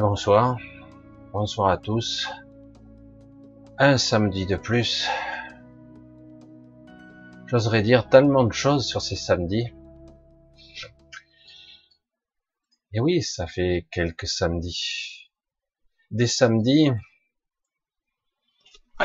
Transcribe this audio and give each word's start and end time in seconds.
Bonsoir, 0.00 0.58
bonsoir 1.32 1.70
à 1.70 1.78
tous. 1.78 2.28
Un 3.78 3.96
samedi 3.96 4.44
de 4.44 4.56
plus. 4.56 5.08
J'oserais 7.46 7.80
dire 7.80 8.10
tellement 8.10 8.44
de 8.44 8.52
choses 8.52 8.86
sur 8.86 9.00
ces 9.00 9.16
samedis. 9.16 9.72
Et 12.92 13.00
oui, 13.00 13.22
ça 13.22 13.46
fait 13.46 13.86
quelques 13.90 14.28
samedis. 14.28 15.30
Des 16.10 16.26
samedis 16.26 16.90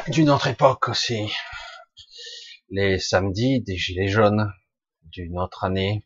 d'une 0.09 0.29
autre 0.29 0.47
époque 0.47 0.89
aussi. 0.89 1.31
Les 2.69 2.99
samedis 2.99 3.61
des 3.61 3.77
gilets 3.77 4.09
jaunes 4.09 4.51
d'une 5.03 5.39
autre 5.39 5.63
année. 5.63 6.05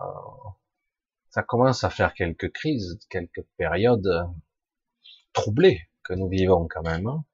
Euh, 0.00 0.04
ça 1.30 1.42
commence 1.42 1.84
à 1.84 1.90
faire 1.90 2.14
quelques 2.14 2.52
crises, 2.52 2.98
quelques 3.08 3.44
périodes 3.56 4.28
troublées 5.32 5.88
que 6.02 6.14
nous 6.14 6.28
vivons 6.28 6.66
quand 6.68 6.82
même. 6.82 7.06
Hein. 7.06 7.24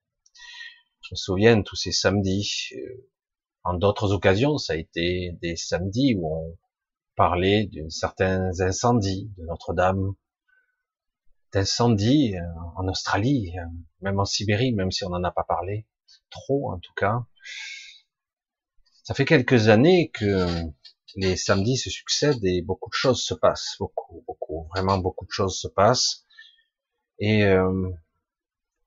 Je 1.03 1.15
me 1.15 1.17
souviens 1.17 1.63
tous 1.63 1.77
ces 1.77 1.93
samedis. 1.93 2.71
Euh, 2.75 3.09
en 3.65 3.75
d'autres 3.75 4.13
occasions, 4.13 4.59
ça 4.59 4.75
a 4.75 4.77
été 4.77 5.33
des 5.43 5.57
samedis 5.57 6.15
où 6.17 6.33
on 6.33 6.59
parlait 7.17 7.67
d'un 7.67 7.91
certain 7.91 8.51
incendie 8.61 9.33
de 9.39 9.47
Notre-Dame, 9.47 10.15
d'incendies 11.53 12.37
euh, 12.37 12.43
en 12.77 12.87
Australie, 12.89 13.55
euh, 13.59 13.65
même 14.03 14.21
en 14.21 14.25
Sibérie, 14.25 14.73
même 14.73 14.91
si 14.91 15.05
on 15.05 15.11
n'en 15.11 15.25
a 15.25 15.33
pas 15.33 15.45
parlé 15.45 15.87
trop 16.31 16.71
en 16.71 16.79
tout 16.79 16.93
cas. 16.95 17.25
Ça 19.03 19.15
fait 19.15 19.25
quelques 19.25 19.69
années 19.69 20.11
que 20.11 20.47
les 21.17 21.37
samedis 21.37 21.79
se 21.79 21.91
succèdent 21.91 22.45
et 22.45 22.61
beaucoup 22.61 22.91
de 22.91 22.95
choses 22.95 23.23
se 23.23 23.33
passent, 23.33 23.77
beaucoup, 23.79 24.23
beaucoup, 24.27 24.69
vraiment 24.75 24.99
beaucoup 24.99 25.25
de 25.25 25.31
choses 25.31 25.59
se 25.59 25.67
passent. 25.67 26.27
Et 27.19 27.45
euh, 27.45 27.91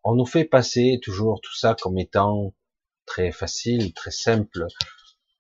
on 0.04 0.16
nous 0.16 0.28
fait 0.28 0.46
passer 0.46 1.00
toujours 1.02 1.42
tout 1.42 1.56
ça 1.56 1.76
comme 1.76 1.98
étant 1.98 2.54
très 3.06 3.32
facile, 3.32 3.94
très 3.94 4.12
simple. 4.12 4.68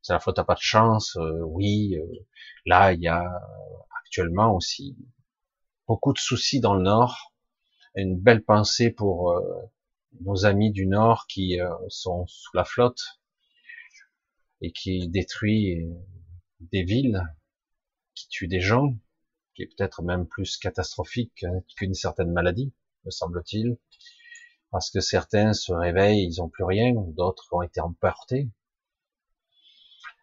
C'est 0.02 0.14
la 0.14 0.20
faute 0.20 0.40
à 0.40 0.44
pas 0.44 0.56
de 0.56 0.62
chance. 0.62 1.16
Euh, 1.18 1.42
oui, 1.44 1.96
euh, 1.96 2.26
là 2.66 2.92
il 2.94 3.02
y 3.02 3.08
a 3.08 3.24
actuellement 4.02 4.56
aussi 4.56 4.98
beaucoup 5.88 6.14
de 6.14 6.20
soucis 6.20 6.60
dans 6.60 6.74
le 6.74 6.82
Nord. 6.82 7.34
Une 7.96 8.20
belle 8.20 8.44
pensée 8.44 8.90
pour 8.92 9.40
nos 10.22 10.46
amis 10.46 10.72
du 10.72 10.86
Nord 10.86 11.26
qui 11.28 11.58
sont 11.90 12.26
sous 12.28 12.56
la 12.56 12.64
flotte 12.64 13.20
et 14.62 14.72
qui 14.72 15.10
détruit 15.10 15.90
des 16.60 16.84
villes, 16.84 17.24
qui 18.16 18.28
tuent 18.28 18.48
des 18.48 18.62
gens, 18.62 18.96
qui 19.56 19.64
est 19.64 19.68
peut-être 19.68 20.02
même 20.02 20.28
plus 20.28 20.58
catastrophique 20.58 21.46
qu'une 21.76 21.94
certaine 21.94 22.32
maladie, 22.32 22.74
me 23.06 23.12
semble-t-il, 23.12 23.78
parce 24.72 24.92
que 24.92 25.00
certains 25.00 25.54
se 25.54 25.72
réveillent, 25.74 26.28
ils 26.28 26.40
n'ont 26.40 26.50
plus 26.50 26.64
rien, 26.64 26.94
d'autres 26.96 27.48
ont 27.52 27.62
été 27.62 27.82
emportés. 27.82 28.50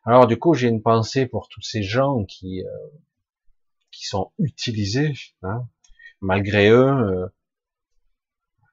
Alors 0.04 0.26
du 0.26 0.38
coup, 0.38 0.54
j'ai 0.54 0.68
une 0.68 0.82
pensée 0.82 1.26
pour 1.26 1.48
tous 1.48 1.62
ces 1.62 1.82
gens 1.82 2.24
qui 2.24 2.62
euh, 2.62 2.88
qui 3.90 4.06
sont 4.06 4.32
utilisés, 4.38 5.14
hein, 5.42 5.68
malgré 6.20 6.68
eux, 6.68 6.86
euh, 6.86 7.28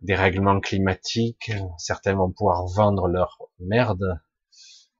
des 0.01 0.15
règlements 0.15 0.59
climatiques, 0.59 1.51
certains 1.77 2.13
vont 2.13 2.31
pouvoir 2.31 2.67
vendre 2.67 3.07
leur 3.07 3.37
merde 3.59 4.19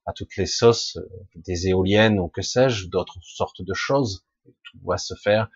à 0.06 0.14
toutes 0.14 0.36
les 0.38 0.46
sauces, 0.46 0.97
euh, 0.97 1.28
des 1.36 1.68
éoliennes 1.68 2.19
ou 2.19 2.28
que 2.28 2.41
sais-je, 2.41 2.88
d'autres 2.88 3.19
sortes 3.22 3.62
de 3.62 3.74
choses. 3.74 4.25
Tout 4.44 4.80
va 4.84 4.97
se 4.97 5.16
faire. 5.16 5.50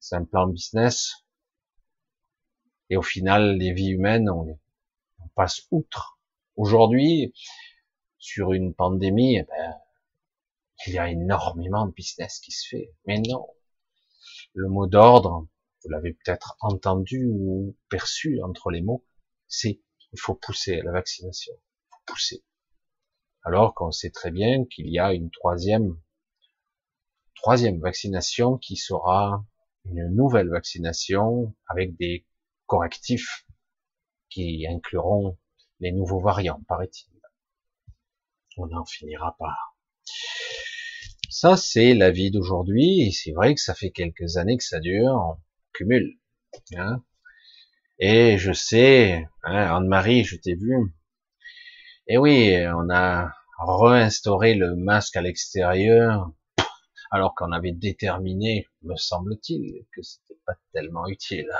C'est 0.00 0.16
un 0.16 0.24
plan 0.24 0.46
business. 0.46 1.24
Et 2.90 2.96
au 2.96 3.02
final, 3.02 3.56
les 3.56 3.72
vies 3.72 3.90
humaines, 3.90 4.30
on, 4.30 4.58
on 5.20 5.28
passe 5.34 5.66
outre. 5.70 6.18
Aujourd'hui, 6.56 7.34
sur 8.18 8.52
une 8.52 8.74
pandémie, 8.74 9.36
eh 9.36 9.42
ben, 9.44 9.74
il 10.86 10.94
y 10.94 10.98
a 10.98 11.08
énormément 11.08 11.86
de 11.86 11.92
business 11.92 12.38
qui 12.40 12.52
se 12.52 12.68
fait. 12.68 12.92
Mais 13.06 13.18
non. 13.18 13.46
Le 14.54 14.68
mot 14.68 14.86
d'ordre, 14.86 15.46
vous 15.82 15.90
l'avez 15.90 16.12
peut-être 16.12 16.56
entendu 16.60 17.26
ou 17.26 17.76
perçu 17.88 18.42
entre 18.42 18.70
les 18.70 18.82
mots, 18.82 19.04
c'est 19.48 19.80
il 20.12 20.20
faut 20.20 20.34
pousser 20.34 20.80
la 20.82 20.92
vaccination. 20.92 21.52
Il 21.54 21.88
faut 21.90 22.02
pousser 22.06 22.44
alors 23.46 23.74
qu'on 23.74 23.92
sait 23.92 24.10
très 24.10 24.32
bien 24.32 24.64
qu'il 24.64 24.88
y 24.88 24.98
a 24.98 25.14
une 25.14 25.30
troisième, 25.30 25.96
troisième 27.36 27.78
vaccination 27.78 28.58
qui 28.58 28.76
sera 28.76 29.44
une 29.84 30.08
nouvelle 30.08 30.48
vaccination 30.48 31.54
avec 31.68 31.96
des 31.96 32.26
correctifs 32.66 33.46
qui 34.30 34.66
incluront 34.66 35.38
les 35.78 35.92
nouveaux 35.92 36.18
variants, 36.18 36.60
paraît-il. 36.66 37.08
On 38.56 38.66
n'en 38.66 38.84
finira 38.84 39.36
pas. 39.38 39.56
Ça, 41.30 41.56
c'est 41.56 41.94
la 41.94 42.10
vie 42.10 42.32
d'aujourd'hui, 42.32 43.12
c'est 43.12 43.32
vrai 43.32 43.54
que 43.54 43.60
ça 43.60 43.76
fait 43.76 43.92
quelques 43.92 44.38
années 44.38 44.56
que 44.56 44.64
ça 44.64 44.80
dure, 44.80 45.12
on 45.12 45.36
cumule. 45.72 46.18
Hein 46.74 47.04
et 48.00 48.38
je 48.38 48.52
sais, 48.52 49.28
hein, 49.44 49.76
Anne-Marie, 49.76 50.24
je 50.24 50.36
t'ai 50.36 50.56
vu, 50.56 50.96
et 52.08 52.18
oui, 52.18 52.56
on 52.68 52.88
a 52.88 53.32
réinstauré 53.58 54.54
le 54.54 54.76
masque 54.76 55.16
à 55.16 55.22
l'extérieur, 55.22 56.30
alors 57.10 57.34
qu'on 57.34 57.52
avait 57.52 57.72
déterminé, 57.72 58.68
me 58.82 58.96
semble-t-il, 58.96 59.86
que 59.92 60.02
c'était 60.02 60.38
pas 60.44 60.54
tellement 60.72 61.06
utile. 61.06 61.50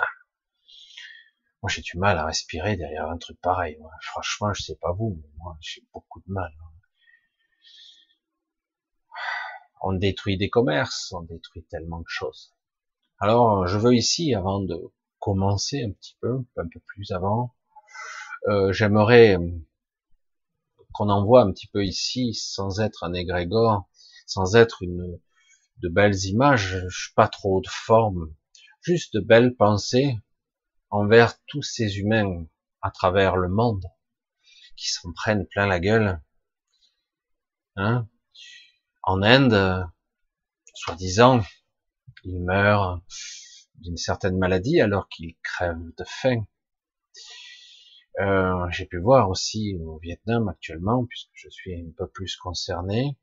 Moi, 1.62 1.70
j'ai 1.70 1.82
du 1.82 1.98
mal 1.98 2.18
à 2.18 2.26
respirer 2.26 2.76
derrière 2.76 3.08
un 3.08 3.18
truc 3.18 3.40
pareil. 3.40 3.78
Franchement, 4.02 4.52
je 4.52 4.62
sais 4.62 4.76
pas 4.76 4.92
vous, 4.92 5.18
mais 5.20 5.28
moi, 5.38 5.56
j'ai 5.60 5.82
beaucoup 5.92 6.20
de 6.20 6.32
mal. 6.32 6.52
On 9.80 9.92
détruit 9.92 10.36
des 10.36 10.50
commerces, 10.50 11.12
on 11.12 11.22
détruit 11.22 11.64
tellement 11.64 12.00
de 12.00 12.08
choses. 12.08 12.54
Alors, 13.18 13.66
je 13.66 13.78
veux 13.78 13.94
ici, 13.94 14.34
avant 14.34 14.60
de 14.60 14.76
commencer 15.18 15.82
un 15.82 15.92
petit 15.92 16.16
peu, 16.20 16.44
un 16.56 16.68
peu 16.68 16.80
plus 16.86 17.10
avant, 17.12 17.54
euh, 18.48 18.72
j'aimerais 18.72 19.38
qu'on 20.96 21.10
envoie 21.10 21.42
un 21.42 21.52
petit 21.52 21.66
peu 21.66 21.84
ici, 21.84 22.32
sans 22.32 22.80
être 22.80 23.04
un 23.04 23.12
égrégore, 23.12 23.86
sans 24.26 24.56
être 24.56 24.82
une 24.82 25.20
de 25.82 25.88
belles 25.90 26.24
images, 26.24 27.12
pas 27.14 27.28
trop 27.28 27.60
de 27.60 27.68
formes, 27.68 28.34
juste 28.80 29.12
de 29.12 29.20
belles 29.20 29.54
pensées 29.54 30.18
envers 30.88 31.34
tous 31.48 31.62
ces 31.62 31.98
humains 31.98 32.46
à 32.80 32.90
travers 32.90 33.36
le 33.36 33.48
monde 33.48 33.84
qui 34.76 34.88
s'en 34.88 35.12
prennent 35.12 35.46
plein 35.46 35.66
la 35.66 35.80
gueule. 35.80 36.22
Hein 37.76 38.08
en 39.02 39.22
Inde, 39.22 39.86
soi-disant, 40.74 41.44
ils 42.24 42.42
meurent 42.42 43.02
d'une 43.74 43.98
certaine 43.98 44.38
maladie 44.38 44.80
alors 44.80 45.08
qu'ils 45.08 45.36
crèvent 45.42 45.92
de 45.96 46.04
faim. 46.04 46.46
Euh, 48.20 48.68
j'ai 48.70 48.86
pu 48.86 48.98
voir 48.98 49.30
aussi 49.30 49.76
au 49.84 49.98
Vietnam 49.98 50.48
actuellement, 50.48 51.06
puisque 51.06 51.30
je 51.34 51.48
suis 51.50 51.74
un 51.74 51.90
peu 51.96 52.06
plus 52.08 52.36
concerné, 52.36 53.16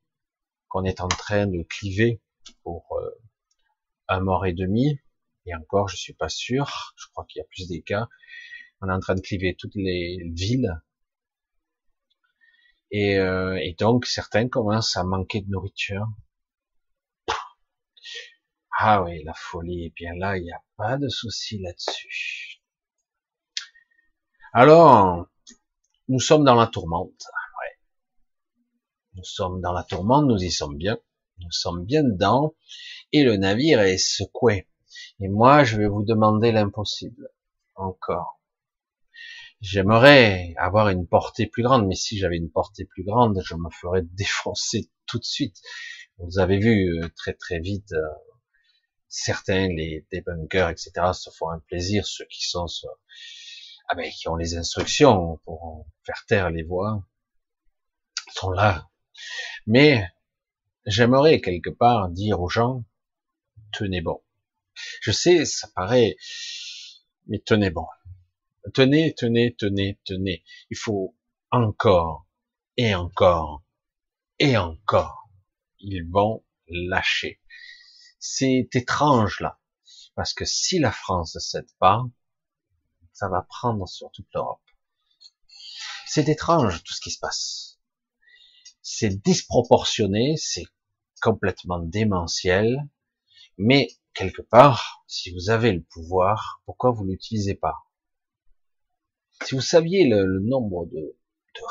qu'on 0.70 0.84
est 0.86 1.02
en 1.02 1.08
train 1.10 1.48
de 1.48 1.64
cliver 1.64 2.22
pour 2.64 2.88
euh, 3.02 3.10
un 4.10 4.22
mort 4.22 4.46
et 4.46 4.54
demi, 4.54 5.00
et 5.46 5.56
encore 5.56 5.90
je 5.90 5.98
suis 5.98 6.14
pas 6.14 6.30
sûr, 6.30 6.94
je 6.98 7.08
crois 7.12 7.26
qu'il 7.26 7.40
y 7.40 7.44
a 7.44 7.48
plus 7.50 7.68
des 7.68 7.82
cas, 7.84 8.08
on 8.82 8.90
est 8.90 8.94
en 8.94 9.00
train 9.00 9.16
de 9.16 9.22
cliver 9.22 9.56
toutes 9.56 9.76
les 9.76 10.20
villes, 10.34 10.82
et, 12.92 13.18
euh, 13.18 13.58
et 13.62 13.74
donc 13.78 14.06
certains 14.06 14.48
commencent 14.48 14.96
à 14.96 15.04
manquer 15.04 15.42
de 15.42 15.50
nourriture. 15.50 16.08
Ah 18.78 19.02
oui, 19.02 19.24
la 19.24 19.34
folie, 19.34 19.86
et 19.86 19.90
bien 19.96 20.14
là, 20.14 20.38
il 20.38 20.44
n'y 20.44 20.52
a 20.52 20.62
pas 20.78 20.98
de 20.98 21.10
souci 21.10 21.58
là-dessus. 21.60 22.53
Alors, 24.56 25.28
nous 26.10 26.20
sommes 26.20 26.44
dans 26.44 26.54
la 26.54 26.68
tourmente. 26.68 27.26
Nous 29.16 29.24
sommes 29.24 29.62
dans 29.62 29.74
la 29.74 29.84
tourmente, 29.84 30.28
nous 30.28 30.38
y 30.44 30.52
sommes 30.52 30.78
bien. 30.78 31.00
Nous 31.40 31.52
sommes 31.52 31.86
bien 31.86 32.04
dedans. 32.04 32.54
Et 33.12 33.24
le 33.24 33.36
navire 33.36 33.82
est 33.82 33.98
secoué. 33.98 34.68
Et 35.20 35.28
moi, 35.28 35.64
je 35.64 35.78
vais 35.78 35.88
vous 35.88 36.04
demander 36.04 36.52
l'impossible. 36.52 37.30
Encore. 37.74 38.40
J'aimerais 39.60 40.54
avoir 40.58 40.90
une 40.90 41.08
portée 41.08 41.48
plus 41.48 41.64
grande, 41.64 41.88
mais 41.88 41.96
si 41.96 42.20
j'avais 42.20 42.38
une 42.38 42.52
portée 42.52 42.86
plus 42.86 43.04
grande, 43.04 43.42
je 43.44 43.56
me 43.56 43.72
ferais 43.72 44.02
défoncer 44.14 44.92
tout 45.08 45.18
de 45.18 45.26
suite. 45.26 45.58
Vous 46.20 46.38
avez 46.38 46.60
vu 46.60 47.02
euh, 47.02 47.10
très 47.16 47.34
très 47.34 47.60
vite, 47.60 47.92
euh, 47.94 48.08
certains, 49.08 49.68
les 49.68 50.06
debunkers, 50.12 50.70
etc., 50.70 50.92
se 51.14 51.32
font 51.32 51.50
un 51.50 51.60
plaisir, 51.60 52.06
ceux 52.06 52.26
qui 52.26 52.48
sont 52.48 52.68
sur, 52.68 52.90
ah 53.90 53.96
ben, 53.96 54.10
qui 54.12 54.28
ont 54.28 54.36
les 54.36 54.56
instructions 54.56 55.40
pour 55.46 55.88
faire 56.06 56.26
taire 56.28 56.50
les 56.50 56.64
voix, 56.64 57.04
sont 58.34 58.52
là. 58.52 58.90
Mais 59.68 60.08
j'aimerais 60.86 61.42
quelque 61.42 61.70
part 61.70 62.10
dire 62.10 62.42
aux 62.42 62.50
gens, 62.50 62.84
tenez 63.72 64.02
bon. 64.02 64.22
Je 65.02 65.12
sais, 65.12 65.46
ça 65.46 65.68
paraît 65.76 66.16
Mais 67.28 67.40
tenez 67.40 67.70
bon. 67.70 67.86
Tenez, 68.74 69.14
tenez, 69.14 69.56
tenez, 69.56 70.00
tenez. 70.06 70.44
Il 70.70 70.78
faut 70.78 71.16
encore 71.52 72.26
et 72.78 72.96
encore 72.96 73.64
et 74.40 74.58
encore. 74.58 75.30
Ils 75.80 76.10
vont 76.10 76.44
lâcher. 76.68 77.42
C'est 78.20 78.70
étrange 78.74 79.40
là. 79.42 79.60
Parce 80.16 80.34
que 80.34 80.46
si 80.46 80.80
la 80.80 80.92
France 80.92 81.36
ne 81.36 81.40
cède 81.40 81.72
pas, 81.80 82.04
ça 83.14 83.30
va 83.30 83.44
prendre 83.44 83.88
sur 83.88 84.12
toute 84.12 84.28
l'Europe. 84.34 84.62
C'est 86.08 86.30
étrange 86.30 86.84
tout 86.84 86.94
ce 86.94 87.02
qui 87.02 87.12
se 87.12 87.20
passe. 87.20 87.80
C'est 88.82 89.22
disproportionné, 89.24 90.36
c'est 90.38 90.66
complètement 91.22 91.80
démentiel, 91.80 92.78
mais 93.58 93.88
quelque 94.14 94.42
part, 94.42 95.04
si 95.08 95.32
vous 95.32 95.50
avez 95.50 95.72
le 95.72 95.84
pouvoir, 95.84 96.62
pourquoi 96.66 96.92
vous 96.92 97.06
l'utilisez 97.06 97.56
pas? 97.56 97.78
Si 99.44 99.56
vous 99.56 99.62
saviez 99.62 100.08
le, 100.08 100.40
nombre 100.42 100.86
de, 100.88 101.18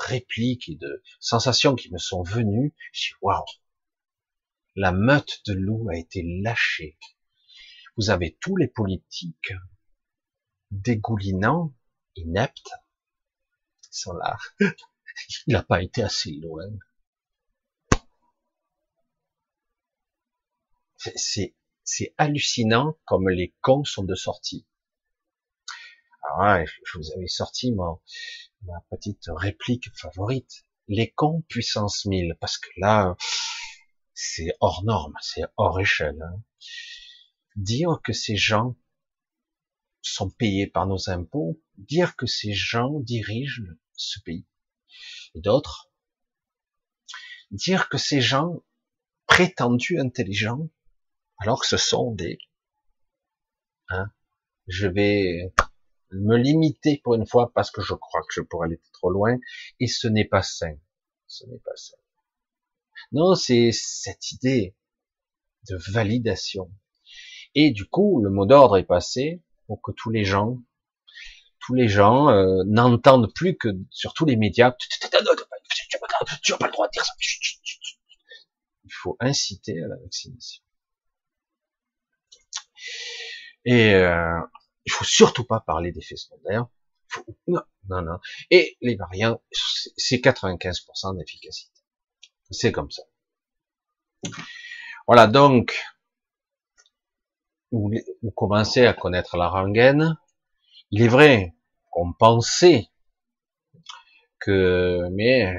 répliques 0.06 0.68
et 0.68 0.76
de 0.76 1.02
sensations 1.20 1.74
qui 1.74 1.92
me 1.92 1.98
sont 1.98 2.22
venues, 2.22 2.74
je 2.92 3.08
dis 3.08 3.14
waouh, 3.20 3.44
la 4.74 4.92
meute 4.92 5.42
de 5.46 5.52
loups 5.52 5.88
a 5.90 5.96
été 5.96 6.22
lâchée. 6.42 6.98
Vous 7.96 8.10
avez 8.10 8.38
tous 8.40 8.56
les 8.56 8.68
politiques 8.68 9.52
dégoulinants, 10.72 11.72
ineptes, 12.16 12.70
qui 13.82 13.90
sont 13.92 14.14
là. 14.14 14.36
Il 15.46 15.52
n'a 15.52 15.62
pas 15.62 15.82
été 15.82 16.02
assez 16.02 16.32
loin. 16.32 16.68
C'est, 21.16 21.54
hallucinant 22.16 22.96
comme 23.04 23.28
les 23.28 23.54
cons 23.60 23.84
sont 23.84 24.04
de 24.04 24.14
sortie. 24.14 24.66
Alors 26.22 26.64
je 26.86 26.98
vous 26.98 27.12
avais 27.12 27.26
sorti 27.26 27.72
ma, 27.72 27.98
ma 28.62 28.80
petite 28.90 29.24
réplique 29.26 29.90
favorite. 29.96 30.64
Les 30.88 31.10
cons 31.10 31.42
puissance 31.48 32.04
1000, 32.06 32.36
parce 32.40 32.58
que 32.58 32.68
là, 32.76 33.16
c'est 34.14 34.56
hors 34.60 34.84
norme, 34.84 35.14
c'est 35.20 35.42
hors 35.56 35.80
échelle. 35.80 36.22
Hein. 36.22 36.42
Dire 37.56 38.00
que 38.02 38.12
ces 38.12 38.36
gens 38.36 38.76
sont 40.10 40.30
payés 40.30 40.66
par 40.66 40.86
nos 40.86 41.08
impôts, 41.08 41.60
dire 41.78 42.16
que 42.16 42.26
ces 42.26 42.52
gens 42.52 43.00
dirigent 43.00 43.62
ce 43.94 44.20
pays. 44.20 44.46
Et 45.34 45.40
d'autres, 45.40 45.90
dire 47.50 47.88
que 47.88 47.98
ces 47.98 48.20
gens 48.20 48.62
prétendus 49.26 49.98
intelligents, 49.98 50.68
alors 51.38 51.60
que 51.60 51.66
ce 51.66 51.76
sont 51.76 52.12
des... 52.12 52.38
Hein, 53.88 54.10
je 54.66 54.86
vais 54.86 55.52
me 56.10 56.36
limiter 56.36 57.00
pour 57.02 57.14
une 57.14 57.26
fois 57.26 57.52
parce 57.54 57.70
que 57.70 57.80
je 57.80 57.94
crois 57.94 58.20
que 58.22 58.32
je 58.32 58.42
pourrais 58.42 58.66
aller 58.66 58.80
trop 58.92 59.10
loin, 59.10 59.38
et 59.80 59.86
ce 59.86 60.08
n'est 60.08 60.26
pas 60.26 60.42
sain. 60.42 60.76
Ce 61.26 61.46
n'est 61.46 61.60
pas 61.60 61.76
sain. 61.76 61.96
Non, 63.12 63.34
c'est 63.34 63.70
cette 63.72 64.32
idée 64.32 64.76
de 65.68 65.76
validation. 65.92 66.70
Et 67.54 67.70
du 67.70 67.86
coup, 67.86 68.22
le 68.22 68.30
mot 68.30 68.46
d'ordre 68.46 68.76
est 68.78 68.84
passé 68.84 69.42
pour 69.66 69.80
que 69.82 69.92
tous 69.92 70.10
les 70.10 70.24
gens, 70.24 70.58
tous 71.60 71.74
les 71.74 71.88
gens 71.88 72.28
euh, 72.28 72.62
n'entendent 72.66 73.32
plus 73.34 73.56
que 73.56 73.68
sur 73.90 74.14
tous 74.14 74.24
les 74.24 74.36
médias, 74.36 74.72
tu 74.72 74.88
n'as 75.02 75.08
pas 75.08 75.18
le 75.20 76.72
droit 76.72 76.86
de 76.86 76.92
dire 76.92 77.04
ça. 77.04 77.12
Il 78.84 78.92
faut 78.92 79.16
inciter 79.20 79.82
à 79.82 79.88
la 79.88 79.96
vaccination. 79.96 80.62
Et 83.64 83.94
euh, 83.94 84.40
il 84.84 84.92
faut 84.92 85.04
surtout 85.04 85.44
pas 85.44 85.60
parler 85.60 85.92
d'effets 85.92 86.16
secondaires. 86.16 86.66
non, 87.46 87.62
non, 87.88 88.02
non. 88.02 88.18
Et 88.50 88.76
les 88.80 88.96
variants, 88.96 89.40
c'est 89.96 90.16
95% 90.16 91.16
d'efficacité. 91.16 91.80
C'est 92.50 92.72
comme 92.72 92.90
ça. 92.90 93.02
Voilà, 95.06 95.26
donc, 95.26 95.78
vous, 97.72 97.90
commencez 98.36 98.86
à 98.86 98.92
connaître 98.92 99.36
la 99.36 99.48
rengaine. 99.48 100.16
Il 100.90 101.02
est 101.02 101.08
vrai 101.08 101.54
qu'on 101.90 102.12
pensait 102.12 102.88
que, 104.38 105.08
mais 105.12 105.52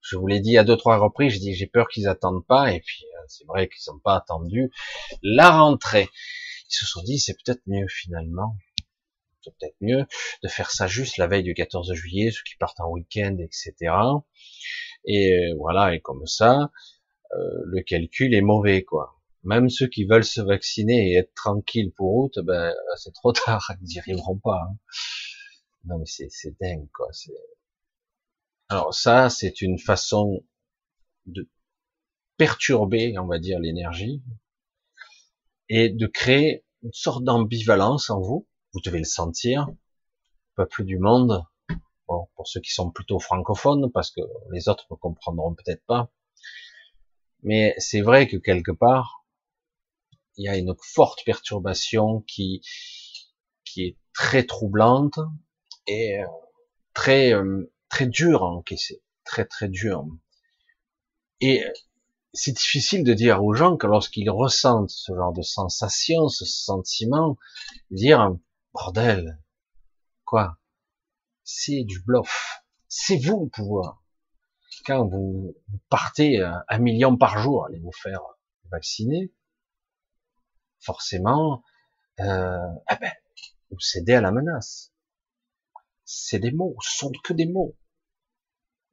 je 0.00 0.16
vous 0.16 0.26
l'ai 0.26 0.40
dit 0.40 0.56
à 0.56 0.64
deux 0.64 0.76
trois 0.76 0.98
reprises, 0.98 1.34
j'ai 1.34 1.38
dit 1.40 1.54
j'ai 1.54 1.66
peur 1.66 1.88
qu'ils 1.88 2.08
attendent 2.08 2.46
pas, 2.46 2.72
et 2.72 2.80
puis 2.80 3.04
euh, 3.04 3.24
c'est 3.28 3.46
vrai 3.46 3.68
qu'ils 3.68 3.92
n'ont 3.92 3.98
pas 3.98 4.16
attendu 4.16 4.70
la 5.22 5.50
rentrée. 5.50 6.08
Ils 6.70 6.74
se 6.74 6.86
sont 6.86 7.02
dit 7.02 7.18
c'est 7.18 7.34
peut-être 7.34 7.62
mieux 7.66 7.86
finalement, 7.88 8.56
c'est 9.42 9.54
peut-être 9.58 9.76
mieux 9.80 10.06
de 10.42 10.48
faire 10.48 10.70
ça 10.70 10.86
juste 10.86 11.18
la 11.18 11.26
veille 11.26 11.42
du 11.42 11.54
14 11.54 11.92
juillet, 11.94 12.30
ceux 12.30 12.42
qui 12.44 12.56
partent 12.56 12.80
en 12.80 12.90
week-end, 12.90 13.36
etc. 13.38 13.92
Et 15.04 15.32
euh, 15.32 15.54
voilà, 15.58 15.94
et 15.94 16.00
comme 16.00 16.26
ça, 16.26 16.70
euh, 17.34 17.62
le 17.64 17.82
calcul 17.82 18.34
est 18.34 18.40
mauvais, 18.40 18.84
quoi. 18.84 19.17
Même 19.44 19.68
ceux 19.70 19.86
qui 19.86 20.04
veulent 20.04 20.24
se 20.24 20.40
vacciner 20.40 21.12
et 21.12 21.16
être 21.16 21.32
tranquilles 21.34 21.92
pour 21.92 22.16
août, 22.16 22.38
ben 22.44 22.74
c'est 22.96 23.14
trop 23.14 23.32
tard, 23.46 23.72
ils 23.80 23.86
n'y 23.86 23.98
arriveront 23.98 24.38
pas. 24.38 24.60
Hein. 24.68 24.76
Non 25.84 25.98
mais 25.98 26.06
c'est 26.06 26.58
dingue, 26.60 26.88
quoi. 26.92 27.08
Alors 28.68 28.92
ça, 28.94 29.30
c'est 29.30 29.62
une 29.62 29.78
façon 29.78 30.44
de 31.26 31.48
perturber, 32.36 33.18
on 33.18 33.26
va 33.26 33.38
dire, 33.38 33.58
l'énergie 33.58 34.22
et 35.68 35.88
de 35.90 36.06
créer 36.06 36.64
une 36.82 36.92
sorte 36.92 37.24
d'ambivalence 37.24 38.10
en 38.10 38.20
vous. 38.20 38.46
Vous 38.72 38.80
devez 38.80 38.98
le 38.98 39.04
sentir. 39.04 39.68
Peuple 40.54 40.84
du 40.84 40.98
monde, 40.98 41.44
bon, 42.08 42.28
pour 42.34 42.48
ceux 42.48 42.60
qui 42.60 42.72
sont 42.72 42.90
plutôt 42.90 43.20
francophones, 43.20 43.90
parce 43.92 44.10
que 44.10 44.20
les 44.52 44.68
autres 44.68 44.86
ne 44.90 44.96
comprendront 44.96 45.54
peut-être 45.54 45.84
pas. 45.86 46.10
Mais 47.42 47.74
c'est 47.78 48.00
vrai 48.00 48.26
que 48.26 48.36
quelque 48.36 48.72
part, 48.72 49.17
il 50.38 50.44
y 50.44 50.48
a 50.48 50.56
une 50.56 50.74
forte 50.80 51.24
perturbation 51.24 52.20
qui, 52.22 52.62
qui 53.64 53.82
est 53.82 53.96
très 54.14 54.46
troublante 54.46 55.18
et 55.88 56.20
euh, 56.20 56.26
très, 56.94 57.34
euh, 57.34 57.72
très 57.88 58.06
dure 58.06 58.44
à 58.44 58.50
encaisser. 58.50 59.02
Très, 59.24 59.44
très 59.44 59.68
dure. 59.68 60.06
Et 61.40 61.64
c'est 62.32 62.52
difficile 62.52 63.04
de 63.04 63.14
dire 63.14 63.44
aux 63.44 63.52
gens 63.52 63.76
que 63.76 63.88
lorsqu'ils 63.88 64.30
ressentent 64.30 64.90
ce 64.90 65.12
genre 65.14 65.32
de 65.32 65.42
sensation, 65.42 66.28
ce 66.28 66.44
sentiment, 66.44 67.36
dire, 67.90 68.36
bordel, 68.72 69.40
quoi, 70.24 70.58
c'est 71.42 71.82
du 71.82 72.00
bluff. 72.00 72.62
C'est 72.86 73.18
vous 73.18 73.44
le 73.44 73.50
pouvoir. 73.50 74.02
Quand 74.86 75.06
vous 75.06 75.54
partez 75.90 76.40
un 76.40 76.78
million 76.78 77.16
par 77.16 77.38
jour, 77.38 77.66
allez 77.66 77.80
vous 77.80 77.92
faire 77.92 78.20
vacciner, 78.70 79.32
forcément, 80.80 81.62
euh, 82.20 82.58
eh 82.90 82.96
ben, 83.00 83.12
vous 83.70 83.80
cédez 83.80 84.14
à 84.14 84.20
la 84.20 84.32
menace. 84.32 84.92
C'est 86.04 86.38
des 86.38 86.52
mots, 86.52 86.76
ce 86.80 86.98
sont 86.98 87.12
que 87.22 87.32
des 87.32 87.46
mots. 87.46 87.76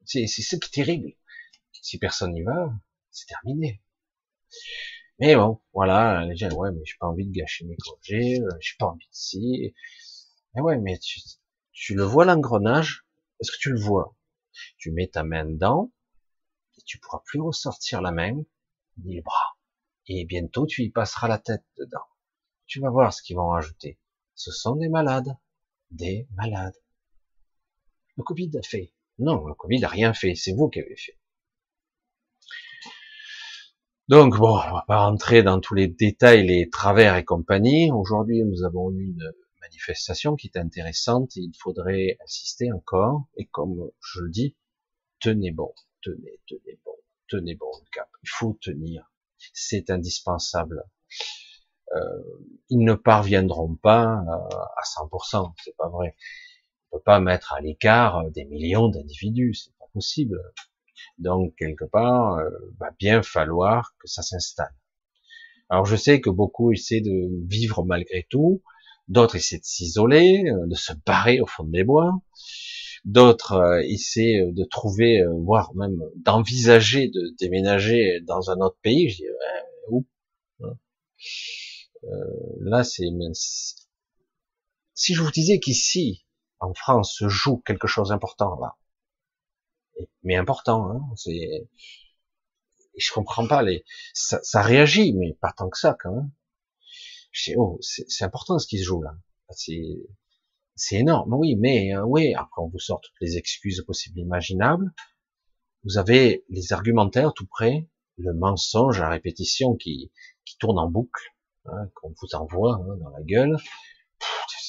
C'est 0.04 0.26
ce 0.26 0.56
qui 0.56 0.68
est 0.68 0.84
terrible. 0.84 1.12
Si 1.72 1.98
personne 1.98 2.32
n'y 2.32 2.42
va, 2.42 2.72
c'est 3.10 3.26
terminé. 3.26 3.82
Mais 5.18 5.34
bon, 5.34 5.60
voilà, 5.72 6.24
les 6.26 6.36
gens, 6.36 6.50
ouais, 6.54 6.70
mais 6.72 6.82
j'ai 6.84 6.96
pas 6.98 7.06
envie 7.06 7.26
de 7.26 7.32
gâcher 7.32 7.64
mes 7.64 7.76
congés, 7.76 8.40
euh, 8.40 8.50
j'ai 8.60 8.76
pas 8.78 8.86
envie 8.86 9.06
de 9.06 9.14
ci. 9.14 9.74
Mais 10.54 10.60
ouais, 10.60 10.78
mais 10.78 10.98
tu, 10.98 11.20
tu 11.72 11.94
le 11.94 12.04
vois 12.04 12.24
l'engrenage, 12.24 13.06
est-ce 13.40 13.52
que 13.52 13.58
tu 13.58 13.70
le 13.70 13.80
vois? 13.80 14.14
Tu 14.78 14.90
mets 14.92 15.08
ta 15.08 15.22
main 15.24 15.44
dedans, 15.46 15.90
et 16.78 16.82
tu 16.82 16.98
pourras 16.98 17.22
plus 17.24 17.40
ressortir 17.40 18.02
la 18.02 18.12
main, 18.12 18.42
ni 19.04 19.16
le 19.16 19.22
bras. 19.22 19.55
Et 20.08 20.24
bientôt, 20.24 20.66
tu 20.66 20.82
y 20.82 20.90
passeras 20.90 21.28
la 21.28 21.38
tête 21.38 21.64
dedans. 21.76 22.06
Tu 22.66 22.80
vas 22.80 22.90
voir 22.90 23.12
ce 23.12 23.22
qu'ils 23.22 23.36
vont 23.36 23.48
rajouter. 23.48 23.98
Ce 24.34 24.50
sont 24.52 24.76
des 24.76 24.88
malades. 24.88 25.36
Des 25.90 26.28
malades. 26.34 26.76
Le 28.16 28.22
Covid 28.22 28.50
a 28.58 28.62
fait. 28.62 28.92
Non, 29.18 29.46
le 29.46 29.54
Covid 29.54 29.84
a 29.84 29.88
rien 29.88 30.12
fait. 30.12 30.34
C'est 30.34 30.52
vous 30.52 30.68
qui 30.68 30.80
avez 30.80 30.96
fait. 30.96 31.18
Donc 34.08 34.36
bon, 34.38 34.56
on 34.56 34.72
va 34.72 34.84
pas 34.86 34.98
rentrer 34.98 35.42
dans 35.42 35.58
tous 35.60 35.74
les 35.74 35.88
détails, 35.88 36.46
les 36.46 36.70
travers 36.70 37.16
et 37.16 37.24
compagnie. 37.24 37.90
Aujourd'hui, 37.90 38.42
nous 38.44 38.62
avons 38.62 38.92
eu 38.92 39.06
une 39.06 39.32
manifestation 39.60 40.36
qui 40.36 40.46
est 40.46 40.56
intéressante 40.56 41.34
il 41.34 41.52
faudrait 41.58 42.16
assister 42.24 42.70
encore. 42.72 43.26
Et 43.36 43.46
comme 43.46 43.90
je 44.00 44.20
le 44.20 44.30
dis, 44.30 44.56
tenez 45.18 45.50
bon, 45.50 45.74
tenez, 46.02 46.40
tenez 46.46 46.78
bon, 46.84 46.94
tenez 47.28 47.56
bon 47.56 47.70
le 47.82 47.90
cap. 47.90 48.08
Il 48.22 48.28
faut 48.28 48.56
tenir. 48.60 49.10
C'est 49.52 49.90
indispensable. 49.90 50.84
Euh, 51.94 52.00
ils 52.68 52.84
ne 52.84 52.94
parviendront 52.94 53.76
pas 53.76 54.04
euh, 54.04 54.56
à 54.76 54.82
100%, 55.02 55.52
c'est 55.64 55.76
pas 55.76 55.88
vrai. 55.88 56.16
On 56.90 56.98
peut 56.98 57.02
pas 57.04 57.20
mettre 57.20 57.54
à 57.54 57.60
l'écart 57.60 58.28
des 58.30 58.44
millions 58.44 58.88
d'individus, 58.88 59.54
c'est 59.54 59.76
pas 59.78 59.88
possible. 59.92 60.40
Donc 61.18 61.54
quelque 61.56 61.84
part, 61.84 62.38
euh, 62.38 62.50
va 62.78 62.90
bien 62.98 63.22
falloir 63.22 63.94
que 64.00 64.08
ça 64.08 64.22
s'installe. 64.22 64.74
Alors 65.68 65.86
je 65.86 65.96
sais 65.96 66.20
que 66.20 66.30
beaucoup 66.30 66.72
essaient 66.72 67.00
de 67.00 67.46
vivre 67.46 67.84
malgré 67.84 68.26
tout, 68.28 68.62
D'autres 69.08 69.36
essaient 69.36 69.58
de 69.58 69.64
s'isoler, 69.64 70.44
euh, 70.46 70.66
de 70.66 70.74
se 70.74 70.92
barrer 71.06 71.40
au 71.40 71.46
fond 71.46 71.64
des 71.64 71.84
bois. 71.84 72.12
D'autres 73.06 73.52
euh, 73.52 73.82
essaient 73.86 74.50
de 74.52 74.64
trouver, 74.64 75.24
voire 75.26 75.74
même 75.74 76.02
d'envisager 76.16 77.08
de 77.08 77.34
déménager 77.38 78.20
dans 78.22 78.50
un 78.50 78.60
autre 78.60 78.78
pays. 78.82 79.08
Je 79.08 79.16
dis, 79.16 79.24
hein? 80.60 80.76
Là, 82.60 82.84
c'est 82.84 83.08
si 84.94 85.14
je 85.14 85.22
vous 85.22 85.30
disais 85.30 85.60
qu'ici, 85.60 86.24
en 86.58 86.74
France, 86.74 87.14
se 87.18 87.28
joue 87.28 87.58
quelque 87.58 87.86
chose 87.86 88.08
d'important 88.08 88.58
là, 88.58 88.76
mais 90.22 90.36
important, 90.36 90.90
hein, 90.90 91.00
c'est, 91.16 91.68
je 92.96 93.12
comprends 93.12 93.46
pas 93.46 93.62
les, 93.62 93.84
ça, 94.14 94.40
ça, 94.42 94.62
réagit, 94.62 95.12
mais 95.12 95.34
pas 95.34 95.52
tant 95.52 95.68
que 95.68 95.78
ça 95.78 95.96
quand 96.00 96.12
même. 96.12 96.30
Je 97.30 97.52
oh, 97.56 97.78
c'est 97.82 98.24
important 98.24 98.58
ce 98.58 98.66
qui 98.66 98.78
se 98.78 98.84
joue 98.84 99.02
là, 99.02 99.14
c'est, 99.50 100.06
c'est 100.76 100.96
énorme, 100.96 101.32
oui, 101.34 101.56
mais 101.56 101.94
euh, 101.94 102.04
oui, 102.04 102.34
après 102.34 102.62
on 102.62 102.68
vous 102.68 102.78
sort 102.78 103.00
toutes 103.00 103.20
les 103.20 103.38
excuses 103.38 103.82
possibles 103.86 104.20
imaginables. 104.20 104.92
Vous 105.84 105.96
avez 105.96 106.44
les 106.50 106.72
argumentaires 106.72 107.32
tout 107.32 107.46
près, 107.46 107.88
le 108.18 108.34
mensonge 108.34 109.00
à 109.00 109.08
répétition 109.08 109.74
qui, 109.76 110.12
qui 110.44 110.58
tourne 110.58 110.78
en 110.78 110.90
boucle, 110.90 111.34
hein, 111.64 111.90
qu'on 111.94 112.14
vous 112.20 112.34
envoie 112.34 112.76
hein, 112.76 112.96
dans 113.00 113.08
la 113.08 113.22
gueule. 113.22 113.56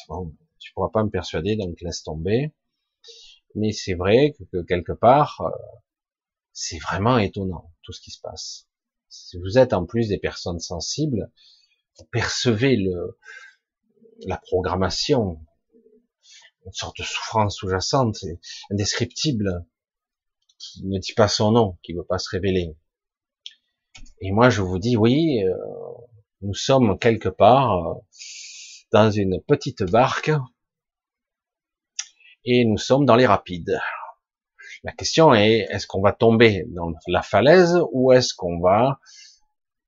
bon, 0.07 0.33
tu 0.59 0.71
pourras 0.73 0.89
pas 0.89 1.03
me 1.03 1.09
persuader, 1.09 1.57
donc 1.57 1.79
laisse 1.81 2.03
tomber. 2.03 2.53
Mais 3.55 3.71
c'est 3.71 3.95
vrai 3.95 4.33
que, 4.51 4.61
quelque 4.63 4.93
part, 4.93 5.41
euh, 5.41 5.49
c'est 6.53 6.79
vraiment 6.79 7.17
étonnant 7.17 7.73
tout 7.83 7.91
ce 7.91 8.01
qui 8.01 8.11
se 8.11 8.21
passe. 8.21 8.67
Si 9.09 9.37
vous 9.39 9.57
êtes 9.57 9.73
en 9.73 9.85
plus 9.85 10.07
des 10.09 10.19
personnes 10.19 10.59
sensibles, 10.59 11.31
vous 11.97 12.05
percevez 12.11 12.77
le, 12.77 13.17
la 14.25 14.37
programmation, 14.37 15.41
une 16.67 16.73
sorte 16.73 16.97
de 16.97 17.03
souffrance 17.03 17.55
sous-jacente, 17.55 18.17
indescriptible, 18.69 19.65
qui 20.59 20.85
ne 20.85 20.99
dit 20.99 21.13
pas 21.13 21.29
son 21.29 21.51
nom, 21.51 21.77
qui 21.81 21.93
ne 21.93 21.99
veut 21.99 22.05
pas 22.05 22.17
se 22.17 22.29
révéler. 22.29 22.75
Et 24.19 24.31
moi, 24.31 24.49
je 24.49 24.61
vous 24.61 24.77
dis, 24.77 24.97
oui, 24.97 25.43
euh, 25.43 25.55
nous 26.41 26.53
sommes 26.53 26.99
quelque 26.99 27.29
part 27.29 27.87
euh, 27.87 27.93
dans 28.91 29.09
une 29.09 29.41
petite 29.41 29.83
barque 29.83 30.31
et 32.43 32.65
nous 32.65 32.77
sommes 32.77 33.05
dans 33.05 33.15
les 33.15 33.25
rapides. 33.25 33.79
La 34.83 34.91
question 34.91 35.33
est, 35.33 35.67
est-ce 35.69 35.87
qu'on 35.87 36.01
va 36.01 36.11
tomber 36.11 36.65
dans 36.67 36.91
la 37.07 37.21
falaise 37.21 37.79
ou 37.91 38.11
est-ce 38.11 38.33
qu'on 38.33 38.59
va 38.59 38.99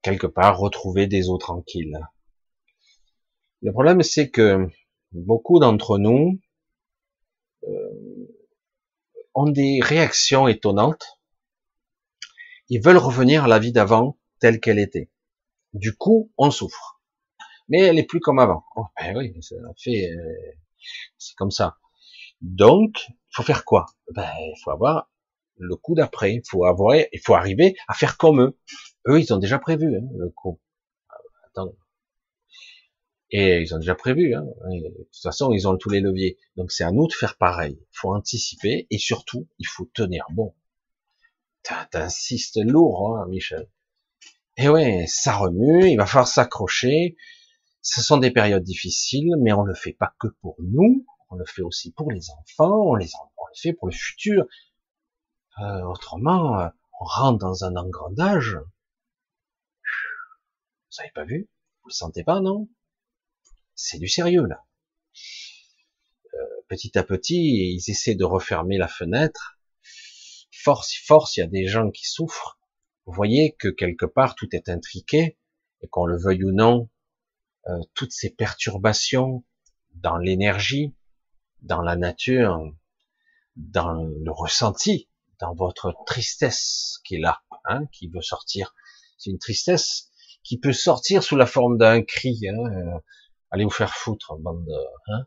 quelque 0.02 0.28
part 0.28 0.58
retrouver 0.58 1.08
des 1.08 1.30
eaux 1.30 1.38
tranquilles? 1.38 2.00
Le 3.62 3.74
problème, 3.74 4.02
c'est 4.02 4.30
que 4.30 4.68
beaucoup 5.12 5.60
d'entre 5.60 5.98
nous 5.98 6.40
ont 9.40 9.50
des 9.50 9.80
réactions 9.82 10.50
étonnantes. 10.50 11.18
Ils 12.68 12.82
veulent 12.82 12.98
revenir 12.98 13.46
à 13.46 13.48
la 13.48 13.58
vie 13.58 13.72
d'avant 13.72 14.18
telle 14.40 14.60
qu'elle 14.60 14.80
était. 14.80 15.10
Du 15.74 15.96
coup, 15.96 16.30
on 16.38 16.52
souffre. 16.52 17.02
Mais 17.70 17.80
elle 17.80 17.98
est 17.98 18.04
plus 18.04 18.20
comme 18.20 18.40
avant. 18.40 18.66
Oh, 18.76 18.86
ben 19.00 19.16
oui, 19.16 19.34
ça 19.42 19.56
fait, 19.78 20.12
euh, 20.12 20.58
c'est 21.18 21.36
comme 21.36 21.52
ça. 21.52 21.78
Donc, 22.42 23.08
faut 23.32 23.44
faire 23.44 23.64
quoi? 23.64 23.86
Ben, 24.12 24.30
il 24.40 24.56
faut 24.62 24.72
avoir 24.72 25.10
le 25.56 25.76
coup 25.78 25.96
d'après. 25.96 26.34
Il 26.34 26.42
faut 26.46 26.66
avoir, 26.66 26.96
il 26.96 27.22
faut 27.24 27.36
arriver 27.36 27.78
à 27.88 27.94
faire 27.94 28.18
comme 28.18 28.42
eux. 28.42 28.58
Eux, 29.08 29.22
ils 29.22 29.34
ont 29.34 29.38
déjà 29.38 29.58
prévu 29.58 29.96
hein, 29.96 30.08
le 30.18 30.30
coup. 30.30 30.60
Attends. 31.48 31.72
Et 33.32 33.62
ils 33.62 33.76
ont 33.76 33.80
déjà 33.80 33.96
prévu. 33.96 34.34
Hein. 34.34 34.46
de 34.66 35.04
toute 35.12 35.22
façon, 35.22 35.52
ils 35.52 35.68
ont 35.68 35.78
tous 35.78 35.90
les 35.90 36.02
leviers. 36.02 36.38
Donc, 36.56 36.72
c'est 36.72 36.84
à 36.84 36.92
nous 36.92 37.08
de 37.08 37.14
faire 37.14 37.38
pareil. 37.38 37.78
Il 37.80 37.98
faut 37.98 38.14
anticiper 38.14 38.88
et 38.90 38.98
surtout, 38.98 39.48
il 39.60 39.68
faut 39.68 39.90
tenir 39.94 40.26
bon. 40.32 40.56
T'insistes 41.92 42.60
lourd, 42.64 43.18
hein, 43.18 43.28
Michel. 43.30 43.70
Et 44.58 44.68
ouais, 44.70 45.06
ça 45.08 45.36
remue. 45.36 45.90
Il 45.90 45.98
va 45.98 46.06
falloir 46.06 46.28
s'accrocher. 46.28 47.16
Ce 47.82 48.02
sont 48.02 48.18
des 48.18 48.32
périodes 48.32 48.64
difficiles, 48.64 49.36
mais 49.40 49.54
on 49.54 49.64
ne 49.64 49.70
le 49.70 49.76
fait 49.76 49.94
pas 49.94 50.14
que 50.20 50.28
pour 50.42 50.56
nous 50.60 51.06
on 51.30 51.36
le 51.36 51.46
fait 51.46 51.62
aussi 51.62 51.92
pour 51.92 52.12
les 52.12 52.30
enfants, 52.32 52.92
on, 52.92 52.96
les, 52.96 53.10
on 53.38 53.46
fait 53.56 53.74
pour 53.74 53.88
le 53.88 53.94
futur. 53.94 54.46
Euh, 55.60 55.82
autrement, 55.84 56.72
on 57.00 57.06
rentre 57.06 57.40
dans 57.40 57.64
un 57.64 57.76
engrenage. 57.76 58.58
Vous 60.92 61.02
avez 61.02 61.12
pas 61.12 61.26
vu? 61.26 61.50
Vous 61.84 61.90
le 61.90 61.94
sentez 61.94 62.24
pas, 62.24 62.42
non? 62.42 62.68
C'est 63.82 63.98
du 63.98 64.10
sérieux 64.10 64.46
là. 64.46 64.66
Euh, 66.34 66.62
petit 66.68 66.98
à 66.98 67.04
petit, 67.04 67.76
ils 67.76 67.90
essaient 67.90 68.14
de 68.14 68.26
refermer 68.26 68.78
la 68.78 68.90
fenêtre. 68.90 69.58
Force, 70.52 70.94
force, 70.94 71.38
il 71.38 71.40
y 71.40 71.44
a 71.44 71.48
des 71.48 71.66
gens 71.66 71.90
qui 71.90 72.06
souffrent. 72.06 72.60
Vous 73.06 73.14
voyez 73.14 73.56
que 73.58 73.70
quelque 73.70 74.06
part 74.06 74.36
tout 74.36 74.50
est 74.52 74.68
intriqué 74.68 75.38
et 75.82 75.88
qu'on 75.88 76.06
le 76.06 76.18
veuille 76.18 76.44
ou 76.44 76.52
non, 76.52 76.90
euh, 77.68 77.80
toutes 77.94 78.12
ces 78.12 78.30
perturbations 78.30 79.46
dans 79.94 80.18
l'énergie, 80.18 80.94
dans 81.62 81.82
la 81.82 81.96
nature, 81.96 82.62
dans 83.56 83.94
le 83.94 84.32
ressenti, 84.32 85.08
dans 85.40 85.56
votre 85.56 85.96
tristesse 86.06 87.00
qui 87.06 87.16
est 87.16 87.22
là, 87.22 87.44
hein, 87.64 87.86
qui 87.94 88.10
veut 88.10 88.22
sortir. 88.22 88.76
C'est 89.18 89.30
une 89.30 89.40
tristesse 89.40 90.12
qui 90.44 90.60
peut 90.60 90.74
sortir 90.74 91.24
sous 91.24 91.38
la 91.38 91.46
forme 91.46 91.78
d'un 91.78 92.04
cri. 92.04 92.42
Hein, 92.46 92.58
euh, 92.58 93.00
allez 93.52 93.64
vous 93.64 93.70
faire 93.70 93.94
foutre, 93.94 94.38
bande 94.38 94.66
de... 94.66 94.76
Hein. 95.08 95.26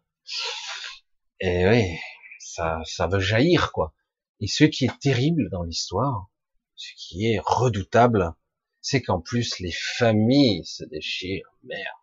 Et 1.40 1.68
oui, 1.68 1.98
ça, 2.38 2.80
ça 2.84 3.06
veut 3.06 3.20
jaillir, 3.20 3.72
quoi. 3.72 3.94
Et 4.40 4.46
ce 4.46 4.64
qui 4.64 4.86
est 4.86 4.98
terrible 5.00 5.48
dans 5.50 5.62
l'histoire, 5.62 6.28
ce 6.74 6.90
qui 6.96 7.26
est 7.26 7.40
redoutable, 7.44 8.34
c'est 8.80 9.00
qu'en 9.00 9.20
plus 9.20 9.60
les 9.60 9.72
familles 9.72 10.64
se 10.64 10.84
déchirent. 10.84 11.56
Merde. 11.62 11.96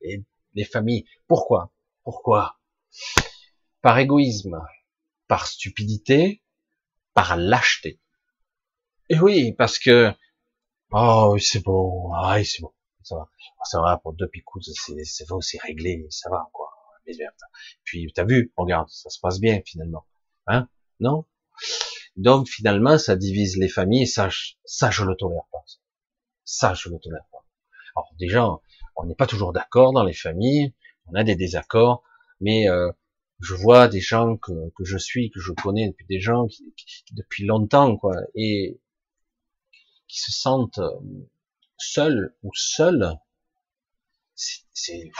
Et 0.00 0.24
les 0.54 0.64
familles. 0.64 1.04
Pourquoi? 1.26 1.72
Pourquoi? 2.04 2.60
Par 3.82 3.98
égoïsme, 3.98 4.60
par 5.26 5.46
stupidité, 5.46 6.42
par 7.14 7.36
lâcheté. 7.36 8.00
Et 9.08 9.18
oui, 9.18 9.52
parce 9.52 9.78
que 9.78 10.12
oh 10.92 11.36
c'est 11.40 11.64
bon, 11.64 12.12
ah, 12.14 12.42
c'est 12.44 12.62
bon, 12.62 12.72
ça 13.06 13.80
va, 13.80 13.98
pour 13.98 14.12
deux 14.14 14.28
picous, 14.28 14.60
c'est 14.62 15.04
c'est 15.04 15.24
c'est 15.40 15.62
réglé, 15.62 16.06
ça 16.10 16.30
va 16.30 16.48
quoi. 16.52 16.70
Puis 17.84 18.12
t'as 18.14 18.24
vu, 18.24 18.52
regarde, 18.56 18.88
ça 18.88 19.10
se 19.10 19.20
passe 19.20 19.38
bien 19.38 19.60
finalement, 19.64 20.06
hein? 20.46 20.68
Non? 21.00 21.24
Donc 22.16 22.48
finalement, 22.48 22.98
ça 22.98 23.16
divise 23.16 23.56
les 23.56 23.68
familles. 23.68 24.02
Et 24.02 24.06
ça, 24.06 24.28
ça 24.64 24.90
je 24.90 25.04
le 25.04 25.14
tolère 25.14 25.46
pas. 25.52 25.64
Ça, 26.44 26.74
je 26.74 26.88
le 26.88 26.98
tolère 26.98 27.26
pas. 27.30 27.44
Alors 27.94 28.10
déjà, 28.18 28.48
on 28.96 29.04
n'est 29.04 29.14
pas 29.14 29.26
toujours 29.26 29.52
d'accord 29.52 29.92
dans 29.92 30.04
les 30.04 30.14
familles, 30.14 30.74
on 31.06 31.14
a 31.14 31.24
des 31.24 31.36
désaccords, 31.36 32.02
mais 32.40 32.68
euh, 32.68 32.90
je 33.40 33.54
vois 33.54 33.88
des 33.88 34.00
gens 34.00 34.36
que, 34.36 34.70
que 34.76 34.84
je 34.84 34.98
suis, 34.98 35.30
que 35.30 35.40
je 35.40 35.52
connais 35.52 35.88
depuis 35.88 36.06
des 36.06 36.20
gens 36.20 36.46
qui, 36.46 36.72
depuis 37.12 37.44
longtemps, 37.44 37.96
quoi, 37.96 38.16
et 38.34 38.80
qui 40.08 40.20
se 40.20 40.32
sentent 40.32 40.80
seuls 41.78 42.36
ou 42.42 42.50
seuls. 42.54 43.18
C'est 44.34 45.10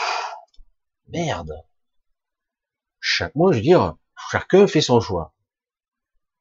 merde. 1.08 1.52
Chaque 3.00 3.34
mois, 3.34 3.52
je 3.52 3.58
veux 3.58 3.62
dire, 3.62 3.96
chacun 4.30 4.66
fait 4.66 4.80
son 4.80 5.00
choix. 5.00 5.34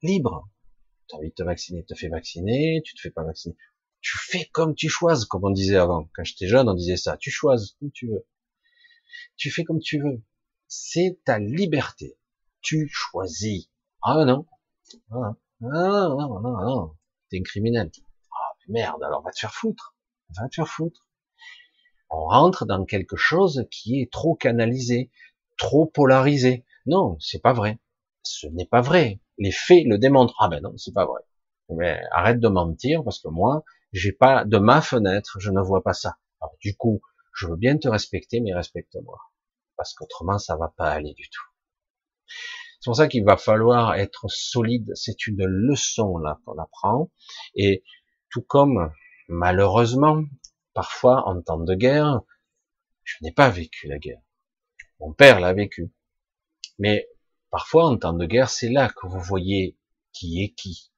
Libre. 0.02 0.50
Tu 1.08 1.16
as 1.16 1.20
envie 1.20 1.30
de 1.30 1.36
te 1.36 1.44
vacciner, 1.44 1.86
te 1.86 1.94
fais 1.94 2.10
vacciner, 2.10 2.82
tu 2.84 2.96
te 2.96 3.02
fais 3.02 3.12
pas 3.12 3.24
vacciner. 3.24 3.56
Tu 4.02 4.18
fais 4.18 4.46
comme 4.46 4.76
tu 4.76 4.90
choisis, 4.90 5.26
comme 5.26 5.46
on 5.46 5.52
disait 5.52 5.78
avant. 5.78 6.10
Quand 6.16 6.24
j'étais 6.24 6.48
jeune, 6.48 6.68
on 6.68 6.74
disait 6.74 6.98
ça. 6.98 7.18
Tu 7.18 7.32
choisis 7.32 7.76
comme 7.80 7.92
tu 7.92 8.08
veux. 8.08 8.28
Tu 9.38 9.52
fais 9.52 9.64
comme 9.64 9.80
tu 9.80 10.00
veux 10.00 10.22
c'est 10.68 11.20
ta 11.24 11.40
liberté. 11.40 12.18
Tu 12.62 12.90
choisis. 12.92 13.70
Ah 14.02 14.26
non. 14.26 14.46
Ah, 15.12 15.36
non, 15.62 16.18
non, 16.18 16.40
non, 16.42 16.66
non. 16.66 16.98
T'es 17.30 17.40
un 17.40 17.44
criminel. 17.44 17.92
Ah, 18.32 18.54
merde, 18.68 19.04
alors 19.04 19.22
va 19.24 19.32
te 19.32 19.40
faire 19.40 19.54
foutre. 19.54 19.95
Va 20.30 20.48
te 20.50 20.56
faire 20.56 20.68
foutre. 20.68 21.08
On 22.10 22.26
rentre 22.26 22.66
dans 22.66 22.86
quelque 22.86 23.16
chose 23.16 23.68
qui 23.72 24.02
est 24.02 24.12
trop 24.12 24.36
canalisé, 24.36 25.12
trop 25.58 25.86
polarisé. 25.86 26.66
Non, 26.86 27.18
c'est 27.20 27.42
pas 27.42 27.54
vrai. 27.54 27.80
Ce 28.24 28.48
n'est 28.48 28.66
pas 28.66 28.82
vrai. 28.82 29.20
Les 29.38 29.52
faits 29.52 29.86
le 29.86 29.98
démontrent. 29.98 30.36
Ah 30.40 30.48
ben 30.48 30.62
non, 30.62 30.76
c'est 30.78 30.94
pas 30.94 31.06
vrai. 31.06 31.22
Mais 31.70 32.02
arrête 32.12 32.40
de 32.40 32.48
mentir 32.48 33.04
parce 33.04 33.20
que 33.20 33.28
moi, 33.28 33.64
j'ai 33.92 34.12
pas 34.12 34.46
de 34.46 34.58
ma 34.58 34.82
fenêtre, 34.82 35.38
je 35.40 35.52
ne 35.52 35.62
vois 35.62 35.84
pas 35.84 35.94
ça. 35.94 36.18
Alors, 36.42 36.56
du 36.60 36.76
coup, 36.76 37.02
je 37.34 37.48
veux 37.48 37.56
bien 37.56 37.78
te 37.78 37.88
respecter, 37.88 38.40
mais 38.40 38.54
respecte-moi 38.54 39.20
parce 39.76 39.94
qu'autrement 39.94 40.38
ça 40.38 40.56
va 40.56 40.74
pas 40.76 40.90
aller 40.90 41.14
du 41.14 41.30
tout. 41.30 41.44
C'est 42.80 42.90
pour 42.90 42.96
ça 42.96 43.08
qu'il 43.08 43.26
va 43.26 43.38
falloir 43.38 43.96
être 43.96 44.28
solide. 44.28 44.92
C'est 44.96 45.28
une 45.28 45.44
leçon 45.46 46.18
là 46.18 46.40
qu'on 46.46 46.58
apprend. 46.58 47.12
Et 47.56 47.84
tout 48.30 48.42
comme 48.42 48.92
malheureusement, 49.28 50.24
parfois 50.74 51.28
en 51.28 51.42
temps 51.42 51.60
de 51.60 51.76
guerre, 51.76 52.22
je 53.04 53.16
n'ai 53.22 53.32
pas 53.32 53.50
vécu 53.50 53.88
la 53.88 54.00
guerre. 54.00 54.22
Mon 55.00 55.14
père 55.14 55.40
l'a 55.40 55.54
vécu. 55.54 55.94
Mais 56.80 57.08
parfois, 57.50 57.86
en 57.86 57.98
temps 57.98 58.14
de 58.14 58.26
guerre, 58.26 58.50
c'est 58.50 58.70
là 58.70 58.90
que 58.90 59.08
vous 59.08 59.20
voyez 59.20 59.78
qui 60.12 60.44
est 60.44 60.54
qui, 60.54 60.92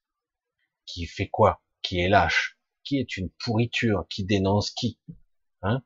qui 0.85 1.05
fait 1.05 1.27
quoi, 1.27 1.61
qui 1.81 1.99
est 1.99 2.09
lâche, 2.09 2.57
qui 2.83 2.97
est 2.97 3.17
une 3.17 3.29
pourriture, 3.29 4.05
qui 4.09 4.23
dénonce 4.23 4.71
qui? 4.71 4.99
Hein? 5.61 5.83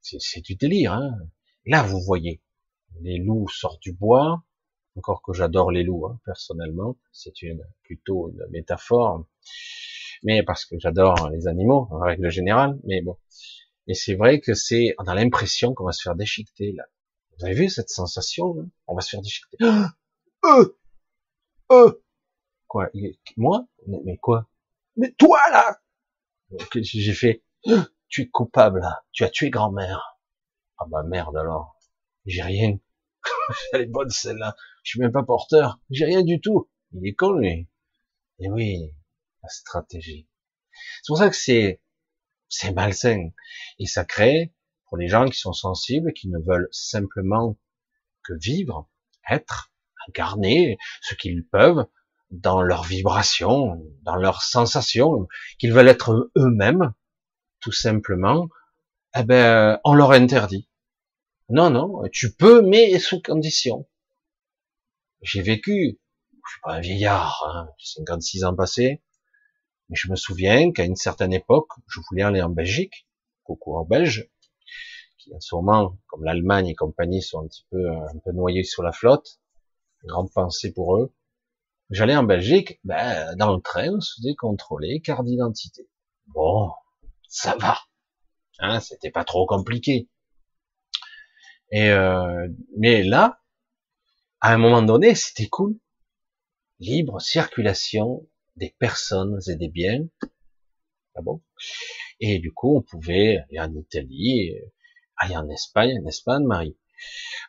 C'est 0.00 0.40
du 0.40 0.56
délire. 0.56 0.92
Hein 0.92 1.18
là, 1.66 1.82
vous 1.82 2.00
voyez, 2.00 2.42
les 3.00 3.18
loups 3.18 3.48
sortent 3.48 3.82
du 3.82 3.92
bois, 3.92 4.44
encore 4.96 5.22
que 5.22 5.32
j'adore 5.32 5.70
les 5.70 5.82
loups, 5.82 6.06
hein, 6.06 6.20
personnellement, 6.24 6.96
c'est 7.12 7.42
une 7.42 7.64
plutôt 7.82 8.30
une 8.30 8.46
métaphore, 8.50 9.26
mais 10.24 10.42
parce 10.42 10.64
que 10.64 10.78
j'adore 10.78 11.30
les 11.30 11.46
animaux 11.46 11.86
en 11.90 12.00
règle 12.00 12.30
générale, 12.30 12.78
mais 12.84 13.02
bon. 13.02 13.16
Et 13.86 13.94
c'est 13.94 14.14
vrai 14.14 14.40
que 14.40 14.54
c'est, 14.54 14.94
on 14.98 15.04
a 15.04 15.14
l'impression 15.14 15.74
qu'on 15.74 15.84
va 15.84 15.92
se 15.92 16.02
faire 16.02 16.16
déchiqueter 16.16 16.72
là. 16.72 16.84
Vous 17.38 17.44
avez 17.44 17.54
vu 17.54 17.68
cette 17.68 17.90
sensation 17.90 18.54
On 18.86 18.94
va 18.94 19.00
se 19.02 19.10
faire 19.10 19.20
déchiqueter. 19.20 19.58
Euh, 20.44 20.76
euh. 21.70 22.02
Quoi? 22.66 22.90
Moi? 23.36 23.66
Mais 23.86 24.16
quoi? 24.16 24.48
Mais 24.96 25.12
toi 25.12 25.38
là 25.50 25.80
J'ai 26.74 27.12
fait. 27.12 27.44
Tu 28.08 28.22
es 28.22 28.28
coupable. 28.28 28.82
Tu 29.12 29.24
as 29.24 29.30
tué 29.30 29.50
grand-mère. 29.50 30.18
Ah 30.78 30.84
bah 30.88 31.02
merde 31.02 31.36
alors. 31.36 31.76
J'ai 32.26 32.42
rien. 32.42 32.78
Elle 33.72 33.82
est 33.82 33.86
bonne 33.86 34.10
celle-là. 34.10 34.56
Je 34.82 34.90
suis 34.90 35.00
même 35.00 35.12
pas 35.12 35.22
porteur. 35.22 35.80
J'ai 35.90 36.04
rien 36.04 36.22
du 36.22 36.40
tout. 36.40 36.70
Il 36.92 37.06
est 37.06 37.14
con 37.14 37.32
lui. 37.32 37.68
Et 38.38 38.48
oui, 38.50 38.92
la 39.44 39.48
stratégie. 39.48 40.26
C'est 40.72 41.08
pour 41.08 41.18
ça 41.18 41.28
que 41.28 41.36
c'est 41.36 41.80
c'est 42.48 42.72
malsain 42.72 43.30
et 43.78 43.86
ça 43.86 44.04
crée 44.04 44.54
pour 44.86 44.96
les 44.96 45.08
gens 45.08 45.28
qui 45.28 45.38
sont 45.38 45.52
sensibles, 45.52 46.12
qui 46.12 46.28
ne 46.28 46.38
veulent 46.38 46.68
simplement 46.72 47.58
que 48.22 48.32
vivre, 48.34 48.88
être, 49.28 49.72
incarner 50.08 50.78
ce 51.02 51.14
qu'ils 51.14 51.46
peuvent 51.46 51.86
dans 52.30 52.62
leurs 52.62 52.84
vibrations, 52.84 53.82
dans 54.02 54.16
leurs 54.16 54.42
sensations, 54.42 55.28
qu'ils 55.58 55.72
veulent 55.72 55.88
être 55.88 56.30
eux-mêmes, 56.36 56.92
tout 57.60 57.72
simplement, 57.72 58.48
eh 59.16 59.22
ben, 59.24 59.78
on 59.84 59.94
leur 59.94 60.12
interdit. 60.12 60.68
Non, 61.48 61.70
non, 61.70 62.02
tu 62.12 62.34
peux, 62.34 62.62
mais 62.62 62.98
sous 62.98 63.20
condition. 63.20 63.88
J'ai 65.22 65.42
vécu, 65.42 66.00
je 66.32 66.50
suis 66.50 66.60
pas 66.62 66.74
un 66.74 66.80
vieillard, 66.80 67.44
hein, 67.48 67.68
56 67.78 68.44
ans 68.44 68.54
passés, 68.54 69.02
mais 69.88 69.96
je 69.96 70.10
me 70.10 70.16
souviens 70.16 70.72
qu'à 70.72 70.84
une 70.84 70.96
certaine 70.96 71.32
époque, 71.32 71.68
je 71.86 72.00
voulais 72.08 72.22
aller 72.22 72.42
en 72.42 72.50
Belgique, 72.50 73.06
coucou 73.42 73.76
en 73.76 73.84
Belge, 73.84 74.28
qui 75.18 75.34
en 75.34 75.40
ce 75.40 75.54
moment, 75.54 75.98
comme 76.06 76.24
l'Allemagne 76.24 76.68
et 76.68 76.74
compagnie, 76.74 77.22
sont 77.22 77.42
un 77.42 77.46
petit 77.46 77.66
peu, 77.70 77.90
un 77.90 78.18
peu 78.24 78.32
noyés 78.32 78.64
sur 78.64 78.82
la 78.82 78.92
flotte, 78.92 79.40
grande 80.04 80.32
pensée 80.32 80.72
pour 80.72 80.96
eux. 80.96 81.14
J'allais 81.90 82.16
en 82.16 82.24
Belgique, 82.24 82.80
ben, 82.84 83.36
dans 83.36 83.54
le 83.54 83.60
train, 83.60 83.90
on 83.94 84.00
se 84.00 84.14
faisait 84.16 84.34
contrôler, 84.34 85.00
carte 85.00 85.24
d'identité. 85.24 85.88
Bon, 86.28 86.72
ça 87.28 87.56
va. 87.56 87.78
Hein, 88.58 88.80
c'était 88.80 89.10
pas 89.10 89.24
trop 89.24 89.46
compliqué. 89.46 90.08
Et 91.70 91.90
euh, 91.90 92.48
mais 92.76 93.02
là, 93.02 93.40
à 94.40 94.52
un 94.52 94.58
moment 94.58 94.82
donné, 94.82 95.14
c'était 95.14 95.48
cool. 95.48 95.78
Libre 96.78 97.20
circulation 97.20 98.26
des 98.56 98.74
personnes 98.78 99.38
et 99.48 99.56
des 99.56 99.68
biens. 99.68 100.06
Ah 101.14 101.22
bon? 101.22 101.42
Et 102.20 102.38
du 102.38 102.52
coup, 102.52 102.76
on 102.76 102.82
pouvait 102.82 103.38
aller 103.38 103.60
en 103.60 103.74
Italie, 103.74 104.52
aller 105.16 105.36
en 105.36 105.48
Espagne, 105.48 105.98
en 106.02 106.06
Espagne, 106.06 106.44
Marie. 106.44 106.76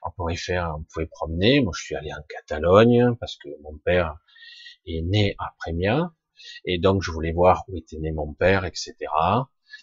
On 0.04 0.12
pouvait 0.12 0.36
faire, 0.36 0.76
on 0.78 0.84
pouvait 0.84 1.08
promener. 1.08 1.62
Moi, 1.62 1.74
je 1.76 1.84
suis 1.84 1.96
allé 1.96 2.12
en 2.14 2.22
Catalogne 2.28 3.16
parce 3.20 3.38
que 3.38 3.50
mon 3.62 3.78
père 3.78 4.18
est 4.86 5.02
né 5.02 5.36
à 5.40 5.54
Premia 5.58 6.14
et 6.66 6.78
donc 6.80 7.02
je 7.02 7.12
voulais 7.12 7.32
voir 7.32 7.64
où 7.68 7.78
était 7.78 7.98
né 7.98 8.12
mon 8.12 8.34
père, 8.34 8.66
etc. 8.66 8.96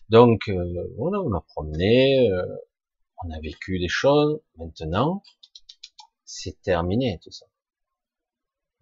Donc 0.09 0.49
euh, 0.49 0.93
voilà, 0.97 1.21
on 1.21 1.33
a 1.33 1.41
promené, 1.41 2.31
euh, 2.31 2.47
on 3.25 3.31
a 3.31 3.41
vécu 3.41 3.79
des 3.79 3.89
choses. 3.89 4.41
Maintenant, 4.57 5.23
c'est 6.25 6.61
terminé 6.63 7.19
tout 7.23 7.31
ça. 7.31 7.47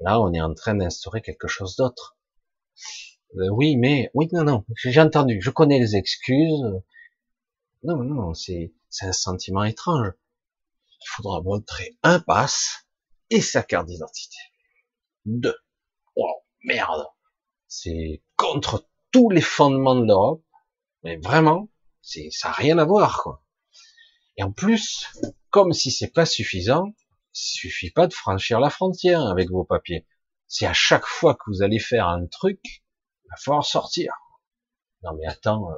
Là, 0.01 0.21
on 0.21 0.33
est 0.33 0.41
en 0.41 0.55
train 0.55 0.75
d'instaurer 0.75 1.21
quelque 1.21 1.49
chose 1.49 1.77
d'autre. 1.77 2.17
Euh, 3.37 3.49
oui, 3.51 3.77
mais 3.77 4.11
oui, 4.15 4.29
non, 4.33 4.45
non, 4.45 4.65
j'ai 4.77 5.01
entendu, 5.01 5.41
je 5.41 5.51
connais 5.51 5.79
les 5.79 5.97
excuses. 5.97 6.63
Non, 7.83 7.97
non, 8.03 8.35
c'est 8.35 8.73
c'est 8.91 9.07
un 9.07 9.13
sentiment 9.13 9.65
étrange. 9.65 10.13
Il 10.89 11.09
faudra 11.09 11.41
montrer 11.41 11.97
un 12.03 12.21
passe 12.21 12.87
et 13.31 13.41
sa 13.41 13.63
carte 13.63 13.87
d'identité. 13.87 14.37
Deux. 15.25 15.57
Oh, 16.17 16.43
merde. 16.65 17.07
C'est 17.69 18.23
contre 18.37 18.89
tous 19.13 19.31
les 19.31 19.41
fondements 19.41 19.95
de 19.95 20.05
l'Europe. 20.05 20.45
Mais 21.05 21.17
vraiment, 21.19 21.69
c'est, 22.03 22.29
ça 22.31 22.49
n'a 22.49 22.55
rien 22.55 22.79
à 22.79 22.85
voir, 22.85 23.23
quoi. 23.23 23.43
Et 24.37 24.43
en 24.43 24.53
plus, 24.53 25.07
comme 25.51 25.73
si 25.73 25.91
c'est 25.91 26.13
pas 26.13 26.27
suffisant, 26.27 26.93
il 27.33 27.39
suffit 27.39 27.91
pas 27.91 28.07
de 28.07 28.13
franchir 28.13 28.61
la 28.61 28.71
frontière 28.71 29.23
avec 29.27 29.51
vos 29.51 29.65
papiers. 29.65 30.07
C'est 30.53 30.67
à 30.67 30.73
chaque 30.73 31.07
fois 31.07 31.37
que 31.37 31.45
vous 31.47 31.63
allez 31.63 31.79
faire 31.79 32.09
un 32.09 32.27
truc, 32.27 32.61
il 33.25 33.29
va 33.31 33.37
falloir 33.37 33.65
sortir. 33.65 34.13
Non 35.05 35.13
mais 35.15 35.25
attends, 35.27 35.71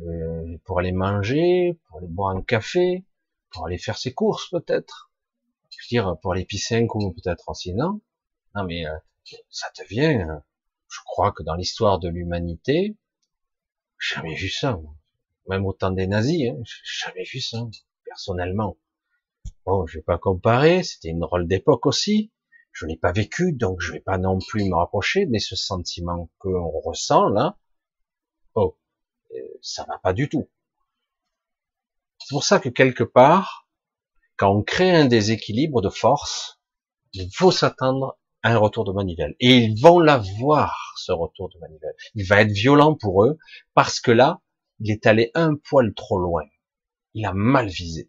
euh, 0.00 0.56
pour 0.64 0.78
aller 0.78 0.92
manger, 0.92 1.78
pour 1.86 1.98
aller 1.98 2.06
boire 2.08 2.34
un 2.34 2.42
café, 2.42 3.04
pour 3.50 3.66
aller 3.66 3.76
faire 3.76 3.98
ses 3.98 4.14
courses 4.14 4.48
peut-être. 4.48 5.12
Je 5.68 5.76
veux 5.76 5.88
dire, 5.90 6.16
pour 6.22 6.32
aller 6.32 6.46
pisser 6.46 6.76
un 6.76 6.86
coup 6.86 7.12
peut-être 7.12 7.50
aussi, 7.50 7.74
non? 7.74 8.00
Non 8.54 8.64
mais 8.64 8.86
euh, 8.86 8.96
ça 9.50 9.66
devient, 9.78 10.24
euh, 10.26 10.38
je 10.90 11.00
crois 11.04 11.32
que 11.32 11.42
dans 11.42 11.54
l'histoire 11.54 11.98
de 11.98 12.08
l'humanité, 12.08 12.96
jamais 13.98 14.34
vu 14.34 14.48
ça. 14.48 14.80
Même 15.46 15.66
au 15.66 15.74
temps 15.74 15.90
des 15.90 16.06
nazis, 16.06 16.48
hein, 16.48 16.62
jamais 17.02 17.24
vu 17.24 17.42
ça, 17.42 17.66
personnellement. 18.06 18.78
Bon, 19.66 19.86
je 19.86 19.98
vais 19.98 20.04
pas 20.04 20.16
comparer, 20.16 20.82
c'était 20.82 21.10
une 21.10 21.20
drôle 21.20 21.46
d'époque 21.46 21.84
aussi. 21.84 22.32
Je 22.80 22.86
l'ai 22.86 22.96
pas 22.96 23.10
vécu, 23.10 23.52
donc 23.52 23.80
je 23.80 23.90
vais 23.90 24.00
pas 24.00 24.18
non 24.18 24.38
plus 24.38 24.62
me 24.62 24.76
rapprocher, 24.76 25.26
mais 25.26 25.40
ce 25.40 25.56
sentiment 25.56 26.30
qu'on 26.38 26.70
ressent 26.80 27.28
là, 27.28 27.58
oh, 28.54 28.78
euh, 29.32 29.36
ça 29.62 29.84
va 29.88 29.98
pas 29.98 30.12
du 30.12 30.28
tout. 30.28 30.48
C'est 32.20 32.32
pour 32.32 32.44
ça 32.44 32.60
que 32.60 32.68
quelque 32.68 33.02
part, 33.02 33.66
quand 34.36 34.54
on 34.54 34.62
crée 34.62 34.94
un 34.94 35.06
déséquilibre 35.06 35.80
de 35.80 35.88
force, 35.88 36.60
il 37.14 37.28
faut 37.34 37.50
s'attendre 37.50 38.16
à 38.44 38.52
un 38.52 38.58
retour 38.58 38.84
de 38.84 38.92
manivelle. 38.92 39.34
Et 39.40 39.56
ils 39.56 39.82
vont 39.82 39.98
l'avoir, 39.98 40.94
ce 40.98 41.10
retour 41.10 41.48
de 41.48 41.58
manivelle. 41.58 41.96
Il 42.14 42.28
va 42.28 42.42
être 42.42 42.52
violent 42.52 42.94
pour 42.94 43.24
eux, 43.24 43.38
parce 43.74 43.98
que 43.98 44.12
là, 44.12 44.40
il 44.78 44.92
est 44.92 45.04
allé 45.04 45.32
un 45.34 45.56
poil 45.56 45.94
trop 45.94 46.20
loin. 46.20 46.44
Il 47.14 47.26
a 47.26 47.32
mal 47.32 47.66
visé. 47.66 48.08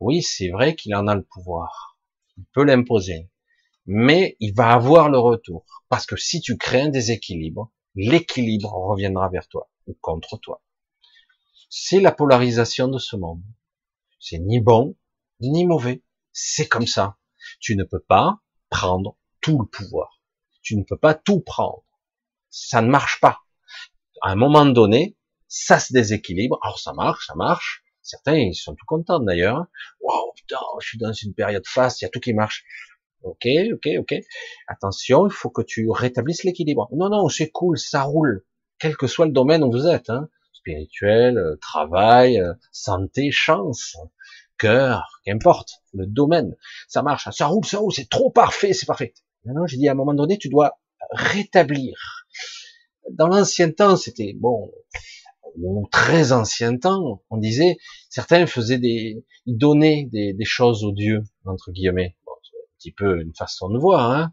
Oui, 0.00 0.22
c'est 0.22 0.48
vrai 0.48 0.74
qu'il 0.74 0.94
en 0.94 1.06
a 1.06 1.14
le 1.14 1.24
pouvoir. 1.24 1.98
Il 2.38 2.46
peut 2.54 2.64
l'imposer. 2.64 3.28
Mais 3.86 4.36
il 4.40 4.54
va 4.54 4.72
avoir 4.72 5.08
le 5.08 5.18
retour. 5.18 5.64
Parce 5.88 6.06
que 6.06 6.16
si 6.16 6.40
tu 6.40 6.56
crées 6.56 6.82
un 6.82 6.88
déséquilibre, 6.88 7.70
l'équilibre 7.94 8.72
reviendra 8.72 9.28
vers 9.28 9.48
toi 9.48 9.70
ou 9.86 9.96
contre 10.00 10.38
toi. 10.38 10.62
C'est 11.68 12.00
la 12.00 12.12
polarisation 12.12 12.88
de 12.88 12.98
ce 12.98 13.16
monde. 13.16 13.42
C'est 14.20 14.38
ni 14.38 14.60
bon, 14.60 14.96
ni 15.40 15.66
mauvais. 15.66 16.02
C'est 16.32 16.68
comme 16.68 16.86
ça. 16.86 17.18
Tu 17.60 17.76
ne 17.76 17.84
peux 17.84 18.00
pas 18.00 18.40
prendre 18.70 19.16
tout 19.40 19.58
le 19.58 19.66
pouvoir. 19.66 20.20
Tu 20.62 20.76
ne 20.76 20.82
peux 20.82 20.96
pas 20.96 21.14
tout 21.14 21.40
prendre. 21.40 21.84
Ça 22.48 22.80
ne 22.80 22.88
marche 22.88 23.20
pas. 23.20 23.40
À 24.22 24.30
un 24.30 24.36
moment 24.36 24.64
donné, 24.64 25.16
ça 25.48 25.78
se 25.78 25.92
déséquilibre. 25.92 26.58
Alors 26.62 26.78
ça 26.78 26.92
marche, 26.92 27.26
ça 27.26 27.34
marche. 27.34 27.84
Certains, 28.02 28.36
ils 28.36 28.54
sont 28.54 28.74
tout 28.74 28.86
contents 28.86 29.20
d'ailleurs. 29.20 29.66
Waouh, 30.00 30.32
putain, 30.36 30.60
je 30.80 30.88
suis 30.88 30.98
dans 30.98 31.12
une 31.12 31.34
période 31.34 31.66
faste, 31.66 32.00
il 32.00 32.04
y 32.04 32.06
a 32.06 32.10
tout 32.10 32.20
qui 32.20 32.34
marche. 32.34 32.64
Ok, 33.24 33.48
ok, 33.72 33.88
ok. 34.00 34.14
Attention, 34.68 35.26
il 35.26 35.32
faut 35.32 35.48
que 35.48 35.62
tu 35.62 35.88
rétablisses 35.90 36.44
l'équilibre. 36.44 36.88
Non, 36.92 37.08
non, 37.08 37.28
c'est 37.30 37.50
cool, 37.50 37.78
ça 37.78 38.02
roule. 38.02 38.44
Quel 38.78 38.96
que 38.98 39.06
soit 39.06 39.24
le 39.24 39.32
domaine 39.32 39.64
où 39.64 39.72
vous 39.72 39.86
êtes, 39.86 40.10
hein. 40.10 40.28
spirituel, 40.52 41.38
euh, 41.38 41.56
travail, 41.56 42.38
euh, 42.38 42.52
santé, 42.70 43.30
chance, 43.30 43.96
cœur, 44.58 45.20
qu'importe, 45.24 45.82
le 45.94 46.06
domaine, 46.06 46.54
ça 46.86 47.02
marche, 47.02 47.28
ça 47.30 47.46
roule, 47.46 47.64
ça 47.64 47.78
roule, 47.78 47.92
c'est 47.92 48.10
trop 48.10 48.30
parfait, 48.30 48.74
c'est 48.74 48.84
parfait. 48.84 49.14
Non, 49.46 49.54
non, 49.54 49.66
j'ai 49.66 49.78
dit 49.78 49.88
à 49.88 49.92
un 49.92 49.96
moment 49.96 50.14
donné, 50.14 50.36
tu 50.36 50.50
dois 50.50 50.78
rétablir. 51.10 52.26
Dans 53.10 53.28
l'ancien 53.28 53.70
temps, 53.70 53.96
c'était 53.96 54.34
bon, 54.36 54.70
au 55.62 55.88
très 55.90 56.32
ancien 56.32 56.76
temps, 56.76 57.22
on 57.30 57.38
disait, 57.38 57.78
certains 58.10 58.46
faisaient 58.46 58.78
des, 58.78 59.24
ils 59.46 59.56
donnaient 59.56 60.08
des, 60.12 60.34
des 60.34 60.44
choses 60.44 60.84
aux 60.84 60.92
dieux 60.92 61.22
entre 61.46 61.70
guillemets 61.72 62.16
petit 62.84 62.92
peu 62.92 63.20
une 63.20 63.34
façon 63.34 63.70
de 63.70 63.78
voir, 63.78 64.10
hein. 64.10 64.32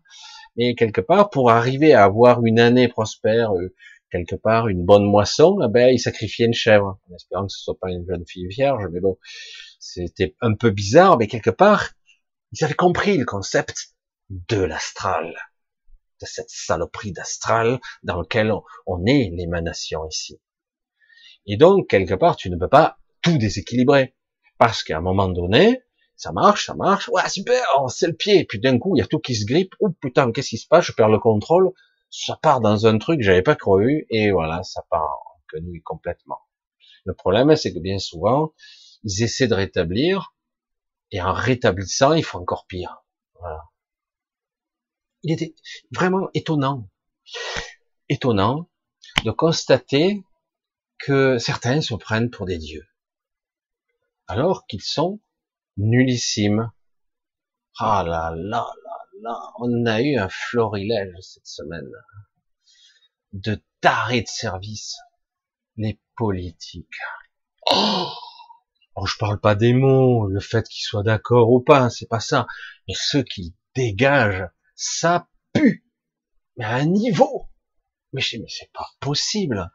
mais 0.57 0.75
quelque 0.75 1.01
part, 1.01 1.29
pour 1.29 1.49
arriver 1.49 1.93
à 1.93 2.03
avoir 2.03 2.43
une 2.43 2.59
année 2.59 2.89
prospère, 2.89 3.53
euh, 3.53 3.73
quelque 4.11 4.35
part, 4.35 4.67
une 4.67 4.85
bonne 4.85 5.05
moisson, 5.05 5.57
eh 5.63 5.69
ben, 5.69 5.89
il 5.89 5.99
sacrifiait 5.99 6.47
une 6.47 6.53
chèvre, 6.53 6.99
en 7.09 7.15
espérant 7.15 7.47
que 7.47 7.53
ce 7.53 7.63
soit 7.63 7.79
pas 7.79 7.91
une 7.91 8.05
jeune 8.05 8.25
fille 8.27 8.47
vierge, 8.47 8.83
mais 8.91 8.99
bon, 8.99 9.17
c'était 9.79 10.35
un 10.41 10.53
peu 10.53 10.69
bizarre, 10.69 11.17
mais 11.17 11.27
quelque 11.27 11.49
part, 11.49 11.91
ils 12.51 12.63
avaient 12.65 12.73
compris 12.73 13.17
le 13.17 13.25
concept 13.25 13.95
de 14.29 14.61
l'astral, 14.61 15.33
de 16.19 16.25
cette 16.25 16.49
saloperie 16.49 17.13
d'astral 17.13 17.79
dans 18.03 18.19
lequel 18.19 18.53
on 18.85 19.05
est 19.05 19.31
l'émanation 19.33 20.05
ici. 20.09 20.41
Et 21.45 21.55
donc, 21.55 21.87
quelque 21.87 22.13
part, 22.13 22.35
tu 22.35 22.49
ne 22.49 22.57
peux 22.57 22.67
pas 22.67 22.97
tout 23.21 23.37
déséquilibrer. 23.37 24.13
Parce 24.57 24.83
qu'à 24.83 24.97
un 24.97 25.01
moment 25.01 25.29
donné, 25.29 25.81
ça 26.21 26.31
marche, 26.31 26.67
ça 26.67 26.75
marche, 26.75 27.09
ouais, 27.09 27.27
super, 27.29 27.65
oh, 27.79 27.87
c'est 27.87 28.05
le 28.05 28.13
pied, 28.13 28.41
et 28.41 28.45
puis 28.45 28.59
d'un 28.59 28.77
coup, 28.77 28.95
il 28.95 28.99
y 28.99 29.01
a 29.01 29.07
tout 29.07 29.17
qui 29.17 29.33
se 29.33 29.43
grippe, 29.43 29.73
oh 29.79 29.89
putain, 29.89 30.31
qu'est-ce 30.31 30.49
qui 30.49 30.59
se 30.59 30.67
passe, 30.67 30.85
je 30.85 30.91
perds 30.91 31.09
le 31.09 31.17
contrôle, 31.17 31.71
ça 32.11 32.37
part 32.39 32.61
dans 32.61 32.85
un 32.85 32.99
truc 32.99 33.17
que 33.17 33.25
j'avais 33.25 33.41
pas 33.41 33.55
cru, 33.55 34.05
et 34.11 34.29
voilà, 34.29 34.61
ça 34.61 34.83
part 34.91 35.01
en 35.01 35.41
quenouille 35.47 35.81
complètement. 35.81 36.37
Le 37.05 37.15
problème, 37.15 37.55
c'est 37.55 37.73
que 37.73 37.79
bien 37.79 37.97
souvent, 37.97 38.53
ils 39.03 39.23
essaient 39.23 39.47
de 39.47 39.55
rétablir, 39.55 40.35
et 41.09 41.19
en 41.19 41.33
rétablissant, 41.33 42.13
il 42.13 42.23
faut 42.23 42.37
encore 42.37 42.67
pire. 42.67 43.03
Il 45.23 45.33
était 45.33 45.55
vraiment 45.89 46.29
étonnant, 46.35 46.87
étonnant 48.09 48.69
de 49.25 49.31
constater 49.31 50.23
que 50.99 51.39
certains 51.39 51.81
se 51.81 51.95
prennent 51.95 52.29
pour 52.29 52.45
des 52.45 52.59
dieux, 52.59 52.85
alors 54.27 54.67
qu'ils 54.67 54.83
sont 54.83 55.19
nullissimes. 55.81 56.71
Ah 57.79 58.03
là 58.05 58.33
là 58.35 58.67
là 58.83 58.97
là, 59.21 59.39
on 59.59 59.85
a 59.85 60.01
eu 60.01 60.17
un 60.17 60.29
florilège 60.29 61.13
cette 61.21 61.45
semaine 61.45 61.89
de 63.33 63.61
tarés 63.81 64.21
de 64.21 64.27
service, 64.27 64.97
les 65.77 65.99
politiques. 66.15 66.87
Oh, 67.71 68.07
oh 68.95 69.05
je 69.05 69.17
parle 69.17 69.39
pas 69.39 69.55
des 69.55 69.73
mots, 69.73 70.27
le 70.27 70.39
fait 70.39 70.67
qu'ils 70.67 70.83
soient 70.83 71.03
d'accord 71.03 71.51
ou 71.51 71.61
pas, 71.61 71.89
c'est 71.89 72.07
pas 72.07 72.19
ça, 72.19 72.47
mais 72.87 72.95
ceux 72.95 73.23
qui 73.23 73.55
dégagent, 73.75 74.47
ça 74.75 75.27
pue, 75.53 75.85
mais 76.57 76.65
à 76.65 76.75
un 76.75 76.85
niveau. 76.85 77.49
Mais 78.13 78.21
mais 78.33 78.49
c'est 78.49 78.71
pas 78.73 78.87
possible 78.99 79.71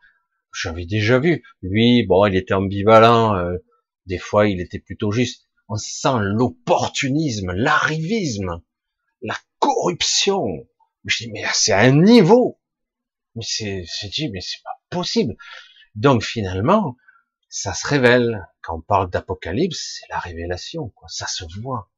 j'avais 0.56 0.86
déjà 0.86 1.18
vu. 1.18 1.42
Lui, 1.62 2.04
bon, 2.06 2.26
il 2.26 2.36
était 2.36 2.54
ambivalent. 2.54 3.36
Euh, 3.36 3.58
des 4.06 4.18
fois, 4.18 4.48
il 4.48 4.60
était 4.60 4.78
plutôt 4.78 5.12
juste. 5.12 5.45
On 5.68 5.76
sent 5.76 6.18
l'opportunisme, 6.20 7.52
l'arrivisme, 7.52 8.62
la 9.22 9.36
corruption. 9.58 10.46
Je 11.04 11.24
dis, 11.24 11.30
mais 11.32 11.44
c'est 11.52 11.72
un 11.72 11.92
niveau. 11.92 12.60
Mais 13.34 13.44
c'est, 13.44 13.84
c'est 13.86 14.08
dit, 14.08 14.28
mais 14.30 14.40
c'est 14.40 14.62
pas 14.62 14.80
possible. 14.90 15.36
Donc 15.94 16.22
finalement, 16.22 16.96
ça 17.48 17.74
se 17.74 17.86
révèle. 17.86 18.46
Quand 18.62 18.76
on 18.76 18.80
parle 18.80 19.10
d'apocalypse, 19.10 19.98
c'est 19.98 20.12
la 20.12 20.18
révélation, 20.18 20.88
quoi. 20.90 21.08
Ça 21.08 21.26
se 21.26 21.44
voit. 21.60 21.90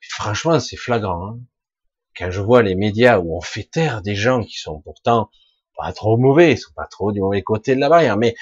franchement, 0.00 0.58
c'est 0.60 0.76
flagrant. 0.76 1.28
Hein. 1.28 1.40
Quand 2.16 2.30
je 2.30 2.40
vois 2.40 2.62
les 2.62 2.74
médias 2.74 3.18
où 3.18 3.36
on 3.36 3.40
fait 3.40 3.64
taire 3.64 4.02
des 4.02 4.16
gens 4.16 4.42
qui 4.42 4.58
sont 4.58 4.80
pourtant 4.80 5.30
pas 5.76 5.92
trop 5.92 6.16
mauvais, 6.16 6.52
ils 6.52 6.58
sont 6.58 6.72
pas 6.74 6.86
trop 6.86 7.12
du 7.12 7.20
mauvais 7.20 7.42
côté 7.42 7.76
de 7.76 7.80
la 7.80 7.88
barrière, 7.88 8.16
mais 8.16 8.34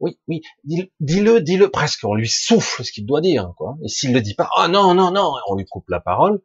oui, 0.00 0.18
oui, 0.28 0.42
dis-le, 0.64 1.40
dis-le 1.40 1.70
presque, 1.70 2.04
on 2.04 2.14
lui 2.14 2.28
souffle 2.28 2.84
ce 2.84 2.92
qu'il 2.92 3.06
doit 3.06 3.20
dire, 3.20 3.52
quoi. 3.56 3.76
Et 3.82 3.88
s'il 3.88 4.12
le 4.12 4.20
dit 4.20 4.34
pas, 4.34 4.48
oh 4.58 4.68
non, 4.68 4.94
non, 4.94 5.10
non, 5.10 5.34
on 5.48 5.56
lui 5.56 5.64
coupe 5.66 5.88
la 5.88 6.00
parole 6.00 6.40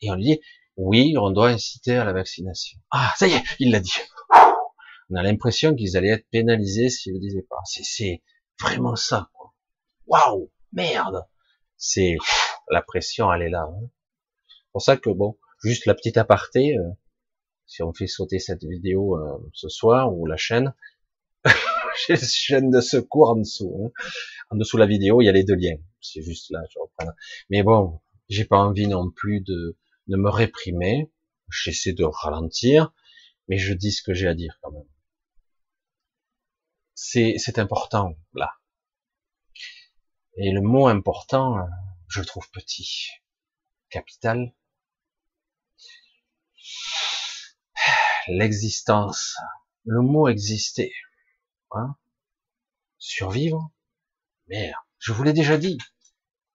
et 0.00 0.10
on 0.10 0.14
lui 0.14 0.24
dit, 0.24 0.40
oui, 0.76 1.16
on 1.18 1.30
doit 1.30 1.48
inciter 1.48 1.96
à 1.96 2.04
la 2.04 2.12
vaccination. 2.12 2.78
Ah, 2.90 3.12
ça 3.16 3.26
y 3.26 3.32
est, 3.32 3.42
il 3.58 3.70
l'a 3.70 3.80
dit. 3.80 3.92
On 5.10 5.16
a 5.16 5.22
l'impression 5.22 5.74
qu'ils 5.74 5.96
allaient 5.96 6.10
être 6.10 6.28
pénalisés 6.30 6.90
s'ils 6.90 7.14
le 7.14 7.18
disaient 7.18 7.46
pas. 7.48 7.60
C'est 7.64 8.22
vraiment 8.60 8.94
ça, 8.94 9.30
quoi. 9.32 9.54
Waouh, 10.06 10.50
merde. 10.72 11.24
C'est 11.76 12.16
la 12.70 12.82
pression, 12.82 13.32
elle 13.32 13.42
est 13.42 13.50
là. 13.50 13.68
Hein. 13.68 13.88
C'est 14.46 14.72
pour 14.72 14.82
ça 14.82 14.96
que 14.96 15.10
bon, 15.10 15.38
juste 15.62 15.86
la 15.86 15.94
petite 15.94 16.16
aparté. 16.16 16.76
Euh, 16.76 16.90
si 17.66 17.82
on 17.82 17.92
fait 17.92 18.06
sauter 18.06 18.38
cette 18.38 18.64
vidéo 18.64 19.16
euh, 19.16 19.50
ce 19.52 19.68
soir 19.68 20.12
ou 20.12 20.26
la 20.26 20.36
chaîne, 20.36 20.74
chaîne 21.98 22.70
de 22.70 22.80
secours 22.80 23.30
en 23.30 23.36
dessous. 23.36 23.74
Hein. 23.84 23.90
En 24.50 24.56
dessous 24.56 24.76
de 24.76 24.82
la 24.82 24.86
vidéo, 24.86 25.20
il 25.20 25.26
y 25.26 25.28
a 25.28 25.32
les 25.32 25.44
deux 25.44 25.54
liens. 25.54 25.78
C'est 26.00 26.22
juste 26.22 26.50
là, 26.50 26.60
je 26.70 26.78
reprends. 26.78 27.12
Mais 27.50 27.62
bon, 27.62 28.00
j'ai 28.28 28.44
pas 28.44 28.58
envie 28.58 28.86
non 28.86 29.10
plus 29.10 29.40
de, 29.40 29.76
de 30.06 30.16
me 30.16 30.30
réprimer. 30.30 31.10
J'essaie 31.50 31.92
de 31.92 32.04
ralentir, 32.04 32.92
mais 33.48 33.58
je 33.58 33.72
dis 33.72 33.92
ce 33.92 34.02
que 34.02 34.12
j'ai 34.14 34.28
à 34.28 34.34
dire 34.34 34.58
quand 34.62 34.70
même. 34.70 34.88
C'est, 36.94 37.58
important 37.58 38.14
là. 38.34 38.52
Et 40.36 40.50
le 40.50 40.60
mot 40.60 40.88
important, 40.88 41.56
je 42.08 42.20
le 42.20 42.26
trouve 42.26 42.50
petit. 42.50 43.08
Capital, 43.88 44.54
l'existence, 48.28 49.36
le 49.84 50.02
mot 50.02 50.28
exister, 50.28 50.92
hein 51.72 51.96
survivre, 52.98 53.70
merde, 54.48 54.74
je 54.98 55.12
vous 55.12 55.22
l'ai 55.22 55.32
déjà 55.32 55.56
dit, 55.56 55.78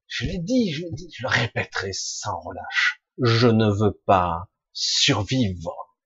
je 0.07 0.25
l'ai 0.25 0.39
dit, 0.39 0.71
je 0.71 0.83
l'ai 0.83 0.91
dit, 0.91 1.09
je 1.15 1.23
le 1.23 1.29
répéterai 1.29 1.91
sans 1.93 2.39
relâche, 2.39 3.01
je 3.21 3.47
ne 3.47 3.69
veux 3.69 3.93
pas 4.05 4.49
survivre, 4.73 5.97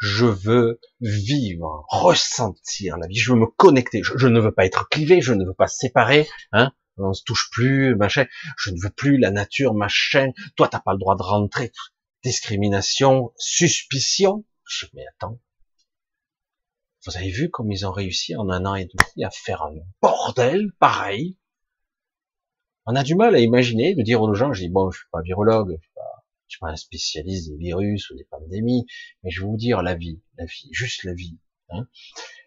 je 0.00 0.26
veux 0.26 0.80
vivre, 1.00 1.86
ressentir 1.88 2.96
la 2.98 3.06
vie, 3.06 3.16
je 3.16 3.32
veux 3.32 3.38
me 3.38 3.46
connecter, 3.46 4.02
je, 4.02 4.26
ne 4.26 4.40
veux 4.40 4.52
pas 4.52 4.66
être 4.66 4.88
clivé, 4.88 5.20
je 5.20 5.32
ne 5.32 5.44
veux 5.44 5.54
pas 5.54 5.68
séparer, 5.68 6.28
hein, 6.52 6.72
on 6.96 7.12
se 7.12 7.22
touche 7.24 7.50
plus, 7.52 7.94
machin, 7.94 8.26
je 8.56 8.70
ne 8.70 8.80
veux 8.82 8.90
plus 8.90 9.18
la 9.18 9.30
nature, 9.30 9.74
machin, 9.74 10.32
toi 10.56 10.68
t'as 10.68 10.80
pas 10.80 10.92
le 10.92 10.98
droit 10.98 11.16
de 11.16 11.22
rentrer, 11.22 11.72
discrimination, 12.24 13.32
suspicion. 13.36 14.44
Je 14.64 14.86
mais 14.92 15.04
attends. 15.14 15.40
Vous 17.06 17.16
avez 17.16 17.30
vu 17.30 17.48
comme 17.48 17.70
ils 17.70 17.86
ont 17.86 17.92
réussi 17.92 18.34
en 18.34 18.50
un 18.50 18.66
an 18.66 18.74
et 18.74 18.86
demi 18.86 19.24
à 19.24 19.30
faire 19.30 19.62
un 19.62 19.74
bordel 20.02 20.72
pareil? 20.80 21.36
On 22.86 22.96
a 22.96 23.02
du 23.02 23.14
mal 23.14 23.34
à 23.34 23.40
imaginer, 23.40 23.94
de 23.94 24.02
dire 24.02 24.20
aux 24.22 24.34
gens, 24.34 24.52
je 24.52 24.62
dis 24.62 24.68
bon, 24.68 24.90
je 24.90 24.98
suis 24.98 25.08
pas 25.12 25.20
virologue, 25.22 25.76
je 25.78 25.82
suis 25.82 25.94
pas, 25.94 26.24
je 26.46 26.54
suis 26.54 26.60
pas 26.60 26.70
un 26.70 26.76
spécialiste 26.76 27.50
des 27.50 27.56
virus 27.56 28.10
ou 28.10 28.16
des 28.16 28.24
pandémies, 28.24 28.86
mais 29.22 29.30
je 29.30 29.42
vais 29.42 29.46
vous 29.46 29.56
dire 29.56 29.82
la 29.82 29.94
vie, 29.94 30.22
la 30.36 30.46
vie, 30.46 30.68
juste 30.72 31.04
la 31.04 31.14
vie. 31.14 31.38
Hein. 31.70 31.86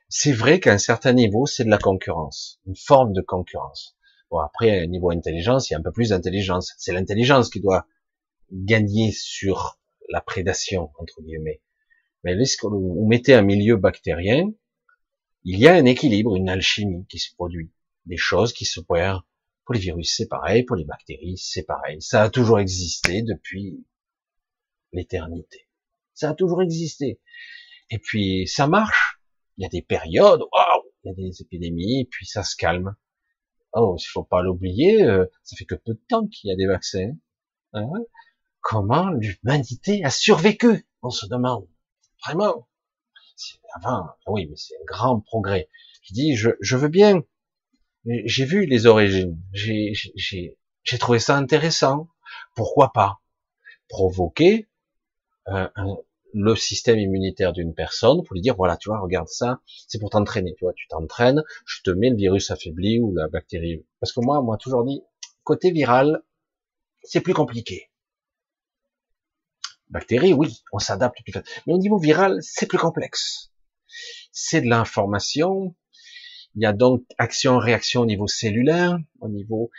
C'est 0.09 0.33
vrai 0.33 0.59
qu'à 0.59 0.73
un 0.73 0.77
certain 0.77 1.13
niveau, 1.13 1.45
c'est 1.45 1.63
de 1.63 1.69
la 1.69 1.77
concurrence, 1.77 2.59
une 2.65 2.75
forme 2.75 3.13
de 3.13 3.21
concurrence. 3.21 3.95
Bon, 4.29 4.39
après, 4.39 4.87
niveau 4.87 5.11
intelligence, 5.11 5.69
il 5.69 5.73
y 5.73 5.75
a 5.75 5.79
un 5.79 5.83
peu 5.83 5.91
plus 5.91 6.09
d'intelligence. 6.09 6.73
C'est 6.77 6.93
l'intelligence 6.93 7.49
qui 7.49 7.61
doit 7.61 7.85
gagner 8.51 9.11
sur 9.11 9.79
la 10.09 10.21
prédation, 10.21 10.91
entre 10.97 11.21
guillemets. 11.21 11.61
Mais 12.23 12.35
lorsque 12.35 12.63
vous 12.63 13.05
mettez 13.07 13.33
un 13.33 13.41
milieu 13.41 13.77
bactérien, 13.77 14.51
il 15.43 15.59
y 15.59 15.67
a 15.67 15.73
un 15.73 15.85
équilibre, 15.85 16.35
une 16.35 16.49
alchimie 16.49 17.05
qui 17.07 17.19
se 17.19 17.33
produit. 17.33 17.71
Des 18.05 18.17
choses 18.17 18.53
qui 18.53 18.65
se 18.65 18.73
s'opèrent. 18.73 19.25
Pour 19.65 19.75
les 19.75 19.81
virus, 19.81 20.15
c'est 20.15 20.27
pareil. 20.27 20.63
Pour 20.63 20.75
les 20.75 20.85
bactéries, 20.85 21.37
c'est 21.37 21.63
pareil. 21.63 22.01
Ça 22.01 22.23
a 22.23 22.29
toujours 22.29 22.59
existé 22.59 23.21
depuis 23.21 23.85
l'éternité. 24.91 25.67
Ça 26.13 26.31
a 26.31 26.33
toujours 26.33 26.61
existé. 26.61 27.19
Et 27.89 27.99
puis, 27.99 28.47
ça 28.47 28.67
marche. 28.67 29.19
Il 29.57 29.63
y 29.63 29.65
a 29.65 29.69
des 29.69 29.81
périodes, 29.81 30.41
waouh, 30.41 30.83
il 31.03 31.07
y 31.07 31.11
a 31.11 31.13
des 31.13 31.41
épidémies, 31.41 32.07
puis 32.09 32.25
ça 32.25 32.43
se 32.43 32.55
calme. 32.55 32.95
Oh, 33.73 33.95
il 33.99 34.05
faut 34.05 34.23
pas 34.23 34.41
l'oublier, 34.41 35.03
euh, 35.03 35.25
ça 35.43 35.55
fait 35.55 35.65
que 35.65 35.75
peu 35.75 35.93
de 35.93 36.01
temps 36.09 36.27
qu'il 36.27 36.49
y 36.49 36.53
a 36.53 36.55
des 36.55 36.67
vaccins. 36.67 37.11
Hein 37.73 37.89
comment 38.61 39.09
l'humanité 39.09 40.03
a 40.05 40.09
survécu, 40.09 40.87
on 41.01 41.09
se 41.09 41.25
demande. 41.25 41.67
Vraiment. 42.25 42.67
Enfin, 43.77 44.13
oui, 44.27 44.47
mais 44.49 44.55
c'est 44.55 44.75
un 44.75 44.85
grand 44.85 45.19
progrès. 45.21 45.69
Je 46.03 46.13
dis, 46.13 46.35
je, 46.35 46.51
je 46.59 46.77
veux 46.77 46.87
bien. 46.89 47.23
J'ai 48.05 48.45
vu 48.45 48.65
les 48.65 48.85
origines. 48.85 49.41
J'ai 49.53 50.97
trouvé 50.99 51.19
ça 51.19 51.37
intéressant. 51.37 52.07
Pourquoi 52.55 52.91
pas 52.91 53.21
provoquer 53.87 54.69
euh, 55.49 55.67
le 56.33 56.55
système 56.55 56.97
immunitaire 56.97 57.51
d'une 57.53 57.73
personne 57.73 58.23
pour 58.23 58.33
lui 58.33 58.41
dire 58.41 58.55
voilà, 58.55 58.77
tu 58.77 58.89
vois, 58.89 58.99
regarde 58.99 59.27
ça, 59.27 59.61
c'est 59.87 59.99
pour 59.99 60.09
t'entraîner. 60.09 60.55
Tu 60.57 60.65
vois, 60.65 60.73
tu 60.73 60.87
t'entraînes, 60.87 61.43
je 61.65 61.81
te 61.83 61.91
mets 61.91 62.09
le 62.09 62.15
virus 62.15 62.51
affaibli 62.51 62.99
ou 62.99 63.13
la 63.13 63.27
bactérie. 63.27 63.85
Parce 63.99 64.13
que 64.13 64.21
moi, 64.21 64.39
on 64.39 64.43
m'a 64.43 64.57
toujours 64.57 64.85
dit 64.85 65.01
côté 65.43 65.71
viral, 65.71 66.23
c'est 67.03 67.21
plus 67.21 67.33
compliqué. 67.33 67.90
Bactéries, 69.91 70.33
oui, 70.33 70.63
on 70.71 70.79
s'adapte 70.79 71.17
plus 71.23 71.33
vite. 71.33 71.61
Mais 71.67 71.73
au 71.73 71.77
niveau 71.77 71.97
viral, 71.97 72.39
c'est 72.41 72.65
plus 72.65 72.77
complexe. 72.77 73.51
C'est 74.31 74.61
de 74.61 74.69
l'information. 74.69 75.75
Il 76.55 76.63
y 76.63 76.65
a 76.65 76.71
donc 76.71 77.03
action-réaction 77.17 78.01
au 78.01 78.05
niveau 78.05 78.27
cellulaire, 78.27 78.97
au 79.19 79.27
niveau, 79.27 79.69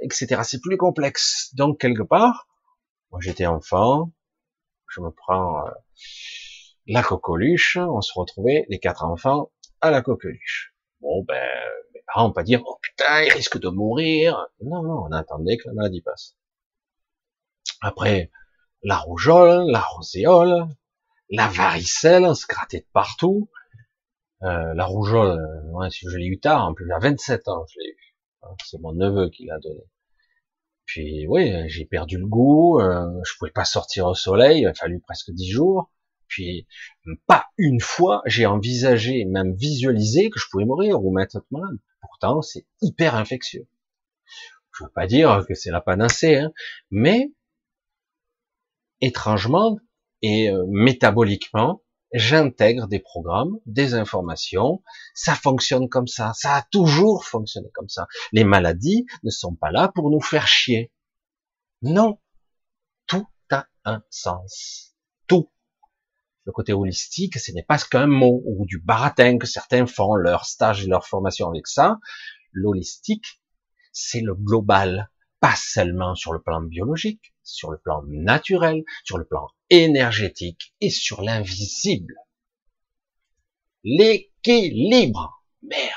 etc. 0.00 0.42
C'est 0.44 0.60
plus 0.60 0.76
complexe. 0.76 1.54
Donc, 1.54 1.80
quelque 1.80 2.04
part, 2.04 2.46
moi 3.10 3.20
j'étais 3.20 3.46
enfant, 3.46 4.12
je 4.88 5.00
me 5.00 5.10
prends 5.10 5.66
euh, 5.66 5.70
la 6.86 7.02
coqueluche, 7.02 7.76
on 7.78 8.00
se 8.00 8.12
retrouvait, 8.14 8.64
les 8.68 8.78
quatre 8.78 9.04
enfants, 9.04 9.50
à 9.80 9.90
la 9.90 10.02
coqueluche. 10.02 10.72
Bon, 11.00 11.24
ben, 11.24 11.48
mes 11.94 12.02
parents 12.06 12.30
pas 12.30 12.44
dire, 12.44 12.62
oh 12.64 12.78
putain, 12.80 13.22
il 13.22 13.32
risque 13.32 13.58
de 13.58 13.68
mourir. 13.68 14.46
Non, 14.62 14.82
non, 14.82 15.04
on 15.08 15.12
attendait 15.12 15.56
que 15.56 15.66
la 15.66 15.74
maladie 15.74 16.00
passe. 16.00 16.36
Après, 17.80 18.30
la 18.82 18.98
rougeole, 18.98 19.70
la 19.70 19.80
roséole, 19.80 20.68
la 21.30 21.48
varicelle, 21.48 22.34
se 22.34 22.46
grattait 22.46 22.80
de 22.80 22.86
partout. 22.92 23.50
Euh, 24.42 24.74
la 24.74 24.84
rougeole, 24.84 25.40
ouais, 25.72 25.88
je 25.90 26.16
l'ai 26.16 26.26
eu 26.26 26.38
tard, 26.38 26.66
en 26.66 26.74
plus, 26.74 26.90
à 26.92 26.98
27 26.98 27.48
ans, 27.48 27.64
je 27.72 27.80
l'ai 27.80 27.90
eu. 27.90 28.14
C'est 28.64 28.80
mon 28.80 28.92
neveu 28.92 29.28
qui 29.30 29.46
l'a 29.46 29.58
donné. 29.58 29.82
Puis 30.86 31.26
oui, 31.28 31.52
j'ai 31.68 31.84
perdu 31.84 32.16
le 32.16 32.26
goût, 32.26 32.80
euh, 32.80 33.10
je 33.24 33.32
pouvais 33.38 33.50
pas 33.50 33.66
sortir 33.66 34.06
au 34.06 34.14
soleil, 34.14 34.62
il 34.62 34.66
a 34.66 34.74
fallu 34.74 35.00
presque 35.00 35.30
dix 35.32 35.50
jours. 35.50 35.92
Puis 36.28 36.66
pas 37.26 37.46
une 37.58 37.80
fois 37.80 38.22
j'ai 38.26 38.46
envisagé, 38.46 39.24
même 39.26 39.54
visualisé 39.54 40.30
que 40.30 40.38
je 40.38 40.46
pouvais 40.50 40.64
mourir 40.64 41.04
ou 41.04 41.12
m'être 41.12 41.44
malade. 41.50 41.78
Pourtant, 42.00 42.40
c'est 42.40 42.66
hyper 42.80 43.16
infectieux. 43.16 43.66
Je 44.78 44.84
veux 44.84 44.90
pas 44.90 45.06
dire 45.06 45.44
que 45.46 45.54
c'est 45.54 45.70
la 45.70 45.80
panacée, 45.82 46.36
hein, 46.36 46.52
mais 46.90 47.32
étrangement 49.00 49.78
et 50.22 50.50
euh, 50.50 50.64
métaboliquement, 50.68 51.82
j'intègre 52.12 52.86
des 52.86 52.98
programmes, 52.98 53.58
des 53.66 53.94
informations, 53.94 54.82
ça 55.14 55.34
fonctionne 55.34 55.88
comme 55.88 56.06
ça, 56.06 56.32
ça 56.34 56.54
a 56.56 56.62
toujours 56.70 57.24
fonctionné 57.24 57.68
comme 57.74 57.88
ça. 57.88 58.06
Les 58.32 58.44
maladies 58.44 59.06
ne 59.22 59.30
sont 59.30 59.54
pas 59.54 59.70
là 59.70 59.90
pour 59.94 60.10
nous 60.10 60.20
faire 60.20 60.46
chier. 60.46 60.92
Non, 61.82 62.18
tout 63.06 63.26
a 63.50 63.66
un 63.84 64.02
sens. 64.10 64.96
Tout. 65.26 65.50
Le 66.44 66.52
côté 66.52 66.72
holistique, 66.72 67.38
ce 67.38 67.52
n'est 67.52 67.62
pas 67.62 67.78
qu'un 67.78 68.06
mot 68.06 68.42
ou 68.46 68.64
du 68.66 68.80
baratin 68.80 69.38
que 69.38 69.46
certains 69.46 69.86
font 69.86 70.14
leur 70.14 70.46
stage 70.46 70.84
et 70.84 70.88
leur 70.88 71.06
formation 71.06 71.48
avec 71.48 71.66
ça. 71.66 71.98
L'holistique, 72.52 73.42
c'est 73.92 74.22
le 74.22 74.34
global, 74.34 75.10
pas 75.40 75.54
seulement 75.56 76.14
sur 76.14 76.32
le 76.32 76.42
plan 76.42 76.60
biologique, 76.60 77.34
sur 77.42 77.70
le 77.70 77.78
plan 77.78 78.02
naturel, 78.06 78.84
sur 79.04 79.18
le 79.18 79.24
plan 79.24 79.48
énergétique 79.70 80.74
et 80.80 80.90
sur 80.90 81.22
l'invisible. 81.22 82.14
L'équilibre. 83.84 85.42
Merde. 85.62 85.92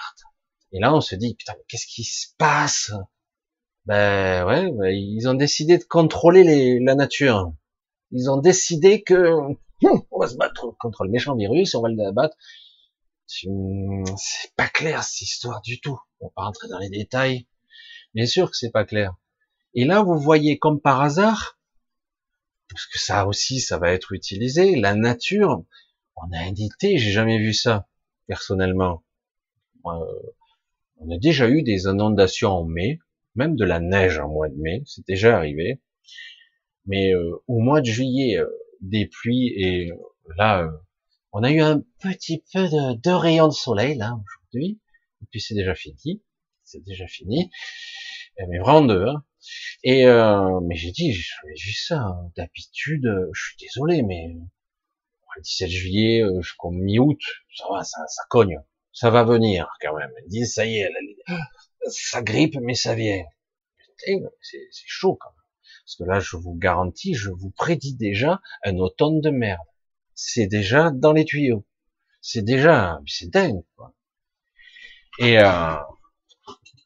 Et 0.72 0.80
là, 0.80 0.94
on 0.94 1.02
se 1.02 1.16
dit, 1.16 1.36
putain, 1.36 1.54
qu'est-ce 1.68 1.88
qui 1.88 2.04
se 2.04 2.28
passe? 2.38 2.92
Ben 3.86 4.46
ouais, 4.46 4.72
ben, 4.72 4.90
ils 4.90 5.28
ont 5.28 5.34
décidé 5.34 5.78
de 5.78 5.84
contrôler 5.84 6.44
les, 6.44 6.80
la 6.80 6.96
nature. 6.96 7.54
Ils 8.12 8.30
ont 8.30 8.38
décidé 8.38 9.02
que 9.02 9.32
hum, 9.32 9.58
on 10.12 10.20
va 10.20 10.28
se 10.28 10.36
battre 10.36 10.76
contre 10.80 11.04
le 11.04 11.10
méchant 11.10 11.36
virus, 11.36 11.74
on 11.76 11.82
va 11.82 11.90
le 11.90 12.12
battre. 12.12 12.36
C'est 13.26 14.56
pas 14.56 14.68
clair 14.68 15.04
cette 15.04 15.22
histoire 15.22 15.62
du 15.62 15.80
tout. 15.80 16.00
On 16.20 16.28
va 16.28 16.32
pas 16.36 16.44
rentrer 16.44 16.68
dans 16.68 16.80
les 16.80 16.90
détails. 16.90 17.48
Bien 18.14 18.26
sûr 18.26 18.52
que 18.52 18.58
c'est 18.58 18.72
pas 18.72 18.84
clair. 18.84 19.16
Et 19.74 19.86
là, 19.86 20.02
vous 20.04 20.20
voyez 20.20 20.58
comme 20.58 20.82
par 20.82 21.02
hasard, 21.02 21.58
parce 22.70 22.86
que 22.88 23.00
ça 23.00 23.26
aussi, 23.28 23.60
ça 23.60 23.78
va 23.78 23.92
être 23.92 24.12
utilisé, 24.12 24.76
la 24.76 24.96
nature, 24.96 25.64
on 26.16 26.32
a 26.34 26.40
indité, 26.40 26.98
j'ai 26.98 27.12
jamais 27.12 27.38
vu 27.38 27.54
ça, 27.54 27.88
personnellement. 28.28 29.04
Euh, 29.86 29.90
on 30.98 31.10
a 31.10 31.18
déjà 31.18 31.50
eu 31.50 31.64
des 31.64 31.84
inondations 31.84 32.52
en 32.52 32.66
mai, 32.66 33.00
même 33.36 33.56
de 33.56 33.66
la 33.66 33.80
neige 33.80 34.20
en 34.20 34.28
mois 34.28 34.50
de 34.50 34.56
mai, 34.56 34.84
c'est 34.86 35.06
déjà 35.08 35.38
arrivé. 35.38 35.82
Mais 36.86 37.14
euh, 37.14 37.42
au 37.48 37.60
mois 37.60 37.82
de 37.82 37.86
juillet, 37.86 38.38
euh, 38.38 38.50
des 38.82 39.06
pluies, 39.06 39.54
et 39.56 39.92
là, 40.38 40.70
on 41.32 41.44
a 41.44 41.52
eu 41.52 41.62
un 41.62 41.82
petit 42.02 42.44
peu 42.54 42.68
de, 42.68 43.00
de 43.00 43.12
rayons 43.12 43.48
de 43.48 43.54
soleil, 43.54 43.96
là, 43.98 44.18
aujourd'hui, 44.26 44.80
et 45.22 45.26
puis 45.30 45.40
c'est 45.40 45.56
déjà 45.56 45.76
fini, 45.76 46.22
c'est 46.64 46.84
déjà 46.84 47.08
fini, 47.08 47.50
mais 48.48 48.60
vraiment 48.60 48.86
deux, 48.86 49.06
hein. 49.06 49.24
Et 49.84 50.06
euh, 50.06 50.60
mais 50.62 50.76
j'ai 50.76 50.92
dit, 50.92 51.14
j'ai 51.14 51.26
vu 51.56 51.74
ça. 51.74 52.00
Hein. 52.00 52.32
D'habitude, 52.36 53.06
euh, 53.06 53.30
je 53.34 53.42
suis 53.42 53.58
désolé, 53.58 54.04
mais 54.04 54.28
euh, 54.28 54.40
le 55.38 55.42
17 55.42 55.70
juillet 55.70 56.24
jusqu'au 56.42 56.72
mi-août, 56.72 57.22
ça 57.56 57.66
va, 57.72 57.84
ça, 57.84 58.06
ça, 58.08 58.24
cogne, 58.30 58.60
ça 58.94 59.10
va 59.10 59.24
venir 59.24 59.70
quand 59.82 59.96
même. 59.96 60.12
Ils 60.26 60.30
disent, 60.30 60.54
ça 60.54 60.66
y 60.66 60.80
est, 60.80 60.90
ça 61.88 62.22
grippe, 62.22 62.58
mais 62.62 62.76
ça 62.76 62.96
vient. 62.96 63.24
C'est 63.98 64.60
chaud 64.74 65.18
quand 65.20 65.30
même. 65.30 65.42
Parce 65.86 65.96
que 65.96 66.04
là, 66.04 66.20
je 66.20 66.38
vous 66.38 66.56
garantis, 66.56 67.14
je 67.14 67.30
vous 67.30 67.52
prédis 67.52 67.96
déjà 67.96 68.42
un 68.64 68.78
automne 68.78 69.22
de 69.22 69.30
merde. 69.30 69.60
C'est 70.16 70.48
déjà 70.48 70.92
dans 70.92 71.14
les 71.14 71.26
tuyaux. 71.26 71.66
C'est 72.22 72.44
déjà, 72.44 73.00
c'est 73.08 73.30
dingue. 73.30 73.64
Quoi. 73.76 73.94
Et 75.20 75.40
euh, 75.40 75.76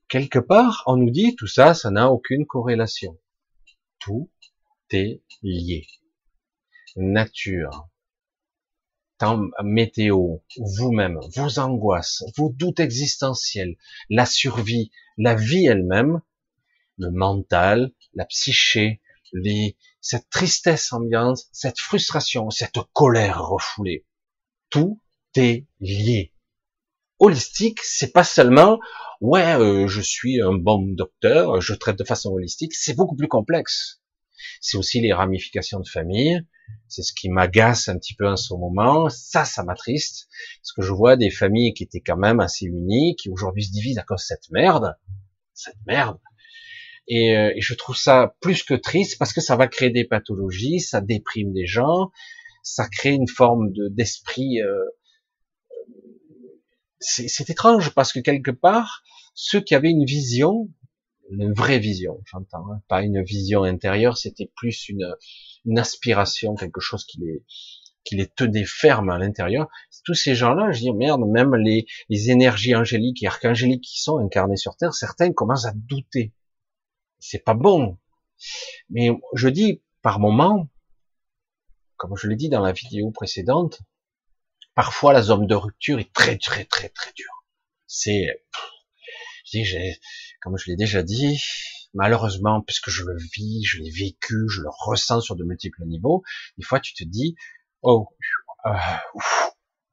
quelque 0.09 0.39
part, 0.39 0.83
on 0.85 0.97
nous 0.97 1.11
dit 1.11 1.35
tout 1.35 1.47
ça, 1.47 1.73
ça 1.73 1.91
n'a 1.91 2.11
aucune 2.11 2.45
corrélation. 2.45 3.17
Tout 3.99 4.29
est 4.91 5.21
lié. 5.41 5.87
Nature, 6.95 7.89
temps, 9.17 9.41
météo, 9.63 10.37
vous-même, 10.57 11.19
vos 11.35 11.59
angoisses, 11.59 12.23
vos 12.37 12.49
doutes 12.49 12.79
existentiels, 12.79 13.75
la 14.09 14.25
survie, 14.25 14.91
la 15.17 15.35
vie 15.35 15.65
elle-même, 15.65 16.21
le 16.97 17.11
mental, 17.11 17.91
la 18.13 18.25
psyché, 18.25 19.01
cette 19.99 20.29
tristesse 20.29 20.93
ambiante, 20.93 21.39
cette 21.51 21.79
frustration, 21.79 22.49
cette 22.49 22.79
colère 22.93 23.43
refoulée, 23.43 24.05
tout 24.69 25.01
est 25.35 25.65
lié. 25.79 26.33
Holistique, 27.19 27.79
c'est 27.81 28.11
pas 28.11 28.23
seulement 28.23 28.79
ouais, 29.25 29.55
euh, 29.55 29.87
je 29.87 30.01
suis 30.01 30.41
un 30.41 30.53
bon 30.53 30.81
docteur, 30.93 31.59
je 31.59 31.73
traite 31.73 31.97
de 31.97 32.03
façon 32.03 32.29
holistique, 32.31 32.73
c'est 32.73 32.95
beaucoup 32.95 33.15
plus 33.15 33.27
complexe. 33.27 34.01
C'est 34.61 34.77
aussi 34.77 35.01
les 35.01 35.13
ramifications 35.13 35.79
de 35.79 35.87
famille, 35.87 36.41
c'est 36.87 37.01
ce 37.01 37.13
qui 37.13 37.29
m'agace 37.29 37.89
un 37.89 37.97
petit 37.97 38.15
peu 38.15 38.27
en 38.27 38.35
ce 38.35 38.53
moment, 38.53 39.09
ça, 39.09 39.43
ça 39.43 39.63
m'attriste, 39.63 40.27
parce 40.61 40.73
que 40.73 40.81
je 40.83 40.93
vois 40.93 41.17
des 41.17 41.31
familles 41.31 41.73
qui 41.73 41.83
étaient 41.83 42.01
quand 42.01 42.17
même 42.17 42.39
assez 42.39 42.65
unies, 42.65 43.15
qui 43.15 43.29
aujourd'hui 43.29 43.63
se 43.63 43.71
divisent 43.71 43.97
à 43.97 44.03
cause 44.03 44.21
de 44.21 44.25
cette 44.25 44.51
merde, 44.51 44.95
cette 45.53 45.83
merde, 45.87 46.19
et, 47.07 47.35
euh, 47.35 47.51
et, 47.55 47.61
je 47.61 47.73
trouve 47.73 47.95
ça 47.95 48.35
plus 48.41 48.63
que 48.63 48.73
triste 48.73 49.17
parce 49.19 49.31
que 49.31 49.41
ça 49.41 49.55
va 49.55 49.67
créer 49.67 49.91
des 49.91 50.05
pathologies, 50.05 50.79
ça 50.79 51.01
déprime 51.01 51.53
des 51.53 51.67
gens, 51.67 52.11
ça 52.63 52.87
crée 52.89 53.13
une 53.13 53.27
forme 53.27 53.71
de 53.71 53.89
d'esprit 53.89 54.59
euh, 54.59 54.83
c'est 56.99 57.49
étrange 57.49 57.93
parce 57.93 58.13
que 58.13 58.19
quelque 58.19 58.51
part, 58.51 59.03
ceux 59.35 59.61
qui 59.61 59.75
avaient 59.75 59.91
une 59.91 60.05
vision, 60.05 60.69
une 61.29 61.53
vraie 61.53 61.79
vision, 61.79 62.21
j'entends, 62.25 62.65
hein, 62.71 62.81
pas 62.87 63.03
une 63.03 63.23
vision 63.23 63.63
intérieure, 63.63 64.17
c'était 64.17 64.51
plus 64.55 64.89
une, 64.89 65.15
une, 65.65 65.77
aspiration, 65.77 66.55
quelque 66.55 66.81
chose 66.81 67.05
qui 67.05 67.19
les, 67.19 67.43
qui 68.03 68.15
les 68.15 68.27
tenait 68.27 68.65
fermes 68.65 69.09
à 69.09 69.19
l'intérieur. 69.19 69.67
Tous 70.03 70.13
ces 70.13 70.35
gens-là, 70.35 70.71
je 70.71 70.79
dis 70.79 70.93
merde, 70.93 71.21
même 71.27 71.55
les, 71.55 71.85
les 72.09 72.31
énergies 72.31 72.75
angéliques 72.75 73.21
et 73.23 73.27
archangéliques 73.27 73.83
qui 73.83 74.01
sont 74.01 74.17
incarnées 74.17 74.57
sur 74.57 74.75
Terre, 74.77 74.93
certains 74.93 75.31
commencent 75.33 75.65
à 75.65 75.73
douter. 75.75 76.33
C'est 77.19 77.43
pas 77.43 77.53
bon. 77.53 77.97
Mais 78.89 79.09
je 79.33 79.49
dis 79.49 79.81
par 80.01 80.19
moment, 80.19 80.67
comme 81.97 82.15
je 82.15 82.27
l'ai 82.27 82.35
dit 82.35 82.49
dans 82.49 82.61
la 82.61 82.71
vidéo 82.71 83.11
précédente, 83.11 83.81
Parfois, 84.75 85.13
la 85.13 85.21
zone 85.21 85.47
de 85.47 85.55
rupture 85.55 85.99
est 85.99 86.11
très, 86.11 86.37
très, 86.37 86.65
très, 86.65 86.89
très 86.89 87.13
dure. 87.13 87.45
C'est, 87.87 88.43
j'ai, 89.45 89.99
comme 90.41 90.57
je 90.57 90.69
l'ai 90.69 90.75
déjà 90.75 91.03
dit, 91.03 91.41
malheureusement, 91.93 92.61
puisque 92.61 92.89
je 92.89 93.03
le 93.03 93.17
vis, 93.17 93.63
je 93.63 93.79
l'ai 93.79 93.89
vécu, 93.89 94.47
je 94.49 94.61
le 94.61 94.69
ressens 94.69 95.21
sur 95.21 95.35
de 95.35 95.43
multiples 95.43 95.83
niveaux, 95.85 96.23
des 96.57 96.63
fois, 96.63 96.79
tu 96.79 96.93
te 96.93 97.03
dis, 97.03 97.35
oh, 97.81 98.07
euh, 98.65 98.71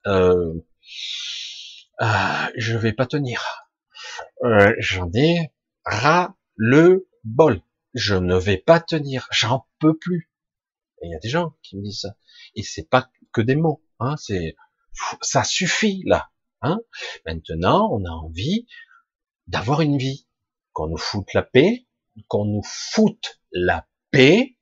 euh, 0.06 0.54
euh, 2.00 2.50
je 2.56 2.76
vais 2.76 2.92
pas 2.92 3.06
tenir. 3.06 3.68
Euh, 4.44 4.74
j'en 4.78 5.10
ai 5.14 5.52
ras 5.84 6.34
le 6.56 7.08
bol. 7.24 7.60
Je 7.94 8.14
ne 8.14 8.36
vais 8.36 8.56
pas 8.56 8.80
tenir. 8.80 9.28
J'en 9.30 9.66
peux 9.78 9.96
plus. 9.96 10.30
Et 11.02 11.06
il 11.06 11.12
y 11.12 11.14
a 11.14 11.18
des 11.18 11.28
gens 11.28 11.54
qui 11.62 11.76
me 11.76 11.82
disent 11.82 12.00
ça. 12.00 12.16
Et 12.54 12.62
c'est 12.62 12.88
pas 12.88 13.10
que 13.32 13.40
des 13.40 13.56
mots. 13.56 13.84
Hein, 14.00 14.16
c'est 14.16 14.56
ça 15.20 15.44
suffit 15.44 16.02
là. 16.06 16.30
Hein 16.60 16.80
Maintenant, 17.26 17.88
on 17.92 18.04
a 18.04 18.10
envie 18.10 18.66
d'avoir 19.46 19.80
une 19.80 19.98
vie, 19.98 20.26
qu'on 20.72 20.88
nous 20.88 20.98
foute 20.98 21.32
la 21.34 21.42
paix, 21.42 21.86
qu'on 22.28 22.44
nous 22.44 22.62
foute 22.64 23.40
la 23.52 23.86
paix, 24.10 24.56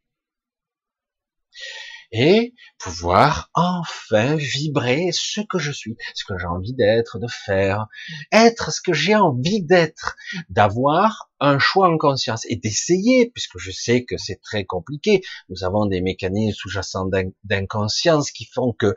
et 2.12 2.55
pouvoir 2.79 3.51
enfin 3.55 4.35
vibrer 4.35 5.11
ce 5.12 5.40
que 5.43 5.59
je 5.59 5.71
suis, 5.71 5.97
ce 6.14 6.25
que 6.25 6.37
j'ai 6.38 6.47
envie 6.47 6.75
d'être, 6.75 7.19
de 7.19 7.29
faire, 7.29 7.87
être 8.33 8.73
ce 8.73 8.81
que 8.81 8.93
j'ai 8.93 9.14
envie 9.14 9.62
d'être, 9.62 10.16
d'avoir 10.49 11.31
un 11.38 11.59
choix 11.59 11.88
en 11.88 11.99
conscience 11.99 12.45
et 12.49 12.57
d'essayer, 12.57 13.31
puisque 13.31 13.59
je 13.59 13.71
sais 13.71 14.05
que 14.05 14.16
c'est 14.16 14.40
très 14.40 14.64
compliqué. 14.64 15.23
Nous 15.49 15.64
avons 15.64 15.87
des 15.87 16.01
mécanismes 16.01 16.57
sous-jacents 16.57 17.09
d'inconscience 17.45 18.33
qui 18.33 18.45
font 18.45 18.73
que 18.73 18.95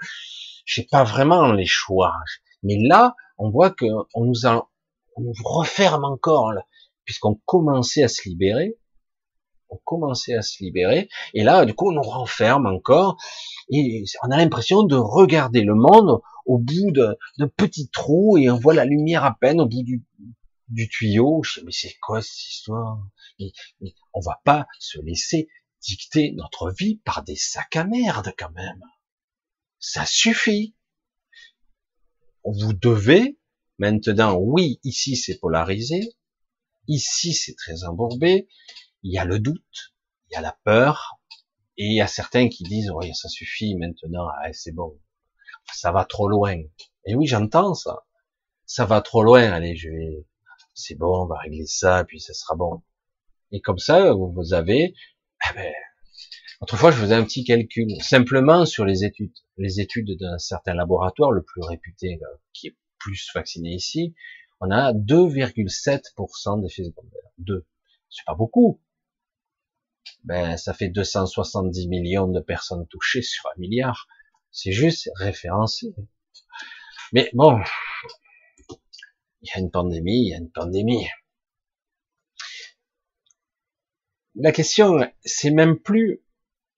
j'ai 0.65 0.83
pas 0.83 1.03
vraiment 1.03 1.51
les 1.51 1.67
choix. 1.67 2.15
Mais 2.63 2.77
là, 2.79 3.15
on 3.37 3.51
voit 3.51 3.71
que 3.71 3.85
on 4.15 4.25
nous 4.25 4.47
a, 4.47 4.69
on 5.15 5.21
nous 5.21 5.33
referme 5.43 6.03
encore, 6.03 6.51
puisqu'on 7.05 7.39
commençait 7.45 8.03
à 8.03 8.07
se 8.07 8.27
libérer, 8.27 8.77
on 9.69 9.77
commençait 9.83 10.35
à 10.35 10.41
se 10.41 10.63
libérer, 10.63 11.09
et 11.33 11.43
là, 11.43 11.65
du 11.65 11.73
coup, 11.73 11.89
on 11.89 11.93
nous 11.93 12.01
renferme 12.01 12.65
encore, 12.67 13.17
et 13.69 14.03
on 14.23 14.31
a 14.31 14.37
l'impression 14.37 14.83
de 14.83 14.95
regarder 14.95 15.61
le 15.61 15.75
monde 15.75 16.21
au 16.45 16.57
bout 16.57 16.91
d'un 16.91 17.47
petit 17.57 17.89
trou, 17.89 18.37
et 18.37 18.49
on 18.49 18.57
voit 18.57 18.73
la 18.73 18.85
lumière 18.85 19.23
à 19.23 19.35
peine 19.39 19.61
au 19.61 19.65
bout 19.65 19.83
du, 19.83 20.89
tuyau. 20.89 21.41
Je 21.43 21.59
dis, 21.59 21.65
mais 21.65 21.71
c'est 21.71 21.95
quoi 22.01 22.21
cette 22.21 22.47
histoire? 22.47 22.99
On 24.13 24.21
va 24.21 24.39
pas 24.43 24.67
se 24.79 24.99
laisser 25.01 25.47
dicter 25.81 26.31
notre 26.35 26.71
vie 26.71 26.97
par 27.03 27.23
des 27.23 27.35
sacs 27.35 27.75
à 27.75 27.83
merde 27.83 28.33
quand 28.37 28.51
même. 28.51 28.81
Ça 29.79 30.05
suffit. 30.05 30.75
Vous 32.45 32.73
devez 32.73 33.37
maintenant, 33.83 34.37
oui, 34.37 34.79
ici 34.85 35.17
c'est 35.17 35.39
polarisé, 35.39 36.15
ici 36.87 37.33
c'est 37.33 37.55
très 37.55 37.83
embourbé, 37.83 38.47
il 39.01 39.11
y 39.11 39.17
a 39.17 39.25
le 39.25 39.39
doute, 39.39 39.93
il 40.29 40.35
y 40.35 40.37
a 40.37 40.41
la 40.41 40.57
peur, 40.63 41.19
et 41.77 41.87
il 41.87 41.93
y 41.93 41.99
a 41.99 42.07
certains 42.07 42.47
qui 42.47 42.63
disent, 42.63 42.91
oui, 42.91 43.13
ça 43.13 43.27
suffit 43.27 43.75
maintenant, 43.75 44.29
ah, 44.41 44.53
c'est 44.53 44.71
bon, 44.71 44.97
ça 45.73 45.91
va 45.91 46.05
trop 46.05 46.29
loin. 46.29 46.55
Et 47.05 47.13
oui, 47.13 47.27
j'entends 47.27 47.73
ça. 47.73 48.05
Ça 48.65 48.85
va 48.85 49.01
trop 49.01 49.21
loin, 49.21 49.51
allez, 49.51 49.75
je 49.75 49.89
vais, 49.89 50.25
c'est 50.73 50.95
bon, 50.95 51.23
on 51.23 51.25
va 51.25 51.35
régler 51.39 51.65
ça, 51.65 52.05
puis 52.05 52.21
ça 52.21 52.33
sera 52.33 52.55
bon. 52.55 52.83
Et 53.51 53.59
comme 53.59 53.79
ça, 53.79 54.13
vous 54.13 54.53
avez, 54.53 54.95
eh 55.49 55.53
ben, 55.55 55.73
autrefois, 56.61 56.91
je 56.91 57.01
faisais 57.01 57.15
un 57.15 57.25
petit 57.25 57.43
calcul, 57.43 57.89
simplement 58.01 58.65
sur 58.65 58.85
les 58.85 59.03
études, 59.03 59.33
les 59.57 59.81
études 59.81 60.17
d'un 60.17 60.37
certain 60.37 60.73
laboratoire, 60.73 61.31
le 61.31 61.43
plus 61.43 61.61
réputé, 61.63 62.17
qui 62.53 62.67
est 62.67 62.77
plus 63.03 63.29
vacciné 63.33 63.71
ici, 63.71 64.15
on 64.59 64.71
a 64.71 64.93
2,7% 64.93 66.61
d'effets 66.61 66.85
secondaires. 66.85 67.31
2. 67.39 67.65
C'est 68.09 68.25
pas 68.25 68.35
beaucoup. 68.35 68.81
Ben, 70.23 70.55
ça 70.57 70.73
fait 70.73 70.87
270 70.87 71.87
millions 71.87 72.27
de 72.27 72.39
personnes 72.39 72.87
touchées 72.87 73.21
sur 73.21 73.45
un 73.47 73.59
milliard. 73.59 74.07
C'est 74.51 74.71
juste 74.71 75.09
référencé. 75.15 75.93
Mais 77.11 77.29
bon, 77.33 77.59
il 79.41 79.49
y 79.49 79.57
a 79.57 79.59
une 79.59 79.71
pandémie, 79.71 80.27
il 80.27 80.29
y 80.29 80.33
a 80.33 80.37
une 80.37 80.51
pandémie. 80.51 81.07
La 84.35 84.51
question, 84.51 85.11
c'est 85.25 85.51
même 85.51 85.77
plus 85.79 86.23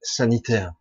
sanitaire. 0.02 0.74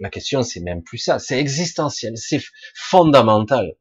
La 0.00 0.10
question, 0.10 0.42
c'est 0.42 0.60
même 0.60 0.82
plus 0.82 0.98
ça. 0.98 1.18
C'est 1.18 1.38
existentiel, 1.38 2.18
c'est 2.18 2.42
fondamental. 2.74 3.76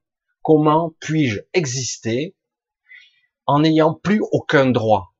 Comment 0.46 0.94
puis-je 1.00 1.40
exister 1.54 2.36
en 3.48 3.62
n'ayant 3.62 3.96
plus 3.96 4.22
aucun 4.32 4.68
droit? 4.70 5.16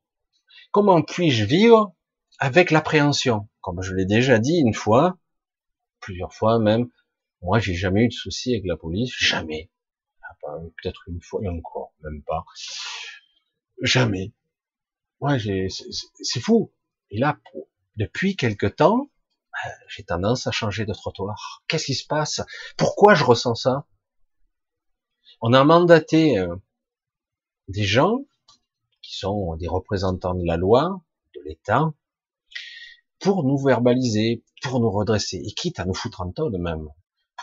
Comment 0.70 1.02
puis-je 1.02 1.46
vivre 1.46 1.96
avec 2.38 2.70
l'appréhension? 2.70 3.50
Comme 3.60 3.82
je 3.82 3.96
l'ai 3.96 4.06
déjà 4.06 4.38
dit 4.38 4.58
une 4.58 4.76
fois, 4.76 5.18
plusieurs 6.00 6.32
fois 6.32 6.60
même, 6.60 6.92
moi 7.42 7.58
j'ai 7.58 7.74
jamais 7.74 8.04
eu 8.04 8.10
de 8.10 8.14
souci 8.14 8.54
avec 8.54 8.68
la 8.68 8.78
police, 8.78 9.12
jamais. 9.18 9.72
Ah, 10.22 10.36
peut-être 10.84 11.02
une 11.08 11.20
fois 11.24 11.42
et 11.44 11.50
encore, 11.50 11.92
même 12.04 12.22
pas. 12.22 12.46
Jamais. 13.82 14.32
Ouais, 15.22 15.40
c'est 15.40 16.40
fou. 16.40 16.72
Et 17.10 17.18
là, 17.18 17.40
depuis 17.96 18.36
quelque 18.36 18.68
temps, 18.68 19.10
euh, 19.66 19.70
j'ai 19.88 20.04
tendance 20.04 20.46
à 20.46 20.52
changer 20.52 20.86
de 20.86 20.94
trottoir. 20.94 21.64
Qu'est-ce 21.68 21.86
qui 21.86 21.96
se 21.96 22.06
passe? 22.06 22.42
Pourquoi 22.78 23.16
je 23.16 23.24
ressens 23.24 23.56
ça? 23.56 23.88
On 25.42 25.54
a 25.54 25.64
mandaté 25.64 26.40
euh, 26.40 26.56
des 27.68 27.84
gens 27.84 28.20
qui 29.02 29.18
sont 29.18 29.56
des 29.58 29.68
représentants 29.68 30.34
de 30.34 30.46
la 30.46 30.58
loi, 30.58 31.02
de 31.36 31.42
l'État, 31.46 31.94
pour 33.20 33.44
nous 33.44 33.58
verbaliser, 33.58 34.44
pour 34.62 34.80
nous 34.80 34.90
redresser, 34.90 35.42
et 35.46 35.52
quitte 35.52 35.80
à 35.80 35.86
nous 35.86 35.94
foutre 35.94 36.22
en 36.22 36.28
de 36.28 36.58
même, 36.58 36.88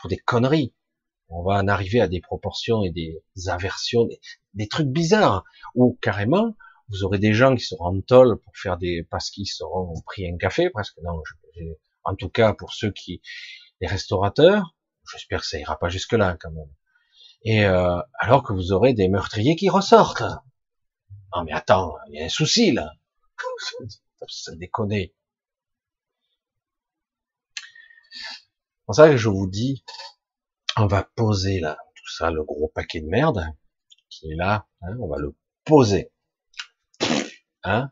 pour 0.01 0.09
des 0.09 0.17
conneries. 0.17 0.75
On 1.29 1.43
va 1.43 1.55
en 1.55 1.69
arriver 1.69 2.01
à 2.01 2.09
des 2.09 2.21
proportions 2.21 2.83
et 2.83 2.91
des 2.91 3.23
aversions, 3.49 4.09
des, 4.55 4.69
trucs 4.69 4.89
bizarres, 4.89 5.45
où 5.75 5.99
carrément, 6.01 6.57
vous 6.89 7.05
aurez 7.05 7.19
des 7.19 7.33
gens 7.33 7.55
qui 7.55 7.65
seront 7.65 7.87
en 7.87 8.01
tôle 8.01 8.39
pour 8.39 8.57
faire 8.57 8.77
des, 8.79 9.03
parce 9.11 9.31
qu'ils 9.31 9.47
seront 9.47 10.01
pris 10.03 10.29
un 10.29 10.37
café, 10.37 10.71
presque, 10.71 10.99
non, 11.03 11.23
je, 11.25 11.65
en 12.05 12.15
tout 12.15 12.29
cas 12.29 12.55
pour 12.55 12.73
ceux 12.73 12.91
qui, 12.91 13.23
les 13.81 13.87
restaurateurs, 13.87 14.75
j'espère 15.11 15.41
que 15.41 15.47
ça 15.47 15.59
ira 15.59 15.79
pas 15.79 15.89
jusque 15.89 16.13
là 16.13 16.37
quand 16.41 16.51
même. 16.51 16.69
Et 17.45 17.65
euh, 17.65 18.01
alors 18.19 18.43
que 18.43 18.53
vous 18.53 18.73
aurez 18.73 18.95
des 18.95 19.09
meurtriers 19.09 19.57
qui 19.57 19.69
ressortent. 19.69 20.23
Non 21.35 21.45
mais 21.45 21.53
attends, 21.53 21.97
il 22.09 22.15
y 22.17 22.21
a 22.21 22.25
un 22.25 22.29
souci 22.29 22.73
là. 22.73 22.93
ça 24.29 24.55
déconne. 24.57 24.91
C'est 24.91 25.13
pour 28.87 28.95
ça 28.95 29.09
que 29.09 29.17
je 29.17 29.29
vous 29.29 29.49
dis, 29.49 29.85
on 30.77 30.87
va 30.87 31.03
poser 31.03 31.61
là 31.61 31.79
tout 31.95 32.11
ça, 32.11 32.31
le 32.31 32.45
gros 32.45 32.69
paquet 32.69 33.01
de 33.01 33.07
merde 33.09 33.47
qui 34.11 34.31
est 34.31 34.35
là, 34.35 34.67
hein, 34.83 34.97
on 35.01 35.09
va 35.09 35.17
le 35.19 35.35
poser. 35.65 36.13
Hein? 37.65 37.91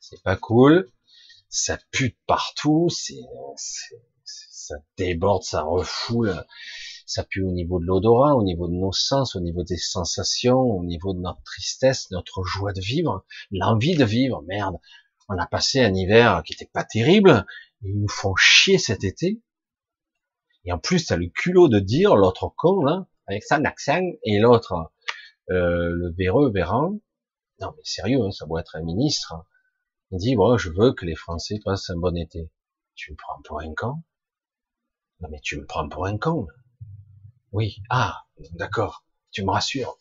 C'est 0.00 0.22
pas 0.22 0.36
cool 0.36 0.90
ça 1.48 1.78
pue 1.90 2.16
partout, 2.26 2.88
c'est, 2.90 3.20
ça 4.24 4.76
déborde, 4.96 5.42
ça 5.42 5.62
refoule, 5.62 6.44
ça 7.08 7.24
pue 7.24 7.42
au 7.42 7.52
niveau 7.52 7.80
de 7.80 7.86
l'odorat, 7.86 8.36
au 8.36 8.42
niveau 8.42 8.68
de 8.68 8.74
nos 8.74 8.92
sens, 8.92 9.34
au 9.34 9.40
niveau 9.40 9.64
des 9.64 9.78
sensations, 9.78 10.60
au 10.60 10.84
niveau 10.84 11.14
de 11.14 11.20
notre 11.20 11.42
tristesse, 11.42 12.10
notre 12.10 12.42
joie 12.42 12.74
de 12.74 12.82
vivre, 12.82 13.24
l'envie 13.50 13.96
de 13.96 14.04
vivre. 14.04 14.42
Merde, 14.46 14.76
on 15.30 15.38
a 15.38 15.46
passé 15.46 15.80
un 15.80 15.94
hiver 15.94 16.42
qui 16.44 16.52
était 16.52 16.70
pas 16.70 16.84
terrible, 16.84 17.46
ils 17.80 17.98
nous 17.98 18.08
font 18.08 18.34
chier 18.36 18.76
cet 18.76 19.04
été. 19.04 19.42
Et 20.66 20.72
en 20.72 20.78
plus, 20.78 21.06
t'as 21.06 21.16
le 21.16 21.28
culot 21.28 21.68
de 21.68 21.78
dire 21.78 22.14
l'autre 22.14 22.52
con 22.58 22.84
là, 22.84 23.06
avec 23.26 23.42
ça, 23.42 23.58
l'accent, 23.58 24.02
et 24.24 24.38
l'autre, 24.38 24.92
euh, 25.50 25.88
le 25.90 26.12
véreux, 26.12 26.52
vérant. 26.52 27.00
Non 27.60 27.72
mais 27.74 27.82
sérieux, 27.84 28.20
hein, 28.22 28.30
ça 28.32 28.44
doit 28.44 28.60
être 28.60 28.76
un 28.76 28.82
ministre. 28.82 29.32
Hein. 29.32 29.46
Il 30.10 30.18
dit, 30.18 30.36
bon, 30.36 30.58
je 30.58 30.68
veux 30.68 30.92
que 30.92 31.06
les 31.06 31.16
Français 31.16 31.58
passent 31.64 31.88
un 31.88 31.96
bon 31.96 32.14
été. 32.16 32.50
Tu 32.94 33.12
me 33.12 33.16
prends 33.16 33.40
pour 33.44 33.60
un 33.60 33.72
con? 33.74 34.02
Non, 35.20 35.28
mais 35.30 35.40
tu 35.40 35.58
me 35.58 35.64
prends 35.64 35.88
pour 35.88 36.04
un 36.04 36.18
con. 36.18 36.46
Oui, 37.52 37.78
ah, 37.90 38.24
d'accord, 38.52 39.04
tu 39.30 39.44
me 39.44 39.50
rassures. 39.50 39.98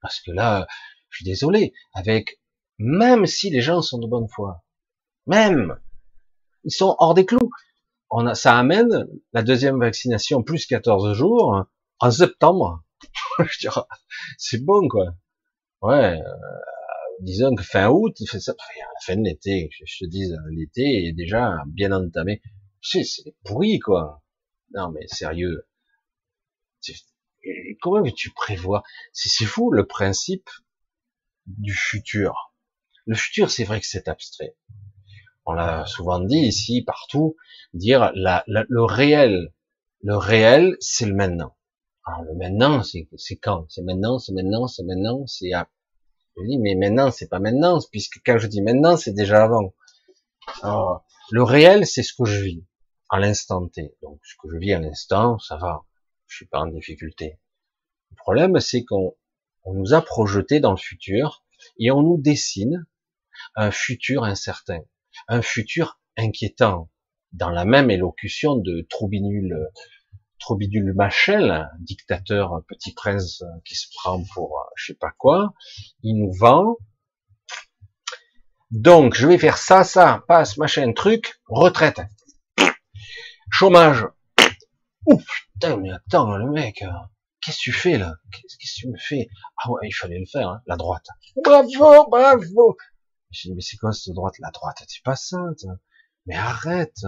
Parce 0.00 0.20
que 0.20 0.30
là, 0.30 0.66
je 1.10 1.18
suis 1.18 1.24
désolé, 1.24 1.74
avec, 1.92 2.40
même 2.78 3.26
si 3.26 3.50
les 3.50 3.60
gens 3.60 3.82
sont 3.82 3.98
de 3.98 4.06
bonne 4.06 4.28
foi, 4.28 4.62
même, 5.26 5.78
ils 6.64 6.72
sont 6.72 6.96
hors 6.98 7.14
des 7.14 7.26
clous. 7.26 7.50
On 8.10 8.26
a, 8.26 8.34
ça 8.34 8.58
amène 8.58 9.06
la 9.32 9.42
deuxième 9.42 9.78
vaccination 9.78 10.42
plus 10.42 10.66
14 10.66 11.14
jours 11.14 11.64
en 11.98 12.10
septembre. 12.10 12.82
je 13.38 13.60
dirais, 13.60 13.82
c'est 14.38 14.64
bon, 14.64 14.88
quoi. 14.88 15.14
Ouais, 15.82 16.20
euh, 16.20 16.60
disons 17.20 17.54
que 17.54 17.62
fin 17.62 17.88
août, 17.90 18.16
ça, 18.18 18.52
la 18.56 19.00
fin 19.04 19.16
de 19.16 19.24
l'été, 19.24 19.70
je 19.84 20.04
te 20.04 20.08
dis, 20.08 20.30
l'été 20.50 21.06
est 21.06 21.12
déjà 21.12 21.58
bien 21.66 21.92
entamé. 21.92 22.40
C'est 22.80 23.04
pourri, 23.44 23.78
quoi. 23.78 24.22
Non, 24.74 24.90
mais 24.90 25.06
sérieux. 25.06 25.66
Comment 27.80 28.02
veux-tu 28.02 28.30
prévoir 28.30 28.82
C'est 29.12 29.44
fou, 29.44 29.72
le 29.72 29.86
principe 29.86 30.48
du 31.46 31.74
futur. 31.74 32.54
Le 33.06 33.16
futur, 33.16 33.50
c'est 33.50 33.64
vrai 33.64 33.80
que 33.80 33.86
c'est 33.86 34.08
abstrait. 34.08 34.56
On 35.44 35.52
l'a 35.52 35.84
souvent 35.86 36.20
dit 36.20 36.38
ici, 36.38 36.82
partout, 36.82 37.36
dire 37.74 38.12
le 38.14 38.84
réel. 38.84 39.52
Le 40.02 40.16
réel, 40.16 40.76
c'est 40.80 41.06
le 41.06 41.14
maintenant. 41.14 41.56
Alors 42.04 42.22
le 42.22 42.34
maintenant, 42.34 42.82
c'est 42.82 43.36
quand? 43.36 43.66
C'est 43.68 43.82
maintenant, 43.82 44.18
c'est 44.18 44.32
maintenant, 44.32 44.66
c'est 44.66 44.84
maintenant, 44.84 45.26
c'est 45.26 45.50
je 46.36 46.46
dis, 46.46 46.58
mais 46.58 46.74
maintenant, 46.74 47.10
c'est 47.10 47.28
pas 47.28 47.40
maintenant, 47.40 47.78
puisque 47.90 48.20
quand 48.24 48.38
je 48.38 48.46
dis 48.46 48.62
maintenant, 48.62 48.96
c'est 48.96 49.12
déjà 49.12 49.44
avant. 49.44 49.74
le 51.30 51.42
réel, 51.42 51.86
c'est 51.86 52.02
ce 52.02 52.14
que 52.14 52.24
je 52.24 52.42
vis 52.42 52.64
à 53.10 53.18
l'instant 53.20 53.68
T. 53.68 53.94
Donc, 54.02 54.18
ce 54.24 54.34
que 54.42 54.48
je 54.52 54.58
vis 54.58 54.72
à 54.72 54.80
l'instant, 54.80 55.38
ça 55.38 55.56
va. 55.56 55.84
Je 56.32 56.36
suis 56.38 56.46
pas 56.46 56.60
en 56.60 56.66
difficulté. 56.66 57.38
Le 58.10 58.16
problème, 58.16 58.58
c'est 58.58 58.84
qu'on 58.84 59.14
nous 59.66 59.92
a 59.92 60.00
projeté 60.00 60.60
dans 60.60 60.70
le 60.70 60.78
futur 60.78 61.44
et 61.78 61.90
on 61.90 62.00
nous 62.00 62.16
dessine 62.16 62.86
un 63.54 63.70
futur 63.70 64.24
incertain, 64.24 64.80
un 65.28 65.42
futur 65.42 66.00
inquiétant, 66.16 66.90
dans 67.32 67.50
la 67.50 67.66
même 67.66 67.90
élocution 67.90 68.56
de 68.56 68.86
Troubinul 68.88 69.54
trop 70.38 70.56
bidule 70.56 70.94
Machel, 70.94 71.68
dictateur 71.80 72.62
petit 72.66 72.94
prince 72.94 73.44
qui 73.66 73.74
se 73.74 73.88
prend 73.94 74.24
pour 74.32 74.58
je 74.74 74.86
sais 74.86 74.98
pas 74.98 75.12
quoi, 75.18 75.52
il 76.02 76.14
nous 76.14 76.32
vend. 76.32 76.78
Donc 78.70 79.14
je 79.14 79.28
vais 79.28 79.36
faire 79.36 79.58
ça, 79.58 79.84
ça, 79.84 80.24
passe, 80.28 80.56
machin, 80.56 80.94
truc, 80.94 81.34
retraite, 81.46 82.00
chômage. 83.50 84.06
Ouf, 85.04 85.24
putain, 85.62 85.76
mais 85.76 85.90
attends, 85.90 86.36
le 86.36 86.50
mec, 86.50 86.84
qu'est-ce 87.40 87.58
que 87.58 87.62
tu 87.62 87.72
fais 87.72 87.98
là? 87.98 88.16
Qu'est-ce 88.32 88.56
que 88.56 88.80
tu 88.80 88.88
me 88.88 88.98
fais? 88.98 89.28
Ah 89.56 89.70
ouais, 89.70 89.88
il 89.88 89.92
fallait 89.92 90.18
le 90.18 90.26
faire, 90.26 90.48
hein, 90.48 90.62
la 90.66 90.76
droite. 90.76 91.06
Bravo, 91.44 92.08
bravo. 92.10 92.76
J'ai 93.30 93.48
dit 93.48 93.54
mais 93.54 93.62
c'est 93.62 93.76
quoi 93.76 93.92
cette 93.92 94.14
droite? 94.14 94.34
La 94.40 94.50
droite, 94.50 94.82
c'est 94.88 95.02
pas 95.04 95.16
sainte. 95.16 95.64
Mais 96.26 96.34
arrête. 96.34 97.04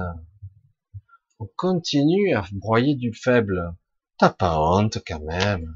On 1.40 1.48
continue 1.56 2.34
à 2.34 2.44
broyer 2.52 2.94
du 2.94 3.12
faible. 3.12 3.74
T'as 4.18 4.30
pas 4.30 4.58
honte 4.60 4.98
quand 5.06 5.20
même. 5.20 5.74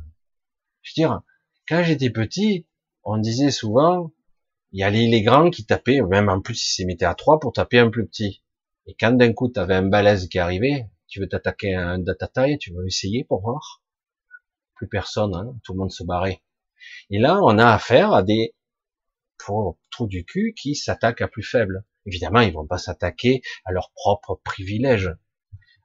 Je 0.82 0.92
veux 0.92 1.06
dire, 1.06 1.22
quand 1.68 1.82
j'étais 1.82 2.10
petit, 2.10 2.66
on 3.02 3.18
disait 3.18 3.50
souvent, 3.50 4.12
il 4.72 4.80
y 4.80 4.84
a 4.84 4.90
les, 4.90 5.22
grands 5.22 5.50
qui 5.50 5.66
tapaient, 5.66 6.00
même 6.00 6.28
en 6.28 6.40
plus 6.40 6.64
ils 6.64 6.74
s'émettaient 6.74 7.04
à 7.04 7.14
trois 7.14 7.40
pour 7.40 7.52
taper 7.52 7.80
un 7.80 7.90
plus 7.90 8.06
petit. 8.06 8.42
Et 8.86 8.94
quand 8.98 9.12
d'un 9.12 9.32
coup 9.32 9.50
tu 9.50 9.58
avais 9.58 9.74
un 9.74 9.86
balèze 9.86 10.28
qui 10.28 10.38
arrivait, 10.38 10.88
tu 11.08 11.20
veux 11.20 11.28
t'attaquer 11.28 11.74
à 11.74 11.88
un 11.88 11.98
de 11.98 12.12
ta 12.12 12.28
taille, 12.28 12.58
tu 12.58 12.72
veux 12.72 12.86
essayer 12.86 13.24
pour 13.24 13.40
voir 13.40 13.82
Plus 14.74 14.88
personne, 14.88 15.34
hein, 15.34 15.56
tout 15.64 15.72
le 15.72 15.78
monde 15.78 15.92
se 15.92 16.04
barrait. 16.04 16.42
Et 17.10 17.18
là, 17.18 17.40
on 17.42 17.58
a 17.58 17.66
affaire 17.66 18.12
à 18.12 18.22
des 18.22 18.54
pour 19.38 19.78
trous 19.90 20.06
du 20.06 20.24
cul 20.24 20.54
qui 20.56 20.74
s'attaquent 20.74 21.22
à 21.22 21.28
plus 21.28 21.42
faible. 21.42 21.84
Évidemment, 22.06 22.40
ils 22.40 22.52
vont 22.52 22.66
pas 22.66 22.78
s'attaquer 22.78 23.42
à 23.64 23.72
leurs 23.72 23.90
propres 23.92 24.40
privilèges, 24.44 25.14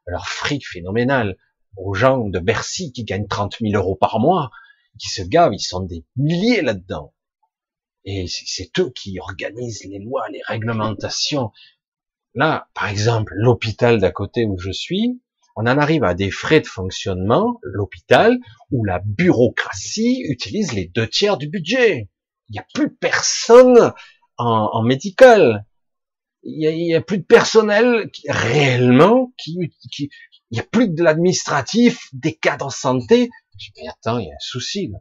à 0.08 0.12
leur 0.12 0.28
fric 0.28 0.68
phénoménal, 0.68 1.38
aux 1.78 1.94
gens 1.94 2.20
de 2.28 2.40
Bercy 2.40 2.92
qui 2.92 3.04
gagnent 3.04 3.28
30 3.28 3.58
000 3.62 3.74
euros 3.74 3.96
par 3.96 4.20
mois, 4.20 4.52
qui 5.00 5.10
se 5.10 5.22
gavent, 5.22 5.54
ils 5.54 5.60
sont 5.60 5.82
des 5.82 6.06
milliers 6.16 6.62
là-dedans. 6.62 7.14
Et 8.06 8.28
c'est 8.28 8.78
eux 8.80 8.92
qui 8.92 9.20
organisent 9.20 9.86
les 9.86 10.00
lois, 10.00 10.28
les 10.30 10.42
réglementations. 10.46 11.52
Là, 12.36 12.68
par 12.74 12.88
exemple, 12.88 13.34
l'hôpital 13.36 14.00
d'à 14.00 14.12
côté 14.12 14.46
où 14.46 14.58
je 14.58 14.72
suis, 14.72 15.22
on 15.56 15.62
en 15.62 15.78
arrive 15.78 16.04
à 16.04 16.16
des 16.16 16.32
frais 16.32 16.62
de 16.62 16.68
fonctionnement, 16.68 17.60
l'hôpital, 17.62 18.38
où 18.72 18.84
la 18.86 19.00
bureaucratie 19.06 20.24
utilise 20.28 20.74
les 20.74 20.86
deux 20.88 21.08
tiers 21.08 21.38
du 21.38 21.48
budget. 21.48 22.10
Il 22.50 22.54
n'y 22.54 22.60
a 22.60 22.66
plus 22.74 22.94
personne 22.96 23.94
en, 24.38 24.70
en 24.74 24.84
médical. 24.84 25.66
Il 26.42 26.58
n'y 26.58 26.96
a, 26.96 27.02
plus 27.02 27.20
de 27.20 27.24
personnel 27.24 28.10
réellement 28.28 29.32
qui, 29.38 29.58
qui, 29.92 30.10
il 30.52 30.56
n'y 30.56 30.60
a 30.60 30.64
plus 30.64 30.90
de 30.90 31.02
l'administratif, 31.02 32.10
des 32.12 32.36
cadres 32.36 32.72
santé. 32.72 33.30
Je 33.58 33.68
dis, 33.68 33.72
mais 33.78 33.88
attends, 33.88 34.18
il 34.18 34.28
y 34.28 34.32
a 34.32 34.34
un 34.34 34.40
souci 34.40 34.90
là 34.92 35.00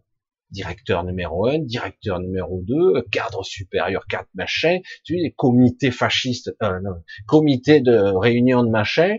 directeur 0.52 1.02
numéro 1.04 1.48
un, 1.48 1.58
directeur 1.58 2.20
numéro 2.20 2.62
2, 2.62 3.02
cadre 3.10 3.42
supérieur 3.42 4.06
4, 4.06 4.28
machin, 4.34 4.78
tu 5.04 5.18
sais, 5.18 5.34
comité 5.36 5.90
fasciste, 5.90 6.54
euh, 6.62 6.80
comité 7.26 7.80
de 7.80 7.96
réunion 8.16 8.62
de 8.62 8.70
machin. 8.70 9.16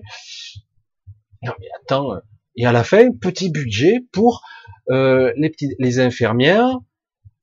Non 1.41 1.53
mais 1.59 1.67
attends, 1.81 2.21
et 2.55 2.65
à 2.65 2.71
la 2.71 2.83
fin, 2.83 3.11
petit 3.11 3.49
budget 3.49 3.99
pour 4.11 4.43
euh, 4.89 5.33
les, 5.35 5.51
les 5.79 5.99
infirmières 5.99 6.77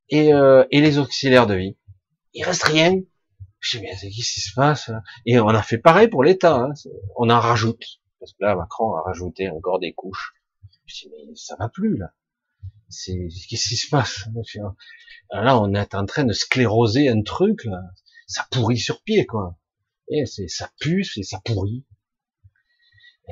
et, 0.09 0.33
euh, 0.33 0.65
et 0.71 0.81
les 0.81 0.99
auxiliaires 0.99 1.47
de 1.47 1.55
vie. 1.55 1.77
Il 2.33 2.45
reste 2.45 2.63
rien. 2.63 3.01
Je 3.59 3.77
dis, 3.77 3.83
mais 3.83 3.91
qu'est-ce 3.91 4.33
qui 4.33 4.41
se 4.41 4.55
passe 4.55 4.91
Et 5.27 5.39
on 5.39 5.49
a 5.49 5.63
fait 5.63 5.79
pareil 5.79 6.09
pour 6.09 6.25
l'État. 6.25 6.57
Hein. 6.57 6.73
On 7.17 7.29
en 7.29 7.41
rajoute. 7.41 7.85
Parce 8.19 8.33
que 8.33 8.45
là, 8.45 8.55
Macron 8.55 8.95
a 8.95 9.03
rajouté 9.03 9.51
encore 9.51 9.81
des 9.81 9.93
couches. 9.93 10.33
Je 10.87 10.95
dis, 10.95 11.11
mais 11.29 11.35
ça 11.35 11.57
va 11.59 11.69
plus, 11.69 11.97
là 11.97 12.13
c'est 12.91 13.17
qu'est-ce 13.49 13.69
qui 13.69 13.77
se 13.77 13.89
passe 13.89 14.27
Là, 15.33 15.59
on 15.59 15.73
est 15.75 15.95
en 15.95 16.07
train 16.07 16.25
de 16.25 16.33
scléroser 16.33 17.09
un 17.09 17.23
truc, 17.23 17.65
là. 17.65 17.81
ça 18.27 18.47
pourrit 18.51 18.79
sur 18.79 19.03
pied, 19.03 19.27
quoi. 19.27 19.57
Et 20.09 20.27
c'est 20.27 20.49
ça 20.49 20.71
pue, 20.81 21.07
et 21.17 21.23
ça 21.23 21.41
pourrit. 21.45 21.85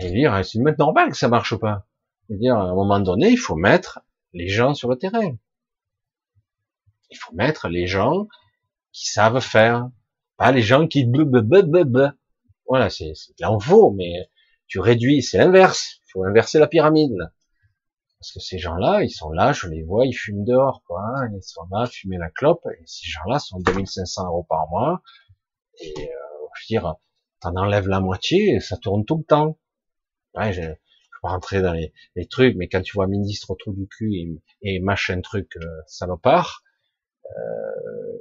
Et 0.01 0.11
dire, 0.13 0.41
c'est 0.45 0.61
même 0.61 0.77
normal 0.79 1.11
que 1.11 1.17
ça 1.17 1.29
marche 1.29 1.57
pas. 1.57 1.89
dire, 2.31 2.57
à 2.57 2.63
un 2.63 2.75
moment 2.75 3.01
donné, 3.01 3.31
il 3.31 3.37
faut 3.37 3.57
mettre 3.57 4.01
les 4.33 4.49
gens 4.49 4.75
sur 4.75 4.89
le 4.89 4.97
terrain. 4.97 5.37
Il 7.11 7.17
faut 7.19 7.35
mettre 7.35 7.69
les 7.69 7.87
gens 7.87 8.29
qui 8.93 9.09
savent 9.09 9.41
faire, 9.41 9.91
pas 10.37 10.53
les 10.53 10.63
gens 10.63 10.87
qui 10.87 11.05
Voilà, 12.67 12.91
c'est 12.91 13.13
là 13.41 13.51
on 13.53 13.59
vaut, 13.59 13.91
mais 13.91 14.29
tu 14.69 14.79
réduis, 14.79 15.23
c'est 15.23 15.39
l'inverse. 15.39 16.01
Il 16.07 16.13
faut 16.13 16.25
inverser 16.25 16.59
la 16.61 16.69
pyramide. 16.69 17.13
Là. 17.17 17.33
Parce 18.21 18.33
que 18.33 18.41
ces 18.41 18.59
gens-là, 18.59 19.03
ils 19.03 19.11
sont 19.11 19.31
là, 19.31 19.53
je 19.53 19.69
les 19.69 19.83
vois, 19.85 20.05
ils 20.07 20.13
fument 20.13 20.45
dehors, 20.45 20.83
quoi. 20.87 21.03
Ils 21.33 21.43
sont 21.43 21.67
là, 21.71 21.87
fumer 21.87 22.19
la 22.19 22.31
clope. 22.31 22.67
Et 22.81 22.83
ces 22.87 23.09
gens-là 23.09 23.39
sont 23.39 23.61
2500 23.61 24.27
euros 24.27 24.47
par 24.49 24.69
mois. 24.71 25.03
Et, 25.81 25.95
euh, 25.97 26.05
je 26.57 26.75
veux 26.75 26.81
dire, 26.81 26.97
t'en 27.41 27.55
enlèves 27.57 27.89
la 27.89 28.01
moitié, 28.01 28.59
ça 28.61 28.77
tourne 28.77 29.05
tout 29.05 29.19
le 29.19 29.25
temps. 29.25 29.59
Ouais, 30.35 30.53
je, 30.53 30.63
je 30.63 31.23
pas 31.23 31.31
rentrer 31.31 31.63
dans 31.63 31.73
les, 31.73 31.93
les, 32.17 32.27
trucs, 32.27 32.57
mais 32.57 32.69
quand 32.69 32.83
tu 32.83 32.95
vois 32.95 33.07
ministre 33.07 33.51
autour 33.51 33.73
du 33.75 33.87
cul 33.89 34.15
et, 34.15 34.29
et 34.63 34.81
machin 34.81 35.21
truc 35.21 35.57
euh, 35.57 35.67
salopard, 35.87 36.63
euh, 37.27 38.19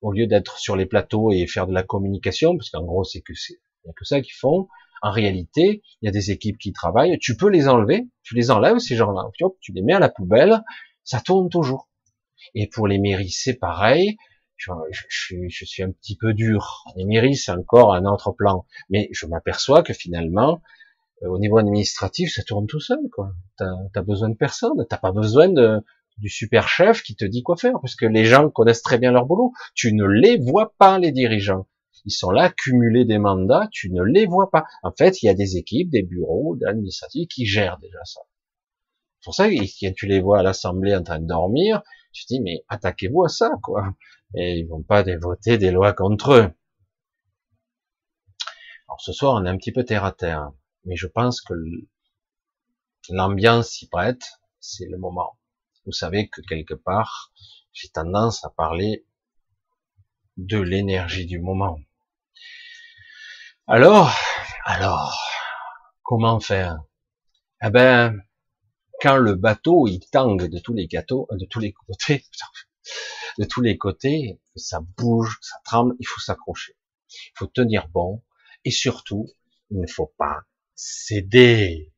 au 0.00 0.12
lieu 0.12 0.26
d'être 0.26 0.58
sur 0.58 0.76
les 0.76 0.86
plateaux 0.86 1.30
et 1.32 1.46
faire 1.46 1.66
de 1.66 1.74
la 1.74 1.82
communication, 1.82 2.56
parce 2.56 2.70
qu'en 2.70 2.84
gros 2.84 3.04
c'est 3.04 3.20
que 3.20 3.34
c'est 3.34 3.60
que 3.96 4.04
ça 4.04 4.20
qu'ils 4.20 4.34
font, 4.34 4.68
en 5.02 5.10
réalité, 5.10 5.82
il 6.00 6.06
y 6.06 6.08
a 6.08 6.12
des 6.12 6.30
équipes 6.30 6.58
qui 6.58 6.72
travaillent, 6.72 7.18
tu 7.18 7.36
peux 7.36 7.48
les 7.48 7.68
enlever, 7.68 8.08
tu 8.22 8.34
les 8.34 8.50
enlèves, 8.50 8.78
ces 8.78 8.96
gens-là, 8.96 9.22
tu 9.60 9.72
les 9.72 9.82
mets 9.82 9.94
à 9.94 9.98
la 9.98 10.08
poubelle, 10.08 10.62
ça 11.04 11.20
tourne 11.20 11.48
toujours. 11.48 11.88
Et 12.54 12.68
pour 12.68 12.86
les 12.86 12.98
mairies, 12.98 13.30
c'est 13.30 13.54
pareil, 13.54 14.16
je, 14.56 14.72
suis 15.64 15.82
un 15.82 15.90
petit 15.90 16.16
peu 16.16 16.34
dur. 16.34 16.84
Les 16.96 17.04
mairies, 17.04 17.36
c'est 17.36 17.52
encore 17.52 17.94
un 17.94 18.04
autre 18.04 18.32
plan. 18.32 18.66
Mais 18.90 19.08
je 19.12 19.26
m'aperçois 19.26 19.82
que 19.82 19.92
finalement, 19.92 20.60
euh, 21.22 21.28
au 21.28 21.38
niveau 21.38 21.58
administratif, 21.58 22.32
ça 22.34 22.42
tourne 22.42 22.66
tout 22.66 22.80
seul, 22.80 23.00
quoi. 23.12 23.32
T'as 23.56 23.70
as 23.94 24.02
besoin 24.02 24.28
de 24.28 24.36
personne, 24.36 24.84
t'as 24.88 24.98
pas 24.98 25.12
besoin 25.12 25.48
du 26.18 26.28
super 26.28 26.68
chef 26.68 27.02
qui 27.02 27.16
te 27.16 27.24
dit 27.24 27.42
quoi 27.42 27.56
faire, 27.56 27.74
parce 27.80 27.94
que 27.94 28.06
les 28.06 28.24
gens 28.24 28.50
connaissent 28.50 28.82
très 28.82 28.98
bien 28.98 29.12
leur 29.12 29.26
boulot. 29.26 29.52
Tu 29.74 29.94
ne 29.94 30.04
les 30.04 30.38
vois 30.38 30.74
pas, 30.78 30.98
les 30.98 31.12
dirigeants. 31.12 31.66
Ils 32.04 32.12
sont 32.12 32.30
là, 32.30 32.50
cumuler 32.50 33.04
des 33.04 33.18
mandats, 33.18 33.68
tu 33.70 33.90
ne 33.90 34.02
les 34.02 34.26
vois 34.26 34.50
pas. 34.50 34.64
En 34.82 34.92
fait, 34.92 35.22
il 35.22 35.26
y 35.26 35.28
a 35.28 35.34
des 35.34 35.56
équipes, 35.56 35.90
des 35.90 36.02
bureaux, 36.02 36.56
d'administratifs 36.56 37.28
qui 37.28 37.46
gèrent 37.46 37.78
déjà 37.78 38.02
ça. 38.04 38.20
C'est 39.20 39.24
pour 39.24 39.34
ça 39.34 39.48
que 39.50 39.54
quand 39.54 39.92
tu 39.94 40.06
les 40.06 40.20
vois 40.20 40.38
à 40.40 40.42
l'Assemblée 40.42 40.94
en 40.96 41.02
train 41.02 41.18
de 41.18 41.26
dormir, 41.26 41.82
tu 42.12 42.24
te 42.24 42.32
dis, 42.32 42.40
mais 42.40 42.64
attaquez-vous 42.68 43.24
à 43.24 43.28
ça, 43.28 43.50
quoi. 43.62 43.94
Et 44.34 44.58
ils 44.58 44.66
vont 44.66 44.82
pas 44.82 45.02
voter 45.18 45.58
des 45.58 45.70
lois 45.70 45.92
contre 45.92 46.32
eux. 46.32 46.50
Alors 48.88 49.00
ce 49.00 49.12
soir, 49.12 49.34
on 49.34 49.44
est 49.44 49.48
un 49.48 49.56
petit 49.56 49.72
peu 49.72 49.84
terre 49.84 50.04
à 50.04 50.12
terre, 50.12 50.50
mais 50.84 50.96
je 50.96 51.06
pense 51.06 51.40
que 51.40 51.54
l'ambiance 53.10 53.68
s'y 53.68 53.88
prête, 53.88 54.24
c'est 54.58 54.88
le 54.88 54.98
moment. 54.98 55.38
Vous 55.86 55.92
savez 55.92 56.28
que 56.28 56.40
quelque 56.48 56.74
part, 56.74 57.32
j'ai 57.72 57.88
tendance 57.88 58.44
à 58.44 58.50
parler 58.50 59.06
de 60.36 60.58
l'énergie 60.58 61.26
du 61.26 61.38
moment. 61.38 61.78
Alors, 63.72 64.12
alors, 64.64 65.16
comment 66.02 66.40
faire? 66.40 66.82
Eh 67.62 67.70
ben, 67.70 68.20
quand 69.00 69.16
le 69.16 69.36
bateau 69.36 69.86
il 69.86 70.00
tangue 70.10 70.48
de 70.48 70.58
tous 70.58 70.74
les 70.74 70.88
gâteaux, 70.88 71.28
de 71.30 71.46
tous 71.46 71.60
les 71.60 71.72
côtés, 71.72 72.24
de 73.38 73.44
tous 73.44 73.60
les 73.60 73.78
côtés, 73.78 74.40
ça 74.56 74.80
bouge, 74.98 75.38
ça 75.40 75.54
tremble, 75.64 75.94
il 76.00 76.04
faut 76.04 76.18
s'accrocher, 76.18 76.74
il 77.12 77.32
faut 77.36 77.46
tenir 77.46 77.86
bon, 77.90 78.24
et 78.64 78.72
surtout, 78.72 79.28
il 79.70 79.78
ne 79.78 79.86
faut 79.86 80.12
pas 80.18 80.40
céder. 80.74 81.92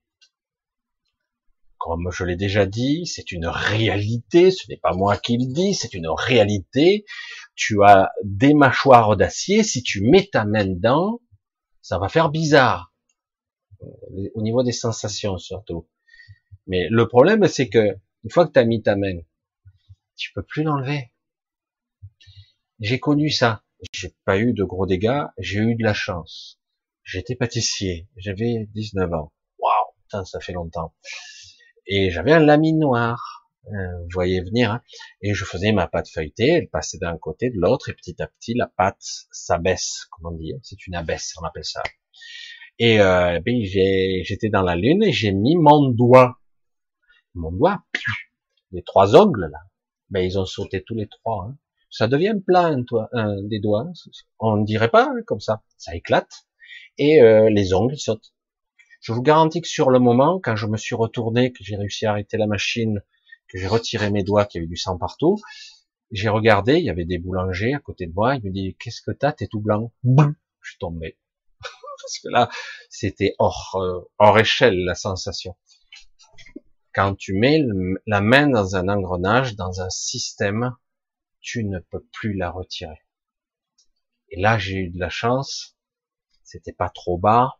Comme 1.79 2.11
je 2.12 2.25
l'ai 2.25 2.37
déjà 2.37 2.66
dit, 2.66 3.07
c'est 3.07 3.33
une 3.33 3.47
réalité, 3.47 4.51
ce 4.51 4.68
n'est 4.68 4.77
pas 4.77 4.93
moi 4.93 5.16
qui 5.16 5.39
le 5.39 5.51
dis, 5.51 5.73
c'est 5.73 5.95
une 5.95 6.11
réalité. 6.11 7.07
Tu 7.55 7.83
as 7.83 8.12
des 8.25 8.53
mâchoires 8.53 9.16
d'acier, 9.16 9.62
si 9.62 9.83
tu 9.83 10.03
mets 10.03 10.29
ta 10.31 10.45
main 10.45 10.66
dedans, 10.66 11.23
ça 11.83 11.99
va 11.99 12.09
faire 12.09 12.30
bizarre 12.30 12.95
euh, 13.83 14.30
au 14.35 14.43
niveau 14.43 14.62
des 14.62 14.72
sensations 14.72 15.37
surtout. 15.39 15.89
Mais 16.66 16.89
le 16.89 17.09
problème, 17.09 17.47
c'est 17.49 17.68
que 17.68 17.99
une 18.24 18.30
fois 18.30 18.47
que 18.47 18.53
tu 18.53 18.59
as 18.61 18.64
mis 18.64 18.83
ta 18.83 18.97
main, 18.97 19.18
tu 20.16 20.33
peux 20.33 20.43
plus 20.43 20.62
l'enlever. 20.62 21.12
J'ai 22.78 23.01
connu 23.01 23.30
ça. 23.30 23.64
J'ai 23.93 24.14
pas 24.24 24.39
eu 24.39 24.53
de 24.53 24.64
gros 24.64 24.87
dégâts. 24.87 25.24
J'ai 25.39 25.59
eu 25.59 25.74
de 25.74 25.83
la 25.83 25.95
chance. 25.95 26.61
J'étais 27.03 27.35
pâtissier. 27.35 28.09
J'avais 28.16 28.66
19 28.74 29.12
ans. 29.12 29.33
Waouh, 29.59 30.24
ça 30.24 30.41
fait 30.41 30.53
longtemps. 30.53 30.95
Et 31.87 32.11
j'avais 32.11 32.33
un 32.33 32.39
lamine 32.39 32.78
noir. 32.78 33.41
Euh, 33.69 34.07
voyez 34.13 34.41
venir. 34.41 34.73
Hein. 34.73 34.83
et 35.21 35.35
je 35.35 35.45
faisais 35.45 35.73
ma 35.73 35.87
pâte 35.87 36.09
feuilletée. 36.09 36.49
Elle 36.49 36.69
passait 36.69 36.99
d'un 36.99 37.17
côté, 37.17 37.51
de 37.51 37.59
l'autre, 37.59 37.89
et 37.89 37.95
petit 37.95 38.21
à 38.21 38.27
petit, 38.27 38.55
la 38.55 38.67
pâte 38.67 39.03
s'abaisse. 39.31 40.07
Comment 40.11 40.33
dire 40.33 40.57
C'est 40.63 40.87
une 40.87 40.95
abaisse, 40.95 41.35
on 41.41 41.45
appelle 41.45 41.65
ça. 41.65 41.83
Et 42.79 43.01
euh, 43.01 43.41
ben, 43.41 43.63
j'étais 43.63 44.49
dans 44.49 44.63
la 44.63 44.75
lune 44.75 45.03
et 45.03 45.13
j'ai 45.13 45.33
mis 45.33 45.57
mon 45.57 45.91
doigt 45.91 46.39
mon 47.35 47.53
doigt, 47.53 47.83
les 48.73 48.83
trois 48.83 49.17
ongles 49.17 49.49
là, 49.51 49.59
ben 50.11 50.21
ils 50.21 50.39
ont 50.39 50.45
sauté 50.45 50.83
tous 50.83 50.95
les 50.95 51.09
trois. 51.09 51.47
Hein. 51.49 51.57
Ça 51.91 52.09
devient 52.09 52.35
plat 52.45 52.75
des 53.43 53.61
doigts. 53.61 53.91
On 54.39 54.57
ne 54.57 54.65
dirait 54.65 54.91
pas 54.91 55.11
hein, 55.11 55.23
comme 55.27 55.41
ça. 55.41 55.63
Ça 55.77 55.95
éclate 55.95 56.47
et 56.99 57.21
euh, 57.21 57.51
les 57.51 57.75
ongles 57.75 57.99
sautent. 57.99 58.33
Je 59.01 59.13
vous 59.13 59.23
garantis 59.23 59.61
que 59.61 59.69
sur 59.69 59.91
le 59.91 59.99
moment, 59.99 60.41
quand 60.43 60.57
je 60.57 60.67
me 60.67 60.77
suis 60.77 60.95
retourné, 60.95 61.53
que 61.53 61.63
j'ai 61.63 61.77
réussi 61.77 62.07
à 62.07 62.13
arrêter 62.13 62.37
la 62.37 62.47
machine, 62.47 63.03
j'ai 63.55 63.66
retiré 63.66 64.11
mes 64.11 64.22
doigts, 64.22 64.44
qu'il 64.44 64.61
y 64.61 64.62
avait 64.62 64.68
du 64.68 64.76
sang 64.76 64.98
partout, 64.98 65.40
j'ai 66.11 66.28
regardé, 66.28 66.74
il 66.74 66.84
y 66.84 66.90
avait 66.90 67.05
des 67.05 67.18
boulangers 67.18 67.74
à 67.74 67.78
côté 67.78 68.07
de 68.07 68.12
moi, 68.12 68.36
il 68.36 68.44
me 68.44 68.50
dit, 68.50 68.76
qu'est-ce 68.78 69.00
que 69.03 69.11
t'as, 69.11 69.32
t'es 69.32 69.46
tout 69.46 69.61
blanc. 69.61 69.92
Je 70.05 70.70
suis 70.70 70.78
tombé. 70.78 71.18
Parce 71.61 72.18
que 72.22 72.28
là, 72.28 72.50
c'était 72.90 73.34
hors, 73.38 73.76
euh, 73.76 74.00
hors 74.18 74.38
échelle, 74.38 74.84
la 74.84 74.94
sensation. 74.94 75.57
Quand 76.94 77.14
tu 77.14 77.32
mets 77.32 77.61
la 78.07 78.20
main 78.20 78.48
dans 78.48 78.76
un 78.76 78.88
engrenage, 78.88 79.57
dans 79.57 79.80
un 79.80 79.88
système, 79.88 80.76
tu 81.40 81.64
ne 81.64 81.78
peux 81.78 82.05
plus 82.12 82.34
la 82.34 82.50
retirer. 82.50 83.00
Et 84.28 84.40
là, 84.40 84.59
j'ai 84.59 84.76
eu 84.76 84.90
de 84.90 84.98
la 84.98 85.09
chance. 85.09 85.76
C'était 86.44 86.72
pas 86.72 86.90
trop 86.90 87.18
bas. 87.18 87.59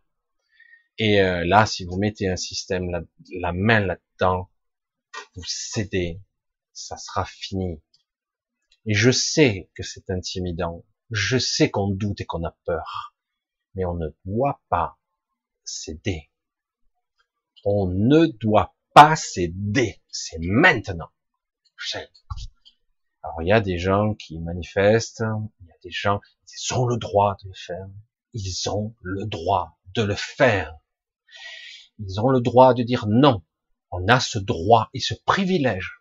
Et 0.99 1.23
euh, 1.23 1.45
là, 1.45 1.67
si 1.67 1.85
vous 1.85 1.97
mettez 1.97 2.29
un 2.29 2.37
système, 2.37 2.91
la, 3.33 3.53
main 3.53 3.81
là-dedans, 3.81 4.51
vous 5.35 5.45
cédez, 5.47 6.21
ça 6.73 6.97
sera 6.97 7.25
fini. 7.25 7.83
Et 8.87 8.95
je 8.95 9.11
sais 9.11 9.71
que 9.75 9.83
c'est 9.83 10.11
intimidant. 10.11 10.85
Je 11.11 11.39
sais 11.39 11.71
qu'on 11.71 11.89
doute 11.89 12.21
et 12.21 12.27
qu'on 12.27 12.45
a 12.45 12.57
peur. 12.65 13.15
Mais 13.75 13.85
on 13.85 13.95
ne 13.95 14.09
doit 14.25 14.61
pas 14.69 14.99
céder. 15.65 16.31
On 17.65 17.87
ne 17.87 18.27
doit 18.27 18.75
pas 18.95 19.17
céder. 19.17 20.03
C'est 20.09 20.39
maintenant. 20.41 21.11
Alors 23.23 23.43
il 23.43 23.49
y 23.49 23.53
a 23.53 23.61
des 23.61 23.79
gens 23.79 24.15
qui 24.15 24.39
manifestent, 24.41 25.25
il 25.61 25.67
y 25.67 25.71
a 25.71 25.77
des 25.83 25.91
gens, 25.91 26.21
ils 26.49 26.75
ont 26.75 26.87
le 26.87 26.97
droit 26.97 27.37
de 27.43 27.49
le 27.49 27.55
faire. 27.55 27.87
Ils 28.35 28.69
ont 28.69 28.95
le 29.01 29.27
droit 29.27 29.79
de 29.95 30.03
le 30.03 30.15
faire. 30.15 30.75
Ils 31.99 32.21
ont 32.21 32.31
le 32.31 32.41
droit 32.41 32.75
de 32.75 32.83
dire 32.83 33.07
non. 33.09 33.43
On 33.93 34.09
a 34.09 34.21
ce 34.21 34.39
droit 34.39 34.89
et 34.95 35.01
ce 35.01 35.15
privilège. 35.27 36.01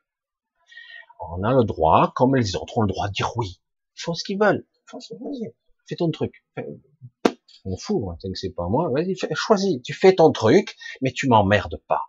On 1.20 1.44
a 1.44 1.54
le 1.54 1.64
droit, 1.64 2.14
comme 2.16 2.36
les 2.36 2.56
autres 2.56 2.78
ont 2.78 2.82
le 2.82 2.88
droit 2.88 3.08
de 3.08 3.14
dire 3.14 3.36
oui. 3.38 3.62
Ils 3.98 4.02
font 4.02 4.14
ce 4.14 4.24
qu'ils 4.24 4.40
veulent. 4.40 4.66
Fais 5.86 5.96
ton 5.96 6.10
truc. 6.10 6.46
On 7.66 7.78
fout, 7.78 8.04
hein, 8.10 8.30
c'est 8.34 8.56
pas 8.56 8.68
moi. 8.68 8.90
Vas-y, 8.90 9.16
choisis. 9.36 9.82
Tu 9.84 9.94
fais 9.94 10.16
ton 10.16 10.32
truc, 10.32 10.76
mais 11.02 11.12
tu 11.12 11.28
m'emmerdes 11.28 11.78
pas. 11.88 12.02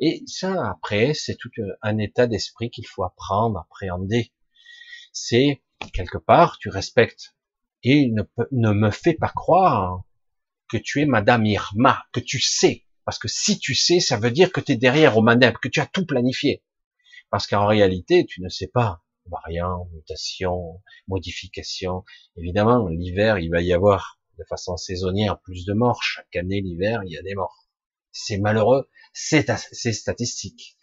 Et 0.00 0.22
ça, 0.26 0.70
après, 0.70 1.14
c'est 1.14 1.36
tout 1.36 1.50
un 1.82 1.98
état 1.98 2.26
d'esprit 2.26 2.70
qu'il 2.70 2.86
faut 2.86 3.04
apprendre, 3.04 3.58
appréhender. 3.60 4.32
C'est 5.12 5.62
quelque 5.94 6.18
part, 6.18 6.58
tu 6.58 6.68
respectes 6.68 7.36
et 7.82 8.10
ne, 8.10 8.22
ne 8.50 8.72
me 8.72 8.90
fais 8.90 9.14
pas 9.14 9.28
croire 9.28 10.02
que 10.68 10.76
tu 10.76 11.00
es 11.00 11.06
Madame 11.06 11.46
Irma, 11.46 12.02
que 12.12 12.20
tu 12.20 12.40
sais. 12.40 12.86
Parce 13.10 13.18
que 13.18 13.26
si 13.26 13.58
tu 13.58 13.74
sais, 13.74 13.98
ça 13.98 14.16
veut 14.18 14.30
dire 14.30 14.52
que 14.52 14.60
tu 14.60 14.70
es 14.70 14.76
derrière 14.76 15.16
au 15.18 15.20
manep, 15.20 15.58
que 15.58 15.66
tu 15.66 15.80
as 15.80 15.86
tout 15.86 16.06
planifié. 16.06 16.62
Parce 17.28 17.48
qu'en 17.48 17.66
réalité, 17.66 18.24
tu 18.24 18.40
ne 18.40 18.48
sais 18.48 18.68
pas. 18.68 19.02
Variant, 19.26 19.88
mutation, 19.92 20.80
modification. 21.08 22.04
Évidemment, 22.36 22.86
l'hiver, 22.86 23.40
il 23.40 23.50
va 23.50 23.62
y 23.62 23.72
avoir 23.72 24.20
de 24.38 24.44
façon 24.44 24.76
saisonnière 24.76 25.40
plus 25.40 25.64
de 25.64 25.72
morts. 25.72 26.04
Chaque 26.04 26.36
année, 26.36 26.60
l'hiver, 26.60 27.02
il 27.04 27.10
y 27.10 27.18
a 27.18 27.22
des 27.22 27.34
morts. 27.34 27.66
C'est 28.12 28.38
malheureux, 28.38 28.88
c'est 29.12 29.42
statistique. 29.92 30.76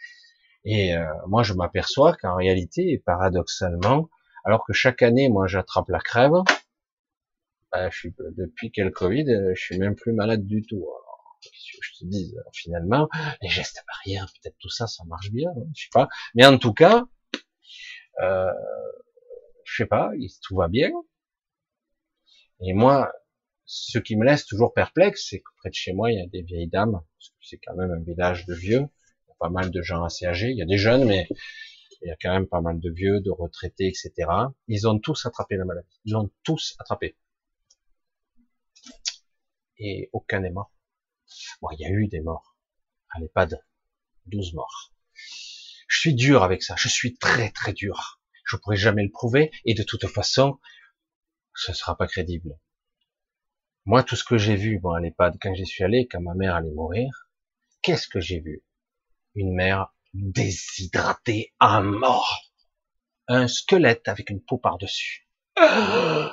Et 0.65 0.97
euh, 0.97 1.05
moi, 1.27 1.43
je 1.43 1.53
m'aperçois 1.53 2.13
qu'en 2.17 2.35
réalité, 2.35 3.01
paradoxalement, 3.05 4.09
alors 4.43 4.65
que 4.65 4.73
chaque 4.73 5.01
année, 5.01 5.29
moi, 5.29 5.47
j'attrape 5.47 5.87
la 5.87 5.99
crève, 5.99 6.43
bah, 7.71 7.89
je 7.89 7.97
suis, 7.97 8.13
depuis 8.35 8.69
qu'elle 8.69 8.91
Covid, 8.91 9.53
je 9.55 9.61
suis 9.61 9.79
même 9.79 9.95
plus 9.95 10.11
malade 10.11 10.45
du 10.45 10.61
tout. 10.63 10.83
Alors, 10.83 11.06
je 11.53 11.91
te 11.99 12.05
dis, 12.05 12.35
finalement, 12.53 13.09
les 13.41 13.49
gestes 13.49 13.83
barrières, 13.87 14.27
peut-être 14.41 14.57
tout 14.59 14.69
ça, 14.69 14.87
ça 14.87 15.03
marche 15.05 15.31
bien, 15.31 15.49
hein, 15.49 15.67
je 15.75 15.83
sais 15.83 15.89
pas. 15.91 16.07
Mais 16.35 16.45
en 16.45 16.57
tout 16.57 16.73
cas, 16.73 17.05
euh, 18.21 18.51
je 19.63 19.83
sais 19.83 19.87
pas, 19.87 20.11
tout 20.41 20.55
va 20.55 20.67
bien. 20.67 20.91
Et 22.61 22.73
moi, 22.73 23.11
ce 23.65 23.99
qui 23.99 24.15
me 24.15 24.25
laisse 24.25 24.45
toujours 24.45 24.73
perplexe, 24.73 25.27
c'est 25.29 25.39
que 25.39 25.49
près 25.57 25.69
de 25.69 25.75
chez 25.75 25.93
moi, 25.93 26.11
il 26.11 26.17
y 26.17 26.21
a 26.21 26.27
des 26.27 26.41
vieilles 26.41 26.69
dames, 26.69 26.93
parce 26.93 27.29
que 27.29 27.35
c'est 27.41 27.57
quand 27.57 27.75
même 27.75 27.91
un 27.91 28.01
village 28.01 28.45
de 28.45 28.53
vieux, 28.53 28.87
il 29.25 29.29
y 29.29 29.31
a 29.31 29.35
pas 29.39 29.49
mal 29.49 29.69
de 29.69 29.81
gens 29.81 30.03
assez 30.03 30.25
âgés, 30.25 30.49
il 30.49 30.57
y 30.57 30.61
a 30.61 30.65
des 30.65 30.77
jeunes, 30.77 31.05
mais 31.05 31.27
il 32.01 32.07
y 32.07 32.11
a 32.11 32.15
quand 32.21 32.31
même 32.31 32.47
pas 32.47 32.61
mal 32.61 32.79
de 32.79 32.89
vieux, 32.89 33.21
de 33.21 33.31
retraités, 33.31 33.87
etc. 33.87 34.29
Ils 34.67 34.87
ont 34.87 34.99
tous 34.99 35.25
attrapé 35.25 35.57
la 35.57 35.65
maladie. 35.65 35.99
Ils 36.05 36.15
ont 36.15 36.29
tous 36.43 36.75
attrapé. 36.79 37.17
Et 39.79 40.09
aucun 40.13 40.39
n'est 40.39 40.51
mort. 40.51 40.71
Bon, 41.61 41.69
il 41.71 41.79
y 41.79 41.85
a 41.85 41.89
eu 41.89 42.07
des 42.07 42.21
morts. 42.21 42.55
À 43.09 43.19
l'EHPAD, 43.19 43.63
12 44.25 44.53
morts. 44.53 44.93
Je 45.87 45.99
suis 45.99 46.13
dur 46.13 46.43
avec 46.43 46.63
ça. 46.63 46.75
Je 46.77 46.89
suis 46.89 47.17
très 47.17 47.51
très 47.51 47.73
dur. 47.73 48.19
Je 48.45 48.57
pourrais 48.57 48.77
jamais 48.77 49.03
le 49.03 49.11
prouver. 49.11 49.51
Et 49.65 49.73
de 49.73 49.83
toute 49.83 50.07
façon, 50.07 50.59
ce 51.55 51.73
sera 51.73 51.97
pas 51.97 52.07
crédible. 52.07 52.59
Moi, 53.85 54.03
tout 54.03 54.15
ce 54.15 54.23
que 54.23 54.37
j'ai 54.37 54.55
vu, 54.55 54.79
bon, 54.79 54.91
à 54.91 54.99
l'EHPAD, 54.99 55.37
quand 55.41 55.53
j'y 55.53 55.65
suis 55.65 55.83
allé, 55.83 56.07
quand 56.07 56.21
ma 56.21 56.33
mère 56.33 56.55
allait 56.55 56.71
mourir, 56.71 57.29
qu'est-ce 57.81 58.07
que 58.07 58.19
j'ai 58.19 58.41
vu? 58.41 58.63
Une 59.35 59.53
mère 59.53 59.93
déshydratée 60.13 61.53
à 61.59 61.81
mort. 61.81 62.51
Un 63.27 63.47
squelette 63.47 64.07
avec 64.07 64.29
une 64.29 64.43
peau 64.43 64.57
par-dessus. 64.57 65.27
Euh, 65.59 66.29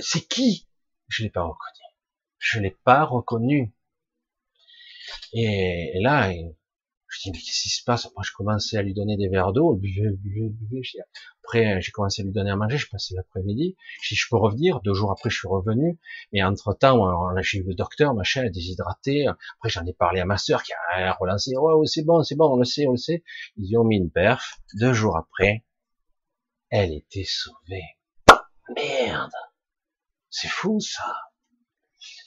c'est 0.00 0.26
qui? 0.28 0.66
Je 1.08 1.22
l'ai 1.22 1.30
pas 1.30 1.42
reconnu. 1.42 1.84
Je 2.38 2.60
l'ai 2.60 2.76
pas 2.84 3.04
reconnu. 3.04 3.74
Et, 5.32 5.98
là, 6.00 6.32
je 7.08 7.20
dis, 7.22 7.30
mais 7.30 7.38
qu'est-ce 7.38 7.62
qui 7.62 7.68
se 7.70 7.82
passe? 7.84 8.06
Moi, 8.14 8.22
je 8.24 8.32
commençais 8.32 8.76
à 8.76 8.82
lui 8.82 8.92
donner 8.92 9.16
des 9.16 9.28
verres 9.28 9.52
d'eau, 9.52 9.80
Après, 11.44 11.80
j'ai 11.80 11.90
commencé 11.92 12.22
à 12.22 12.24
lui 12.24 12.32
donner 12.32 12.50
à 12.50 12.56
manger, 12.56 12.76
je 12.76 12.88
passais 12.90 13.14
l'après-midi. 13.14 13.76
Je 14.02 14.08
dis, 14.08 14.14
je 14.14 14.26
peux 14.28 14.36
revenir. 14.36 14.80
Deux 14.80 14.94
jours 14.94 15.10
après, 15.10 15.30
je 15.30 15.36
suis 15.38 15.48
revenu. 15.48 15.98
Et 16.32 16.42
entre-temps, 16.42 17.34
j'ai 17.40 17.58
eu 17.58 17.62
le 17.64 17.74
docteur, 17.74 18.14
machin, 18.14 18.42
elle 18.42 18.48
est 18.48 18.50
déshydratée. 18.50 19.26
Après, 19.26 19.70
j'en 19.70 19.86
ai 19.86 19.94
parlé 19.94 20.20
à 20.20 20.26
ma 20.26 20.36
sœur 20.36 20.62
qui 20.62 20.72
a 20.72 21.12
relancé. 21.14 21.56
Ouais, 21.56 21.86
c'est 21.86 22.04
bon, 22.04 22.22
c'est 22.22 22.36
bon, 22.36 22.52
on 22.52 22.56
le 22.56 22.64
sait, 22.64 22.86
on 22.86 22.92
le 22.92 22.98
sait. 22.98 23.22
Ils 23.56 23.76
ont 23.78 23.84
mis 23.84 23.96
une 23.96 24.10
perf. 24.10 24.60
Deux 24.74 24.92
jours 24.92 25.16
après, 25.16 25.64
elle 26.70 26.92
était 26.92 27.24
sauvée. 27.24 27.96
Merde 28.76 29.32
C'est 30.28 30.48
fou, 30.48 30.78
ça 30.80 31.16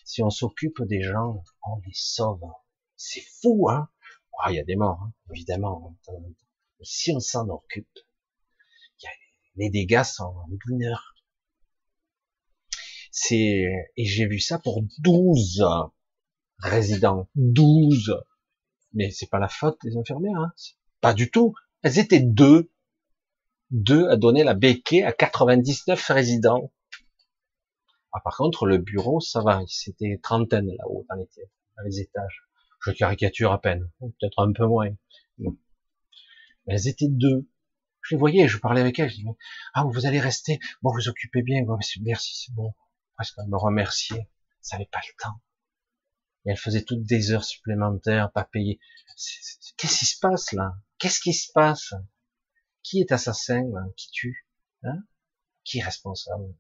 Si 0.03 0.23
on 0.23 0.32
s'occupe 0.32 0.82
des 0.82 1.03
gens, 1.03 1.43
on 1.63 1.77
les 1.86 1.93
sauve. 1.93 2.41
C'est 3.04 3.26
fou, 3.41 3.68
hein 3.68 3.89
ah, 4.43 4.52
il 4.52 4.56
y 4.56 4.60
a 4.60 4.64
des 4.64 4.76
morts, 4.76 5.02
hein, 5.02 5.14
évidemment. 5.32 5.97
Si 6.82 7.12
on 7.12 7.20
s'en 7.20 7.49
occupe, 7.49 7.99
les 9.56 9.70
dégâts 9.70 10.04
sont 10.04 10.34
mineurs. 10.68 11.16
C'est 13.12 13.89
et 13.97 14.06
j'ai 14.06 14.28
vu 14.28 14.39
ça 14.39 14.60
pour 14.60 14.84
12 14.99 15.66
résidents, 16.60 17.28
12. 17.36 18.24
Mais 18.93 19.10
c'est 19.10 19.30
pas 19.30 19.39
la 19.39 19.49
faute 19.49 19.78
des 19.84 19.97
infirmières, 19.97 20.39
hein. 20.39 20.54
pas 21.02 21.14
du 21.14 21.32
tout. 21.32 21.56
Elles 21.82 21.97
étaient 21.97 22.22
deux, 22.22 22.72
deux 23.72 24.08
à 24.10 24.16
donner 24.16 24.43
la 24.43 24.54
béquée 24.54 25.04
à 25.04 25.12
99 25.12 26.08
résidents. 26.08 26.72
Ah, 28.14 28.20
par 28.24 28.38
contre, 28.38 28.66
le 28.66 28.78
bureau, 28.78 29.20
ça 29.20 29.41
va, 29.41 29.62
c'était 29.68 30.20
trentaine 30.22 30.68
là-haut 30.68 31.06
dans 31.10 31.16
les, 31.16 31.28
dans 31.78 31.84
les 31.84 31.99
étages. 31.99 32.51
Je 32.82 32.91
caricature 32.91 33.51
à 33.51 33.61
peine, 33.61 33.89
peut-être 33.99 34.39
un 34.39 34.51
peu 34.53 34.65
moins. 34.65 34.89
Elles 36.67 36.88
étaient 36.88 37.09
deux. 37.09 37.47
Je 38.01 38.15
les 38.15 38.19
voyais, 38.19 38.47
je 38.47 38.57
parlais 38.57 38.82
avec 38.82 38.97
elles, 38.97 39.09
je 39.09 39.17
disais, 39.17 39.29
ah, 39.73 39.84
vous 39.84 40.05
allez 40.07 40.19
rester, 40.19 40.59
bon, 40.82 40.91
vous 40.91 41.07
occupez 41.07 41.43
bien, 41.43 41.63
merci, 42.01 42.36
c'est 42.36 42.53
bon. 42.53 42.73
Presque 43.15 43.38
me 43.47 43.57
remercier, 43.57 44.27
ça 44.61 44.77
n'avait 44.77 44.89
pas 44.91 45.01
le 45.07 45.13
temps. 45.21 45.39
Et 46.45 46.51
elles 46.51 46.57
faisaient 46.57 46.84
toutes 46.84 47.03
des 47.03 47.32
heures 47.32 47.43
supplémentaires, 47.43 48.32
pas 48.32 48.45
payées. 48.45 48.79
Qu'est-ce 49.77 49.99
qui 49.99 50.05
se 50.05 50.19
passe 50.19 50.51
là? 50.53 50.73
Qu'est-ce 50.97 51.19
qui 51.19 51.34
se 51.34 51.51
passe? 51.51 51.93
Qui 52.82 53.01
est 53.01 53.11
assassin 53.11 53.63
Qui 53.95 54.09
tue? 54.09 54.47
Hein? 54.84 55.03
Qui 55.63 55.79
est 55.79 55.84
responsable? 55.84 56.55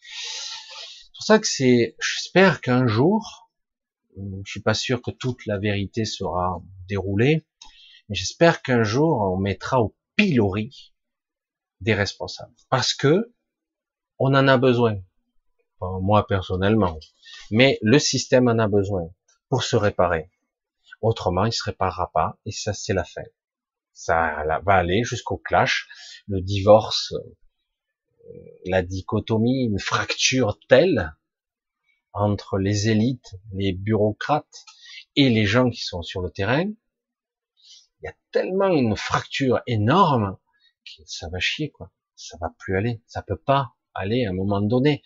C'est 0.00 1.12
pour 1.14 1.22
ça 1.22 1.38
que 1.38 1.46
c'est, 1.46 1.96
j'espère 1.98 2.60
qu'un 2.60 2.86
jour, 2.86 3.45
je 4.16 4.50
suis 4.50 4.62
pas 4.62 4.74
sûr 4.74 5.02
que 5.02 5.10
toute 5.10 5.46
la 5.46 5.58
vérité 5.58 6.04
sera 6.04 6.62
déroulée, 6.88 7.46
mais 8.08 8.14
j'espère 8.14 8.62
qu'un 8.62 8.82
jour 8.82 9.20
on 9.20 9.36
mettra 9.36 9.80
au 9.80 9.96
pilori 10.16 10.94
des 11.80 11.94
responsables, 11.94 12.54
parce 12.70 12.94
que 12.94 13.32
on 14.18 14.34
en 14.34 14.48
a 14.48 14.56
besoin. 14.56 14.96
moi 15.80 16.26
personnellement, 16.26 16.98
mais 17.50 17.78
le 17.82 17.98
système 17.98 18.48
en 18.48 18.58
a 18.58 18.68
besoin 18.68 19.10
pour 19.48 19.62
se 19.62 19.76
réparer. 19.76 20.30
Autrement, 21.02 21.44
il 21.44 21.52
se 21.52 21.64
réparera 21.64 22.10
pas, 22.12 22.38
et 22.46 22.52
ça 22.52 22.72
c'est 22.72 22.94
la 22.94 23.04
fin. 23.04 23.22
Ça 23.92 24.44
va 24.64 24.74
aller 24.74 25.04
jusqu'au 25.04 25.36
clash, 25.36 25.88
le 26.26 26.40
divorce, 26.40 27.12
euh, 27.12 28.32
la 28.64 28.82
dichotomie, 28.82 29.64
une 29.64 29.78
fracture 29.78 30.58
telle 30.68 31.14
entre 32.16 32.58
les 32.58 32.88
élites, 32.88 33.36
les 33.52 33.72
bureaucrates 33.72 34.64
et 35.14 35.28
les 35.28 35.44
gens 35.44 35.70
qui 35.70 35.82
sont 35.82 36.02
sur 36.02 36.22
le 36.22 36.30
terrain, 36.30 36.64
il 38.00 38.04
y 38.04 38.08
a 38.08 38.14
tellement 38.32 38.68
une 38.68 38.96
fracture 38.96 39.60
énorme 39.66 40.36
que 40.84 41.02
ça 41.06 41.28
va 41.28 41.38
chier, 41.40 41.70
quoi. 41.70 41.92
Ça 42.14 42.38
va 42.40 42.54
plus 42.58 42.76
aller. 42.76 43.02
Ça 43.06 43.22
peut 43.22 43.36
pas 43.36 43.74
aller 43.94 44.24
à 44.24 44.30
un 44.30 44.34
moment 44.34 44.60
donné. 44.60 45.02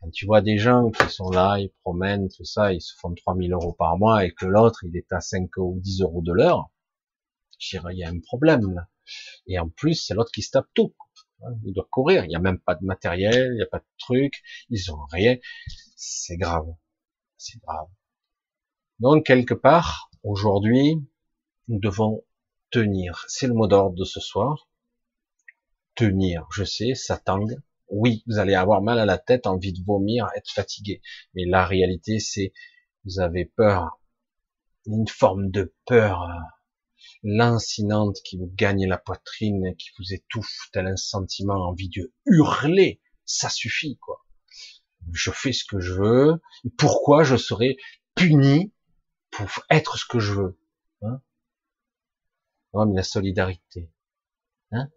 Quand 0.00 0.10
tu 0.10 0.26
vois 0.26 0.42
des 0.42 0.58
gens 0.58 0.90
qui 0.90 1.08
sont 1.08 1.30
là, 1.30 1.58
ils 1.58 1.72
promènent, 1.82 2.28
tout 2.28 2.44
ça, 2.44 2.72
ils 2.72 2.82
se 2.82 2.94
font 2.98 3.14
3000 3.14 3.52
euros 3.52 3.72
par 3.72 3.96
mois 3.96 4.24
et 4.24 4.32
que 4.32 4.46
l'autre, 4.46 4.84
il 4.84 4.96
est 4.96 5.12
à 5.12 5.20
5 5.20 5.50
ou 5.56 5.80
10 5.80 6.02
euros 6.02 6.22
de 6.22 6.32
l'heure, 6.32 6.70
je 7.58 7.78
dirais, 7.78 7.94
il 7.94 7.98
y 7.98 8.04
a 8.04 8.10
un 8.10 8.20
problème, 8.20 8.74
là. 8.74 8.88
Et 9.46 9.58
en 9.58 9.68
plus, 9.68 9.94
c'est 9.94 10.14
l'autre 10.14 10.30
qui 10.32 10.42
se 10.42 10.50
tape 10.50 10.68
tout. 10.74 10.94
Il 11.64 11.72
doit 11.72 11.88
courir. 11.90 12.24
Il 12.24 12.28
n'y 12.28 12.36
a 12.36 12.40
même 12.40 12.58
pas 12.58 12.74
de 12.74 12.84
matériel, 12.84 13.50
il 13.52 13.56
n'y 13.56 13.62
a 13.62 13.66
pas 13.66 13.78
de 13.78 13.86
truc. 13.98 14.42
Ils 14.70 14.90
ont 14.92 15.04
rien. 15.10 15.36
C'est 16.06 16.36
grave. 16.36 16.66
C'est 17.38 17.58
grave. 17.62 17.88
Donc, 18.98 19.24
quelque 19.24 19.54
part, 19.54 20.10
aujourd'hui, 20.22 21.02
nous 21.68 21.78
devons 21.78 22.22
tenir. 22.70 23.24
C'est 23.26 23.46
le 23.46 23.54
mot 23.54 23.66
d'ordre 23.66 23.96
de 23.96 24.04
ce 24.04 24.20
soir. 24.20 24.68
Tenir. 25.94 26.46
Je 26.52 26.64
sais, 26.64 26.94
ça 26.94 27.16
tangue. 27.16 27.56
Oui, 27.88 28.22
vous 28.26 28.38
allez 28.38 28.54
avoir 28.54 28.82
mal 28.82 28.98
à 28.98 29.06
la 29.06 29.16
tête, 29.16 29.46
envie 29.46 29.72
de 29.72 29.82
vomir, 29.82 30.28
être 30.36 30.50
fatigué. 30.50 31.00
Mais 31.32 31.46
la 31.46 31.64
réalité, 31.64 32.18
c'est, 32.18 32.52
vous 33.06 33.20
avez 33.20 33.46
peur. 33.46 33.98
Une 34.84 35.08
forme 35.08 35.50
de 35.50 35.74
peur 35.86 36.28
lancinante 37.22 38.18
qui 38.24 38.36
vous 38.36 38.52
gagne 38.54 38.86
la 38.86 38.98
poitrine, 38.98 39.74
qui 39.76 39.88
vous 39.98 40.12
étouffe, 40.12 40.68
tel 40.70 40.86
un 40.86 40.96
sentiment, 40.96 41.66
envie 41.66 41.88
de 41.88 42.12
hurler, 42.26 43.00
ça 43.24 43.48
suffit, 43.48 43.96
quoi. 43.96 44.23
Je 45.12 45.30
fais 45.30 45.52
ce 45.52 45.64
que 45.64 45.80
je 45.80 45.92
veux, 45.92 46.42
pourquoi 46.78 47.24
je 47.24 47.36
serais 47.36 47.76
puni 48.14 48.72
pour 49.30 49.46
être 49.70 49.98
ce 49.98 50.04
que 50.06 50.18
je 50.18 50.32
veux 50.32 50.58
hein 51.02 51.20
mais 52.86 52.96
la 52.96 53.02
solidarité. 53.04 53.90
Hein 54.72 54.90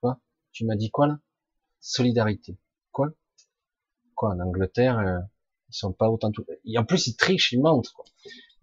Quoi? 0.00 0.20
Tu 0.52 0.64
m'as 0.64 0.76
dit 0.76 0.90
quoi, 0.90 1.06
là? 1.06 1.18
Solidarité. 1.80 2.58
Quoi? 2.92 3.10
Quoi, 4.14 4.30
en 4.30 4.40
Angleterre, 4.40 4.98
euh, 4.98 5.18
ils 5.68 5.74
sont 5.76 5.92
pas 5.92 6.08
autant... 6.08 6.30
Tout... 6.30 6.46
Et 6.64 6.78
en 6.78 6.84
plus, 6.84 7.06
ils 7.08 7.16
trichent, 7.16 7.52
ils 7.52 7.60
mentent, 7.60 7.90
quoi 7.90 8.06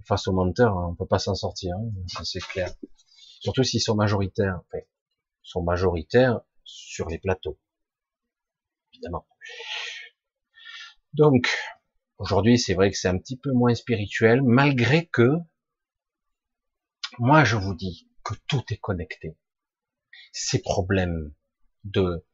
face 0.04 0.28
aux 0.28 0.34
menteurs, 0.34 0.76
on 0.78 0.96
peut 0.96 1.06
pas 1.06 1.20
s'en 1.20 1.36
sortir, 1.36 1.76
hein, 1.78 2.24
c'est 2.24 2.42
clair. 2.42 2.74
Surtout 3.40 3.64
s'ils 3.64 3.82
sont 3.82 3.96
majoritaires. 3.96 4.62
Ils 4.74 4.84
sont 5.44 5.64
majoritaires 5.64 6.42
sur 6.64 7.10
les 7.10 7.18
plateaux, 7.18 7.58
évidemment. 8.94 9.26
Donc, 11.14 11.50
aujourd'hui, 12.18 12.58
c'est 12.58 12.74
vrai 12.74 12.90
que 12.90 12.98
c'est 12.98 13.10
un 13.10 13.18
petit 13.18 13.38
peu 13.38 13.52
moins 13.52 13.76
spirituel, 13.76 14.42
malgré 14.44 15.08
que, 15.08 15.30
moi, 17.20 17.44
je 17.44 17.58
vous 17.58 17.76
dis 17.76 18.10
que 18.24 18.34
tout 18.48 18.64
est 18.70 18.78
connecté. 18.78 19.38
Ces 20.32 20.62
problèmes 20.62 21.34
de, 21.84 22.26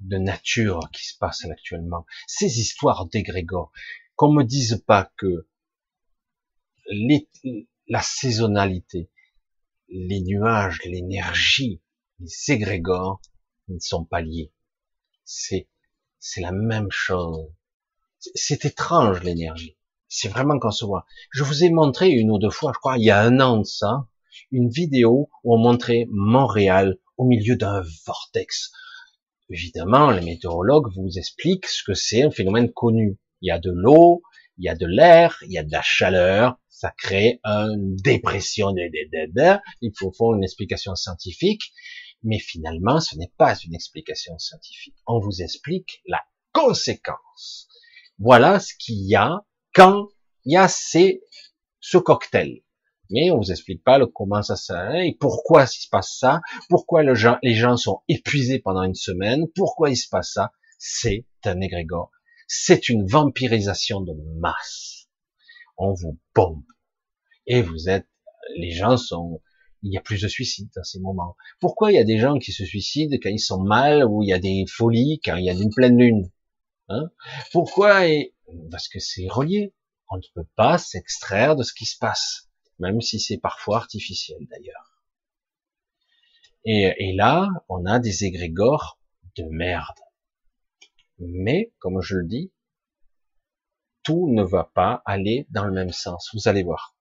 de 0.00 0.16
nature 0.18 0.80
qui 0.92 1.06
se 1.06 1.16
passent 1.16 1.44
actuellement, 1.44 2.04
ces 2.26 2.58
histoires 2.58 3.06
d'égrégores, 3.06 3.70
qu'on 4.16 4.32
me 4.32 4.42
dise 4.42 4.82
pas 4.86 5.12
que 5.16 5.48
la 7.86 8.02
saisonnalité, 8.02 9.10
les 9.88 10.20
nuages, 10.22 10.80
l'énergie, 10.84 11.80
les 12.18 12.50
égrégores 12.50 13.20
ne 13.68 13.78
sont 13.78 14.04
pas 14.04 14.20
liés. 14.20 14.52
C'est, 15.24 15.68
c'est 16.18 16.40
la 16.40 16.52
même 16.52 16.90
chose. 16.90 17.52
C'est 18.34 18.64
étrange 18.64 19.22
l'énergie. 19.22 19.76
C'est 20.08 20.28
vraiment 20.28 20.58
qu'on 20.58 20.70
se 20.70 20.84
voit. 20.84 21.06
Je 21.30 21.42
vous 21.42 21.64
ai 21.64 21.70
montré 21.70 22.10
une 22.10 22.30
ou 22.30 22.38
deux 22.38 22.50
fois, 22.50 22.72
je 22.74 22.78
crois, 22.78 22.98
il 22.98 23.04
y 23.04 23.10
a 23.10 23.20
un 23.20 23.40
an 23.40 23.58
de 23.58 23.64
ça, 23.64 24.06
une 24.50 24.68
vidéo 24.68 25.28
où 25.44 25.54
on 25.54 25.58
montrait 25.58 26.06
Montréal 26.10 26.98
au 27.16 27.24
milieu 27.24 27.56
d'un 27.56 27.82
vortex. 28.06 28.70
Évidemment, 29.48 30.10
les 30.10 30.20
météorologues 30.20 30.92
vous 30.94 31.18
expliquent 31.18 31.66
ce 31.66 31.82
que 31.82 31.94
c'est 31.94 32.22
un 32.22 32.30
phénomène 32.30 32.72
connu. 32.72 33.18
Il 33.40 33.48
y 33.48 33.50
a 33.50 33.58
de 33.58 33.70
l'eau, 33.70 34.22
il 34.58 34.64
y 34.64 34.68
a 34.68 34.74
de 34.74 34.86
l'air, 34.86 35.38
il 35.46 35.52
y 35.52 35.58
a 35.58 35.64
de 35.64 35.72
la 35.72 35.82
chaleur, 35.82 36.58
ça 36.68 36.92
crée 36.96 37.40
une 37.44 37.96
dépression, 37.96 38.74
il 39.80 39.92
faut 39.96 40.12
faire 40.12 40.34
une 40.34 40.44
explication 40.44 40.94
scientifique, 40.94 41.72
mais 42.22 42.38
finalement, 42.38 43.00
ce 43.00 43.16
n'est 43.16 43.32
pas 43.36 43.56
une 43.56 43.74
explication 43.74 44.38
scientifique. 44.38 44.96
On 45.06 45.18
vous 45.18 45.42
explique 45.42 46.02
la 46.06 46.20
conséquence. 46.52 47.68
Voilà 48.18 48.60
ce 48.60 48.74
qu'il 48.78 49.06
y 49.06 49.16
a 49.16 49.44
quand 49.74 50.08
il 50.44 50.52
y 50.52 50.56
a 50.56 50.68
ces, 50.68 51.22
ce 51.80 51.98
cocktail. 51.98 52.62
Mais 53.10 53.30
on 53.30 53.38
vous 53.38 53.50
explique 53.50 53.84
pas 53.84 53.98
le 53.98 54.06
comment 54.06 54.42
ça 54.42 54.56
se 54.56 54.72
et 55.04 55.16
pourquoi 55.20 55.64
il 55.64 55.68
se 55.68 55.88
passe 55.90 56.16
ça, 56.18 56.40
pourquoi 56.70 57.02
les 57.02 57.54
gens 57.54 57.76
sont 57.76 58.00
épuisés 58.08 58.58
pendant 58.58 58.82
une 58.82 58.94
semaine, 58.94 59.46
pourquoi 59.54 59.90
il 59.90 59.96
se 59.96 60.08
passe 60.08 60.32
ça. 60.32 60.52
C'est 60.78 61.26
un 61.44 61.60
égrégore. 61.60 62.10
C'est 62.48 62.88
une 62.88 63.06
vampirisation 63.06 64.00
de 64.00 64.14
masse 64.40 65.02
on 65.76 65.94
vous 65.94 66.18
pompe. 66.34 66.64
Et 67.46 67.62
vous 67.62 67.88
êtes, 67.88 68.06
les 68.56 68.70
gens 68.70 68.96
sont, 68.96 69.40
il 69.82 69.92
y 69.92 69.98
a 69.98 70.00
plus 70.00 70.22
de 70.22 70.28
suicides 70.28 70.70
dans 70.76 70.84
ces 70.84 71.00
moments. 71.00 71.36
Pourquoi 71.60 71.90
il 71.90 71.96
y 71.96 71.98
a 71.98 72.04
des 72.04 72.18
gens 72.18 72.38
qui 72.38 72.52
se 72.52 72.64
suicident 72.64 73.16
quand 73.22 73.30
ils 73.30 73.40
sont 73.40 73.62
mal, 73.62 74.04
ou 74.04 74.22
il 74.22 74.28
y 74.28 74.32
a 74.32 74.38
des 74.38 74.64
folies 74.68 75.20
quand 75.24 75.36
il 75.36 75.44
y 75.44 75.50
a 75.50 75.54
une 75.54 75.74
pleine 75.74 75.98
lune? 75.98 76.30
Hein 76.88 77.10
Pourquoi 77.52 78.06
et... 78.08 78.34
Parce 78.70 78.88
que 78.88 78.98
c'est 78.98 79.28
relié. 79.28 79.74
On 80.08 80.16
ne 80.16 80.22
peut 80.34 80.48
pas 80.56 80.78
s'extraire 80.78 81.56
de 81.56 81.62
ce 81.62 81.72
qui 81.72 81.86
se 81.86 81.96
passe, 81.98 82.50
même 82.78 83.00
si 83.00 83.18
c'est 83.18 83.38
parfois 83.38 83.78
artificiel 83.78 84.46
d'ailleurs. 84.50 85.00
Et, 86.64 86.92
et 86.98 87.12
là, 87.14 87.48
on 87.68 87.86
a 87.86 87.98
des 87.98 88.24
égrégores 88.24 88.98
de 89.36 89.44
merde. 89.44 89.98
Mais, 91.18 91.72
comme 91.78 92.00
je 92.02 92.16
le 92.16 92.26
dis, 92.26 92.52
tout 94.02 94.28
ne 94.28 94.42
va 94.42 94.64
pas 94.64 95.02
aller 95.06 95.46
dans 95.50 95.64
le 95.64 95.72
même 95.72 95.92
sens. 95.92 96.30
Vous 96.34 96.48
allez 96.48 96.62
voir. 96.62 96.96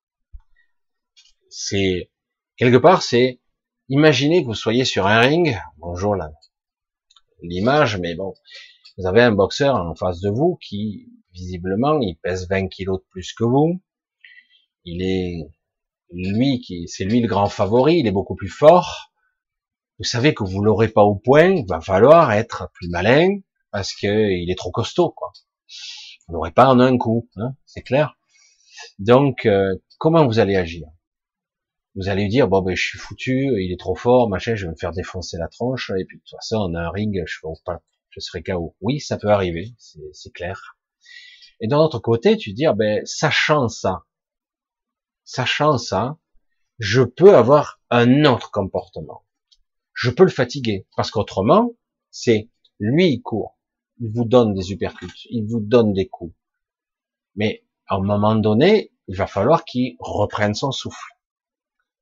C'est 1.49 2.11
quelque 2.55 2.77
part, 2.77 3.01
c'est 3.01 3.41
imaginez 3.89 4.41
que 4.41 4.47
vous 4.47 4.55
soyez 4.55 4.85
sur 4.85 5.07
un 5.07 5.19
ring. 5.19 5.57
Bonjour 5.77 6.15
là, 6.15 6.31
l'image, 7.41 7.97
mais 7.97 8.15
bon, 8.15 8.33
vous 8.97 9.07
avez 9.07 9.21
un 9.21 9.31
boxeur 9.31 9.75
en 9.75 9.95
face 9.95 10.19
de 10.19 10.29
vous 10.29 10.57
qui 10.61 11.07
visiblement 11.33 11.99
il 12.01 12.17
pèse 12.17 12.47
20 12.49 12.67
kilos 12.67 12.99
de 12.99 13.05
plus 13.09 13.33
que 13.33 13.43
vous. 13.43 13.81
Il 14.83 15.01
est 15.01 15.49
lui 16.11 16.59
qui 16.59 16.87
c'est 16.87 17.05
lui 17.05 17.21
le 17.21 17.27
grand 17.27 17.47
favori. 17.47 17.99
Il 17.99 18.07
est 18.07 18.11
beaucoup 18.11 18.35
plus 18.35 18.49
fort. 18.49 19.11
Vous 19.97 20.05
savez 20.05 20.33
que 20.33 20.43
vous 20.43 20.61
l'aurez 20.61 20.89
pas 20.89 21.03
au 21.03 21.15
point. 21.15 21.49
Il 21.49 21.65
va 21.67 21.79
falloir 21.79 22.31
être 22.31 22.69
plus 22.73 22.89
malin 22.89 23.39
parce 23.71 23.93
que 23.93 24.31
il 24.31 24.51
est 24.51 24.57
trop 24.57 24.71
costaud, 24.71 25.11
quoi. 25.11 25.31
Vous 26.27 26.33
n'aurez 26.33 26.51
pas 26.51 26.67
en 26.67 26.79
un 26.79 26.97
coup, 26.97 27.29
hein, 27.37 27.55
c'est 27.65 27.81
clair. 27.81 28.17
Donc, 28.99 29.45
euh, 29.45 29.75
comment 29.97 30.25
vous 30.25 30.39
allez 30.39 30.55
agir? 30.55 30.87
Vous 31.95 32.07
allez 32.07 32.27
dire, 32.27 32.47
bon, 32.47 32.61
ben, 32.61 32.75
je 32.75 32.81
suis 32.81 32.97
foutu, 32.97 33.51
il 33.61 33.71
est 33.71 33.79
trop 33.79 33.95
fort, 33.95 34.29
machin, 34.29 34.55
je 34.55 34.65
vais 34.65 34.71
me 34.71 34.77
faire 34.77 34.91
défoncer 34.91 35.37
la 35.37 35.49
tronche, 35.49 35.91
et 35.97 36.05
puis 36.05 36.17
de 36.17 36.21
toute 36.21 36.37
façon, 36.37 36.57
on 36.57 36.73
a 36.73 36.81
un 36.81 36.89
ring, 36.89 37.21
je, 37.25 37.39
pas, 37.65 37.81
je 38.11 38.19
serai 38.19 38.43
KO. 38.43 38.75
Oui, 38.81 38.99
ça 38.99 39.17
peut 39.17 39.29
arriver, 39.29 39.73
c'est 39.77 40.31
clair. 40.31 40.77
Et 41.59 41.67
d'un 41.67 41.79
autre 41.79 41.99
côté, 41.99 42.37
tu 42.37 42.53
dis, 42.53 42.65
ah 42.65 42.73
ben, 42.73 43.05
sachant 43.05 43.67
ça, 43.67 44.05
sachant 45.23 45.77
ça, 45.77 46.17
je 46.79 47.01
peux 47.01 47.35
avoir 47.35 47.79
un 47.89 48.25
autre 48.25 48.51
comportement. 48.51 49.25
Je 49.93 50.09
peux 50.09 50.23
le 50.23 50.29
fatiguer, 50.29 50.87
parce 50.95 51.11
qu'autrement, 51.11 51.73
c'est 52.09 52.49
lui, 52.79 53.09
il 53.13 53.21
court, 53.21 53.59
il 53.99 54.11
vous 54.11 54.25
donne 54.25 54.53
des 54.53 54.71
uppercuts, 54.71 55.27
il 55.29 55.45
vous 55.45 55.59
donne 55.59 55.93
des 55.93 56.07
coups. 56.07 56.35
Mais 57.35 57.65
à 57.87 57.95
un 57.95 58.01
moment 58.01 58.35
donné, 58.35 58.91
il 59.07 59.15
va 59.15 59.27
falloir 59.27 59.63
qu'il 59.63 59.95
reprenne 59.99 60.55
son 60.55 60.71
souffle. 60.71 61.17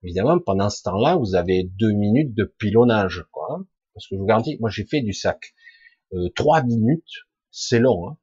Évidemment, 0.04 0.40
pendant 0.40 0.70
ce 0.70 0.82
temps-là, 0.84 1.18
vous 1.18 1.36
avez 1.36 1.64
deux 1.64 1.92
minutes 1.92 2.34
de 2.34 2.46
pilonnage, 2.46 3.26
quoi. 3.32 3.62
Parce 3.94 4.08
que 4.08 4.16
je 4.16 4.20
vous 4.20 4.26
garantis, 4.26 4.58
moi 4.60 4.70
j'ai 4.70 4.86
fait 4.86 5.02
du 5.02 5.12
sac. 5.12 5.54
Euh, 6.14 6.30
trois 6.36 6.64
minutes, 6.64 7.26
c'est 7.52 7.80
long, 7.80 8.10
hein. 8.10 8.18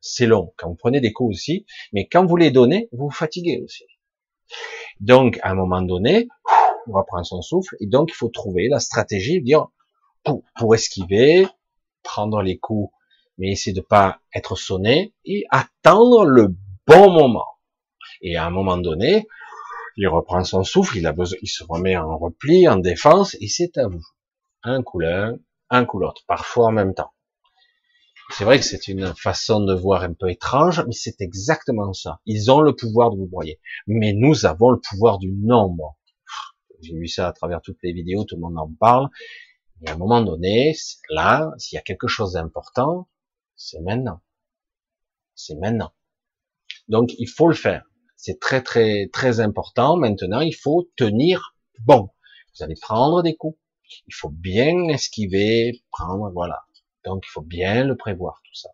c'est 0.00 0.26
long. 0.26 0.52
Quand 0.56 0.68
vous 0.68 0.76
prenez 0.76 1.00
des 1.00 1.12
coups 1.12 1.34
aussi, 1.34 1.66
mais 1.92 2.06
quand 2.06 2.24
vous 2.24 2.36
les 2.36 2.50
donnez, 2.50 2.88
vous 2.92 3.06
vous 3.06 3.10
fatiguez 3.10 3.60
aussi. 3.64 3.84
Donc, 5.00 5.38
à 5.42 5.50
un 5.50 5.54
moment 5.54 5.82
donné, 5.82 6.28
on 6.86 6.92
reprend 6.92 7.24
son 7.24 7.42
souffle, 7.42 7.76
et 7.80 7.86
donc 7.86 8.10
il 8.10 8.14
faut 8.14 8.28
trouver 8.28 8.68
la 8.68 8.78
stratégie, 8.78 9.42
dire 9.42 9.66
pour, 10.22 10.74
esquiver, 10.74 11.46
prendre 12.02 12.42
les 12.42 12.58
coups 12.58 12.90
mais 13.38 13.50
essayer 13.50 13.74
de 13.74 13.80
pas 13.80 14.20
être 14.34 14.56
sonné 14.56 15.14
et 15.24 15.44
attendre 15.50 16.24
le 16.24 16.54
bon 16.86 17.10
moment. 17.10 17.46
Et 18.22 18.36
à 18.36 18.46
un 18.46 18.50
moment 18.50 18.78
donné, 18.78 19.26
il 19.96 20.08
reprend 20.08 20.42
son 20.44 20.64
souffle, 20.64 20.96
il 20.96 21.06
a 21.06 21.12
besoin, 21.12 21.38
il 21.42 21.48
se 21.48 21.64
remet 21.64 21.96
en 21.96 22.16
repli, 22.16 22.68
en 22.68 22.76
défense, 22.76 23.36
et 23.40 23.48
c'est 23.48 23.76
à 23.78 23.88
vous. 23.88 24.04
Un 24.62 24.82
coup 24.82 25.00
l'un, 25.00 25.36
un 25.70 25.84
coup 25.84 25.98
l'autre, 25.98 26.22
parfois 26.26 26.68
en 26.68 26.72
même 26.72 26.94
temps. 26.94 27.12
C'est 28.30 28.44
vrai 28.44 28.58
que 28.58 28.64
c'est 28.64 28.88
une 28.88 29.14
façon 29.14 29.64
de 29.64 29.72
voir 29.72 30.02
un 30.02 30.12
peu 30.12 30.30
étrange, 30.30 30.84
mais 30.86 30.92
c'est 30.92 31.20
exactement 31.20 31.92
ça. 31.92 32.20
Ils 32.26 32.50
ont 32.50 32.60
le 32.60 32.74
pouvoir 32.74 33.10
de 33.10 33.16
vous 33.16 33.28
broyer. 33.28 33.60
Mais 33.86 34.12
nous 34.12 34.46
avons 34.46 34.70
le 34.70 34.80
pouvoir 34.80 35.18
du 35.18 35.30
nombre. 35.32 35.96
J'ai 36.82 36.94
vu 36.94 37.08
ça 37.08 37.28
à 37.28 37.32
travers 37.32 37.62
toutes 37.62 37.78
les 37.82 37.92
vidéos, 37.92 38.24
tout 38.24 38.34
le 38.34 38.42
monde 38.42 38.58
en 38.58 38.70
parle. 38.78 39.08
Et 39.82 39.88
à 39.88 39.92
un 39.92 39.96
moment 39.96 40.22
donné, 40.22 40.74
là, 41.08 41.52
s'il 41.58 41.76
y 41.76 41.78
a 41.78 41.82
quelque 41.82 42.08
chose 42.08 42.32
d'important, 42.32 43.08
c'est 43.54 43.80
maintenant. 43.80 44.20
C'est 45.34 45.56
maintenant. 45.56 45.92
Donc, 46.88 47.12
il 47.18 47.28
faut 47.28 47.48
le 47.48 47.54
faire. 47.54 47.84
C'est 48.16 48.40
très, 48.40 48.62
très, 48.62 49.08
très 49.12 49.40
important. 49.40 49.96
Maintenant, 49.96 50.40
il 50.40 50.54
faut 50.54 50.90
tenir 50.96 51.54
bon. 51.80 52.10
Vous 52.54 52.64
allez 52.64 52.76
prendre 52.80 53.22
des 53.22 53.36
coups. 53.36 53.58
Il 54.08 54.14
faut 54.14 54.30
bien 54.30 54.88
esquiver, 54.88 55.82
prendre, 55.90 56.30
voilà. 56.32 56.64
Donc, 57.06 57.24
il 57.26 57.30
faut 57.30 57.42
bien 57.42 57.84
le 57.84 57.96
prévoir, 57.96 58.42
tout 58.44 58.54
ça. 58.54 58.68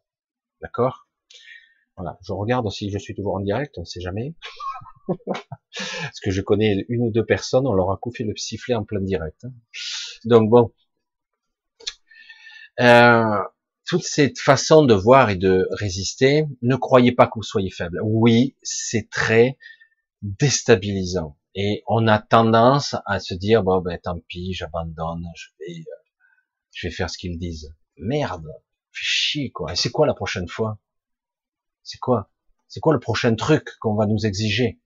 D'accord? 0.61 1.07
Voilà. 1.97 2.19
Je 2.27 2.33
regarde 2.33 2.69
si 2.71 2.91
je 2.91 2.99
suis 2.99 3.15
toujours 3.15 3.35
en 3.35 3.41
direct, 3.41 3.77
on 3.77 3.83
ne 3.83 3.87
sait 3.87 4.01
jamais. 4.01 4.35
Parce 5.77 6.21
que 6.23 6.31
je 6.31 6.41
connais 6.41 6.85
une 6.89 7.03
ou 7.03 7.11
deux 7.11 7.25
personnes, 7.25 7.67
on 7.67 7.75
leur 7.75 7.91
a 7.91 7.97
couffé 7.97 8.25
le 8.25 8.35
sifflet 8.37 8.75
en 8.75 8.85
plein 8.85 9.01
direct. 9.01 9.45
Hein. 9.45 9.53
Donc 10.25 10.49
bon. 10.49 10.73
Euh, 12.81 13.39
toute 13.87 14.05
cette 14.05 14.39
façon 14.39 14.85
de 14.85 14.95
voir 14.95 15.29
et 15.29 15.37
de 15.37 15.69
résister, 15.73 16.47
ne 16.63 16.77
croyez 16.77 17.13
pas 17.13 17.27
que 17.27 17.33
vous 17.37 17.43
soyez 17.43 17.71
faible. 17.71 18.01
Oui, 18.03 18.57
c'est 18.63 19.11
très 19.11 19.59
déstabilisant. 20.23 21.37
Et 21.55 21.83
on 21.87 22.09
a 22.09 22.19
tendance 22.19 22.97
à 23.05 23.21
se 23.21 23.35
dire, 23.35 23.63
bon, 23.63 23.83
ben, 23.83 23.99
tant 24.03 24.19
pis, 24.29 24.55
j'abandonne, 24.55 25.27
je 25.37 25.49
vais, 25.61 25.81
euh, 25.81 26.03
je 26.73 26.87
vais 26.87 26.93
faire 26.93 27.11
ce 27.11 27.19
qu'ils 27.19 27.39
disent. 27.39 27.75
Merde, 27.97 28.49
fais 28.93 29.05
chier, 29.05 29.51
quoi. 29.51 29.73
Et 29.73 29.77
c'est 29.77 29.91
quoi 29.91 30.07
la 30.07 30.15
prochaine 30.15 30.49
fois? 30.49 30.79
C'est 31.83 31.99
quoi? 31.99 32.31
C'est 32.69 32.81
quoi 32.81 32.93
le 32.95 33.01
prochain 33.01 33.35
truc 33.35 33.69
qu'on 33.81 33.95
va 33.95 34.07
nous 34.07 34.25
exiger? 34.27 34.81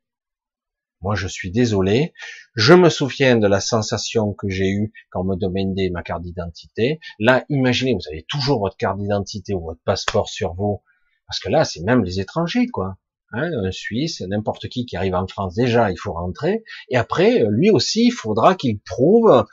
Moi, 1.02 1.14
je 1.14 1.28
suis 1.28 1.50
désolé. 1.50 2.14
Je 2.54 2.72
me 2.72 2.88
souviens 2.88 3.36
de 3.36 3.46
la 3.46 3.60
sensation 3.60 4.32
que 4.32 4.48
j'ai 4.48 4.68
eue 4.70 4.92
quand 5.10 5.20
on 5.20 5.24
me 5.24 5.36
demandait 5.36 5.90
ma 5.90 6.02
carte 6.02 6.22
d'identité. 6.22 7.00
Là, 7.18 7.44
imaginez, 7.48 7.94
vous 7.94 8.08
avez 8.08 8.24
toujours 8.28 8.60
votre 8.60 8.76
carte 8.76 8.98
d'identité 8.98 9.54
ou 9.54 9.60
votre 9.60 9.82
passeport 9.84 10.28
sur 10.28 10.54
vous. 10.54 10.82
Parce 11.26 11.38
que 11.38 11.48
là, 11.48 11.64
c'est 11.64 11.82
même 11.82 12.02
les 12.02 12.18
étrangers, 12.18 12.66
quoi. 12.66 12.96
Hein, 13.32 13.50
un 13.64 13.72
Suisse, 13.72 14.20
n'importe 14.22 14.68
qui 14.68 14.86
qui 14.86 14.96
arrive 14.96 15.14
en 15.14 15.26
France, 15.26 15.54
déjà, 15.54 15.90
il 15.90 15.98
faut 15.98 16.12
rentrer. 16.12 16.64
Et 16.88 16.96
après, 16.96 17.44
lui 17.50 17.70
aussi, 17.70 18.06
il 18.06 18.12
faudra 18.12 18.54
qu'il 18.54 18.80
prouve. 18.80 19.44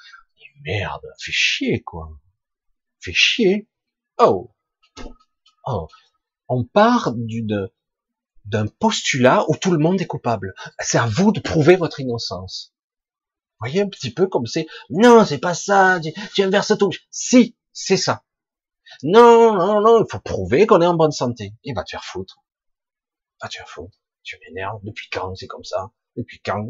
merde, 0.64 1.06
fait 1.20 1.32
chier, 1.32 1.82
quoi. 1.82 2.10
Fait 3.04 3.14
chier. 3.14 3.70
Oh. 4.18 4.54
Oh. 5.66 5.88
On 6.48 6.64
part 6.64 7.14
d'un 8.46 8.68
postulat 8.68 9.46
où 9.50 9.56
tout 9.58 9.72
le 9.72 9.78
monde 9.78 10.00
est 10.02 10.08
coupable. 10.08 10.54
C'est 10.80 10.98
à 10.98 11.08
vous 11.08 11.32
de 11.32 11.40
prouver 11.40 11.76
votre 11.76 12.00
innocence. 12.00 12.74
Vous 13.60 13.70
voyez 13.70 13.82
un 13.82 13.90
petit 13.90 14.14
peu 14.14 14.28
comme 14.28 14.46
c'est, 14.46 14.68
non, 14.90 15.26
c'est 15.26 15.38
pas 15.38 15.54
ça, 15.54 16.00
tu, 16.34 16.44
inverses 16.44 16.78
tout. 16.78 16.92
Si, 17.12 17.58
c'est 17.72 17.98
ça. 17.98 18.24
Non, 19.04 19.56
non, 19.56 19.82
non, 19.82 20.04
il 20.04 20.10
faut 20.10 20.20
prouver 20.20 20.68
qu'on 20.68 20.82
est 20.82 20.86
en 20.86 20.96
bonne 20.96 21.12
santé. 21.12 21.54
Il 21.64 21.74
va 21.74 21.84
te 21.84 21.92
faire 21.92 22.04
foutre. 22.04 22.44
Va 23.42 23.48
te 23.48 23.56
faire 23.56 23.70
foutre. 23.70 23.98
Tu 24.24 24.38
m'énerves. 24.40 24.80
Depuis 24.84 25.10
quand 25.10 25.36
c'est 25.36 25.48
comme 25.48 25.64
ça? 25.64 25.92
Depuis 26.16 26.40
quand? 26.40 26.64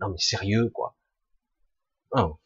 Non, 0.00 0.08
mais 0.10 0.18
sérieux, 0.18 0.70
quoi. 0.70 0.96
Non. 2.14 2.38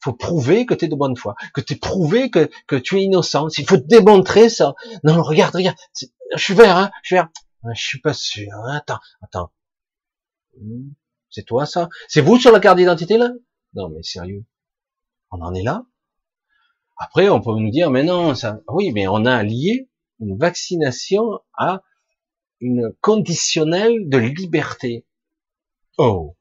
Faut 0.00 0.12
prouver 0.12 0.66
que 0.66 0.74
tu 0.74 0.84
es 0.84 0.88
de 0.88 0.94
bonne 0.94 1.16
foi, 1.16 1.34
que 1.54 1.60
tu 1.60 1.76
prouvé 1.76 2.30
que, 2.30 2.50
que 2.66 2.76
tu 2.76 2.98
es 2.98 3.02
innocent. 3.04 3.48
Il 3.58 3.66
faut 3.66 3.76
démontrer 3.76 4.48
ça. 4.48 4.74
Non, 5.04 5.22
regarde, 5.22 5.54
regarde. 5.54 5.76
Je 6.34 6.42
suis 6.42 6.54
vert, 6.54 6.76
hein, 6.76 6.90
je 7.02 7.08
suis 7.08 7.16
vert. 7.16 7.28
Ah, 7.64 7.74
je 7.74 7.82
suis 7.82 8.00
pas 8.00 8.12
sûr. 8.12 8.48
Hein. 8.52 8.76
Attends, 8.76 9.00
attends. 9.22 9.50
Hmm, 10.60 10.90
c'est 11.30 11.44
toi 11.44 11.66
ça? 11.66 11.88
C'est 12.08 12.20
vous 12.20 12.38
sur 12.38 12.52
la 12.52 12.60
carte 12.60 12.78
d'identité 12.78 13.18
là? 13.18 13.30
Non 13.74 13.88
mais 13.88 14.02
sérieux. 14.02 14.44
On 15.30 15.40
en 15.42 15.54
est 15.54 15.62
là? 15.62 15.84
Après 16.98 17.28
on 17.28 17.40
peut 17.40 17.58
nous 17.58 17.70
dire 17.70 17.90
mais 17.90 18.04
non 18.04 18.34
ça. 18.34 18.60
Oui 18.68 18.92
mais 18.92 19.08
on 19.08 19.24
a 19.24 19.42
lié 19.42 19.90
une 20.20 20.38
vaccination 20.38 21.40
à 21.58 21.82
une 22.60 22.94
conditionnelle 23.00 24.08
de 24.08 24.18
liberté. 24.18 25.06
Oh. 25.98 26.35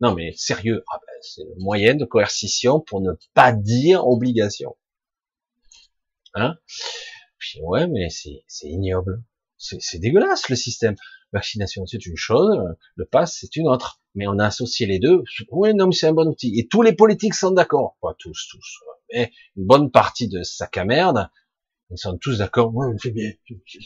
Non 0.00 0.14
mais 0.14 0.32
sérieux. 0.36 0.84
Ah 0.92 0.98
ben, 1.00 1.12
c'est 1.22 1.44
le 1.44 1.54
moyen 1.58 1.94
de 1.94 2.04
coercition 2.04 2.80
pour 2.80 3.00
ne 3.00 3.12
pas 3.34 3.52
dire 3.52 4.06
obligation. 4.06 4.76
Hein? 6.34 6.56
Ouais, 7.62 7.86
mais 7.86 8.08
c'est 8.10 8.68
ignoble. 8.68 9.22
C'est 9.56 9.98
dégueulasse 9.98 10.48
le 10.48 10.56
système. 10.56 10.96
Vaccination, 11.32 11.86
c'est 11.86 12.04
une 12.06 12.16
chose, 12.16 12.56
le 12.94 13.04
pass, 13.04 13.38
c'est 13.40 13.56
une 13.56 13.68
autre. 13.68 14.00
Mais 14.14 14.26
on 14.26 14.38
a 14.38 14.46
associé 14.46 14.86
les 14.86 14.98
deux. 14.98 15.22
Ouais, 15.50 15.72
non, 15.72 15.86
mais 15.86 15.92
c'est 15.92 16.06
un 16.06 16.12
bon 16.12 16.28
outil. 16.28 16.58
Et 16.58 16.68
tous 16.68 16.82
les 16.82 16.94
politiques 16.94 17.34
sont 17.34 17.50
d'accord. 17.50 17.96
Pas 18.00 18.14
tous, 18.18 18.48
tous. 18.50 18.80
Mais 19.12 19.32
une 19.56 19.66
bonne 19.66 19.90
partie 19.90 20.28
de 20.28 20.42
sac 20.42 20.76
à 20.76 20.84
merde, 20.84 21.28
ils 21.90 21.98
sont 21.98 22.16
tous 22.18 22.38
d'accord. 22.38 22.74
Ouais, 22.74 22.86
c'est 22.98 23.10
bien, 23.10 23.32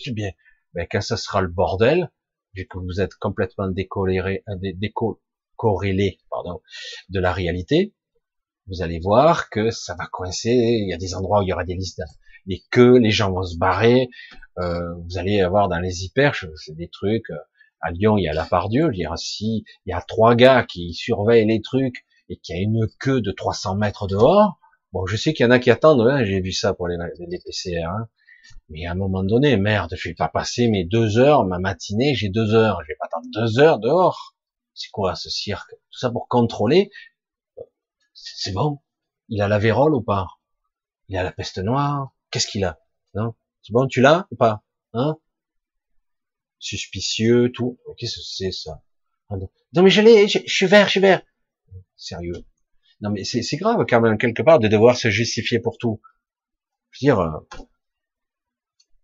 c'est 0.03 0.13
bien. 0.13 0.31
Mais 0.75 0.87
quand 0.91 1.01
ça 1.01 1.17
sera 1.17 1.41
le 1.41 1.49
bordel, 1.49 2.11
vu 2.55 2.67
que 2.67 2.79
vous 2.79 3.01
êtes 3.01 3.15
complètement 3.15 3.69
décorrélé, 3.69 4.43
euh, 4.49 4.57
décorrélé, 5.61 6.19
pardon, 6.31 6.61
de 7.09 7.21
la 7.21 7.33
réalité, 7.33 7.95
vous 8.67 8.83
allez 8.83 9.01
voir 9.01 9.51
que 9.51 9.71
ça 9.71 9.95
va 9.99 10.07
coincer. 10.07 10.51
Il 10.51 10.89
y 10.89 10.95
a 10.95 10.97
des 10.97 11.15
endroits 11.15 11.41
où 11.41 11.43
il 11.43 11.49
y 11.49 11.53
aura 11.53 11.65
des 11.65 11.75
listes 11.75 12.03
et 12.49 12.63
que 12.71 12.97
les 12.99 13.11
gens 13.11 13.33
vont 13.33 13.43
se 13.43 13.57
barrer. 13.57 14.09
Euh, 14.59 14.95
vous 14.95 15.19
allez 15.19 15.41
avoir 15.41 15.69
dans 15.69 15.79
les 15.79 16.05
hyper, 16.05 16.35
c'est 16.35 16.75
des 16.75 16.89
trucs. 16.89 17.31
Euh, 17.31 17.39
à 17.81 17.91
Lyon, 17.91 18.19
il 18.19 18.25
y 18.25 18.29
a 18.29 18.35
la 18.35 18.45
part 18.45 18.69
Dieu. 18.69 18.89
Je 18.91 18.97
dire, 18.97 19.13
si 19.17 19.65
il 19.87 19.91
y 19.91 19.93
a 19.93 20.01
trois 20.01 20.35
gars 20.35 20.65
qui 20.65 20.93
surveillent 20.93 21.47
les 21.47 21.63
trucs 21.63 22.05
et 22.29 22.37
qu'il 22.37 22.57
y 22.57 22.59
a 22.59 22.63
une 22.63 22.87
queue 22.99 23.21
de 23.21 23.33
300 23.33 23.77
mètres 23.77 24.07
dehors, 24.07 24.59
bon, 24.93 25.07
je 25.07 25.17
sais 25.17 25.33
qu'il 25.33 25.45
y 25.45 25.47
en 25.49 25.51
a 25.51 25.59
qui 25.59 25.71
attendent. 25.71 26.07
Hein, 26.09 26.25
J'ai 26.25 26.41
vu 26.41 26.53
ça 26.53 26.75
pour 26.75 26.89
les, 26.89 26.97
les 27.29 27.39
PCR. 27.39 27.85
Hein. 27.85 28.09
Mais 28.69 28.87
à 28.87 28.93
un 28.93 28.97
moment 28.97 29.25
donné, 29.25 29.57
merde, 29.57 29.95
je 29.97 30.09
vais 30.09 30.15
pas 30.15 30.29
passer 30.29 30.69
mes 30.69 30.85
deux 30.85 31.19
heures, 31.19 31.45
ma 31.45 31.59
matinée, 31.59 32.15
j'ai 32.15 32.29
deux 32.29 32.55
heures. 32.55 32.81
Je 32.83 32.89
vais 32.89 32.97
pas 32.99 33.07
attendre 33.07 33.27
deux 33.33 33.59
heures 33.59 33.79
dehors. 33.79 34.37
C'est 34.75 34.91
quoi 34.91 35.15
ce 35.15 35.31
cirque? 35.31 35.71
Tout 35.91 35.99
ça 35.99 36.11
pour 36.11 36.29
contrôler. 36.29 36.91
C'est 38.15 38.53
bon? 38.53 38.81
Il 39.29 39.43
a 39.43 39.49
la 39.49 39.59
vérole 39.59 39.95
ou 39.95 40.03
pas? 40.03 40.27
Il 41.09 41.17
a 41.17 41.23
la 41.23 41.33
peste 41.33 41.59
noire? 41.59 42.13
Qu'est-ce 42.31 42.47
qu'il 42.47 42.65
a? 42.65 42.81
Non 43.15 43.35
C'est 43.63 43.73
bon, 43.73 43.87
tu 43.87 44.01
l'as 44.01 44.27
ou 44.31 44.37
pas? 44.37 44.63
Hein? 44.93 45.19
Suspicieux, 46.59 47.51
tout. 47.53 47.79
Qu'est-ce 47.97 48.17
que 48.17 48.23
c'est 48.23 48.53
ça? 48.53 48.83
Ah, 49.29 49.37
Non 49.73 49.83
mais 49.83 49.91
je 49.91 50.03
l'ai, 50.03 50.29
je, 50.29 50.41
suis 50.47 50.67
vert, 50.67 50.87
je 50.87 50.91
suis 50.93 51.01
vert. 51.01 51.23
Sérieux 51.97 52.45
Non 53.01 53.11
mais 53.11 53.25
c'est 53.25 53.57
grave 53.57 53.85
quand 53.89 54.01
même 54.01 54.19
quelque 54.19 54.43
part 54.43 54.59
de 54.59 54.69
devoir 54.69 54.97
se 54.97 55.11
justifier 55.11 55.61
pour 55.61 55.79
tout. 55.79 56.01
Je 56.91 57.07
veux 57.07 57.13
dire, 57.13 57.21
euh, 57.21 57.65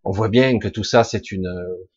on 0.04 0.10
voit 0.10 0.28
bien 0.28 0.58
que 0.58 0.68
tout 0.68 0.84
ça 0.84 1.04
c'est 1.04 1.30
une 1.30 1.46
un 1.46 1.95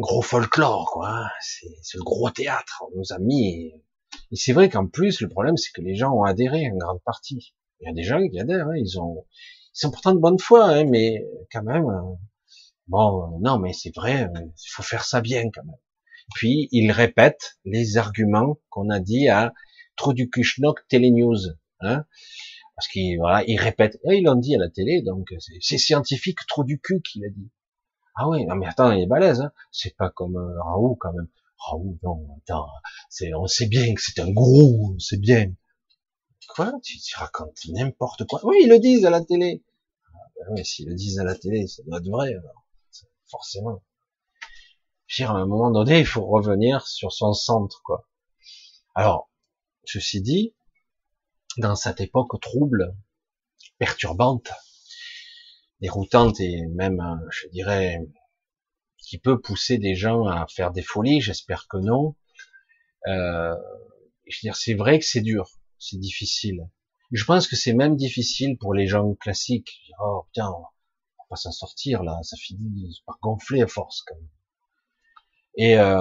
gros 0.00 0.22
folklore, 0.22 0.90
quoi. 0.92 1.08
Hein. 1.08 1.28
C'est 1.40 1.98
le 1.98 2.02
gros 2.02 2.30
théâtre. 2.30 2.82
On 2.86 2.98
nous 2.98 3.12
a 3.12 3.18
mis. 3.18 3.72
Et 4.30 4.36
c'est 4.36 4.52
vrai 4.52 4.68
qu'en 4.68 4.86
plus, 4.86 5.20
le 5.20 5.28
problème, 5.28 5.56
c'est 5.56 5.72
que 5.72 5.80
les 5.82 5.94
gens 5.94 6.12
ont 6.12 6.24
adhéré 6.24 6.70
en 6.70 6.76
grande 6.76 7.02
partie. 7.02 7.54
Il 7.80 7.86
y 7.86 7.90
a 7.90 7.94
des 7.94 8.04
gens 8.04 8.26
qui 8.26 8.38
adhèrent, 8.38 8.68
hein. 8.68 8.76
ils 8.76 9.00
ont, 9.00 9.26
ils 9.74 9.80
sont 9.80 9.90
pourtant 9.90 10.14
de 10.14 10.18
bonne 10.20 10.38
foi, 10.38 10.66
hein, 10.66 10.84
mais 10.84 11.24
quand 11.50 11.62
même, 11.62 11.84
euh, 11.84 12.14
bon, 12.86 13.38
non, 13.40 13.58
mais 13.58 13.72
c'est 13.72 13.94
vrai, 13.94 14.24
euh, 14.24 14.40
il 14.40 14.70
faut 14.70 14.82
faire 14.82 15.04
ça 15.04 15.20
bien 15.20 15.50
quand 15.52 15.64
même. 15.64 15.76
Puis 16.34 16.68
il 16.70 16.92
répète 16.92 17.58
les 17.64 17.96
arguments 17.96 18.58
qu'on 18.70 18.88
a 18.90 19.00
dit 19.00 19.28
à 19.28 19.52
Trudukushnok 19.96 20.86
Telenews, 20.88 21.56
hein, 21.80 22.04
parce 22.76 22.88
qu'il 22.88 23.18
voilà, 23.18 23.44
il 23.46 23.58
répète, 23.58 23.98
ils 24.04 24.22
l'ont 24.22 24.36
dit 24.36 24.54
à 24.54 24.58
la 24.58 24.70
télé, 24.70 25.02
donc 25.02 25.34
c'est 25.60 25.78
scientifique 25.78 26.38
trop 26.46 26.64
du 26.64 26.80
cul 26.80 27.02
qu'il 27.02 27.24
a 27.24 27.28
dit. 27.28 27.50
Ah 28.14 28.28
oui, 28.28 28.44
non 28.44 28.56
mais 28.56 28.66
attends, 28.66 28.92
il 28.92 29.02
est 29.02 29.06
balèze, 29.06 29.40
hein. 29.40 29.52
c'est 29.70 29.96
pas 29.96 30.10
comme 30.10 30.36
Raoult 30.36 30.96
quand 30.96 31.12
même. 31.12 31.28
Raoult, 31.58 31.98
non, 32.02 32.26
attends, 32.38 32.68
c'est, 33.08 33.32
on 33.34 33.46
sait 33.46 33.66
bien 33.66 33.94
que 33.94 34.00
c'est 34.02 34.20
un 34.20 34.30
gros, 34.30 34.94
c'est 34.98 35.20
bien. 35.20 35.52
Quoi? 36.48 36.72
Tu, 36.82 36.98
racontes 37.16 37.56
n'importe 37.68 38.26
quoi. 38.26 38.40
Oui, 38.44 38.56
ils 38.62 38.68
le 38.68 38.78
disent 38.78 39.06
à 39.06 39.10
la 39.10 39.24
télé. 39.24 39.64
Ah, 40.12 40.18
ben 40.36 40.46
oui, 40.50 40.64
s'ils 40.64 40.88
le 40.88 40.94
disent 40.94 41.18
à 41.18 41.24
la 41.24 41.34
télé, 41.34 41.66
ça 41.66 41.82
doit 41.84 41.98
être 41.98 42.08
vrai, 42.08 42.28
alors. 42.34 42.66
Forcément. 43.30 43.82
Je 45.06 45.24
à 45.24 45.30
un 45.30 45.46
moment 45.46 45.70
donné, 45.70 46.00
il 46.00 46.06
faut 46.06 46.26
revenir 46.26 46.86
sur 46.86 47.12
son 47.12 47.32
centre, 47.32 47.80
quoi. 47.84 48.06
Alors, 48.94 49.30
ceci 49.84 50.20
dit, 50.20 50.54
dans 51.56 51.74
cette 51.74 52.00
époque 52.00 52.38
trouble, 52.40 52.94
perturbante, 53.78 54.50
déroutante 55.82 56.40
et 56.40 56.66
même, 56.68 57.02
je 57.30 57.48
dirais, 57.48 58.00
qui 58.96 59.18
peut 59.18 59.40
pousser 59.40 59.76
des 59.76 59.94
gens 59.94 60.26
à 60.26 60.46
faire 60.48 60.70
des 60.70 60.82
folies, 60.82 61.20
j'espère 61.20 61.66
que 61.68 61.76
non. 61.76 62.16
Euh, 63.08 63.54
je 64.26 64.38
veux 64.38 64.40
dire, 64.42 64.56
c'est 64.56 64.74
vrai 64.74 64.98
que 64.98 65.04
c'est 65.04 65.20
dur 65.20 65.50
c'est 65.82 65.98
difficile. 65.98 66.68
Je 67.10 67.24
pense 67.24 67.46
que 67.48 67.56
c'est 67.56 67.74
même 67.74 67.96
difficile 67.96 68.56
pour 68.56 68.72
les 68.72 68.86
gens 68.86 69.14
classiques. 69.14 69.80
Oh 70.00 70.24
putain, 70.26 70.50
pas 71.28 71.36
s'en 71.36 71.50
sortir 71.50 72.02
là, 72.02 72.18
ça 72.22 72.36
finit 72.36 73.00
par 73.06 73.18
gonfler 73.20 73.62
à 73.62 73.66
force 73.66 74.02
quand 74.06 74.14
même. 74.14 74.28
Et 75.56 75.78
euh, 75.78 75.94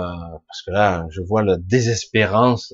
parce 0.47 0.61
que 0.65 0.71
là, 0.71 1.07
je 1.09 1.21
vois 1.21 1.43
la 1.43 1.57
désespérance 1.57 2.73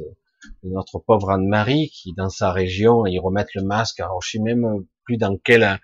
de 0.63 0.69
notre 0.69 0.99
pauvre 0.99 1.31
Anne-Marie 1.31 1.89
qui, 1.89 2.13
dans 2.13 2.29
sa 2.29 2.51
région, 2.51 3.05
ils 3.05 3.19
remettent 3.19 3.55
le 3.55 3.63
masque. 3.63 3.99
Alors, 3.99 4.21
je 4.21 4.31
sais 4.31 4.39
même 4.39 4.85
plus 5.03 5.17
dans 5.17 5.37
quelle 5.37 5.79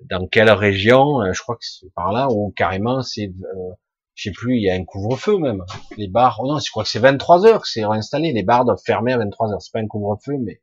dans 0.00 0.26
quelle 0.26 0.50
région. 0.50 1.22
Euh, 1.22 1.32
je 1.32 1.42
crois 1.42 1.56
que 1.56 1.64
c'est 1.64 1.92
par 1.94 2.12
là 2.12 2.28
où 2.30 2.52
carrément 2.56 3.02
c'est, 3.02 3.28
euh, 3.28 3.70
je 4.14 4.24
sais 4.24 4.32
plus, 4.32 4.56
il 4.56 4.62
y 4.62 4.70
a 4.70 4.74
un 4.74 4.84
couvre-feu 4.84 5.38
même. 5.38 5.64
Les 5.96 6.08
bars, 6.08 6.38
oh 6.40 6.46
non, 6.46 6.58
je 6.58 6.70
crois 6.70 6.84
que 6.84 6.90
c'est 6.90 6.98
23 6.98 7.46
heures 7.46 7.62
que 7.62 7.68
c'est 7.68 7.84
réinstallé. 7.84 8.32
Les 8.32 8.42
bars 8.42 8.64
doivent 8.64 8.82
fermer 8.84 9.12
à 9.12 9.18
23 9.18 9.52
heures. 9.52 9.62
C'est 9.62 9.72
pas 9.72 9.80
un 9.80 9.86
couvre-feu, 9.86 10.36
mais 10.38 10.60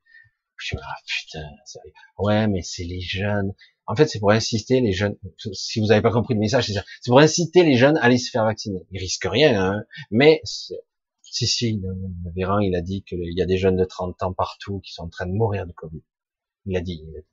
je 0.58 0.68
suis 0.68 0.78
ah 0.82 0.96
putain, 1.06 1.48
sérieux. 1.66 1.94
Ouais, 2.18 2.48
mais 2.48 2.62
c'est 2.62 2.84
les 2.84 3.02
jeunes. 3.02 3.54
En 3.88 3.96
fait, 3.96 4.08
c'est 4.08 4.20
pour 4.20 4.32
inciter 4.32 4.80
les 4.80 4.94
jeunes. 4.94 5.18
Si 5.54 5.80
vous 5.80 5.88
n'avez 5.88 6.02
pas 6.02 6.12
compris 6.12 6.34
le 6.34 6.40
message, 6.40 6.68
c'est 6.68 7.10
pour 7.10 7.20
inciter 7.20 7.64
les 7.64 7.76
jeunes 7.76 7.98
à 7.98 8.06
aller 8.06 8.18
se 8.18 8.30
faire 8.30 8.46
vacciner. 8.46 8.86
Ils 8.92 9.00
risquent 9.00 9.28
rien, 9.30 9.60
hein, 9.60 9.84
mais 10.12 10.40
si 10.44 11.48
si, 11.48 11.82
Véran, 12.36 12.60
il 12.60 12.76
a 12.76 12.82
dit 12.82 13.04
qu'il 13.04 13.34
y 13.38 13.42
a 13.42 13.46
des 13.46 13.58
jeunes 13.58 13.78
de 13.78 13.86
30 13.86 14.22
ans 14.24 14.34
partout 14.34 14.80
qui 14.82 14.94
sont 14.94 15.04
en 15.04 15.10
train 15.10 15.26
de 15.26 15.32
mourir 15.32 15.66
de 15.66 15.72
Covid. 15.72 16.02
Il 16.66 16.76
a 16.76 16.82
dit. 16.82 17.02
Il 17.04 17.18
a 17.18 17.22
dit. 17.22 17.28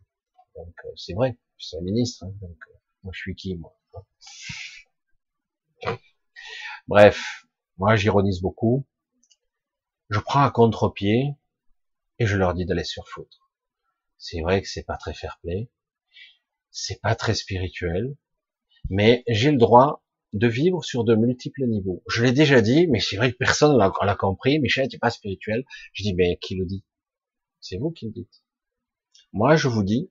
Donc 0.57 0.75
euh, 0.85 0.91
c'est 0.97 1.15
vrai. 1.15 1.37
Je 1.59 1.67
suis 1.67 1.77
un 1.77 1.83
ministre. 1.83 2.25
Hein, 2.25 2.33
donc 2.41 2.57
euh, 2.69 2.75
moi, 3.03 3.13
je 3.15 3.21
suis 3.21 3.35
qui 3.35 3.57
moi 3.57 3.75
Bref, 6.87 7.47
moi 7.77 7.97
j'ironise 7.97 8.41
beaucoup. 8.41 8.87
Je 10.09 10.21
prends 10.21 10.43
à 10.43 10.51
contre-pied 10.51 11.35
et 12.19 12.27
je 12.27 12.37
leur 12.37 12.55
dis 12.55 12.65
d'aller 12.65 12.85
se 12.85 13.01
foutre. 13.07 13.51
C'est 14.17 14.41
vrai 14.41 14.63
que 14.63 14.69
c'est 14.69 14.85
pas 14.85 14.97
très 14.97 15.15
fair-play, 15.15 15.71
c'est 16.71 17.01
pas 17.01 17.15
très 17.15 17.35
spirituel, 17.35 18.17
mais 18.91 19.23
j'ai 19.29 19.51
le 19.51 19.59
droit 19.59 20.03
de 20.33 20.49
vivre 20.49 20.85
sur 20.85 21.05
de 21.05 21.15
multiples 21.15 21.67
niveaux. 21.67 22.03
Je 22.09 22.25
l'ai 22.25 22.33
déjà 22.33 22.61
dit, 22.61 22.87
mais 22.89 23.01
c'est 23.01 23.17
vrai 23.17 23.33
que 23.33 23.37
personne 23.37 23.77
l'a 23.79 24.15
compris. 24.15 24.59
Michel, 24.59 24.89
n'est 24.91 24.99
pas 24.99 25.11
spirituel. 25.11 25.65
Je 25.93 26.03
dis, 26.03 26.15
mais 26.15 26.39
qui 26.41 26.55
le 26.57 26.67
dit? 26.67 26.85
C'est 27.61 27.79
vous 27.79 27.91
qui 27.91 28.07
le 28.07 28.13
dites. 28.13 28.43
Moi, 29.33 29.57
je 29.57 29.69
vous 29.69 29.83
dis 29.83 30.11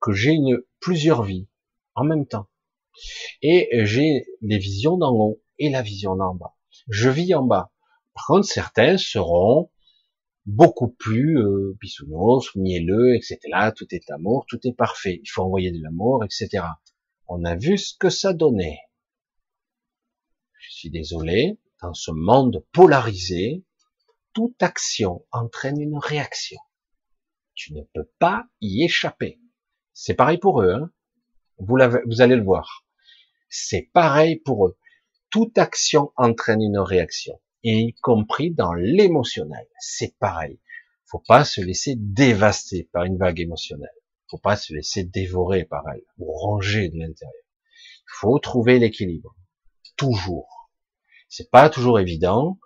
que 0.00 0.12
j'ai 0.12 0.32
une 0.32 0.62
plusieurs 0.80 1.22
vies 1.22 1.48
en 1.94 2.04
même 2.04 2.26
temps, 2.26 2.48
et 3.42 3.68
j'ai 3.84 4.26
les 4.40 4.58
visions 4.58 4.96
d'en 4.96 5.12
haut 5.12 5.42
et 5.58 5.70
la 5.70 5.82
vision 5.82 6.16
d'en 6.16 6.34
bas. 6.34 6.56
Je 6.88 7.08
vis 7.08 7.34
en 7.34 7.44
bas. 7.44 7.72
Par 8.14 8.26
contre, 8.26 8.46
certains 8.46 8.96
seront 8.96 9.70
beaucoup 10.46 10.88
plus 10.88 11.38
euh, 11.38 11.76
bisounours, 11.80 12.56
mielleux, 12.56 13.14
etc. 13.14 13.38
Tout 13.76 13.86
est 13.94 14.10
amour, 14.10 14.46
tout 14.48 14.58
est 14.66 14.72
parfait. 14.72 15.20
Il 15.22 15.28
faut 15.28 15.42
envoyer 15.42 15.70
de 15.70 15.82
l'amour, 15.82 16.24
etc. 16.24 16.64
On 17.26 17.44
a 17.44 17.54
vu 17.54 17.76
ce 17.76 17.94
que 17.96 18.08
ça 18.08 18.32
donnait. 18.32 18.78
Je 20.58 20.70
suis 20.70 20.90
désolé, 20.90 21.58
dans 21.82 21.94
ce 21.94 22.10
monde 22.10 22.64
polarisé, 22.72 23.64
toute 24.32 24.62
action 24.62 25.24
entraîne 25.32 25.80
une 25.80 25.98
réaction. 25.98 26.58
Tu 27.54 27.74
ne 27.74 27.82
peux 27.92 28.08
pas 28.18 28.46
y 28.60 28.84
échapper. 28.84 29.40
C'est 30.00 30.14
pareil 30.14 30.38
pour 30.38 30.62
eux. 30.62 30.70
Hein 30.70 30.92
vous, 31.58 31.76
vous 32.06 32.20
allez 32.20 32.36
le 32.36 32.44
voir. 32.44 32.86
C'est 33.48 33.90
pareil 33.92 34.36
pour 34.36 34.68
eux. 34.68 34.78
Toute 35.28 35.58
action 35.58 36.12
entraîne 36.14 36.62
une 36.62 36.78
réaction 36.78 37.40
et 37.64 37.78
y 37.78 37.94
compris 37.94 38.52
dans 38.52 38.74
l'émotionnel. 38.74 39.66
C'est 39.80 40.16
pareil. 40.20 40.60
Faut 41.04 41.22
pas 41.26 41.44
se 41.44 41.60
laisser 41.60 41.96
dévaster 41.96 42.88
par 42.92 43.04
une 43.04 43.18
vague 43.18 43.40
émotionnelle. 43.40 43.90
Faut 44.30 44.38
pas 44.38 44.54
se 44.54 44.72
laisser 44.72 45.02
dévorer 45.02 45.64
par 45.64 45.82
elle 45.92 46.04
ou 46.18 46.32
ranger 46.32 46.90
de 46.90 46.98
l'intérieur. 46.98 47.34
Il 47.64 48.20
faut 48.20 48.38
trouver 48.38 48.78
l'équilibre. 48.78 49.34
Toujours. 49.96 50.70
C'est 51.28 51.50
pas 51.50 51.68
toujours 51.70 51.98
évident. 51.98 52.60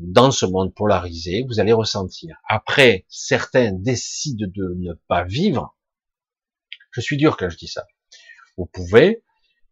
Dans 0.00 0.32
ce 0.32 0.46
monde 0.46 0.74
polarisé, 0.74 1.44
vous 1.46 1.60
allez 1.60 1.72
ressentir. 1.72 2.40
Après, 2.48 3.06
certains 3.08 3.70
décident 3.70 4.48
de 4.52 4.74
ne 4.78 4.94
pas 5.06 5.22
vivre. 5.22 5.76
Je 6.92 7.00
suis 7.00 7.16
dur 7.16 7.36
quand 7.36 7.48
je 7.48 7.56
dis 7.56 7.68
ça. 7.68 7.84
Vous 8.56 8.66
pouvez, 8.66 9.24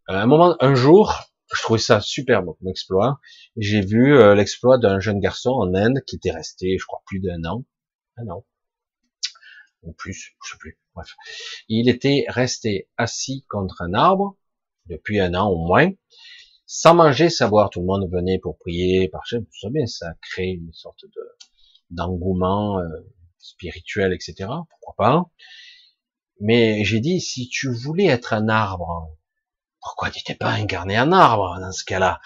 un 0.09 0.27
moment, 0.27 0.57
un 0.61 0.75
jour, 0.75 1.15
je 1.55 1.63
trouvais 1.63 1.79
ça 1.79 2.01
superbe 2.01 2.55
comme 2.59 2.69
exploit. 2.69 3.21
J'ai 3.57 3.81
vu 3.81 4.17
euh, 4.17 4.35
l'exploit 4.35 4.79
d'un 4.79 5.01
jeune 5.01 5.21
garçon 5.21 5.51
en 5.51 5.75
Inde 5.75 6.01
qui 6.07 6.17
était 6.17 6.31
resté, 6.31 6.77
je 6.79 6.87
crois, 6.87 7.03
plus 7.07 7.21
d'un 7.21 7.45
an, 7.45 7.65
un 8.17 8.29
an 8.29 8.45
ou 9.83 9.93
plus, 9.93 10.35
je 10.45 10.51
sais 10.51 10.59
plus. 10.59 10.79
Bref, 10.95 11.15
il 11.69 11.89
était 11.89 12.25
resté 12.29 12.89
assis 12.97 13.45
contre 13.49 13.83
un 13.83 13.95
arbre 13.95 14.37
depuis 14.87 15.21
un 15.21 15.35
an 15.35 15.49
au 15.49 15.65
moins, 15.65 15.91
sans 16.67 16.95
manger, 16.95 17.31
savoir 17.31 17.71
tout 17.71 17.81
le 17.81 17.87
monde 17.87 18.09
venait 18.13 18.39
pour 18.39 18.59
prier, 18.59 19.09
parce 19.09 19.31
que 19.31 19.37
vous 19.37 19.59
savez, 19.61 19.87
ça 19.87 20.15
crée 20.21 20.51
une 20.51 20.73
sorte 20.73 21.05
de 21.05 21.21
d'engouement 21.91 22.79
euh, 22.79 22.87
spirituel, 23.39 24.13
etc. 24.13 24.49
Pourquoi 24.69 24.95
pas? 24.97 25.25
Mais 26.41 26.85
j'ai 26.85 27.01
dit, 27.01 27.21
si 27.21 27.49
tu 27.49 27.73
voulais 27.73 28.07
être 28.07 28.33
un 28.33 28.49
arbre, 28.49 29.17
pourquoi 29.81 30.11
tu 30.11 30.23
t'es 30.25 30.35
pas 30.35 30.51
incarné 30.51 30.97
un 30.97 31.13
arbre 31.13 31.59
dans 31.61 31.73
ce 31.73 31.85
cas-là? 31.85 32.21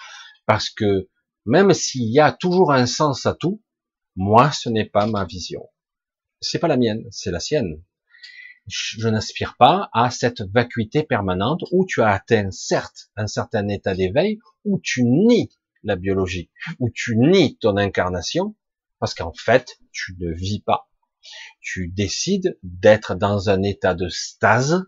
Parce 0.45 0.69
que 0.69 1.09
même 1.45 1.73
s'il 1.73 2.09
y 2.09 2.19
a 2.19 2.31
toujours 2.31 2.71
un 2.71 2.85
sens 2.85 3.25
à 3.25 3.33
tout, 3.33 3.61
moi, 4.15 4.51
ce 4.51 4.69
n'est 4.69 4.85
pas 4.85 5.05
ma 5.05 5.25
vision. 5.25 5.69
C'est 6.39 6.59
pas 6.59 6.67
la 6.67 6.77
mienne, 6.77 7.03
c'est 7.11 7.31
la 7.31 7.39
sienne. 7.39 7.83
Je 8.67 9.07
n'aspire 9.09 9.57
pas 9.57 9.89
à 9.93 10.09
cette 10.09 10.41
vacuité 10.41 11.03
permanente 11.03 11.61
où 11.71 11.85
tu 11.85 12.01
as 12.01 12.09
atteint, 12.09 12.49
certes, 12.51 13.11
un 13.15 13.27
certain 13.27 13.67
état 13.67 13.93
d'éveil, 13.93 14.39
où 14.63 14.79
tu 14.81 15.03
nies 15.03 15.51
la 15.83 15.95
biologie, 15.95 16.49
où 16.79 16.89
tu 16.89 17.15
nies 17.15 17.57
ton 17.57 17.77
incarnation, 17.77 18.55
parce 18.99 19.13
qu'en 19.13 19.33
fait, 19.33 19.77
tu 19.91 20.15
ne 20.19 20.33
vis 20.33 20.61
pas. 20.61 20.89
Tu 21.61 21.87
décides 21.87 22.57
d'être 22.63 23.15
dans 23.15 23.49
un 23.49 23.63
état 23.63 23.93
de 23.93 24.09
stase, 24.09 24.83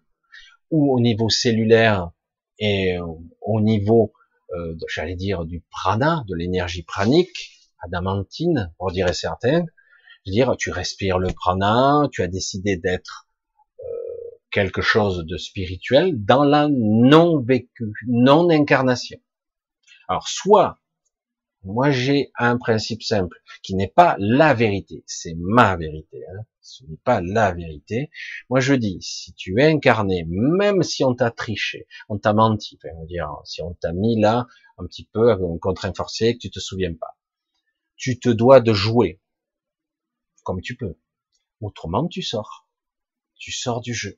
où 0.70 0.96
au 0.96 1.00
niveau 1.00 1.30
cellulaire, 1.30 2.12
et 2.60 2.98
au 3.42 3.62
niveau, 3.62 4.14
euh, 4.56 4.76
j'allais 4.90 5.16
dire, 5.16 5.46
du 5.46 5.64
prana, 5.70 6.24
de 6.28 6.36
l'énergie 6.36 6.84
pranique, 6.84 7.52
adamantine, 7.82 8.74
pour 8.78 8.92
dire 8.92 9.14
certains, 9.14 9.66
je 10.26 10.32
veux 10.32 10.34
dire, 10.34 10.56
tu 10.58 10.72
respires 10.72 11.20
le 11.20 11.32
prana, 11.32 12.10
tu 12.12 12.22
as 12.22 12.28
décidé 12.28 12.78
d'être 12.78 13.28
euh, 13.80 13.84
quelque 14.52 14.82
chose 14.82 15.26
de 15.26 15.38
spirituel 15.38 16.14
dans 16.26 16.44
la 16.44 16.68
non-vécu, 16.70 17.94
non-incarnation. 18.08 19.20
Alors, 20.08 20.28
soit, 20.28 20.80
moi 21.68 21.92
j'ai 21.92 22.32
un 22.38 22.58
principe 22.58 23.04
simple, 23.04 23.38
qui 23.62 23.76
n'est 23.76 23.88
pas 23.88 24.16
la 24.20 24.54
vérité, 24.54 25.04
c'est 25.06 25.36
ma 25.38 25.76
vérité. 25.76 26.24
Hein 26.34 26.44
ce 26.68 26.84
n'est 26.86 26.98
pas 26.98 27.22
la 27.22 27.54
vérité. 27.54 28.12
Moi, 28.50 28.60
je 28.60 28.74
dis, 28.74 28.98
si 29.02 29.34
tu 29.34 29.60
es 29.60 29.72
incarné, 29.72 30.26
même 30.28 30.84
si 30.84 31.04
on 31.04 31.16
t'a 31.16 31.32
triché, 31.32 31.88
on 32.10 32.18
t'a 32.18 32.34
menti, 32.34 32.78
enfin, 32.78 32.94
dire, 33.06 33.30
si 33.46 33.62
on 33.62 33.74
t'a 33.74 33.94
mis 33.94 34.20
là 34.20 34.48
un 34.78 34.86
petit 34.86 35.06
peu 35.06 35.32
un 35.32 35.58
contraint 35.60 35.94
forcé 35.94 36.34
que 36.34 36.40
tu 36.40 36.52
te 36.52 36.60
souviens 36.60 36.94
pas, 36.94 37.18
tu 37.96 38.20
te 38.20 38.30
dois 38.30 38.60
de 38.60 38.74
jouer 38.74 39.22
comme 40.44 40.62
tu 40.62 40.76
peux. 40.76 40.96
Autrement, 41.62 42.08
tu 42.08 42.22
sors. 42.22 42.70
Tu 43.36 43.52
sors 43.52 43.82
du 43.82 43.94
jeu. 43.94 44.18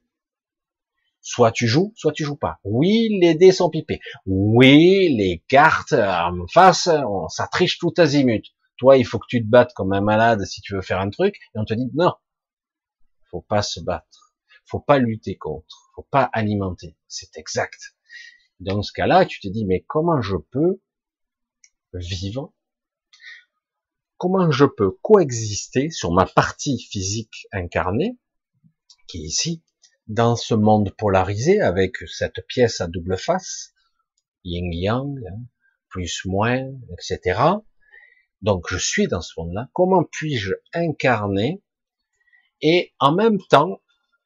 Soit 1.21 1.51
tu 1.51 1.67
joues, 1.67 1.93
soit 1.95 2.13
tu 2.13 2.23
joues 2.23 2.37
pas. 2.37 2.59
Oui, 2.63 3.17
les 3.21 3.35
dés 3.35 3.51
sont 3.51 3.69
pipés. 3.69 3.99
Oui, 4.25 5.15
les 5.17 5.43
cartes 5.47 5.93
en 5.93 6.47
face, 6.47 6.89
ça 7.29 7.47
triche 7.47 7.77
tout 7.77 7.93
azimut. 7.97 8.43
Toi, 8.77 8.97
il 8.97 9.05
faut 9.05 9.19
que 9.19 9.27
tu 9.27 9.43
te 9.43 9.49
battes 9.49 9.73
comme 9.73 9.91
un 9.91 10.01
malade 10.01 10.45
si 10.45 10.61
tu 10.61 10.73
veux 10.73 10.81
faire 10.81 11.01
un 11.01 11.09
truc, 11.09 11.35
et 11.35 11.59
on 11.59 11.65
te 11.65 11.73
dit 11.73 11.89
non, 11.93 12.13
faut 13.29 13.41
pas 13.41 13.61
se 13.61 13.81
battre, 13.81 14.33
faut 14.65 14.79
pas 14.79 14.99
lutter 14.99 15.35
contre, 15.35 15.91
faut 15.95 16.07
pas 16.09 16.29
alimenter. 16.31 16.95
C'est 17.07 17.37
exact. 17.37 17.95
Dans 18.61 18.81
ce 18.81 18.93
cas-là, 18.93 19.25
tu 19.25 19.39
te 19.39 19.47
dis, 19.47 19.65
mais 19.65 19.85
comment 19.87 20.21
je 20.21 20.37
peux 20.51 20.81
vivre? 21.93 22.53
Comment 24.17 24.51
je 24.51 24.65
peux 24.65 24.91
coexister 25.01 25.89
sur 25.89 26.11
ma 26.11 26.25
partie 26.25 26.79
physique 26.89 27.47
incarnée, 27.51 28.17
qui 29.07 29.19
est 29.19 29.27
ici, 29.27 29.63
dans 30.09 30.35
ce 30.35 30.55
monde 30.55 30.91
polarisé, 30.97 31.61
avec 31.61 31.97
cette 32.07 32.45
pièce 32.47 32.81
à 32.81 32.87
double 32.87 33.17
face, 33.17 33.73
yin-yang, 34.43 35.15
hein, 35.27 35.41
plus 35.87 36.25
moins, 36.25 36.71
etc. 36.91 37.39
Donc 38.41 38.65
je 38.69 38.77
suis 38.77 39.07
dans 39.07 39.21
ce 39.21 39.33
monde-là. 39.37 39.69
Comment 39.73 40.03
puis-je 40.03 40.53
incarner 40.73 41.61
et 42.61 42.93
en 42.99 43.13
même 43.13 43.37
temps 43.49 43.81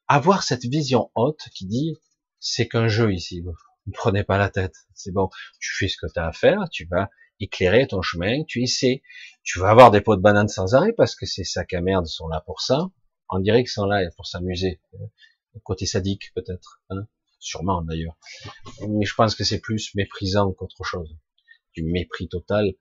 avoir 0.08 0.44
cette 0.44 0.64
vision 0.66 1.12
haute 1.16 1.50
qui 1.54 1.66
dit 1.66 1.98
c'est 2.40 2.68
qu'un 2.68 2.88
jeu 2.88 3.14
ici, 3.14 3.44
ne 3.86 3.92
prenez 3.92 4.24
pas 4.24 4.38
la 4.38 4.50
tête, 4.50 4.76
c'est 4.94 5.12
bon, 5.12 5.30
tu 5.60 5.72
fais 5.78 5.88
ce 5.88 5.98
que 5.98 6.12
tu 6.12 6.20
as 6.20 6.28
à 6.28 6.32
faire, 6.32 6.70
tu 6.72 6.86
vas 6.86 7.10
éclairer 7.40 7.88
ton 7.88 8.02
chemin, 8.02 8.44
tu 8.44 8.62
essaies, 8.62 9.02
tu 9.44 9.60
vas 9.60 9.70
avoir 9.70 9.92
des 9.92 10.02
pots 10.02 10.16
de 10.16 10.22
banane 10.22 10.48
sans 10.48 10.76
arrêt 10.76 10.94
parce 10.94 11.16
que 11.16 11.26
ces 11.26 11.44
sacs 11.44 11.74
à 11.74 11.82
merde 11.82 12.06
sont 12.06 12.28
là 12.28 12.42
pour 12.46 12.62
ça, 12.62 12.90
on 13.30 13.40
dirait 13.40 13.64
qu'ils 13.64 13.72
sont 13.72 13.86
là 13.86 14.02
pour 14.16 14.28
s'amuser, 14.28 14.82
côté 15.64 15.86
sadique 15.86 16.32
peut-être, 16.34 16.82
hein. 16.90 17.08
sûrement 17.40 17.82
d'ailleurs. 17.82 18.18
Mais 18.88 19.06
je 19.06 19.14
pense 19.16 19.36
que 19.36 19.44
c'est 19.44 19.60
plus 19.60 19.94
méprisant 19.96 20.52
qu'autre 20.54 20.84
chose, 20.84 21.16
du 21.76 21.84
mépris 21.84 22.28
total. 22.28 22.74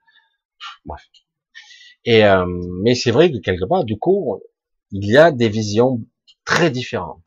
Bref. 0.84 1.02
Et 2.04 2.24
euh, 2.24 2.46
mais 2.82 2.94
c'est 2.94 3.10
vrai 3.10 3.30
que 3.30 3.38
quelque 3.38 3.64
part, 3.64 3.84
du 3.84 3.98
coup, 3.98 4.40
il 4.90 5.04
y 5.08 5.16
a 5.16 5.30
des 5.30 5.48
visions 5.48 6.04
très 6.44 6.70
différentes. 6.70 7.24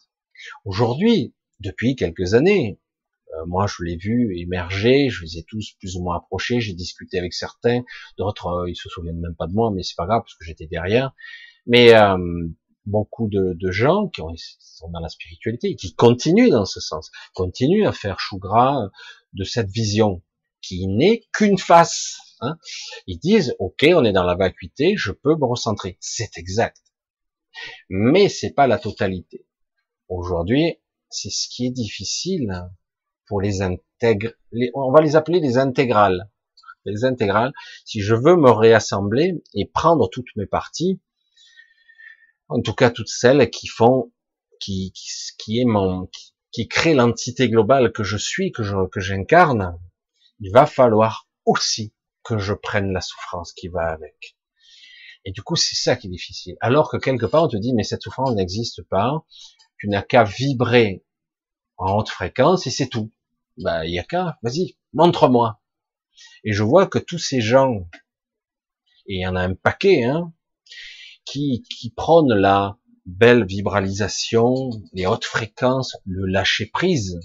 Aujourd'hui, 0.65 1.33
depuis 1.59 1.95
quelques 1.95 2.33
années, 2.33 2.79
euh, 3.33 3.45
moi 3.45 3.65
je 3.67 3.83
l'ai 3.83 3.95
vu 3.95 4.37
émerger, 4.37 5.09
je 5.09 5.23
les 5.23 5.37
ai 5.37 5.43
tous 5.43 5.73
plus 5.79 5.95
ou 5.95 6.03
moins 6.03 6.17
approchés, 6.17 6.61
j'ai 6.61 6.73
discuté 6.73 7.17
avec 7.17 7.33
certains, 7.33 7.83
d'autres 8.17 8.47
euh, 8.47 8.69
ils 8.69 8.75
se 8.75 8.89
souviennent 8.89 9.19
même 9.19 9.35
pas 9.35 9.47
de 9.47 9.53
moi, 9.53 9.71
mais 9.73 9.83
c'est 9.83 9.95
pas 9.95 10.05
grave 10.05 10.21
parce 10.21 10.35
que 10.35 10.45
j'étais 10.45 10.67
derrière. 10.67 11.13
Mais 11.65 11.93
euh, 11.95 12.17
beaucoup 12.85 13.27
de, 13.27 13.53
de, 13.53 13.71
gens 13.71 14.07
qui 14.07 14.21
sont 14.59 14.89
dans 14.89 14.99
la 14.99 15.09
spiritualité, 15.09 15.75
qui 15.75 15.93
continuent 15.95 16.49
dans 16.49 16.65
ce 16.65 16.79
sens, 16.79 17.11
continuent 17.33 17.87
à 17.87 17.91
faire 17.91 18.19
chou 18.19 18.37
gras 18.37 18.89
de 19.33 19.43
cette 19.43 19.69
vision 19.69 20.21
qui 20.61 20.87
n'est 20.87 21.23
qu'une 21.33 21.57
face. 21.57 22.17
Hein. 22.41 22.57
Ils 23.07 23.19
disent, 23.19 23.55
ok, 23.59 23.85
on 23.95 24.03
est 24.03 24.11
dans 24.11 24.23
la 24.23 24.35
vacuité, 24.35 24.95
je 24.97 25.11
peux 25.11 25.35
me 25.35 25.45
recentrer. 25.45 25.97
C'est 25.99 26.37
exact. 26.37 26.81
Mais 27.89 28.29
c'est 28.29 28.51
pas 28.51 28.67
la 28.67 28.77
totalité. 28.77 29.45
Aujourd'hui, 30.09 30.77
c'est 31.09 31.29
ce 31.29 31.47
qui 31.49 31.65
est 31.65 31.71
difficile 31.71 32.69
pour 33.27 33.41
les 33.41 33.61
intègres. 33.61 34.33
on 34.73 34.91
va 34.91 35.01
les 35.01 35.15
appeler 35.15 35.39
les 35.39 35.57
intégrales. 35.57 36.29
Les 36.85 37.05
intégrales. 37.05 37.53
Si 37.85 38.01
je 38.01 38.13
veux 38.13 38.35
me 38.35 38.51
réassembler 38.51 39.41
et 39.55 39.65
prendre 39.65 40.09
toutes 40.09 40.35
mes 40.35 40.45
parties, 40.45 40.99
en 42.47 42.61
tout 42.61 42.73
cas 42.73 42.91
toutes 42.91 43.09
celles 43.09 43.49
qui 43.49 43.67
font, 43.67 44.11
qui, 44.59 44.91
qui, 44.93 45.09
qui 45.37 45.65
qui, 46.11 46.33
qui 46.51 46.67
crée 46.67 46.93
l'entité 46.93 47.49
globale 47.49 47.91
que 47.91 48.03
je 48.03 48.17
suis, 48.17 48.51
que 48.51 48.63
je, 48.63 48.87
que 48.87 48.99
j'incarne, 48.99 49.79
il 50.39 50.51
va 50.51 50.65
falloir 50.65 51.27
aussi 51.45 51.93
que 52.23 52.37
je 52.37 52.53
prenne 52.53 52.91
la 52.91 53.01
souffrance 53.01 53.53
qui 53.53 53.67
va 53.67 53.91
avec. 53.91 54.35
Et 55.25 55.31
du 55.31 55.41
coup, 55.41 55.55
c'est 55.55 55.75
ça 55.75 55.95
qui 55.95 56.07
est 56.07 56.11
difficile. 56.11 56.55
Alors 56.61 56.89
que 56.89 56.97
quelque 56.97 57.25
part, 57.25 57.43
on 57.43 57.47
te 57.47 57.57
dit, 57.57 57.73
mais 57.73 57.83
cette 57.83 58.03
souffrance 58.03 58.35
n'existe 58.35 58.83
pas. 58.83 59.25
Tu 59.77 59.87
n'as 59.87 60.03
qu'à 60.03 60.23
vibrer 60.23 61.03
en 61.77 61.97
haute 61.97 62.09
fréquence 62.09 62.67
et 62.67 62.71
c'est 62.71 62.87
tout. 62.87 63.11
Bah, 63.57 63.85
il 63.85 63.93
y 63.93 63.99
a 63.99 64.03
qu'à, 64.03 64.37
vas-y, 64.43 64.77
montre-moi. 64.93 65.61
Et 66.43 66.53
je 66.53 66.63
vois 66.63 66.87
que 66.87 66.99
tous 66.99 67.17
ces 67.17 67.41
gens, 67.41 67.89
et 69.07 69.15
il 69.15 69.21
y 69.21 69.27
en 69.27 69.35
a 69.35 69.41
un 69.41 69.55
paquet, 69.55 70.03
hein, 70.03 70.33
qui, 71.25 71.63
qui 71.69 71.89
prônent 71.89 72.33
la 72.33 72.77
belle 73.05 73.45
vibralisation, 73.45 74.69
les 74.93 75.05
hautes 75.05 75.25
fréquences, 75.25 75.97
le 76.05 76.25
lâcher 76.25 76.67
prise, 76.67 77.19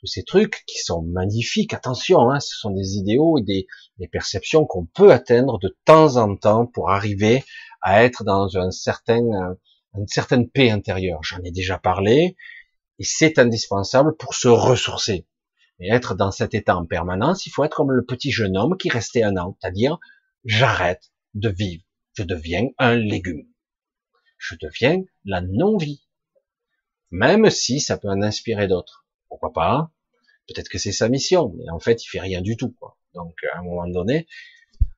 tous 0.00 0.06
ces 0.06 0.22
trucs 0.22 0.64
qui 0.66 0.78
sont 0.78 1.02
magnifiques. 1.02 1.74
Attention, 1.74 2.30
hein, 2.30 2.40
ce 2.40 2.56
sont 2.56 2.70
des 2.70 2.96
idéaux 2.96 3.38
et 3.38 3.42
des, 3.42 3.66
des 3.98 4.08
perceptions 4.08 4.64
qu'on 4.64 4.86
peut 4.86 5.12
atteindre 5.12 5.58
de 5.58 5.76
temps 5.84 6.16
en 6.16 6.36
temps 6.36 6.66
pour 6.66 6.90
arriver 6.90 7.44
à 7.82 8.04
être 8.04 8.24
dans 8.24 8.56
un 8.56 8.70
certain, 8.70 9.56
une 9.94 10.06
certaine 10.06 10.48
paix 10.48 10.70
intérieure. 10.70 11.20
J'en 11.22 11.42
ai 11.42 11.50
déjà 11.50 11.78
parlé 11.78 12.36
et 12.98 13.04
c'est 13.04 13.38
indispensable 13.38 14.16
pour 14.16 14.34
se 14.34 14.48
ressourcer. 14.48 15.26
Et 15.80 15.90
être 15.90 16.14
dans 16.14 16.32
cet 16.32 16.54
état 16.54 16.76
en 16.76 16.86
permanence, 16.86 17.46
il 17.46 17.50
faut 17.50 17.64
être 17.64 17.76
comme 17.76 17.92
le 17.92 18.04
petit 18.04 18.32
jeune 18.32 18.56
homme 18.56 18.76
qui 18.76 18.88
restait 18.88 19.22
un 19.22 19.36
an, 19.36 19.56
c'est-à-dire 19.60 19.98
j'arrête 20.44 21.12
de 21.34 21.48
vivre, 21.48 21.84
je 22.18 22.24
deviens 22.24 22.66
un 22.78 22.96
légume. 22.96 23.46
Je 24.38 24.56
deviens 24.60 25.04
la 25.24 25.40
non-vie. 25.40 26.02
Même 27.12 27.48
si 27.48 27.80
ça 27.80 27.96
peut 27.96 28.08
en 28.08 28.22
inspirer 28.22 28.66
d'autres. 28.66 29.06
Pourquoi 29.28 29.52
pas? 29.52 29.92
Peut-être 30.48 30.68
que 30.68 30.78
c'est 30.78 30.90
sa 30.90 31.08
mission, 31.08 31.54
mais 31.56 31.70
en 31.70 31.78
fait, 31.78 32.04
il 32.04 32.08
fait 32.08 32.18
rien 32.18 32.40
du 32.40 32.56
tout. 32.56 32.72
Quoi. 32.72 32.98
Donc, 33.14 33.36
à 33.54 33.58
un 33.58 33.62
moment 33.62 33.86
donné, 33.86 34.26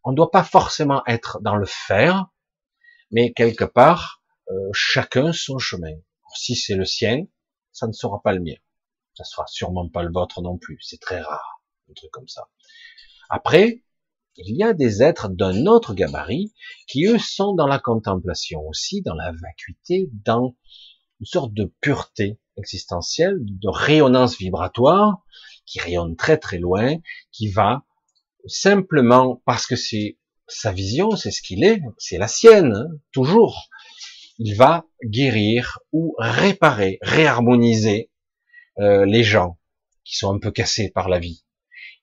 on 0.02 0.12
ne 0.12 0.16
doit 0.16 0.30
pas 0.30 0.44
forcément 0.44 1.02
être 1.06 1.40
dans 1.42 1.56
le 1.56 1.66
faire, 1.66 2.28
mais 3.10 3.34
quelque 3.34 3.64
part, 3.64 4.22
euh, 4.48 4.70
chacun 4.72 5.34
son 5.34 5.58
chemin. 5.58 5.96
Si 6.34 6.56
c'est 6.56 6.74
le 6.74 6.86
sien, 6.86 7.26
ça 7.70 7.86
ne 7.86 7.92
sera 7.92 8.22
pas 8.22 8.32
le 8.32 8.40
mien. 8.40 8.56
Ça 9.14 9.24
sera 9.24 9.46
sûrement 9.46 9.90
pas 9.90 10.02
le 10.02 10.10
vôtre 10.10 10.40
non 10.40 10.56
plus. 10.56 10.78
C'est 10.80 11.00
très 11.00 11.20
rare, 11.20 11.62
un 11.90 11.92
truc 11.92 12.10
comme 12.12 12.28
ça. 12.28 12.48
Après, 13.28 13.82
il 14.44 14.56
y 14.56 14.62
a 14.62 14.72
des 14.72 15.02
êtres 15.02 15.28
d'un 15.28 15.66
autre 15.66 15.94
gabarit 15.94 16.52
qui, 16.86 17.06
eux, 17.06 17.18
sont 17.18 17.54
dans 17.54 17.66
la 17.66 17.78
contemplation 17.78 18.60
aussi, 18.66 19.02
dans 19.02 19.14
la 19.14 19.32
vacuité, 19.32 20.10
dans 20.24 20.56
une 21.20 21.26
sorte 21.26 21.52
de 21.52 21.72
pureté 21.80 22.38
existentielle, 22.56 23.38
de 23.40 23.68
rayonnance 23.68 24.38
vibratoire, 24.38 25.22
qui 25.66 25.80
rayonne 25.80 26.16
très 26.16 26.38
très 26.38 26.58
loin, 26.58 26.96
qui 27.32 27.48
va 27.48 27.84
simplement, 28.46 29.42
parce 29.44 29.66
que 29.66 29.76
c'est 29.76 30.18
sa 30.48 30.72
vision, 30.72 31.10
c'est 31.12 31.30
ce 31.30 31.42
qu'il 31.42 31.62
est, 31.62 31.80
c'est 31.98 32.18
la 32.18 32.28
sienne, 32.28 32.74
hein, 32.74 32.88
toujours, 33.12 33.68
il 34.38 34.56
va 34.56 34.84
guérir 35.04 35.78
ou 35.92 36.14
réparer, 36.18 36.98
réharmoniser 37.02 38.10
euh, 38.78 39.04
les 39.04 39.22
gens 39.22 39.58
qui 40.04 40.16
sont 40.16 40.34
un 40.34 40.38
peu 40.38 40.50
cassés 40.50 40.90
par 40.90 41.08
la 41.08 41.18
vie. 41.18 41.44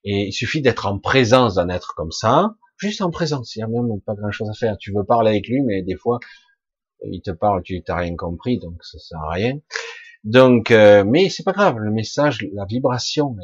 Et 0.09 0.27
il 0.27 0.31
suffit 0.31 0.61
d'être 0.61 0.85
en 0.85 0.99
présence 0.99 1.55
d'un 1.55 1.67
être 1.67 1.93
comme 1.93 2.13
ça, 2.13 2.55
juste 2.77 3.01
en 3.01 3.11
présence, 3.11 3.57
il 3.57 3.59
n'y 3.59 3.63
a 3.63 3.67
même 3.67 3.99
pas 3.99 4.15
grand 4.15 4.31
chose 4.31 4.49
à 4.49 4.53
faire. 4.53 4.77
Tu 4.77 4.93
veux 4.93 5.03
parler 5.03 5.31
avec 5.31 5.49
lui, 5.49 5.61
mais 5.61 5.81
des 5.81 5.97
fois, 5.97 6.19
il 7.03 7.21
te 7.21 7.31
parle, 7.31 7.61
tu 7.61 7.83
n'as 7.85 7.95
rien 7.97 8.15
compris, 8.15 8.57
donc 8.57 8.81
ça 8.85 8.99
sert 8.99 9.19
à 9.19 9.31
rien. 9.31 9.59
Donc, 10.23 10.71
euh, 10.71 11.03
mais 11.03 11.27
c'est 11.27 11.43
pas 11.43 11.51
grave, 11.51 11.79
le 11.79 11.91
message, 11.91 12.47
la 12.53 12.63
vibration, 12.63 13.35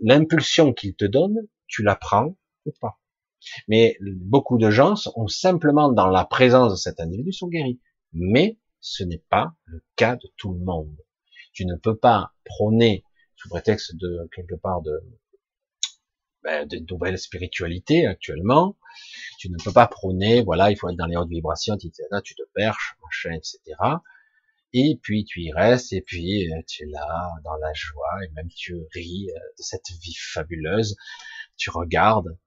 l'impulsion 0.00 0.72
qu'il 0.72 0.96
te 0.96 1.04
donne, 1.04 1.36
tu 1.68 1.84
la 1.84 1.94
prends 1.94 2.36
ou 2.66 2.72
pas. 2.80 2.98
Mais 3.68 3.96
beaucoup 4.00 4.58
de 4.58 4.68
gens 4.68 4.96
sont 4.96 5.28
simplement 5.28 5.92
dans 5.92 6.08
la 6.08 6.24
présence 6.24 6.72
de 6.72 6.76
cet 6.76 6.98
individu 6.98 7.32
sont 7.32 7.46
guéris. 7.46 7.80
Mais 8.12 8.58
ce 8.80 9.04
n'est 9.04 9.22
pas 9.30 9.54
le 9.64 9.84
cas 9.94 10.16
de 10.16 10.28
tout 10.36 10.52
le 10.52 10.58
monde. 10.58 10.96
Tu 11.52 11.66
ne 11.66 11.76
peux 11.76 11.96
pas 11.96 12.32
prôner 12.44 13.04
sous 13.36 13.48
prétexte 13.48 13.94
de 13.96 14.28
quelque 14.34 14.56
part 14.56 14.82
de 14.82 15.00
ben, 16.42 16.66
de 16.66 16.78
nouvelles 16.90 17.18
spiritualités 17.18 18.06
actuellement. 18.06 18.76
Tu 19.38 19.50
ne 19.50 19.56
peux 19.62 19.72
pas 19.72 19.86
prôner, 19.86 20.42
voilà, 20.42 20.70
il 20.70 20.76
faut 20.76 20.88
être 20.88 20.96
dans 20.96 21.06
les 21.06 21.16
hautes 21.16 21.28
vibrations, 21.28 21.76
tu 21.76 21.90
te 21.90 22.42
perches, 22.54 22.96
machin, 23.02 23.32
etc. 23.32 23.76
Et 24.72 24.98
puis 25.02 25.24
tu 25.24 25.40
y 25.42 25.52
restes, 25.52 25.92
et 25.92 26.00
puis 26.00 26.52
euh, 26.52 26.62
tu 26.66 26.84
es 26.84 26.86
là, 26.86 27.30
dans 27.44 27.56
la 27.56 27.72
joie, 27.74 28.24
et 28.24 28.30
même 28.32 28.48
tu 28.48 28.76
ris 28.94 29.28
euh, 29.30 29.38
de 29.58 29.62
cette 29.62 29.90
vie 30.00 30.14
fabuleuse, 30.14 30.96
tu 31.56 31.70
regardes. 31.70 32.38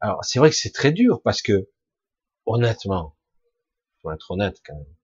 Alors 0.00 0.24
c'est 0.24 0.38
vrai 0.38 0.50
que 0.50 0.56
c'est 0.56 0.72
très 0.72 0.92
dur, 0.92 1.20
parce 1.22 1.42
que, 1.42 1.68
honnêtement, 2.46 3.16
faut 4.02 4.12
être 4.12 4.30
honnête 4.30 4.56
quand 4.64 4.76
même, 4.76 4.94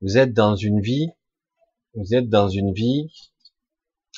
vous 0.00 0.16
êtes 0.16 0.32
dans 0.32 0.54
une 0.54 0.80
vie, 0.80 1.08
vous 1.94 2.14
êtes 2.14 2.28
dans 2.28 2.48
une 2.48 2.72
vie 2.72 3.08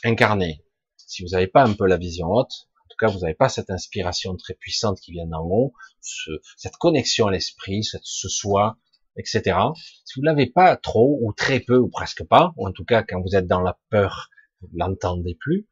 incarnée. 0.05 0.63
Si 0.97 1.23
vous 1.23 1.31
n'avez 1.31 1.47
pas 1.47 1.65
un 1.65 1.73
peu 1.73 1.87
la 1.87 1.97
vision 1.97 2.29
haute, 2.29 2.69
tout 2.95 3.07
cas 3.07 3.13
vous 3.13 3.21
n'avez 3.21 3.35
pas 3.35 3.49
cette 3.49 3.71
inspiration 3.71 4.37
très 4.37 4.55
puissante 4.55 5.01
qui 5.01 5.13
vient 5.13 5.27
d'en 5.27 5.45
haut, 5.45 5.73
cette 6.57 6.77
connexion 6.77 7.27
à 7.27 7.31
l'esprit, 7.31 7.83
ce 7.83 8.29
soi, 8.29 8.79
etc. 9.17 9.59
Si 10.05 10.19
vous 10.19 10.23
l'avez 10.23 10.47
pas 10.47 10.77
trop 10.77 11.19
ou 11.23 11.33
très 11.33 11.61
peu 11.61 11.79
ou 11.79 11.89
presque 11.89 12.25
pas, 12.25 12.53
ou 12.57 12.67
en 12.67 12.73
tout 12.73 12.85
cas 12.85 13.03
quand 13.03 13.21
vous 13.21 13.37
êtes 13.37 13.47
dans 13.47 13.61
la 13.61 13.79
peur, 13.91 14.29
vous 14.61 14.69
l'entendez 14.75 15.35
plus. 15.35 15.69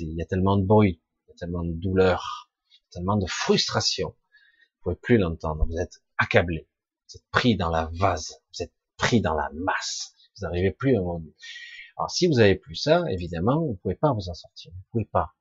Il 0.00 0.14
y 0.14 0.22
a 0.22 0.26
tellement 0.26 0.56
de 0.56 0.64
bruit, 0.64 1.00
il 1.26 1.30
y 1.30 1.32
a 1.32 1.36
tellement 1.36 1.64
de 1.64 1.72
douleur, 1.72 2.50
tellement 2.90 3.16
de 3.16 3.26
frustration. 3.26 4.08
Vous 4.08 4.82
pouvez 4.82 4.96
plus 4.96 5.18
l'entendre. 5.18 5.64
Vous 5.66 5.78
êtes 5.78 6.02
accablé. 6.18 6.68
Vous 7.08 7.16
êtes 7.16 7.28
pris 7.30 7.56
dans 7.56 7.70
la 7.70 7.90
vase. 7.94 8.34
Vous 8.52 8.62
êtes 8.62 8.74
pris 8.96 9.20
dans 9.20 9.34
la 9.34 9.50
masse. 9.54 10.14
Vous 10.36 10.46
n'arrivez 10.46 10.72
plus 10.72 10.96
à 10.96 11.00
Alors 11.00 12.10
si 12.10 12.26
vous 12.26 12.38
avez 12.38 12.56
plus 12.56 12.76
ça, 12.76 13.04
évidemment, 13.10 13.64
vous 13.64 13.78
pouvez 13.82 13.94
pas 13.94 14.12
vous 14.12 14.28
en 14.28 14.34
sortir. 14.34 14.72
Vous 14.74 14.84
pouvez 14.92 15.04
pas. 15.06 15.35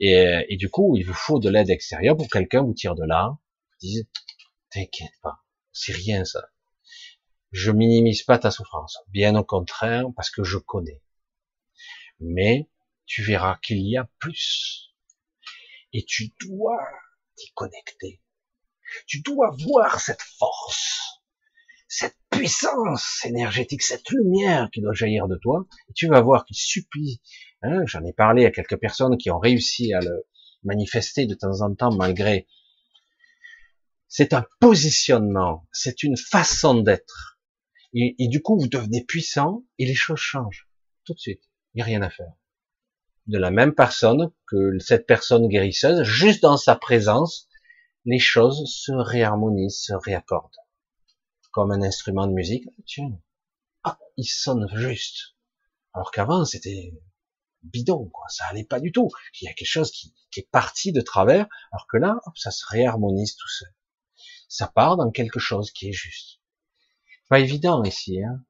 Et, 0.00 0.44
et 0.48 0.56
du 0.56 0.70
coup, 0.70 0.96
il 0.96 1.04
vous 1.04 1.14
faut 1.14 1.38
de 1.38 1.48
l'aide 1.48 1.70
extérieure 1.70 2.16
pour 2.16 2.28
quelqu'un 2.28 2.62
vous 2.62 2.74
tire 2.74 2.94
de 2.94 3.04
là. 3.04 3.38
Vous 3.82 3.88
dites, 3.88 4.08
t'inquiète 4.70 5.14
pas 5.22 5.42
c'est 5.78 5.92
rien 5.92 6.24
ça. 6.24 6.50
Je 7.52 7.70
minimise 7.70 8.22
pas 8.24 8.38
ta 8.38 8.50
souffrance, 8.50 8.98
bien 9.08 9.36
au 9.36 9.44
contraire, 9.44 10.04
parce 10.16 10.30
que 10.30 10.44
je 10.44 10.58
connais. 10.58 11.02
Mais 12.20 12.68
tu 13.06 13.22
verras 13.22 13.58
qu'il 13.62 13.80
y 13.88 13.96
a 13.96 14.08
plus. 14.18 14.92
Et 15.92 16.04
tu 16.04 16.34
dois 16.40 16.82
t'y 17.36 17.50
connecter. 17.54 18.20
Tu 19.06 19.20
dois 19.20 19.54
voir 19.64 20.00
cette 20.00 20.22
force, 20.22 21.22
cette 21.86 22.16
puissance 22.30 23.24
énergétique, 23.24 23.82
cette 23.82 24.10
lumière 24.10 24.68
qui 24.72 24.80
doit 24.80 24.92
jaillir 24.92 25.28
de 25.28 25.36
toi. 25.36 25.66
Et 25.88 25.92
tu 25.94 26.08
vas 26.08 26.20
voir 26.20 26.44
qu'il 26.44 26.56
suffit. 26.56 27.22
Hein, 27.62 27.82
J'en 27.86 28.04
ai 28.04 28.12
parlé 28.12 28.46
à 28.46 28.50
quelques 28.50 28.78
personnes 28.78 29.16
qui 29.18 29.30
ont 29.30 29.38
réussi 29.38 29.92
à 29.92 30.00
le 30.00 30.26
manifester 30.62 31.26
de 31.26 31.34
temps 31.34 31.60
en 31.62 31.74
temps 31.74 31.94
malgré 31.94 32.46
c'est 34.08 34.32
un 34.32 34.44
positionnement, 34.60 35.66
c'est 35.70 36.02
une 36.02 36.16
façon 36.16 36.80
d'être. 36.80 37.38
Et, 37.94 38.28
du 38.28 38.42
coup, 38.42 38.58
vous 38.58 38.68
devenez 38.68 39.04
puissant 39.04 39.64
et 39.78 39.86
les 39.86 39.94
choses 39.94 40.18
changent 40.18 40.68
tout 41.04 41.14
de 41.14 41.18
suite. 41.18 41.42
Il 41.72 41.78
n'y 41.78 41.82
a 41.82 41.84
rien 41.84 42.02
à 42.02 42.10
faire. 42.10 42.32
De 43.26 43.38
la 43.38 43.50
même 43.50 43.74
personne 43.74 44.30
que 44.46 44.78
cette 44.78 45.06
personne 45.06 45.48
guérisseuse, 45.48 46.02
juste 46.02 46.42
dans 46.42 46.56
sa 46.56 46.76
présence, 46.76 47.48
les 48.04 48.18
choses 48.18 48.64
se 48.66 48.92
réharmonisent, 48.92 49.80
se 49.80 49.94
réaccordent. 49.94 50.56
Comme 51.50 51.72
un 51.72 51.82
instrument 51.82 52.26
de 52.26 52.32
musique. 52.32 52.66
Tiens, 52.86 53.18
ah, 53.84 53.98
il 54.16 54.26
sonne 54.26 54.68
juste. 54.74 55.34
Alors 55.94 56.10
qu'avant, 56.10 56.44
c'était 56.44 56.92
bidon, 57.62 58.08
quoi. 58.08 58.26
Ça 58.28 58.44
allait 58.46 58.64
pas 58.64 58.80
du 58.80 58.92
tout. 58.92 59.10
Il 59.40 59.44
y 59.44 59.48
a 59.48 59.54
quelque 59.54 59.68
chose 59.68 59.90
qui, 59.90 60.14
est 60.36 60.50
parti 60.50 60.92
de 60.92 61.00
travers, 61.00 61.48
alors 61.72 61.86
que 61.88 61.96
là, 61.96 62.20
ça 62.36 62.50
se 62.50 62.64
réharmonise 62.68 63.34
tout 63.36 63.48
seul. 63.48 63.74
Ça 64.48 64.68
part 64.68 64.96
dans 64.96 65.10
quelque 65.10 65.40
chose 65.40 65.72
qui 65.72 65.88
est 65.88 65.92
juste. 65.92 66.40
Pas 67.28 67.40
évident 67.40 67.82
ici, 67.82 68.22
hein. 68.22 68.44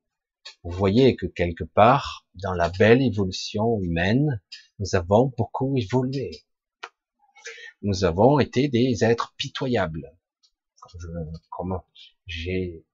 Vous 0.62 0.70
voyez 0.70 1.16
que 1.16 1.26
quelque 1.26 1.64
part, 1.64 2.26
dans 2.34 2.54
la 2.54 2.68
belle 2.70 3.02
évolution 3.02 3.80
humaine, 3.82 4.40
nous 4.78 4.94
avons 4.94 5.32
beaucoup 5.36 5.76
évolué. 5.76 6.44
Nous 7.82 8.04
avons 8.04 8.38
été 8.38 8.68
des 8.68 9.04
êtres 9.04 9.34
pitoyables. 9.36 10.16
comment 11.50 11.84
j'ai 12.26 12.84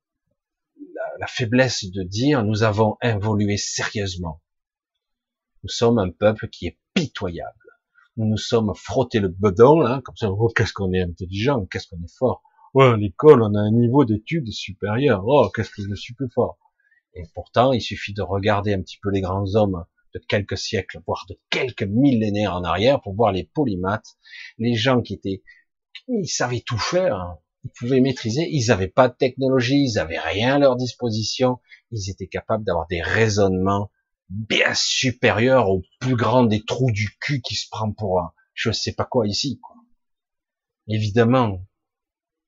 la, 1.18 1.26
faiblesse 1.26 1.84
de 1.84 2.02
dire, 2.02 2.44
nous 2.44 2.62
avons 2.62 2.96
évolué 3.02 3.56
sérieusement. 3.56 4.42
Nous 5.64 5.70
sommes 5.70 5.98
un 5.98 6.10
peuple 6.10 6.50
qui 6.50 6.66
est 6.66 6.78
pitoyable. 6.92 7.50
Nous 8.18 8.26
nous 8.26 8.36
sommes 8.36 8.74
frottés 8.74 9.18
le 9.18 9.28
bedon, 9.28 9.80
là, 9.80 10.02
comme 10.04 10.14
ça, 10.14 10.30
oh, 10.30 10.52
qu'est-ce 10.54 10.74
qu'on 10.74 10.92
est 10.92 11.00
intelligent, 11.00 11.64
qu'est-ce 11.64 11.88
qu'on 11.88 12.04
est 12.04 12.16
fort. 12.18 12.42
Ouais, 12.74 12.84
à 12.84 12.96
l'école, 12.98 13.42
on 13.42 13.54
a 13.54 13.60
un 13.60 13.70
niveau 13.70 14.04
d'études 14.04 14.52
supérieur. 14.52 15.24
Oh, 15.26 15.48
qu'est-ce 15.48 15.70
que 15.70 15.80
je 15.80 15.94
suis 15.94 16.12
plus 16.12 16.28
fort. 16.28 16.58
Et 17.14 17.22
pourtant, 17.34 17.72
il 17.72 17.80
suffit 17.80 18.12
de 18.12 18.20
regarder 18.20 18.74
un 18.74 18.82
petit 18.82 18.98
peu 19.02 19.08
les 19.08 19.22
grands 19.22 19.54
hommes 19.54 19.86
de 20.14 20.18
quelques 20.28 20.58
siècles, 20.58 21.00
voire 21.06 21.24
de 21.30 21.38
quelques 21.48 21.84
millénaires 21.84 22.54
en 22.54 22.62
arrière, 22.62 23.00
pour 23.00 23.14
voir 23.14 23.32
les 23.32 23.44
polymathes, 23.44 24.18
les 24.58 24.74
gens 24.74 25.00
qui 25.00 25.14
étaient, 25.14 25.42
ils 26.08 26.28
savaient 26.28 26.60
tout 26.60 26.78
faire, 26.78 27.16
hein. 27.16 27.38
ils 27.64 27.70
pouvaient 27.70 28.02
maîtriser, 28.02 28.46
ils 28.50 28.66
n'avaient 28.66 28.88
pas 28.88 29.08
de 29.08 29.14
technologie, 29.14 29.82
ils 29.82 29.94
n'avaient 29.94 30.20
rien 30.20 30.56
à 30.56 30.58
leur 30.58 30.76
disposition, 30.76 31.58
ils 31.90 32.10
étaient 32.10 32.28
capables 32.28 32.64
d'avoir 32.64 32.86
des 32.86 33.00
raisonnements 33.00 33.90
bien 34.28 34.74
supérieur 34.74 35.70
au 35.70 35.82
plus 36.00 36.16
grand 36.16 36.44
des 36.44 36.64
trous 36.64 36.90
du 36.90 37.16
cul 37.20 37.40
qui 37.40 37.54
se 37.54 37.68
prend 37.70 37.92
pour 37.92 38.20
un, 38.20 38.32
je 38.54 38.70
sais 38.70 38.92
pas 38.92 39.04
quoi 39.04 39.26
ici, 39.26 39.58
quoi. 39.60 39.76
Évidemment, 40.88 41.66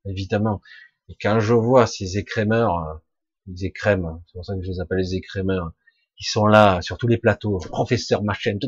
évidemment. 0.05 0.61
Et 1.09 1.16
quand 1.20 1.41
je 1.41 1.55
vois 1.55 1.87
ces 1.87 2.18
écrémeurs, 2.18 2.79
euh, 2.79 2.95
les 3.47 3.64
écrèmes, 3.66 4.22
c'est 4.27 4.33
pour 4.33 4.45
ça 4.45 4.55
que 4.55 4.62
je 4.62 4.70
les 4.70 4.81
appelle 4.81 4.99
les 4.99 5.14
écrémeurs, 5.14 5.72
qui 6.16 6.24
sont 6.24 6.47
là 6.47 6.81
sur 6.83 6.99
tous 6.99 7.09
les 7.09 7.18
plateaux, 7.18 7.59
professeur 7.59 8.22
machin, 8.22 8.59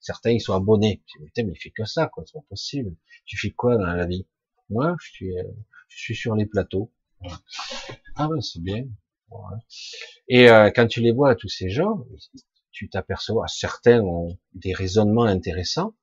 certains 0.00 0.30
ils 0.30 0.40
sont 0.40 0.54
abonnés. 0.54 1.02
Putain, 1.24 1.44
mais 1.44 1.52
il 1.54 1.60
fait 1.60 1.70
que 1.70 1.84
ça, 1.84 2.08
quoi, 2.08 2.24
c'est 2.26 2.34
pas 2.34 2.44
possible. 2.48 2.94
Tu 3.24 3.38
fais 3.38 3.50
quoi 3.50 3.76
dans 3.76 3.86
la 3.86 4.06
vie? 4.06 4.26
Moi, 4.68 4.96
je 5.00 5.10
suis, 5.10 5.38
euh, 5.38 5.44
je 5.88 5.98
suis 5.98 6.16
sur 6.16 6.34
les 6.34 6.46
plateaux. 6.46 6.92
Ah 8.16 8.28
ben 8.28 8.40
c'est 8.40 8.60
bien. 8.60 8.84
Et 10.28 10.50
euh, 10.50 10.70
quand 10.74 10.86
tu 10.86 11.00
les 11.00 11.12
vois, 11.12 11.34
tous 11.34 11.48
ces 11.48 11.70
gens, 11.70 12.04
tu 12.70 12.88
t'aperçois, 12.88 13.46
certains 13.48 14.00
ont 14.02 14.38
des 14.54 14.72
raisonnements 14.72 15.24
intéressants, 15.24 15.94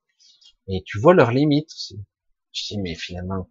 et 0.68 0.82
tu 0.84 0.98
vois 0.98 1.14
leurs 1.14 1.30
limites. 1.30 1.94
Tu 2.52 2.64
dis, 2.64 2.78
mais 2.78 2.94
finalement, 2.94 3.48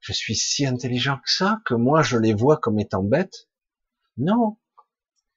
je 0.00 0.12
suis 0.12 0.36
si 0.36 0.66
intelligent 0.66 1.16
que 1.16 1.30
ça, 1.30 1.60
que 1.66 1.74
moi 1.74 2.02
je 2.02 2.16
les 2.16 2.34
vois 2.34 2.56
comme 2.56 2.78
étant 2.78 3.02
bêtes. 3.02 3.48
Non, 4.16 4.56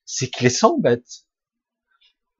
c'est 0.05 0.29
qu'ils 0.29 0.51
sont 0.51 0.77
bêtes. 0.77 1.25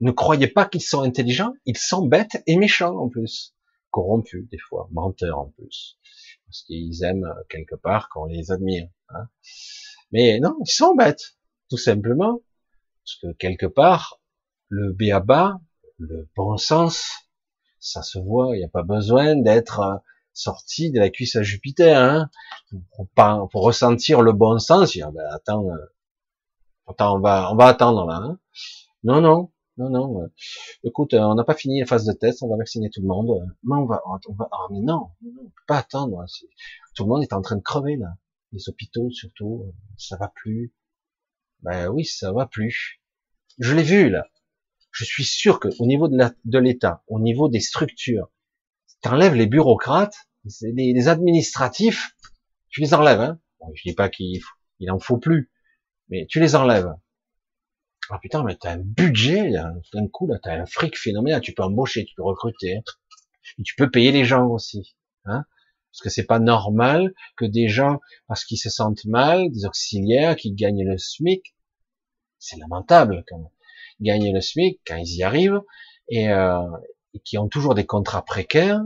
Ne 0.00 0.10
croyez 0.10 0.48
pas 0.48 0.66
qu'ils 0.66 0.82
sont 0.82 1.02
intelligents, 1.02 1.54
ils 1.64 1.78
sont 1.78 2.06
bêtes 2.06 2.42
et 2.46 2.56
méchants 2.56 2.96
en 2.96 3.08
plus. 3.08 3.54
Corrompus 3.90 4.48
des 4.48 4.58
fois, 4.58 4.88
menteurs 4.90 5.38
en 5.38 5.50
plus. 5.50 5.98
Parce 6.46 6.62
qu'ils 6.62 7.04
aiment 7.04 7.32
quelque 7.48 7.76
part 7.76 8.08
qu'on 8.08 8.24
les 8.24 8.50
admire. 8.50 8.88
Hein. 9.10 9.28
Mais 10.10 10.40
non, 10.40 10.56
ils 10.64 10.70
sont 10.70 10.94
bêtes, 10.94 11.36
tout 11.72 11.78
simplement, 11.78 12.42
parce 13.02 13.16
que 13.22 13.32
quelque 13.38 13.64
part, 13.64 14.20
le 14.68 14.92
béaba, 14.92 15.58
le 15.96 16.28
bon 16.36 16.58
sens, 16.58 17.10
ça 17.80 18.02
se 18.02 18.18
voit, 18.18 18.54
il 18.54 18.58
n'y 18.58 18.64
a 18.66 18.68
pas 18.68 18.82
besoin 18.82 19.36
d'être 19.36 19.80
euh, 19.80 19.96
sorti 20.34 20.90
de 20.90 20.98
la 20.98 21.08
cuisse 21.08 21.34
à 21.34 21.42
Jupiter, 21.42 21.98
hein, 21.98 22.28
pour, 22.94 23.08
pour, 23.48 23.62
ressentir 23.62 24.20
le 24.20 24.34
bon 24.34 24.58
sens. 24.58 24.94
Il 24.96 25.02
ben, 25.14 25.24
attends, 25.30 25.66
euh, 25.66 25.92
attends, 26.88 27.16
on 27.16 27.20
va, 27.20 27.50
on 27.50 27.56
va 27.56 27.68
attendre 27.68 28.04
là. 28.04 28.16
Hein. 28.16 28.38
Non, 29.02 29.22
non, 29.22 29.50
non, 29.78 29.88
non. 29.88 30.24
Euh, 30.24 30.26
écoute, 30.84 31.14
on 31.14 31.34
n'a 31.34 31.44
pas 31.44 31.54
fini 31.54 31.80
la 31.80 31.86
phase 31.86 32.04
de 32.04 32.12
test, 32.12 32.42
on 32.42 32.48
va 32.48 32.58
vacciner 32.58 32.90
tout 32.90 33.00
le 33.00 33.08
monde. 33.08 33.30
Mais 33.62 33.76
on 33.76 33.86
va, 33.86 34.02
on 34.04 34.34
va, 34.34 34.46
oh, 34.52 34.66
mais 34.72 34.80
non, 34.80 35.08
non, 35.22 35.50
pas 35.66 35.78
attendre. 35.78 36.22
Tout 36.94 37.04
le 37.04 37.08
monde 37.08 37.22
est 37.22 37.32
en 37.32 37.40
train 37.40 37.56
de 37.56 37.62
crever 37.62 37.96
là 37.96 38.08
les 38.52 38.68
hôpitaux 38.68 39.10
surtout, 39.10 39.74
ça 39.96 40.16
va 40.16 40.28
plus. 40.28 40.72
Ben 41.62 41.88
oui, 41.88 42.04
ça 42.04 42.32
va 42.32 42.46
plus. 42.46 43.00
Je 43.58 43.74
l'ai 43.74 43.82
vu 43.82 44.10
là. 44.10 44.26
Je 44.90 45.04
suis 45.04 45.24
sûr 45.24 45.58
que 45.60 45.68
au 45.78 45.86
niveau 45.86 46.08
de 46.08 46.58
l'État, 46.58 47.02
au 47.06 47.18
niveau 47.18 47.48
des 47.48 47.60
structures, 47.60 48.30
t'enlèves 49.00 49.34
les 49.34 49.46
bureaucrates, 49.46 50.16
les, 50.60 51.08
administratifs, 51.08 52.14
tu 52.68 52.80
les 52.80 52.94
enlèves. 52.94 53.20
Hein. 53.20 53.38
je 53.74 53.88
dis 53.88 53.94
pas 53.94 54.08
qu'il 54.08 54.40
il 54.80 54.90
en 54.90 54.98
faut 54.98 55.18
plus, 55.18 55.50
mais 56.08 56.26
tu 56.28 56.40
les 56.40 56.56
enlèves. 56.56 56.92
Ah 58.10 58.18
putain, 58.20 58.42
mais 58.42 58.56
t'as 58.56 58.72
un 58.72 58.82
budget 58.82 59.48
là, 59.48 59.72
d'un 59.94 60.08
coup 60.08 60.26
là, 60.26 60.38
t'as 60.42 60.60
un 60.60 60.66
fric 60.66 60.98
phénoménal. 60.98 61.40
Tu 61.40 61.54
peux 61.54 61.62
embaucher, 61.62 62.04
tu 62.04 62.14
peux 62.14 62.24
recruter, 62.24 62.76
hein. 62.76 62.82
tu 63.64 63.74
peux 63.76 63.90
payer 63.90 64.12
les 64.12 64.24
gens 64.24 64.46
aussi. 64.48 64.94
Hein 65.24 65.44
parce 65.92 66.00
que 66.00 66.10
c'est 66.10 66.26
pas 66.26 66.38
normal 66.38 67.12
que 67.36 67.44
des 67.44 67.68
gens, 67.68 68.00
parce 68.26 68.44
qu'ils 68.44 68.58
se 68.58 68.70
sentent 68.70 69.04
mal, 69.04 69.50
des 69.50 69.66
auxiliaires 69.66 70.36
qui 70.36 70.52
gagnent 70.52 70.84
le 70.84 70.96
SMIC, 70.96 71.54
c'est 72.38 72.58
lamentable 72.58 73.24
quand 73.28 73.38
même, 73.38 73.50
gagnent 74.00 74.32
le 74.32 74.40
SMIC 74.40 74.80
quand 74.86 74.96
ils 74.96 75.16
y 75.16 75.22
arrivent, 75.22 75.60
et, 76.08 76.30
euh, 76.30 76.62
qui 77.24 77.36
ont 77.36 77.48
toujours 77.48 77.74
des 77.74 77.84
contrats 77.84 78.24
précaires, 78.24 78.82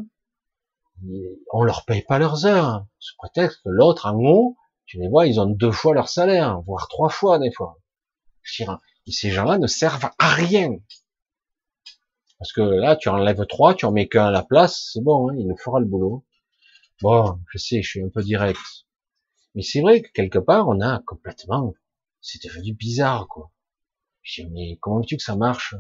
on 1.52 1.62
leur 1.62 1.84
paye 1.84 2.02
pas 2.02 2.18
leurs 2.18 2.44
heures, 2.44 2.86
sous 2.98 3.16
prétexte 3.16 3.62
que 3.62 3.68
l'autre 3.68 4.06
en 4.06 4.18
haut, 4.18 4.56
tu 4.86 4.98
les 4.98 5.08
vois, 5.08 5.26
ils 5.26 5.40
ont 5.40 5.46
deux 5.46 5.70
fois 5.70 5.94
leur 5.94 6.08
salaire, 6.08 6.60
voire 6.62 6.88
trois 6.88 7.08
fois 7.08 7.38
des 7.38 7.52
fois. 7.52 7.78
Et 9.06 9.12
ces 9.12 9.30
gens-là 9.30 9.58
ne 9.58 9.66
servent 9.66 10.10
à 10.18 10.28
rien. 10.28 10.76
Parce 12.38 12.52
que 12.52 12.60
là, 12.60 12.96
tu 12.96 13.08
enlèves 13.08 13.46
trois, 13.46 13.74
tu 13.74 13.86
en 13.86 13.92
mets 13.92 14.08
qu'un 14.08 14.26
à 14.26 14.30
la 14.30 14.42
place, 14.42 14.90
c'est 14.92 15.02
bon, 15.02 15.30
hein, 15.30 15.34
il 15.38 15.46
nous 15.46 15.56
fera 15.56 15.80
le 15.80 15.86
boulot. 15.86 16.24
Bon, 17.02 17.40
je 17.52 17.59
sais, 17.59 17.82
je 17.82 17.89
suis 17.89 18.02
un 18.02 18.09
peu 18.09 18.23
direct. 18.23 18.59
Mais 19.55 19.62
c'est 19.62 19.81
vrai 19.82 20.01
que 20.02 20.10
quelque 20.12 20.39
part, 20.39 20.66
on 20.68 20.81
a 20.81 21.02
complètement, 21.06 21.74
c'est 22.23 22.43
devenu 22.43 22.73
bizarre, 22.74 23.28
quoi. 23.28 23.52
Je 24.23 24.43
dis, 24.43 24.48
mais 24.51 24.78
comment 24.81 25.01
veux-tu 25.01 25.18
que 25.18 25.23
ça 25.23 25.36
marche? 25.36 25.74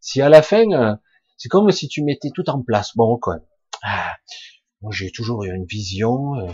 Si 0.00 0.20
à 0.20 0.28
la 0.28 0.42
fin, 0.42 0.70
euh, 0.72 0.96
c'est 1.36 1.48
comme 1.48 1.70
si 1.70 1.88
tu 1.88 2.02
mettais 2.02 2.30
tout 2.34 2.50
en 2.50 2.62
place. 2.62 2.96
Bon, 2.96 3.16
quoi. 3.16 3.38
Ah, 3.82 4.12
moi, 4.82 4.92
j'ai 4.92 5.12
toujours 5.12 5.44
eu 5.44 5.54
une 5.54 5.66
vision, 5.66 6.34
euh, 6.40 6.52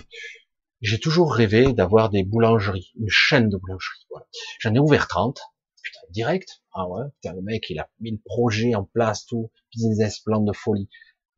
j'ai 0.83 1.01
toujours 1.01 1.35
rêvé 1.35 1.73
d'avoir 1.73 2.11
des 2.11 2.23
boulangeries, 2.23 2.93
une 2.97 3.09
chaîne 3.09 3.49
de 3.49 3.57
boulangeries, 3.57 4.07
voilà. 4.11 4.27
J'en 4.61 4.75
ai 4.75 4.79
ouvert 4.79 5.09
30. 5.09 5.41
Putain, 5.83 6.01
direct. 6.11 6.63
Ah 6.75 6.87
ouais, 6.87 7.05
putain, 7.15 7.35
le 7.35 7.43
mec, 7.43 7.65
il 7.71 7.79
a 7.79 7.89
mis 8.01 8.13
le 8.13 8.21
projet 8.25 8.75
en 8.75 8.85
place, 8.85 9.25
tout, 9.25 9.51
business 9.75 10.21
plan 10.21 10.41
de 10.41 10.53
folie. 10.53 10.91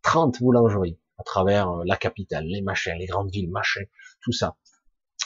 30 0.03 0.41
boulangeries 0.41 0.99
à 1.23 1.25
travers 1.25 1.71
euh, 1.71 1.83
la 1.87 1.97
capitale, 1.97 2.45
les 2.47 2.63
machins, 2.63 2.97
les 2.99 3.07
grandes 3.07 3.31
villes, 3.31 3.51
machins, 3.51 3.87
tout 4.23 4.33
ça. 4.33 4.57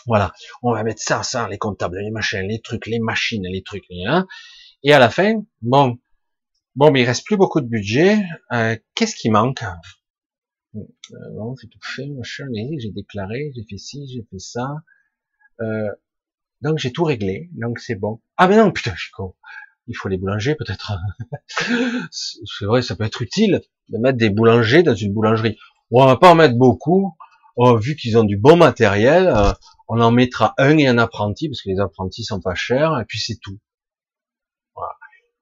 Voilà, 0.04 0.32
on 0.62 0.72
va 0.72 0.84
mettre 0.84 1.00
ça, 1.02 1.22
ça, 1.22 1.48
les 1.48 1.56
comptables, 1.58 1.98
les 1.98 2.10
machins, 2.10 2.46
les 2.46 2.60
trucs, 2.60 2.86
les 2.86 3.00
machines, 3.00 3.46
les 3.46 3.62
trucs, 3.62 3.86
hein. 4.06 4.26
Et 4.82 4.92
à 4.92 4.98
la 4.98 5.08
fin, 5.08 5.42
bon, 5.62 5.98
bon, 6.74 6.90
mais 6.90 7.00
il 7.00 7.06
reste 7.06 7.24
plus 7.24 7.38
beaucoup 7.38 7.62
de 7.62 7.66
budget. 7.66 8.18
Euh, 8.52 8.76
Qu'est-ce 8.94 9.16
qui 9.16 9.30
manque? 9.30 9.64
Euh, 10.74 11.54
tout 11.58 11.78
fait, 11.82 12.06
machin, 12.08 12.46
j'ai 12.78 12.90
déclaré, 12.90 13.52
j'ai 13.56 13.64
fait 13.64 13.78
ci, 13.78 14.06
j'ai 14.12 14.22
fait 14.30 14.38
ça. 14.38 14.68
Euh, 15.62 15.90
donc 16.60 16.78
j'ai 16.78 16.92
tout 16.92 17.04
réglé, 17.04 17.48
donc 17.52 17.80
c'est 17.80 17.94
bon. 17.94 18.20
Ah 18.36 18.46
mais 18.48 18.56
non, 18.58 18.70
putain, 18.70 18.94
je. 18.96 19.08
Il 19.88 19.96
faut 19.96 20.08
les 20.08 20.18
boulangers 20.18 20.56
peut-être. 20.56 20.92
c'est 22.10 22.64
vrai, 22.64 22.82
ça 22.82 22.96
peut 22.96 23.04
être 23.04 23.22
utile 23.22 23.60
de 23.88 23.98
mettre 23.98 24.18
des 24.18 24.30
boulangers 24.30 24.82
dans 24.82 24.94
une 24.94 25.12
boulangerie 25.12 25.56
on 25.90 26.06
va 26.06 26.16
pas 26.16 26.32
en 26.32 26.34
mettre 26.34 26.56
beaucoup. 26.56 27.16
Oh, 27.56 27.78
vu 27.78 27.96
qu'ils 27.96 28.18
ont 28.18 28.24
du 28.24 28.36
bon 28.36 28.56
matériel, 28.56 29.28
euh, 29.28 29.52
on 29.88 30.00
en 30.00 30.10
mettra 30.10 30.54
un 30.58 30.76
et 30.78 30.86
un 30.86 30.98
apprenti, 30.98 31.48
parce 31.48 31.62
que 31.62 31.70
les 31.70 31.80
apprentis 31.80 32.24
sont 32.24 32.40
pas 32.40 32.54
chers, 32.54 32.98
et 32.98 33.04
puis 33.06 33.18
c'est 33.18 33.38
tout. 33.40 33.58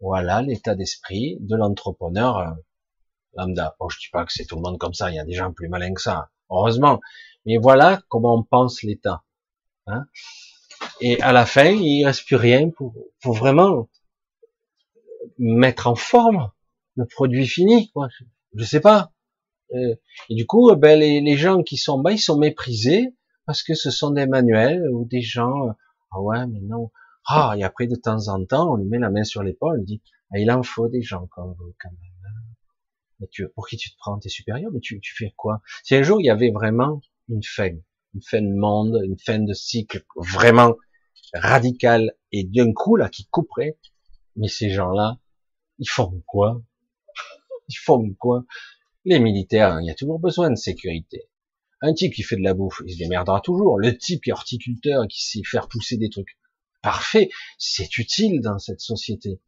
Voilà, 0.01 0.43
l'état 0.43 0.75
d'esprit 0.75 1.39
de 1.41 1.57
l'entrepreneur 1.57 2.39
euh, 2.39 2.51
lambda. 3.37 3.75
Bon, 3.81 3.89
je 3.89 3.99
dis 3.99 4.11
pas 4.13 4.25
que 4.27 4.33
c'est 4.33 4.45
tout 4.45 4.57
le 4.57 4.63
monde 4.63 4.79
comme 4.79 4.93
ça, 4.93 5.11
il 5.11 5.17
y 5.17 5.19
a 5.19 5.25
des 5.25 5.33
gens 5.33 5.53
plus 5.53 5.69
malins 5.69 5.95
que 5.95 6.01
ça, 6.03 6.31
heureusement. 6.51 7.01
Mais 7.47 7.57
voilà 7.57 8.03
comment 8.09 8.37
on 8.37 8.43
pense 8.43 8.83
l'état. 8.83 9.25
Hein 9.87 10.07
et 11.01 11.21
à 11.23 11.33
la 11.33 11.47
fin, 11.47 11.71
il 11.71 12.05
reste 12.05 12.27
plus 12.27 12.37
rien 12.37 12.71
pour, 12.71 12.95
pour 13.23 13.35
vraiment 13.35 13.89
mettre 15.39 15.87
en 15.87 15.95
forme 15.95 16.51
le 16.97 17.07
produit 17.07 17.47
fini, 17.47 17.91
quoi. 17.93 18.09
Je 18.55 18.65
sais 18.65 18.81
pas. 18.81 19.14
Euh, 19.75 19.95
et 20.29 20.35
du 20.35 20.47
coup, 20.47 20.75
ben, 20.77 20.99
les, 20.99 21.21
les, 21.21 21.37
gens 21.37 21.63
qui 21.63 21.77
sont 21.77 21.99
bas, 21.99 22.13
ils 22.13 22.19
sont 22.19 22.39
méprisés 22.39 23.15
parce 23.47 23.63
que 23.63 23.75
ce 23.75 23.91
sont 23.91 24.11
des 24.11 24.27
manuels 24.27 24.89
ou 24.93 25.05
des 25.05 25.21
gens, 25.21 25.69
euh, 25.69 25.73
ah 26.13 26.21
ouais, 26.21 26.47
mais 26.47 26.61
non. 26.61 26.91
Ah, 27.27 27.55
et 27.57 27.65
après, 27.65 27.87
de 27.87 27.97
temps 27.97 28.29
en 28.29 28.45
temps, 28.45 28.73
on 28.73 28.77
lui 28.77 28.87
met 28.87 28.99
la 28.99 29.11
main 29.11 29.25
sur 29.25 29.43
l'épaule, 29.43 29.81
on 29.81 29.83
dit, 29.83 30.03
ah, 30.33 30.39
il 30.39 30.51
en 30.51 30.63
faut 30.63 30.89
des 30.89 31.03
gens 31.03 31.27
comme 31.27 31.55
vous, 31.59 31.75
quand 31.81 31.91
même. 31.91 32.13
Hein. 32.25 32.55
Mais 33.21 33.27
tu, 33.31 33.49
pour 33.49 33.67
qui 33.67 33.77
tu 33.77 33.91
te 33.91 33.97
prends? 33.99 34.19
T'es 34.19 34.29
supérieur? 34.29 34.71
Mais 34.73 34.81
tu, 34.81 35.01
tu 35.01 35.15
fais 35.17 35.33
quoi? 35.37 35.61
Si 35.83 35.95
un 35.95 36.03
jour, 36.03 36.21
il 36.21 36.25
y 36.25 36.31
avait 36.31 36.51
vraiment 36.51 37.01
une 37.29 37.43
fin, 37.43 37.71
une 38.15 38.23
fin 38.23 38.43
de 38.43 38.55
monde, 38.55 39.01
une 39.05 39.19
fin 39.19 39.39
de 39.39 39.53
cycle 39.53 40.05
vraiment 40.17 40.77
radicale 41.33 42.13
et 42.33 42.45
d'un 42.45 42.73
coup, 42.73 42.97
là, 42.97 43.09
qui 43.09 43.27
couperait, 43.27 43.79
mais 44.37 44.49
ces 44.49 44.71
gens-là, 44.71 45.19
ils 45.79 45.89
font 45.89 46.23
quoi? 46.27 46.63
Ils 47.69 47.79
font 47.79 48.13
quoi? 48.19 48.45
Les 49.07 49.19
militaires, 49.19 49.81
il 49.83 49.87
y 49.87 49.91
a 49.91 49.95
toujours 49.95 50.19
besoin 50.19 50.51
de 50.51 50.57
sécurité. 50.57 51.29
Un 51.83 51.93
type 51.93 52.15
qui 52.15 52.23
fait 52.23 52.37
de 52.37 52.43
la 52.43 52.55
bouffe, 52.55 52.81
il 52.87 52.95
se 52.95 52.99
démerdera 52.99 53.43
toujours. 53.43 53.79
Le 53.79 53.97
type 53.99 54.23
qui 54.23 54.31
est 54.31 54.33
horticulteur, 54.33 55.07
qui 55.09 55.23
sait 55.23 55.43
faire 55.45 55.69
pousser 55.69 55.99
des 55.99 56.09
trucs, 56.09 56.39
parfait, 56.81 57.29
c'est 57.59 57.99
utile 57.99 58.41
dans 58.41 58.59
cette 58.59 58.81
société. 58.81 59.43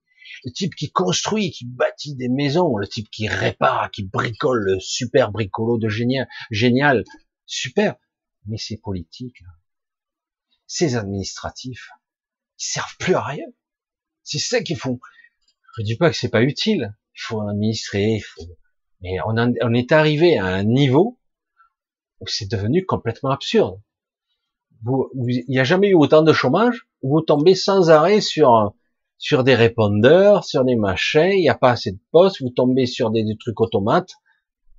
Le 0.44 0.50
type 0.52 0.74
qui 0.74 0.90
construit, 0.90 1.52
qui 1.52 1.64
bâtit 1.64 2.14
des 2.16 2.28
maisons, 2.28 2.76
le 2.76 2.86
type 2.86 3.08
qui 3.10 3.28
répare, 3.28 3.90
qui 3.90 4.04
bricole, 4.04 4.62
le 4.62 4.80
super 4.80 5.32
bricolo 5.32 5.78
de 5.78 5.88
génial, 5.88 6.28
génial, 6.50 7.04
super. 7.46 7.94
Mais 8.44 8.58
c'est 8.58 8.76
politique, 8.76 9.42
ces 10.66 10.96
administratifs, 10.96 11.88
ils 12.58 12.64
servent 12.64 12.96
plus 12.98 13.14
à 13.14 13.22
rien. 13.22 13.46
C'est 14.22 14.38
ça 14.38 14.60
qu'ils 14.60 14.76
font. 14.76 15.00
Je 15.78 15.82
dis 15.84 15.96
pas 15.96 16.10
que 16.10 16.16
c'est 16.16 16.28
pas 16.28 16.42
utile. 16.42 16.94
Il 17.14 17.20
faut 17.20 17.40
administrer, 17.40 18.16
il 18.16 18.20
faut 18.20 18.42
mais 19.00 19.18
on, 19.26 19.36
on 19.36 19.74
est 19.74 19.92
arrivé 19.92 20.38
à 20.38 20.46
un 20.46 20.64
niveau 20.64 21.18
où 22.20 22.26
c'est 22.26 22.50
devenu 22.50 22.84
complètement 22.84 23.30
absurde. 23.30 23.80
Vous, 24.82 25.10
il 25.14 25.44
n'y 25.48 25.58
a 25.58 25.64
jamais 25.64 25.88
eu 25.88 25.94
autant 25.94 26.22
de 26.22 26.32
chômage. 26.32 26.88
Vous 27.02 27.20
tombez 27.20 27.54
sans 27.54 27.90
arrêt 27.90 28.20
sur 28.20 28.74
sur 29.18 29.44
des 29.44 29.54
répondeurs, 29.54 30.44
sur 30.44 30.64
des 30.64 30.76
machins. 30.76 31.30
Il 31.32 31.40
n'y 31.40 31.48
a 31.48 31.54
pas 31.54 31.70
assez 31.70 31.92
de 31.92 32.00
postes. 32.12 32.42
Vous 32.42 32.50
tombez 32.50 32.86
sur 32.86 33.10
des, 33.10 33.24
trucs 33.38 33.60
automates. 33.60 34.12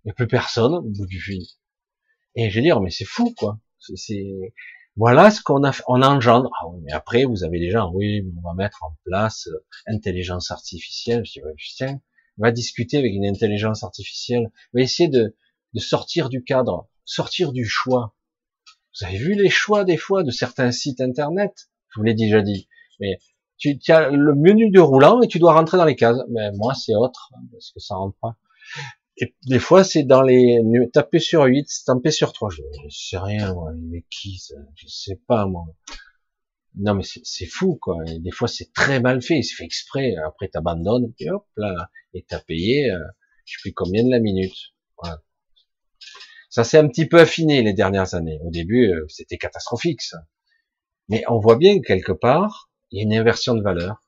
Il 0.04 0.08
n'y 0.08 0.12
a 0.12 0.14
plus 0.14 0.28
personne 0.28 0.76
au 0.76 0.82
bout 0.82 1.06
du. 1.06 1.22
Et 2.36 2.50
je 2.50 2.56
veux 2.56 2.62
dire, 2.62 2.80
mais 2.82 2.92
c'est 2.92 3.06
fou, 3.06 3.34
quoi. 3.38 3.60
C'est 3.80 4.54
voilà 4.96 5.30
ce 5.30 5.42
qu'on 5.42 5.64
a, 5.64 5.72
on 5.88 6.02
engendre. 6.02 6.50
Ah 6.60 6.68
oui, 6.70 6.82
mais 6.84 6.92
après, 6.92 7.26
vous 7.26 7.44
avez 7.44 7.60
des 7.60 7.70
gens, 7.70 7.92
oui, 7.94 8.24
on 8.38 8.48
va 8.48 8.56
mettre 8.56 8.84
en 8.84 8.96
place 9.06 9.48
euh, 9.48 9.66
intelligence 9.88 10.50
artificielle. 10.50 11.24
Je 11.24 11.34
dis, 11.34 11.44
ouais, 11.44 11.54
va 12.38 12.52
discuter 12.52 12.98
avec 12.98 13.14
une 13.14 13.26
intelligence 13.26 13.84
artificielle, 13.84 14.52
va 14.74 14.82
essayer 14.82 15.10
de, 15.10 15.36
de 15.74 15.80
sortir 15.80 16.30
du 16.30 16.44
cadre, 16.44 16.88
sortir 17.06 17.52
du 17.52 17.66
choix. 17.66 18.16
Vous 19.00 19.08
avez 19.08 19.18
vu 19.18 19.36
les 19.36 19.50
choix 19.50 19.84
des 19.84 19.98
fois 19.98 20.24
de 20.24 20.32
certains 20.32 20.72
sites 20.72 21.02
internet? 21.02 21.70
Je 21.90 22.00
vous 22.00 22.04
l'ai 22.04 22.14
déjà 22.14 22.42
dit. 22.42 22.68
Mais 23.00 23.20
tu, 23.58 23.80
as 23.90 24.10
le 24.10 24.36
menu 24.36 24.70
de 24.70 24.80
roulant 24.80 25.22
et 25.22 25.28
tu 25.28 25.40
dois 25.40 25.54
rentrer 25.54 25.78
dans 25.78 25.86
les 25.86 25.96
cases. 25.96 26.18
Mais 26.30 26.52
moi, 26.54 26.74
c'est 26.74 26.96
autre, 26.96 27.32
parce 27.52 27.72
que 27.72 27.80
ça 27.80 27.96
rentre 27.96 28.18
pas. 28.22 28.38
Et 29.20 29.36
des 29.48 29.60
fois, 29.60 29.84
c'est 29.84 30.04
dans 30.04 30.22
les, 30.22 30.60
taper 30.94 31.20
sur 31.20 31.44
8, 31.44 31.68
taper 31.86 32.12
sur 32.12 32.34
3. 32.34 32.50
Je, 32.52 32.62
je 32.88 32.96
sais 32.96 33.18
rien, 33.18 33.54
moi. 33.54 33.72
Mais 33.76 34.06
qui, 34.12 34.38
ça? 34.38 34.56
Je 34.76 34.88
sais 34.88 35.20
pas, 35.28 35.48
moi. 35.48 35.66
Non, 36.80 36.94
mais 36.94 37.04
c'est 37.04 37.46
fou, 37.48 37.78
quoi. 37.82 38.04
Des 38.06 38.32
fois, 38.32 38.48
c'est 38.48 38.72
très 38.74 39.00
mal 39.00 39.22
fait. 39.22 39.42
C'est 39.42 39.56
fait 39.56 39.66
exprès. 39.66 40.16
Après, 40.26 40.48
t'abandonnes, 40.48 41.14
et 41.20 41.30
hop, 41.32 41.46
là, 41.56 41.90
et 42.14 42.24
t'as 42.24 42.40
payé, 42.40 42.92
euh, 42.92 43.00
je 43.46 43.54
sais 43.54 43.62
plus 43.62 43.74
combien 43.74 44.04
de 44.04 44.12
la 44.12 44.20
minute. 44.20 44.74
Ça 46.50 46.64
s'est 46.64 46.78
un 46.78 46.88
petit 46.88 47.06
peu 47.06 47.20
affiné 47.20 47.62
les 47.62 47.74
dernières 47.74 48.16
années. 48.16 48.40
Au 48.44 48.50
début, 48.50 48.92
euh, 48.92 49.06
c'était 49.10 49.38
catastrophique, 49.38 50.02
ça. 50.02 50.26
Mais 51.10 51.24
on 51.28 51.40
voit 51.40 51.58
bien 51.58 51.80
que 51.80 51.86
quelque 51.86 52.12
part, 52.12 52.72
il 52.90 52.98
y 52.98 53.02
a 53.02 53.04
une 53.04 53.14
inversion 53.14 53.54
de 53.54 53.62
valeur. 53.62 54.02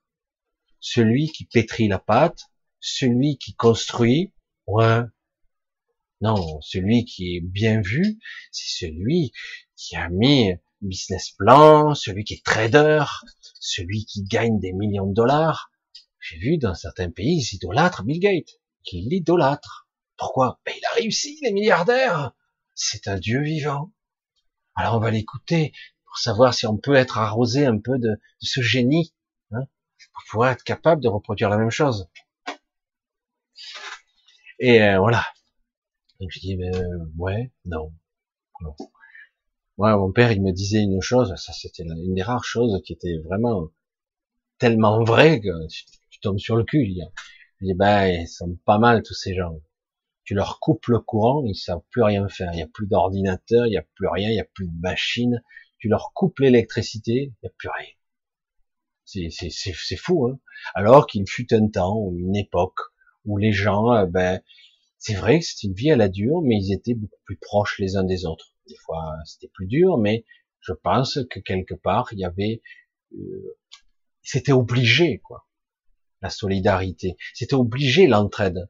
Celui 0.80 1.28
qui 1.28 1.46
pétrit 1.46 1.88
la 1.88 2.00
pâte, 2.00 2.46
celui 2.80 3.38
qui 3.38 3.56
construit, 3.56 4.34
ouais. 4.68 5.02
Non, 6.22 6.60
celui 6.62 7.06
qui 7.06 7.36
est 7.36 7.41
bien 7.41 7.82
vu, 7.82 8.20
c'est 8.52 8.88
celui 8.88 9.32
qui 9.76 9.96
a 9.96 10.10
mis 10.10 10.54
business 10.81 11.31
plan, 11.31 11.93
celui 11.95 12.23
qui 12.23 12.35
est 12.35 12.45
trader, 12.45 13.03
celui 13.60 14.06
qui 14.06 14.23
gagne 14.23 14.60
des 14.60 14.73
millions 14.73 15.07
de 15.07 15.14
dollars. 15.14 15.72
J'ai 16.19 16.38
vu 16.38 16.57
dans 16.57 16.76
certains 16.76 17.10
pays, 17.10 17.39
ils 17.39 17.56
idolâtrent 17.56 18.03
Bill 18.03 18.19
Gates. 18.19 18.60
Ils 18.91 19.10
l'idolâtrent. 19.10 19.88
Pourquoi? 20.18 20.60
Ben, 20.65 20.73
Il 20.77 20.85
a 20.85 20.95
réussi, 20.95 21.39
les 21.43 21.51
milliardaires. 21.51 22.34
C'est 22.76 23.07
un 23.07 23.18
dieu 23.18 23.41
vivant. 23.41 23.91
Alors 24.76 24.95
on 24.95 24.99
va 24.99 25.11
l'écouter 25.11 25.73
pour 26.06 26.18
savoir 26.18 26.53
si 26.53 26.65
on 26.65 26.77
peut 26.77 26.95
être 26.95 27.18
arrosé 27.18 27.65
un 27.65 27.77
peu 27.77 27.99
de, 27.99 28.19
ce 28.39 28.61
génie, 28.61 29.14
hein, 29.51 29.65
pour 30.14 30.23
pouvoir 30.30 30.51
être 30.51 30.64
capable 30.64 31.01
de 31.01 31.07
reproduire 31.07 31.49
la 31.49 31.57
même 31.57 31.69
chose. 31.69 32.10
Et 34.60 34.81
euh, 34.81 34.99
voilà. 34.99 35.26
Donc 36.19 36.30
je 36.31 36.39
dis, 36.39 36.56
ben, 36.56 36.72
ouais, 37.18 37.51
non, 37.65 37.93
non. 38.61 38.76
Moi, 39.80 39.95
mon 39.95 40.11
père, 40.11 40.34
il 40.34 40.41
me 40.41 40.51
disait 40.51 40.81
une 40.81 41.01
chose, 41.01 41.34
ça 41.38 41.53
c'était 41.53 41.84
une 41.84 42.14
des 42.14 42.22
rares 42.22 42.43
choses 42.43 42.81
qui 42.84 42.91
était 42.91 43.18
vraiment 43.23 43.69
tellement 44.57 45.06
vraie 45.06 45.39
que 45.39 45.68
tu, 45.69 46.19
tombes 46.19 46.38
sur 46.38 46.57
le 46.57 46.65
cul. 46.65 46.85
Il 46.85 47.10
dit, 47.61 47.73
ben, 47.76 48.07
ils 48.07 48.27
sont 48.27 48.57
pas 48.65 48.77
mal 48.77 49.03
tous 49.03 49.14
ces 49.14 49.34
gens. 49.34 49.57
Tu 50.26 50.34
leur 50.34 50.60
coupes 50.60 50.88
le 50.88 50.99
courant, 50.99 51.45
ils 51.45 51.56
savent 51.56 51.81
plus 51.91 52.03
rien 52.03 52.27
faire. 52.27 52.51
Il 52.51 52.57
n'y 52.57 52.61
a 52.61 52.68
plus 52.68 52.88
d'ordinateur, 52.88 53.68
il 53.68 53.69
n'y 53.69 53.77
a 53.77 53.85
plus 53.95 54.10
rien, 54.10 54.27
il 54.27 54.34
n'y 54.34 54.41
a 54.41 54.47
plus 54.53 54.68
de 54.68 54.81
machine. 54.81 55.41
Tu 55.77 55.88
leur 55.88 56.11
coupes 56.14 56.39
l'électricité, 56.39 57.14
il 57.14 57.35
n'y 57.41 57.47
a 57.47 57.53
plus 57.57 57.69
rien. 57.69 57.93
C'est 59.06 59.95
fou, 59.95 60.27
hein 60.27 60.39
Alors 60.73 61.07
qu'il 61.07 61.26
fut 61.26 61.53
un 61.53 61.69
temps 61.69 61.95
ou 61.97 62.18
une 62.18 62.35
époque 62.35 62.81
où 63.23 63.38
les 63.38 63.53
gens, 63.53 63.93
euh, 63.93 64.06
ben, 64.07 64.41
c'est 64.97 65.15
vrai 65.15 65.39
que 65.39 65.45
c'était 65.45 65.68
une 65.68 65.73
vie 65.73 65.91
à 65.91 65.95
la 65.95 66.10
dure, 66.10 66.41
mais 66.41 66.57
ils 66.57 66.73
étaient 66.73 66.95
beaucoup 66.95 67.22
plus 67.23 67.38
proches 67.38 67.80
les 67.80 67.95
uns 67.95 68.03
des 68.03 68.26
autres. 68.26 68.53
Des 68.70 68.78
fois, 68.78 69.16
c'était 69.26 69.50
plus 69.54 69.68
dur, 69.68 69.98
mais 69.98 70.26
je 70.62 70.74
pense 70.74 71.20
que 71.30 71.40
quelque 71.40 71.74
part, 71.74 72.08
il 72.14 72.20
y 72.20 72.26
avait, 72.26 72.62
euh, 73.18 73.58
c'était 74.22 74.52
obligé, 74.52 75.20
quoi. 75.20 75.48
La 76.22 76.30
solidarité, 76.30 77.18
c'était 77.34 77.56
obligé 77.56 78.06
l'entraide, 78.08 78.70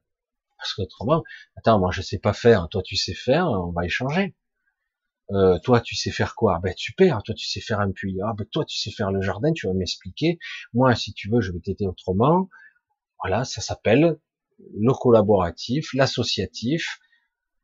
parce 0.57 0.73
qu'autrement, 0.73 1.23
attends, 1.55 1.79
moi 1.79 1.91
je 1.91 2.01
sais 2.01 2.19
pas 2.19 2.33
faire, 2.33 2.67
toi 2.69 2.81
tu 2.83 2.95
sais 2.95 3.13
faire, 3.13 3.47
on 3.47 3.71
va 3.71 3.85
échanger. 3.85 4.35
Euh, 5.31 5.59
toi 5.59 5.79
tu 5.81 5.95
sais 5.95 6.11
faire 6.11 6.35
quoi? 6.35 6.59
Ben 6.61 6.73
super, 6.75 7.21
toi 7.23 7.35
tu 7.35 7.47
sais 7.47 7.61
faire 7.61 7.79
un 7.79 7.91
puits. 7.91 8.17
Ah 8.23 8.33
ben 8.37 8.45
toi 8.51 8.65
tu 8.65 8.77
sais 8.77 8.91
faire 8.91 9.11
le 9.11 9.21
jardin, 9.21 9.51
tu 9.53 9.67
vas 9.67 9.73
m'expliquer. 9.73 10.39
Moi 10.73 10.95
si 10.95 11.13
tu 11.13 11.29
veux, 11.29 11.39
je 11.41 11.51
vais 11.51 11.59
t'aider 11.59 11.85
autrement. 11.87 12.49
Voilà, 13.23 13.45
ça 13.45 13.61
s'appelle 13.61 14.19
le 14.59 14.93
collaboratif, 14.93 15.93
l'associatif, 15.93 16.99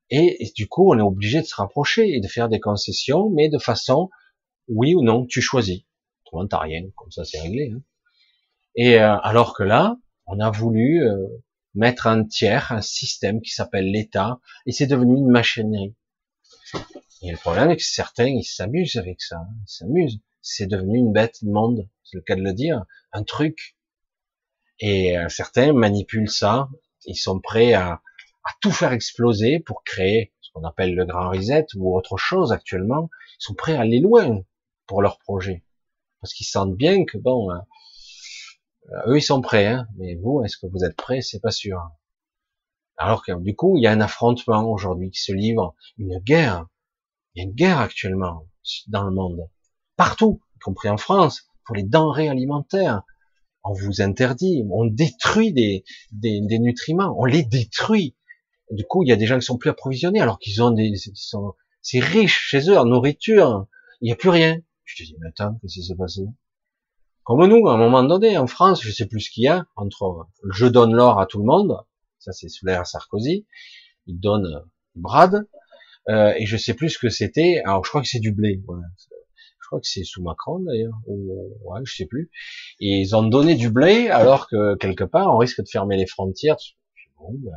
et, 0.09 0.51
du 0.55 0.67
coup, 0.67 0.93
on 0.93 0.99
est 0.99 1.01
obligé 1.01 1.41
de 1.41 1.45
se 1.45 1.55
rapprocher 1.55 2.15
et 2.15 2.19
de 2.19 2.27
faire 2.27 2.49
des 2.49 2.59
concessions, 2.59 3.29
mais 3.29 3.49
de 3.49 3.57
façon, 3.57 4.09
oui 4.67 4.93
ou 4.93 5.03
non, 5.03 5.25
tu 5.25 5.41
choisis. 5.41 5.81
Toi, 6.25 6.45
t'as 6.49 6.59
rien, 6.59 6.83
comme 6.95 7.11
ça 7.11 7.23
c'est 7.25 7.39
réglé. 7.39 7.71
Hein. 7.73 7.81
Et 8.75 8.99
euh, 8.99 9.17
alors 9.19 9.55
que 9.55 9.63
là, 9.63 9.97
on 10.27 10.39
a 10.39 10.51
voulu 10.51 11.03
euh, 11.03 11.27
mettre 11.73 12.07
un 12.07 12.23
tiers, 12.23 12.71
un 12.71 12.81
système 12.81 13.41
qui 13.41 13.51
s'appelle 13.51 13.91
l'État, 13.91 14.39
et 14.65 14.71
c'est 14.71 14.87
devenu 14.87 15.17
une 15.17 15.29
machinerie. 15.29 15.95
Et 17.21 17.31
le 17.31 17.37
problème 17.37 17.71
est 17.71 17.77
que 17.77 17.83
certains, 17.83 18.27
ils 18.27 18.43
s'amusent 18.43 18.97
avec 18.97 19.21
ça, 19.21 19.37
hein. 19.37 19.55
ils 19.63 19.71
s'amusent. 19.71 20.19
C'est 20.41 20.67
devenu 20.67 20.99
une 20.99 21.11
bête 21.11 21.41
monde, 21.41 21.89
c'est 22.03 22.17
le 22.17 22.21
cas 22.21 22.35
de 22.35 22.41
le 22.41 22.53
dire, 22.53 22.85
un 23.11 23.23
truc. 23.23 23.75
Et 24.79 25.17
euh, 25.17 25.29
certains 25.29 25.73
manipulent 25.73 26.29
ça, 26.29 26.69
ils 27.05 27.15
sont 27.15 27.39
prêts 27.39 27.73
à, 27.73 28.01
à 28.45 28.51
tout 28.61 28.71
faire 28.71 28.93
exploser 28.93 29.59
pour 29.59 29.83
créer 29.83 30.33
ce 30.41 30.51
qu'on 30.53 30.63
appelle 30.63 30.95
le 30.95 31.05
grand 31.05 31.29
reset 31.29 31.65
ou 31.75 31.95
autre 31.95 32.17
chose 32.17 32.51
actuellement. 32.51 33.09
Ils 33.39 33.45
sont 33.45 33.55
prêts 33.55 33.75
à 33.75 33.81
aller 33.81 33.99
loin 33.99 34.41
pour 34.87 35.01
leur 35.01 35.17
projet. 35.19 35.65
Parce 36.21 36.33
qu'ils 36.33 36.47
sentent 36.47 36.75
bien 36.75 37.05
que 37.05 37.17
bon, 37.17 37.51
euh, 37.51 37.59
eux 39.07 39.17
ils 39.17 39.23
sont 39.23 39.41
prêts, 39.41 39.67
hein, 39.67 39.87
mais 39.97 40.15
vous, 40.15 40.43
est-ce 40.43 40.57
que 40.57 40.67
vous 40.67 40.83
êtes 40.83 40.95
prêts? 40.95 41.21
C'est 41.21 41.41
pas 41.41 41.51
sûr. 41.51 41.81
Alors 42.97 43.25
que 43.25 43.31
du 43.41 43.55
coup, 43.55 43.77
il 43.77 43.83
y 43.83 43.87
a 43.87 43.91
un 43.91 43.99
affrontement 43.99 44.69
aujourd'hui 44.71 45.11
qui 45.11 45.19
se 45.19 45.33
livre, 45.33 45.75
une 45.97 46.19
guerre. 46.19 46.65
Il 47.33 47.39
y 47.39 47.45
a 47.45 47.49
une 47.49 47.55
guerre 47.55 47.79
actuellement 47.79 48.47
dans 48.87 49.03
le 49.03 49.11
monde, 49.11 49.49
partout, 49.97 50.41
y 50.55 50.59
compris 50.59 50.89
en 50.89 50.97
France, 50.97 51.47
pour 51.65 51.75
les 51.75 51.83
denrées 51.83 52.29
alimentaires. 52.29 53.03
On 53.63 53.73
vous 53.73 54.01
interdit, 54.01 54.63
on 54.71 54.85
détruit 54.85 55.51
des, 55.51 55.83
des, 56.11 56.39
des 56.41 56.59
nutriments, 56.59 57.15
on 57.19 57.25
les 57.25 57.43
détruit. 57.43 58.15
Du 58.71 58.83
coup, 58.85 59.03
il 59.03 59.09
y 59.09 59.11
a 59.11 59.15
des 59.15 59.27
gens 59.27 59.37
qui 59.37 59.45
sont 59.45 59.57
plus 59.57 59.69
approvisionnés 59.69 60.21
alors 60.21 60.39
qu'ils 60.39 60.63
ont 60.63 60.71
des, 60.71 60.93
sont, 61.13 61.53
c'est 61.81 61.99
riche 61.99 62.47
chez 62.49 62.69
eux 62.69 62.77
en 62.77 62.85
nourriture. 62.85 63.67
Il 64.01 64.05
n'y 64.05 64.11
a 64.11 64.15
plus 64.15 64.29
rien. 64.29 64.59
Je 64.83 64.95
te 64.95 65.03
dis, 65.03 65.15
mais 65.19 65.27
attends, 65.27 65.57
qu'est-ce 65.61 65.75
qui 65.75 65.83
s'est 65.83 65.95
passé? 65.95 66.25
Comme 67.23 67.43
nous, 67.47 67.67
à 67.67 67.73
un 67.73 67.77
moment 67.77 68.03
donné, 68.03 68.37
en 68.37 68.45
France, 68.45 68.83
je 68.83 68.91
sais 68.91 69.07
plus 69.07 69.19
ce 69.19 69.31
qu'il 69.31 69.43
y 69.43 69.47
a 69.47 69.65
entre 69.75 70.27
je 70.51 70.67
donne 70.67 70.93
l'or 70.93 71.19
à 71.19 71.25
tout 71.25 71.39
le 71.39 71.45
monde, 71.45 71.75
ça 72.19 72.31
c'est 72.31 72.49
sous 72.49 72.67
l'ère 72.67 72.85
Sarkozy, 72.85 73.47
il 74.05 74.19
donne 74.19 74.63
Brad, 74.93 75.47
euh, 76.07 76.33
et 76.37 76.45
je 76.45 76.55
sais 76.55 76.75
plus 76.75 76.91
ce 76.91 76.99
que 76.99 77.09
c'était. 77.09 77.63
Alors 77.65 77.83
je 77.83 77.89
crois 77.89 78.03
que 78.03 78.07
c'est 78.07 78.19
du 78.19 78.31
blé. 78.31 78.61
Je 78.67 79.67
crois 79.67 79.79
que 79.79 79.87
c'est 79.87 80.03
sous 80.03 80.21
Macron 80.21 80.59
d'ailleurs, 80.59 80.99
ou 81.07 81.51
ouais, 81.63 81.81
je 81.83 81.95
sais 81.95 82.05
plus. 82.05 82.29
Et 82.79 82.99
ils 82.99 83.15
ont 83.15 83.23
donné 83.23 83.55
du 83.55 83.71
blé 83.71 84.07
alors 84.09 84.47
que 84.47 84.75
quelque 84.75 85.03
part 85.03 85.33
on 85.33 85.37
risque 85.37 85.61
de 85.61 85.67
fermer 85.67 85.97
les 85.97 86.05
frontières. 86.05 86.57
Bon, 87.17 87.33
ben, 87.33 87.53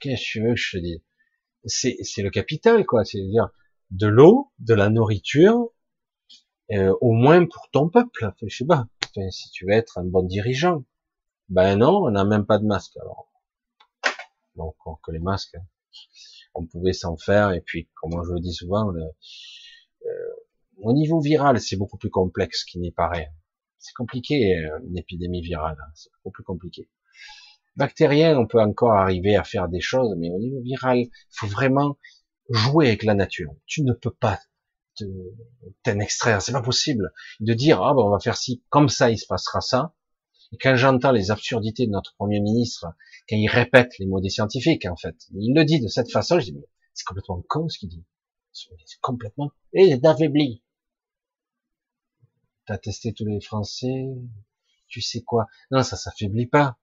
qu'est-ce 0.00 0.22
que 0.22 0.30
tu 0.30 0.42
veux 0.42 0.54
que 0.54 0.60
je 0.60 0.78
te 0.78 0.82
dise? 0.82 1.00
C'est 1.64 1.96
c'est 2.02 2.22
le 2.22 2.30
capital 2.30 2.86
quoi. 2.86 3.04
C'est-à-dire 3.04 3.50
de 3.90 4.06
l'eau, 4.06 4.52
de 4.58 4.74
la 4.74 4.88
nourriture, 4.88 5.70
euh, 6.72 6.94
au 7.00 7.12
moins 7.12 7.46
pour 7.46 7.68
ton 7.70 7.88
peuple. 7.88 8.32
Je 8.46 8.56
sais 8.56 8.66
pas. 8.66 8.86
si 9.30 9.50
tu 9.50 9.66
veux 9.66 9.72
être 9.72 9.98
un 9.98 10.04
bon 10.04 10.22
dirigeant. 10.22 10.84
Ben 11.48 11.76
non, 11.76 12.04
on 12.04 12.10
n'a 12.12 12.24
même 12.24 12.46
pas 12.46 12.58
de 12.58 12.64
masque 12.64 12.96
alors. 12.96 13.28
Donc 14.56 14.76
que 15.02 15.10
les 15.10 15.18
masques, 15.18 15.56
hein. 15.56 15.66
on 16.54 16.66
pouvait 16.66 16.92
s'en 16.92 17.16
faire. 17.16 17.52
Et 17.52 17.60
puis, 17.60 17.88
comme 17.94 18.12
je 18.24 18.32
le 18.32 18.40
dis 18.40 18.54
souvent, 18.54 18.90
le, 18.90 19.02
euh, 19.02 20.30
au 20.78 20.92
niveau 20.92 21.20
viral, 21.20 21.60
c'est 21.60 21.76
beaucoup 21.76 21.98
plus 21.98 22.10
complexe 22.10 22.64
qu'il 22.64 22.80
n'y 22.80 22.92
paraît. 22.92 23.32
C'est 23.78 23.94
compliqué 23.94 24.56
euh, 24.56 24.78
une 24.86 24.98
épidémie 24.98 25.42
virale, 25.42 25.76
hein. 25.80 25.90
c'est 25.94 26.10
beaucoup 26.12 26.30
plus 26.30 26.44
compliqué. 26.44 26.88
Bactérien, 27.80 28.38
on 28.38 28.46
peut 28.46 28.60
encore 28.60 28.92
arriver 28.92 29.36
à 29.36 29.42
faire 29.42 29.66
des 29.66 29.80
choses, 29.80 30.14
mais 30.18 30.28
au 30.30 30.38
niveau 30.38 30.60
viral, 30.60 30.98
il 30.98 31.10
faut 31.30 31.46
vraiment 31.46 31.96
jouer 32.50 32.88
avec 32.88 33.04
la 33.04 33.14
nature. 33.14 33.54
Tu 33.64 33.82
ne 33.82 33.94
peux 33.94 34.10
pas 34.10 34.38
t'en 35.82 35.98
extraire, 35.98 36.42
c'est 36.42 36.52
pas 36.52 36.60
possible 36.60 37.10
de 37.40 37.54
dire 37.54 37.80
ah 37.82 37.94
ben 37.94 38.02
on 38.02 38.10
va 38.10 38.20
faire 38.20 38.36
ci, 38.36 38.62
comme 38.68 38.90
ça 38.90 39.10
il 39.10 39.16
se 39.16 39.26
passera 39.26 39.62
ça. 39.62 39.94
Et 40.52 40.58
quand 40.58 40.76
j'entends 40.76 41.12
les 41.12 41.30
absurdités 41.30 41.86
de 41.86 41.92
notre 41.92 42.14
premier 42.16 42.40
ministre, 42.40 42.86
quand 43.26 43.36
il 43.36 43.48
répète 43.48 43.98
les 43.98 44.04
mots 44.04 44.20
des 44.20 44.28
scientifiques 44.28 44.84
en 44.84 44.96
fait, 44.96 45.16
il 45.32 45.54
le 45.54 45.64
dit 45.64 45.80
de 45.80 45.88
cette 45.88 46.12
façon, 46.12 46.38
je 46.38 46.46
dis 46.46 46.52
mais 46.52 46.68
c'est 46.92 47.04
complètement 47.04 47.42
con 47.48 47.66
ce 47.70 47.78
qu'il 47.78 47.88
dit. 47.88 48.04
C'est 48.52 49.00
complètement 49.00 49.52
et 49.72 49.96
d'affaibli. 49.96 50.62
T'as 52.66 52.76
testé 52.76 53.14
tous 53.14 53.24
les 53.24 53.40
Français, 53.40 54.04
tu 54.86 55.00
sais 55.00 55.22
quoi? 55.22 55.46
Non, 55.70 55.82
ça 55.82 55.96
s'affaiblit 55.96 56.46
pas. 56.46 56.76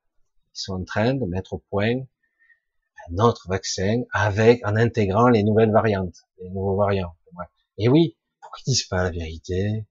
Sont 0.59 0.73
en 0.73 0.83
train 0.85 1.13
de 1.13 1.25
mettre 1.27 1.53
au 1.53 1.59
point 1.69 1.99
un 3.09 3.17
autre 3.19 3.47
vaccin 3.47 4.01
avec, 4.11 4.65
en 4.65 4.75
intégrant 4.75 5.27
les 5.29 5.43
nouvelles 5.43 5.71
variantes, 5.71 6.25
les 6.39 6.49
nouveaux 6.49 6.75
variants. 6.75 7.15
Et 7.77 7.87
oui, 7.89 8.17
pourquoi 8.41 8.59
ils 8.65 8.71
disent 8.71 8.87
pas 8.87 9.03
la 9.03 9.11
vérité? 9.11 9.85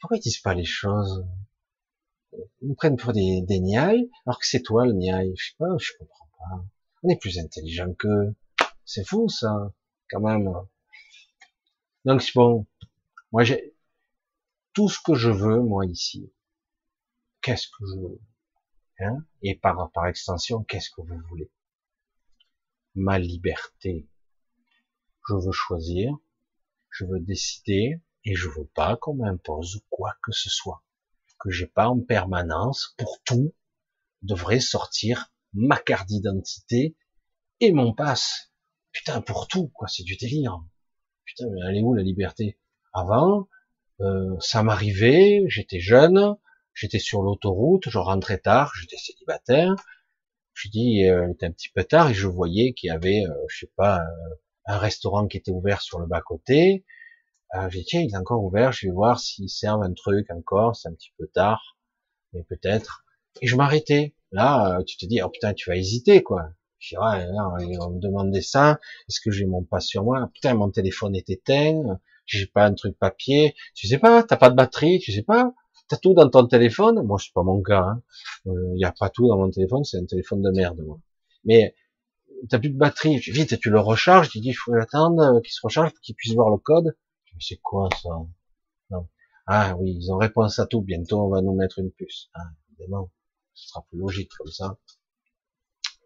Pourquoi 0.00 0.16
ils 0.16 0.20
disent 0.20 0.40
pas 0.40 0.54
les 0.54 0.64
choses? 0.64 1.24
Ils 2.32 2.68
nous 2.68 2.74
prennent 2.74 2.96
pour 2.96 3.12
des, 3.12 3.42
des 3.42 3.60
niailles, 3.60 4.10
alors 4.26 4.40
que 4.40 4.46
c'est 4.46 4.62
toi 4.62 4.86
le 4.86 4.92
niaille. 4.92 5.32
Je 5.36 5.46
sais 5.50 5.56
pas, 5.56 5.68
je 5.78 5.92
comprends 6.00 6.28
pas. 6.36 6.64
On 7.04 7.08
est 7.10 7.20
plus 7.20 7.38
intelligent 7.38 7.94
qu'eux. 7.94 8.34
C'est 8.84 9.06
fou 9.06 9.28
ça, 9.28 9.72
quand 10.10 10.20
même. 10.20 10.52
Donc 12.04 12.28
bon, 12.34 12.66
moi 13.30 13.44
j'ai 13.44 13.76
tout 14.72 14.88
ce 14.88 14.98
que 15.00 15.14
je 15.14 15.30
veux, 15.30 15.60
moi 15.60 15.86
ici. 15.86 16.32
Qu'est-ce 17.40 17.68
que 17.68 17.86
je 17.86 18.00
veux? 18.00 18.20
Hein 19.00 19.24
Et 19.42 19.54
par, 19.54 19.90
extension, 20.06 20.62
qu'est-ce 20.64 20.90
que 20.90 21.00
vous 21.00 21.18
voulez? 21.28 21.50
Ma 22.94 23.18
liberté. 23.18 24.08
Je 25.28 25.34
veux 25.34 25.52
choisir, 25.52 26.16
je 26.90 27.04
veux 27.04 27.20
décider, 27.20 28.00
et 28.24 28.34
je 28.34 28.48
veux 28.48 28.66
pas 28.66 28.96
qu'on 28.96 29.14
m'impose 29.14 29.82
quoi 29.90 30.14
que 30.22 30.32
ce 30.32 30.50
soit. 30.50 30.82
Que 31.38 31.50
j'ai 31.50 31.66
pas 31.66 31.88
en 31.88 32.00
permanence, 32.00 32.94
pour 32.98 33.20
tout, 33.24 33.54
devrait 34.22 34.60
sortir 34.60 35.32
ma 35.52 35.76
carte 35.76 36.08
d'identité 36.08 36.96
et 37.60 37.72
mon 37.72 37.92
passe. 37.92 38.52
Putain, 38.92 39.20
pour 39.20 39.48
tout, 39.48 39.68
quoi, 39.68 39.88
c'est 39.88 40.04
du 40.04 40.16
délire. 40.16 40.62
Putain, 41.24 41.46
mais 41.50 41.60
elle 41.68 41.76
est 41.78 41.82
où 41.82 41.94
la 41.94 42.02
liberté? 42.02 42.58
Avant, 42.92 43.48
euh, 44.00 44.36
ça 44.40 44.62
m'arrivait, 44.62 45.42
j'étais 45.48 45.80
jeune, 45.80 46.36
j'étais 46.74 46.98
sur 46.98 47.22
l'autoroute, 47.22 47.88
je 47.88 47.98
rentrais 47.98 48.38
tard, 48.38 48.72
j'étais 48.80 48.96
célibataire. 48.96 49.74
Je 50.54 50.68
dis, 50.68 51.04
euh, 51.08 51.26
il 51.28 51.32
était 51.32 51.46
un 51.46 51.52
petit 51.52 51.70
peu 51.74 51.84
tard 51.84 52.10
et 52.10 52.14
je 52.14 52.26
voyais 52.28 52.72
qu'il 52.74 52.88
y 52.88 52.90
avait, 52.90 53.24
euh, 53.26 53.34
je 53.48 53.60
sais 53.60 53.72
pas, 53.76 54.00
euh, 54.00 54.34
un 54.66 54.78
restaurant 54.78 55.26
qui 55.26 55.36
était 55.36 55.50
ouvert 55.50 55.82
sur 55.82 55.98
le 55.98 56.06
bas 56.06 56.20
côté. 56.20 56.84
Euh, 57.54 57.68
j'ai 57.70 57.80
dit 57.80 57.86
tiens, 57.86 58.00
il 58.02 58.12
est 58.12 58.16
encore 58.16 58.42
ouvert, 58.44 58.72
je 58.72 58.86
vais 58.86 58.92
voir 58.92 59.20
s'ils 59.20 59.50
servent 59.50 59.82
un 59.82 59.92
truc 59.94 60.30
encore. 60.30 60.76
C'est 60.76 60.88
un 60.88 60.94
petit 60.94 61.12
peu 61.18 61.26
tard, 61.28 61.76
mais 62.32 62.44
peut-être. 62.44 63.04
Et 63.40 63.46
je 63.46 63.56
m'arrêtais. 63.56 64.14
Là, 64.32 64.80
tu 64.86 64.96
te 64.96 65.06
dis 65.06 65.22
oh 65.22 65.28
putain, 65.30 65.54
tu 65.54 65.70
vas 65.70 65.76
hésiter 65.76 66.22
quoi. 66.22 66.50
Je 66.78 66.90
dis, 66.90 66.98
ouais, 66.98 67.26
on 67.80 67.90
me 67.90 68.00
demandait 68.00 68.42
ça. 68.42 68.80
Est-ce 69.08 69.20
que 69.20 69.30
j'ai 69.30 69.46
mon 69.46 69.64
pas 69.64 69.80
sur 69.80 70.04
moi? 70.04 70.28
Putain, 70.34 70.54
mon 70.54 70.70
téléphone 70.70 71.16
est 71.16 71.30
éteint. 71.30 71.98
J'ai 72.26 72.46
pas 72.46 72.66
un 72.66 72.74
truc 72.74 72.98
papier. 72.98 73.54
Tu 73.74 73.86
sais 73.86 73.98
pas, 73.98 74.22
t'as 74.22 74.36
pas 74.36 74.50
de 74.50 74.56
batterie, 74.56 74.98
tu 74.98 75.12
sais 75.12 75.22
pas. 75.22 75.54
T'as 75.88 75.96
tout 75.98 76.14
dans 76.14 76.28
ton 76.30 76.46
téléphone? 76.46 77.02
Moi, 77.04 77.18
c'est 77.18 77.32
pas 77.32 77.42
mon 77.42 77.62
cas. 77.62 77.96
Il 78.46 78.50
hein. 78.50 78.54
n'y 78.74 78.84
euh, 78.84 78.88
a 78.88 78.92
pas 78.92 79.10
tout 79.10 79.28
dans 79.28 79.36
mon 79.36 79.50
téléphone. 79.50 79.84
C'est 79.84 79.98
un 79.98 80.06
téléphone 80.06 80.42
de 80.42 80.50
merde, 80.50 80.80
moi. 80.80 80.98
Mais 81.44 81.74
t'as 82.48 82.58
plus 82.58 82.70
de 82.70 82.78
batterie. 82.78 83.18
Vite, 83.18 83.58
tu 83.58 83.70
le 83.70 83.80
recharges. 83.80 84.30
Tu 84.30 84.40
dis, 84.40 84.50
il 84.50 84.54
faut 84.54 84.74
attendre 84.74 85.22
euh, 85.22 85.40
qu'il 85.40 85.52
se 85.52 85.60
recharge 85.62 85.90
pour 85.92 86.00
qu'il 86.00 86.14
puisse 86.14 86.34
voir 86.34 86.50
le 86.50 86.58
code. 86.58 86.96
Mais 87.32 87.40
c'est 87.40 87.58
quoi 87.58 87.88
ça? 88.02 88.10
Non. 88.90 89.08
Ah 89.46 89.76
oui, 89.78 89.94
ils 89.98 90.10
ont 90.10 90.16
réponse 90.16 90.58
à 90.58 90.66
tout. 90.66 90.80
Bientôt, 90.80 91.20
on 91.20 91.28
va 91.28 91.42
nous 91.42 91.54
mettre 91.54 91.78
une 91.78 91.90
puce. 91.90 92.30
Ah, 92.34 92.48
évidemment, 92.70 93.10
ce 93.52 93.68
sera 93.68 93.84
plus 93.88 93.98
logique 93.98 94.30
comme 94.38 94.50
ça. 94.50 94.78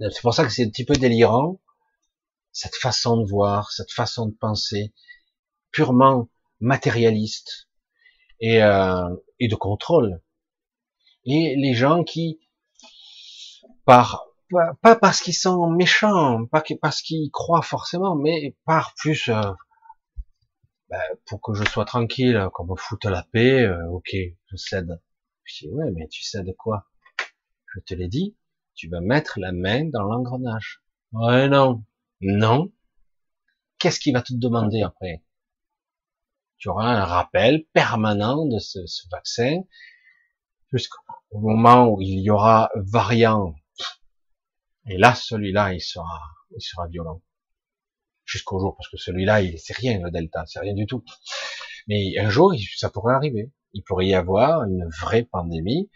C'est 0.00 0.22
pour 0.22 0.34
ça 0.34 0.44
que 0.44 0.52
c'est 0.52 0.64
un 0.64 0.70
petit 0.70 0.84
peu 0.84 0.94
délirant, 0.94 1.60
cette 2.52 2.76
façon 2.76 3.16
de 3.16 3.28
voir, 3.28 3.72
cette 3.72 3.90
façon 3.90 4.26
de 4.26 4.34
penser, 4.34 4.92
purement 5.72 6.28
matérialiste 6.60 7.68
et, 8.40 8.62
euh, 8.62 9.15
et 9.39 9.48
de 9.48 9.55
contrôle. 9.55 10.20
Et 11.24 11.56
les 11.56 11.74
gens 11.74 12.05
qui, 12.05 12.40
par 13.85 14.24
pas 14.81 14.97
parce 14.97 15.20
qu'ils 15.20 15.35
sont 15.35 15.70
méchants, 15.70 16.47
pas 16.47 16.62
parce 16.81 17.02
qu'ils 17.02 17.31
croient 17.31 17.62
forcément, 17.62 18.15
mais 18.15 18.56
par 18.65 18.94
plus 18.94 19.28
euh, 19.28 19.43
ben, 20.89 21.01
pour 21.27 21.43
que 21.43 21.52
je 21.52 21.65
sois 21.65 21.85
tranquille, 21.85 22.48
qu'on 22.55 22.65
me 22.65 22.77
foute 22.77 23.05
la 23.05 23.23
paix, 23.24 23.62
euh, 23.62 23.86
ok, 23.90 24.16
je 24.47 24.56
cède. 24.56 25.01
Je 25.44 25.66
ouais, 25.69 25.90
mais 25.94 26.09
tu 26.09 26.23
cèdes 26.23 26.55
quoi? 26.56 26.86
Je 27.74 27.81
te 27.81 27.94
l'ai 27.94 28.09
dit, 28.09 28.36
tu 28.74 28.89
vas 28.89 29.01
mettre 29.01 29.39
la 29.39 29.52
main 29.52 29.85
dans 29.85 30.02
l'engrenage. 30.02 30.82
Ouais, 31.12 31.48
non. 31.48 31.85
Non. 32.20 32.73
Qu'est-ce 33.78 34.01
qu'il 34.01 34.15
va 34.15 34.23
te 34.23 34.32
demander 34.32 34.82
après? 34.82 35.23
Tu 36.59 36.68
auras 36.68 36.86
un 36.86 37.05
rappel 37.05 37.64
permanent 37.72 38.47
de 38.47 38.59
ce, 38.59 38.80
vaccin 39.10 39.62
jusqu'au 40.72 40.98
moment 41.32 41.89
où 41.89 42.01
il 42.01 42.20
y 42.20 42.30
aura 42.30 42.70
variant. 42.74 43.55
Et 44.86 44.98
là, 44.98 45.14
celui-là, 45.14 45.74
il 45.74 45.80
sera, 45.80 46.20
il 46.56 46.60
sera 46.62 46.86
violent. 46.89 47.22
Jusqu'au 48.24 48.59
jour, 48.60 48.76
parce 48.76 48.89
que 48.90 48.97
celui-là, 48.97 49.43
il 49.43 49.59
c'est 49.59 49.76
rien, 49.76 50.01
le 50.02 50.10
Delta, 50.10 50.44
c'est 50.47 50.60
rien 50.60 50.74
du 50.74 50.86
tout. 50.86 51.05
Mais 51.86 52.18
un 52.18 52.28
jour, 52.28 52.52
ça 52.76 52.90
pourrait 52.90 53.14
arriver. 53.14 53.52
Il 53.72 53.82
pourrait 53.82 54.06
y 54.06 54.14
avoir 54.14 54.64
une 54.64 54.89
vraie 55.01 55.24
pandémie 55.24 55.90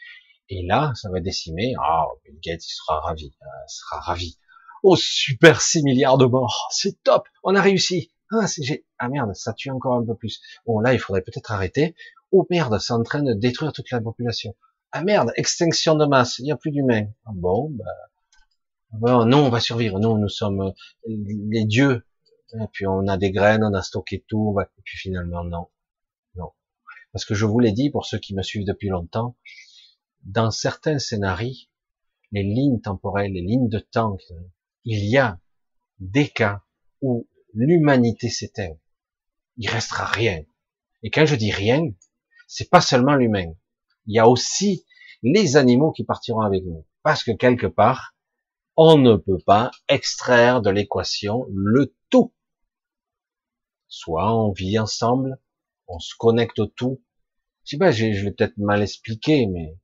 et 0.54 0.62
là, 0.62 0.92
ça 0.94 1.08
va 1.08 1.20
décimer. 1.20 1.74
Ah, 1.80 2.06
Bill 2.24 2.38
Gates, 2.44 2.66
il 2.66 2.74
sera 2.74 3.00
ravi. 3.00 3.34
Euh, 3.42 3.46
il 3.46 3.72
sera 3.72 4.00
ravi. 4.00 4.38
Oh, 4.82 4.96
super 4.96 5.62
6 5.62 5.82
milliards 5.82 6.18
de 6.18 6.26
morts. 6.26 6.68
C'est 6.70 7.02
top. 7.02 7.26
On 7.42 7.54
a 7.54 7.62
réussi. 7.62 8.11
Ah, 8.32 8.46
c'est 8.46 8.84
ah 8.98 9.08
merde, 9.10 9.34
ça 9.34 9.52
tue 9.52 9.70
encore 9.70 9.96
un 9.96 10.06
peu 10.06 10.14
plus. 10.14 10.40
Bon, 10.66 10.80
là, 10.80 10.94
il 10.94 10.98
faudrait 10.98 11.20
peut-être 11.20 11.52
arrêter. 11.52 11.94
Oh 12.30 12.46
merde, 12.48 12.78
c'est 12.78 12.94
en 12.94 13.02
train 13.02 13.22
de 13.22 13.34
détruire 13.34 13.72
toute 13.72 13.90
la 13.90 14.00
population. 14.00 14.56
Ah 14.90 15.04
merde, 15.04 15.32
extinction 15.36 15.96
de 15.96 16.06
masse. 16.06 16.38
Il 16.38 16.44
n'y 16.44 16.52
a 16.52 16.56
plus 16.56 16.70
d'humains. 16.70 17.08
Ah, 17.26 17.32
bon, 17.34 17.68
bah, 17.70 17.84
bon, 18.92 19.26
non, 19.26 19.46
on 19.46 19.48
va 19.50 19.60
survivre. 19.60 19.98
Nous, 19.98 20.16
nous 20.16 20.30
sommes 20.30 20.62
euh, 20.62 20.72
les 21.06 21.64
dieux. 21.66 22.06
Puis 22.72 22.86
on 22.86 23.06
a 23.06 23.18
des 23.18 23.32
graines, 23.32 23.64
on 23.64 23.74
a 23.74 23.82
stocké 23.82 24.24
tout. 24.26 24.56
Et 24.60 24.82
puis 24.82 24.96
finalement, 24.96 25.44
non. 25.44 25.68
Non. 26.34 26.52
Parce 27.12 27.26
que 27.26 27.34
je 27.34 27.44
vous 27.44 27.58
l'ai 27.58 27.72
dit, 27.72 27.90
pour 27.90 28.06
ceux 28.06 28.18
qui 28.18 28.34
me 28.34 28.42
suivent 28.42 28.66
depuis 28.66 28.88
longtemps, 28.88 29.36
dans 30.22 30.50
certains 30.50 30.98
scénarios, 30.98 31.68
les 32.30 32.44
lignes 32.44 32.80
temporelles, 32.80 33.32
les 33.32 33.42
lignes 33.42 33.68
de 33.68 33.78
temps, 33.78 34.16
il 34.84 35.04
y 35.04 35.18
a 35.18 35.38
des 35.98 36.28
cas 36.28 36.62
où 37.02 37.26
l'humanité 37.54 38.28
s'éteint. 38.28 38.76
Il 39.56 39.68
restera 39.68 40.06
rien. 40.06 40.42
Et 41.02 41.10
quand 41.10 41.26
je 41.26 41.36
dis 41.36 41.50
rien, 41.50 41.82
c'est 42.46 42.70
pas 42.70 42.80
seulement 42.80 43.14
l'humain. 43.14 43.52
Il 44.06 44.14
y 44.14 44.18
a 44.18 44.28
aussi 44.28 44.84
les 45.22 45.56
animaux 45.56 45.92
qui 45.92 46.04
partiront 46.04 46.40
avec 46.40 46.64
nous. 46.64 46.86
Parce 47.02 47.24
que 47.24 47.32
quelque 47.32 47.66
part, 47.66 48.14
on 48.76 48.98
ne 48.98 49.16
peut 49.16 49.42
pas 49.44 49.70
extraire 49.88 50.62
de 50.62 50.70
l'équation 50.70 51.46
le 51.52 51.94
tout. 52.10 52.34
Soit 53.88 54.34
on 54.34 54.52
vit 54.52 54.78
ensemble, 54.78 55.38
on 55.86 55.98
se 55.98 56.14
connecte 56.16 56.58
au 56.58 56.66
tout, 56.66 57.02
je 57.64 57.70
sais 57.70 57.78
pas, 57.78 57.92
je 57.92 58.06
l'ai 58.06 58.32
peut-être 58.32 58.56
mal 58.58 58.82
expliqué, 58.82 59.46
mais 59.46 59.78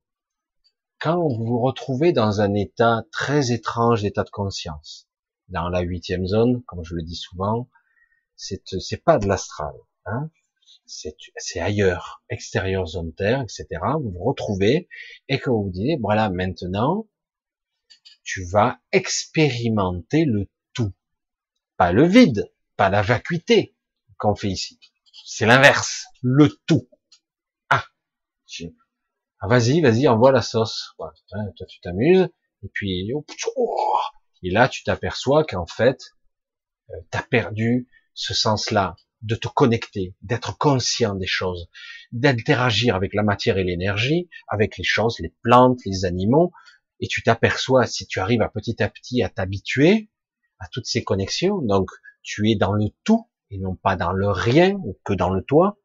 quand 0.99 1.27
vous 1.27 1.45
vous 1.45 1.61
retrouvez 1.61 2.11
dans 2.11 2.41
un 2.41 2.53
état 2.53 3.03
très 3.11 3.51
étrange 3.51 4.01
d'état 4.01 4.23
de 4.23 4.29
conscience, 4.29 5.08
dans 5.49 5.69
la 5.69 5.81
huitième 5.81 6.25
zone, 6.25 6.63
comme 6.63 6.83
je 6.83 6.95
le 6.95 7.03
dis 7.03 7.15
souvent, 7.15 7.69
c'est 8.35 9.03
pas 9.03 9.17
de 9.17 9.27
l'astral, 9.27 9.73
hein, 10.05 10.29
c'est 10.85 11.59
ailleurs, 11.59 12.23
extérieur 12.29 12.87
zone 12.87 13.13
terre, 13.13 13.41
etc. 13.41 13.67
Vous 14.01 14.11
vous 14.11 14.23
retrouvez 14.23 14.87
et 15.27 15.39
que 15.39 15.49
vous 15.49 15.63
vous 15.63 15.71
dites 15.71 15.99
voilà 16.01 16.29
maintenant 16.29 17.07
tu 18.23 18.43
vas 18.43 18.79
expérimenter 18.91 20.25
le 20.25 20.47
tout, 20.73 20.93
pas 21.77 21.91
le 21.91 22.05
vide, 22.05 22.51
pas 22.75 22.89
la 22.89 23.01
vacuité 23.01 23.75
qu'on 24.19 24.35
fait 24.35 24.49
ici. 24.49 24.79
C'est 25.25 25.47
l'inverse, 25.47 26.05
le 26.21 26.49
tout. 26.67 26.87
Ah, 27.69 27.85
ah, 29.39 29.47
vas-y, 29.47 29.81
vas-y, 29.81 30.07
envoie 30.07 30.31
la 30.31 30.41
sauce. 30.41 30.93
toi, 30.97 31.11
tu 31.67 31.79
t'amuses, 31.79 32.29
et 32.61 32.69
puis, 32.71 33.11
et 34.43 34.51
là, 34.51 34.67
tu 34.69 34.83
t'aperçois 34.83 35.43
qu'en 35.43 35.65
fait, 35.65 36.15
euh, 36.91 36.93
tu 37.11 37.17
as 37.17 37.23
perdu 37.23 37.87
ce 38.13 38.33
sens-là 38.33 38.95
de 39.21 39.35
te 39.35 39.47
connecter, 39.47 40.15
d'être 40.21 40.57
conscient 40.57 41.15
des 41.15 41.27
choses, 41.27 41.69
d'interagir 42.11 42.95
avec 42.95 43.13
la 43.13 43.23
matière 43.23 43.57
et 43.57 43.63
l'énergie, 43.63 44.29
avec 44.47 44.77
les 44.77 44.83
choses, 44.83 45.19
les 45.19 45.33
plantes, 45.41 45.79
les 45.85 46.05
animaux, 46.05 46.51
et 47.01 47.07
tu 47.07 47.21
t'aperçois, 47.21 47.85
si 47.85 48.07
tu 48.07 48.19
arrives 48.19 48.41
à 48.41 48.49
petit 48.49 48.81
à 48.81 48.89
petit 48.89 49.23
à 49.23 49.29
t'habituer 49.29 50.09
à 50.59 50.67
toutes 50.71 50.85
ces 50.85 51.03
connexions, 51.03 51.59
donc 51.59 51.89
tu 52.21 52.49
es 52.49 52.55
dans 52.55 52.73
le 52.73 52.87
tout 53.03 53.29
et 53.51 53.57
non 53.57 53.75
pas 53.75 53.95
dans 53.95 54.11
le 54.11 54.29
rien 54.29 54.73
ou 54.73 54.97
que 55.03 55.13
dans 55.13 55.29
le 55.29 55.41
toi, 55.41 55.79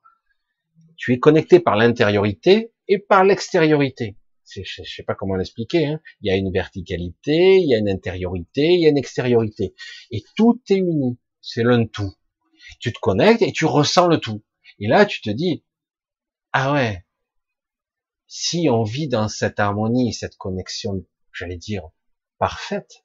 tu 0.97 1.13
es 1.13 1.19
connecté 1.19 1.61
par 1.61 1.77
l'intériorité 1.77 2.73
et 2.89 2.99
par 2.99 3.25
l'extériorité. 3.25 4.17
Je 4.47 4.81
ne 4.81 4.87
sais 4.87 5.03
pas 5.03 5.15
comment 5.15 5.37
l'expliquer. 5.37 5.87
Hein. 5.87 6.01
Il 6.21 6.29
y 6.29 6.31
a 6.31 6.37
une 6.37 6.53
verticalité, 6.53 7.57
il 7.59 7.69
y 7.69 7.75
a 7.75 7.79
une 7.79 7.89
intériorité, 7.89 8.75
il 8.75 8.81
y 8.81 8.87
a 8.87 8.91
une 8.91 8.99
extériorité. 8.99 9.75
Et 10.11 10.23
tout 10.37 10.61
est 10.69 10.77
uni. 10.77 11.19
C'est 11.41 11.63
l'un 11.63 11.87
tout. 11.87 12.15
Tu 12.81 12.93
te 12.93 12.99
connectes 12.99 13.43
et 13.43 13.53
tu 13.53 13.65
ressens 13.65 14.09
le 14.09 14.19
tout. 14.19 14.45
Et 14.79 14.87
là, 14.87 15.07
tu 15.07 15.21
te 15.21 15.31
dis, 15.31 15.65
ah 16.53 16.73
ouais, 16.73 17.05
si 18.27 18.69
on 18.71 18.83
vit 18.83 19.09
dans 19.09 19.29
cette 19.29 19.61
harmonie, 19.61 20.13
cette 20.13 20.37
connexion, 20.37 21.05
j'allais 21.33 21.57
dire, 21.57 21.89
parfaite, 22.39 23.05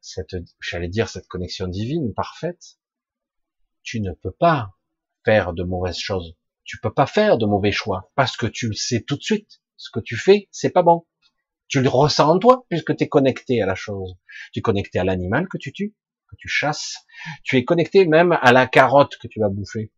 cette, 0.00 0.36
j'allais 0.60 0.88
dire, 0.88 1.08
cette 1.08 1.28
connexion 1.28 1.68
divine 1.68 2.12
parfaite, 2.14 2.78
tu 3.82 4.00
ne 4.00 4.12
peux 4.12 4.32
pas 4.32 4.76
faire 5.24 5.52
de 5.52 5.62
mauvaises 5.62 5.98
choses 5.98 6.36
tu 6.66 6.78
peux 6.80 6.92
pas 6.92 7.06
faire 7.06 7.38
de 7.38 7.46
mauvais 7.46 7.72
choix 7.72 8.10
parce 8.16 8.36
que 8.36 8.46
tu 8.46 8.68
le 8.68 8.74
sais 8.74 9.00
tout 9.00 9.16
de 9.16 9.22
suite. 9.22 9.62
Ce 9.76 9.90
que 9.90 10.00
tu 10.00 10.16
fais, 10.16 10.48
c'est 10.50 10.70
pas 10.70 10.82
bon. 10.82 11.06
Tu 11.68 11.80
le 11.80 11.88
ressens 11.88 12.28
en 12.28 12.38
toi 12.38 12.64
puisque 12.68 12.96
tu 12.96 13.04
es 13.04 13.08
connecté 13.08 13.60
à 13.60 13.66
la 13.66 13.74
chose. 13.74 14.16
Tu 14.52 14.60
es 14.60 14.62
connecté 14.62 14.98
à 14.98 15.04
l'animal 15.04 15.48
que 15.48 15.58
tu 15.58 15.72
tues, 15.72 15.94
que 16.30 16.36
tu 16.36 16.48
chasses. 16.48 16.98
Tu 17.42 17.56
es 17.56 17.64
connecté 17.64 18.06
même 18.06 18.32
à 18.40 18.52
la 18.52 18.66
carotte 18.66 19.16
que 19.16 19.26
tu 19.26 19.40
vas 19.40 19.48
bouffer. 19.48 19.92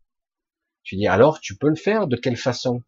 Tu 0.82 0.96
dis 0.96 1.06
alors 1.06 1.40
tu 1.40 1.56
peux 1.56 1.68
le 1.68 1.76
faire 1.76 2.06
de 2.06 2.16
quelle 2.16 2.36
façon? 2.36 2.82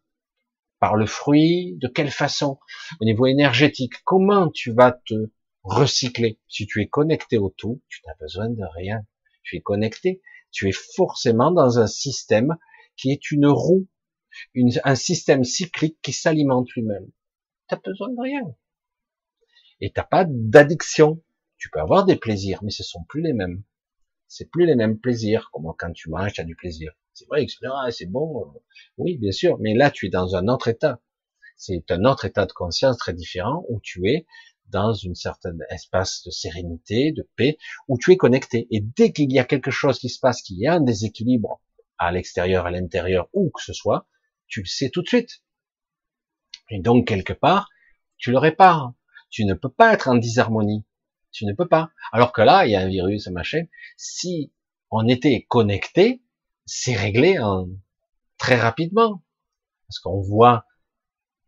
Par 0.79 0.95
le 0.95 1.05
fruit 1.05 1.77
De 1.79 1.87
quelle 1.87 2.09
façon? 2.09 2.59
Au 2.99 3.05
niveau 3.05 3.27
énergétique, 3.27 3.93
comment 4.03 4.49
tu 4.49 4.73
vas 4.73 4.91
te 4.91 5.31
recycler? 5.63 6.39
Si 6.47 6.65
tu 6.65 6.81
es 6.81 6.87
connecté 6.87 7.37
au 7.37 7.53
tout, 7.55 7.81
tu 7.87 8.01
n'as 8.07 8.15
besoin 8.19 8.49
de 8.49 8.63
rien. 8.75 9.05
Tu 9.43 9.57
es 9.57 9.61
connecté. 9.61 10.21
Tu 10.51 10.67
es 10.67 10.73
forcément 10.95 11.51
dans 11.51 11.79
un 11.79 11.87
système 11.87 12.57
qui 12.97 13.11
est 13.11 13.31
une 13.31 13.47
roue, 13.47 13.87
un 14.83 14.95
système 14.95 15.43
cyclique 15.43 15.97
qui 16.01 16.13
s'alimente 16.13 16.69
lui-même. 16.71 17.09
T'as 17.67 17.77
besoin 17.77 18.09
de 18.09 18.19
rien. 18.19 18.55
Et 19.79 19.91
t'as 19.91 20.03
pas 20.03 20.25
d'addiction. 20.27 21.21
Tu 21.57 21.69
peux 21.69 21.79
avoir 21.79 22.05
des 22.05 22.15
plaisirs, 22.15 22.63
mais 22.63 22.71
ce 22.71 22.83
sont 22.83 23.03
plus 23.03 23.21
les 23.21 23.33
mêmes. 23.33 23.63
C'est 24.27 24.49
plus 24.49 24.65
les 24.65 24.75
mêmes 24.75 24.99
plaisirs. 24.99 25.49
Comme 25.51 25.71
quand 25.77 25.91
tu 25.93 26.09
manges, 26.09 26.33
tu 26.33 26.41
as 26.41 26.45
du 26.45 26.55
plaisir. 26.55 26.91
C'est 27.13 27.27
vrai, 27.27 27.45
c'est 27.91 28.05
bon. 28.05 28.53
Oui, 28.97 29.17
bien 29.17 29.31
sûr. 29.31 29.57
Mais 29.59 29.73
là, 29.73 29.91
tu 29.91 30.07
es 30.07 30.09
dans 30.09 30.35
un 30.35 30.47
autre 30.47 30.67
état. 30.67 31.01
C'est 31.57 31.91
un 31.91 32.05
autre 32.05 32.25
état 32.25 32.45
de 32.45 32.51
conscience 32.51 32.97
très 32.97 33.13
différent 33.13 33.65
où 33.69 33.79
tu 33.81 34.09
es 34.09 34.25
dans 34.69 34.93
une 34.93 35.15
certaine 35.15 35.59
espace 35.69 36.23
de 36.25 36.31
sérénité, 36.31 37.11
de 37.11 37.27
paix, 37.35 37.57
où 37.87 37.97
tu 37.97 38.11
es 38.13 38.17
connecté. 38.17 38.67
Et 38.71 38.79
dès 38.81 39.11
qu'il 39.11 39.31
y 39.31 39.39
a 39.39 39.43
quelque 39.43 39.69
chose 39.69 39.99
qui 39.99 40.09
se 40.09 40.19
passe, 40.19 40.41
qu'il 40.41 40.57
y 40.57 40.65
a 40.65 40.73
un 40.73 40.81
déséquilibre 40.81 41.61
à 41.97 42.11
l'extérieur, 42.11 42.65
à 42.65 42.71
l'intérieur, 42.71 43.29
où 43.33 43.51
que 43.51 43.61
ce 43.61 43.73
soit, 43.73 44.07
tu 44.51 44.61
le 44.61 44.67
sais 44.67 44.89
tout 44.89 45.01
de 45.01 45.07
suite. 45.07 45.41
Et 46.69 46.79
donc, 46.79 47.07
quelque 47.07 47.33
part, 47.33 47.69
tu 48.17 48.31
le 48.31 48.37
répares. 48.37 48.93
Tu 49.31 49.45
ne 49.45 49.53
peux 49.55 49.71
pas 49.71 49.93
être 49.93 50.09
en 50.09 50.15
disharmonie. 50.15 50.85
Tu 51.31 51.45
ne 51.45 51.53
peux 51.53 51.67
pas. 51.67 51.89
Alors 52.11 52.33
que 52.33 52.41
là, 52.41 52.67
il 52.67 52.71
y 52.71 52.75
a 52.75 52.81
un 52.81 52.89
virus, 52.89 53.27
un 53.27 53.31
machin. 53.31 53.63
Si 53.97 54.51
on 54.91 55.07
était 55.07 55.45
connecté, 55.47 56.21
c'est 56.65 56.95
réglé 56.95 57.39
en, 57.39 57.69
très 58.37 58.57
rapidement. 58.57 59.23
Parce 59.87 59.99
qu'on 59.99 60.21
voit 60.21 60.65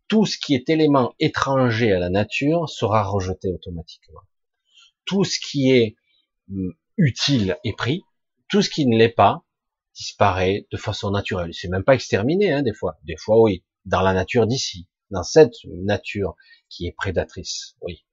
tout 0.08 0.26
ce 0.26 0.38
qui 0.38 0.56
est 0.56 0.70
élément 0.70 1.14
étranger 1.20 1.92
à 1.92 2.00
la 2.00 2.10
nature 2.10 2.70
sera 2.70 3.04
rejeté 3.04 3.50
automatiquement. 3.50 4.22
Tout 5.06 5.26
ce 5.26 5.40
qui 5.40 5.72
est 5.72 5.98
hum, 6.50 6.74
utile 6.96 7.58
est 7.66 7.76
pris. 7.76 8.04
Tout 8.48 8.62
ce 8.62 8.70
qui 8.70 8.86
ne 8.86 8.98
l'est 8.98 9.10
pas 9.10 9.44
disparaît 9.96 10.68
de 10.72 10.78
façon 10.78 11.12
naturelle. 11.12 11.54
C'est 11.54 11.68
même 11.68 11.84
pas 11.84 11.96
exterminé, 11.96 12.52
hein, 12.52 12.64
des 12.64 12.74
fois. 12.74 12.98
Des 13.04 13.18
fois, 13.18 13.42
oui, 13.42 13.64
dans 13.86 14.02
la 14.02 14.14
nature 14.14 14.48
d'ici, 14.48 14.88
dans 15.12 15.24
cette 15.24 15.56
nature 15.66 16.36
qui 16.70 16.88
est 16.88 16.92
prédatrice, 16.92 17.76
oui. 17.82 18.06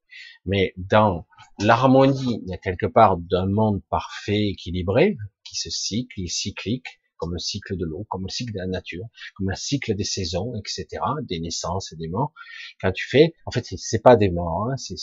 Mais 0.44 0.74
dans 0.77 1.27
l'harmonie, 1.61 2.44
quelque 2.62 2.86
part 2.86 3.16
d'un 3.16 3.47
monde 3.47 3.82
parfait, 3.89 4.48
équilibré, 4.48 5.16
qui 5.44 5.57
se 5.57 5.70
cycle, 5.70 6.20
cyclique, 6.27 7.01
comme 7.16 7.32
le 7.35 7.39
cycle 7.39 7.77
de 7.77 7.85
l'eau, 7.85 8.07
comme 8.09 8.23
le 8.23 8.28
cycle 8.31 8.52
de 8.55 8.59
la 8.59 8.66
nature, 8.66 9.05
comme 9.36 9.51
le 9.51 9.57
cycle 9.57 9.94
des 9.94 10.05
saisons, 10.05 10.55
etc., 10.57 11.02
des 11.23 11.39
naissances 11.39 11.93
et 11.93 11.97
des 11.97 12.09
morts. 12.09 12.32
Quand 12.81 12.93
tu 12.93 13.07
fais, 13.07 13.35
en 13.44 13.51
fait, 13.51 13.65
c'est 13.77 14.02
pas 14.02 14.16
des 14.16 14.31
morts, 14.31 14.70
hein, 14.70 14.77
c'est 14.77 14.97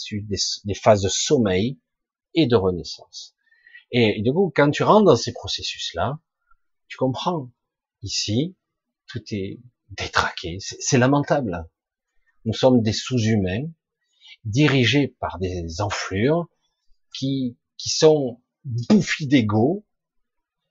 des 0.64 0.74
phases 0.74 1.02
de 1.02 1.08
sommeil 1.08 1.78
et 2.34 2.46
de 2.46 2.56
renaissance. 2.56 3.34
Et 3.92 4.20
du 4.20 4.32
coup, 4.32 4.52
quand 4.54 4.70
tu 4.70 4.82
rentres 4.82 5.06
dans 5.06 5.16
ces 5.16 5.32
processus-là, 5.32 6.18
tu 6.88 6.96
comprends? 6.96 7.50
Ici, 8.02 8.56
tout 9.06 9.22
est 9.30 9.60
détraqué. 9.90 10.58
C'est 10.60 10.98
lamentable. 10.98 11.68
Nous 12.44 12.52
sommes 12.52 12.82
des 12.82 12.92
sous-humains 12.92 13.66
dirigés 14.44 15.08
par 15.20 15.38
des 15.38 15.80
enflures 15.80 16.46
qui, 17.14 17.58
qui 17.76 17.90
sont 17.90 18.40
bouffis 18.64 19.26
d'ego, 19.26 19.84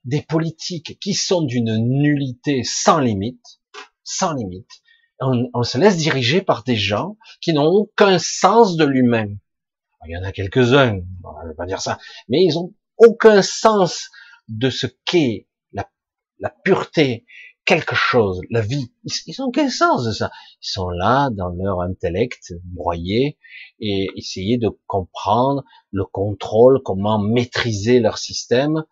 des 0.06 0.22
politiques 0.22 0.98
qui 1.00 1.14
sont 1.14 1.42
d'une 1.42 1.78
nullité 1.78 2.64
sans 2.64 3.00
limite, 3.00 3.60
sans 4.04 4.34
limite. 4.34 4.70
On, 5.20 5.50
on, 5.54 5.64
se 5.64 5.78
laisse 5.78 5.98
diriger 5.98 6.42
par 6.42 6.64
des 6.64 6.76
gens 6.76 7.18
qui 7.42 7.54
n'ont 7.54 7.66
aucun 7.66 8.20
sens 8.20 8.78
de 8.78 8.86
l'humain. 8.86 9.28
Il 10.06 10.12
y 10.12 10.18
en 10.18 10.24
a 10.24 10.32
quelques-uns, 10.32 11.00
on 11.24 11.48
ne 11.48 11.54
pas 11.54 11.66
dire 11.66 11.82
ça, 11.82 11.98
mais 12.30 12.44
ils 12.44 12.58
ont 12.58 12.74
aucun 12.98 13.42
sens 13.42 14.10
de 14.48 14.70
ce 14.70 14.88
qu'est 15.06 15.47
la 16.40 16.50
pureté, 16.64 17.26
quelque 17.66 17.96
chose, 17.96 18.40
la 18.50 18.62
vie. 18.62 18.94
Ils, 19.04 19.42
ont 19.42 19.52
quel 19.52 19.70
sens 19.70 20.06
de 20.06 20.12
ça 20.12 20.32
Ils 20.62 20.70
sont 20.72 20.90
là 20.90 21.30
dans 21.32 21.50
leur 21.50 21.82
intellect 21.82 22.54
broyé 22.64 23.38
et 23.80 24.08
essayer 24.16 24.58
de 24.58 24.70
comprendre 24.88 25.64
le 25.92 26.06
contrôle, 26.06 26.82
comment 26.84 27.20
maîtriser 27.20 28.00
leur 28.00 28.18
système, 28.18 28.86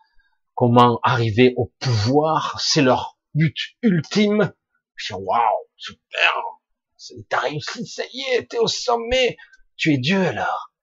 comment 0.54 1.00
arriver 1.04 1.54
au 1.56 1.74
pouvoir. 1.80 2.60
C'est 2.60 2.82
leur 2.82 3.18
but 3.34 3.56
ultime. 3.82 4.54
Waouh, 5.12 5.68
super, 5.76 6.34
t'as 7.30 7.40
réussi, 7.40 7.86
ça 7.86 8.04
y 8.14 8.22
est, 8.34 8.50
t'es 8.50 8.60
au 8.60 8.68
sommet. 8.68 9.38
Tu 9.78 9.94
es 9.94 9.98
Dieu 9.98 10.20
alors. 10.20 10.74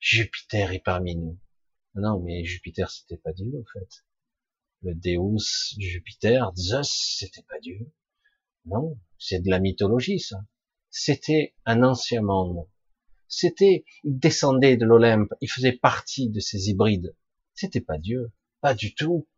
Jupiter 0.00 0.72
est 0.72 0.82
parmi 0.82 1.16
nous. 1.16 1.38
Non, 1.94 2.20
mais 2.20 2.44
Jupiter, 2.44 2.90
c'était 2.90 3.18
pas 3.18 3.32
Dieu, 3.32 3.46
en 3.46 3.78
fait 3.78 4.04
le 4.82 4.94
Deus 4.94 5.74
Jupiter, 5.78 6.52
Zeus, 6.56 7.16
c'était 7.18 7.42
pas 7.42 7.58
Dieu. 7.60 7.90
Non, 8.66 8.98
c'est 9.18 9.40
de 9.40 9.50
la 9.50 9.58
mythologie, 9.58 10.20
ça. 10.20 10.38
C'était 10.90 11.54
un 11.64 11.82
ancien 11.82 12.22
monde. 12.22 12.66
C'était, 13.26 13.84
il 14.04 14.18
descendait 14.18 14.76
de 14.76 14.84
l'Olympe, 14.84 15.32
il 15.40 15.50
faisait 15.50 15.72
partie 15.72 16.30
de 16.30 16.40
ces 16.40 16.68
hybrides. 16.70 17.14
C'était 17.54 17.80
pas 17.80 17.98
Dieu, 17.98 18.32
pas 18.60 18.74
du 18.74 18.94
tout. 18.94 19.28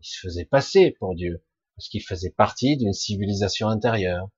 Il 0.00 0.06
se 0.06 0.18
faisait 0.20 0.44
passer 0.44 0.90
pour 0.98 1.14
Dieu, 1.14 1.44
parce 1.76 1.88
qu'il 1.88 2.02
faisait 2.02 2.30
partie 2.30 2.76
d'une 2.76 2.92
civilisation 2.92 3.68
intérieure, 3.68 4.28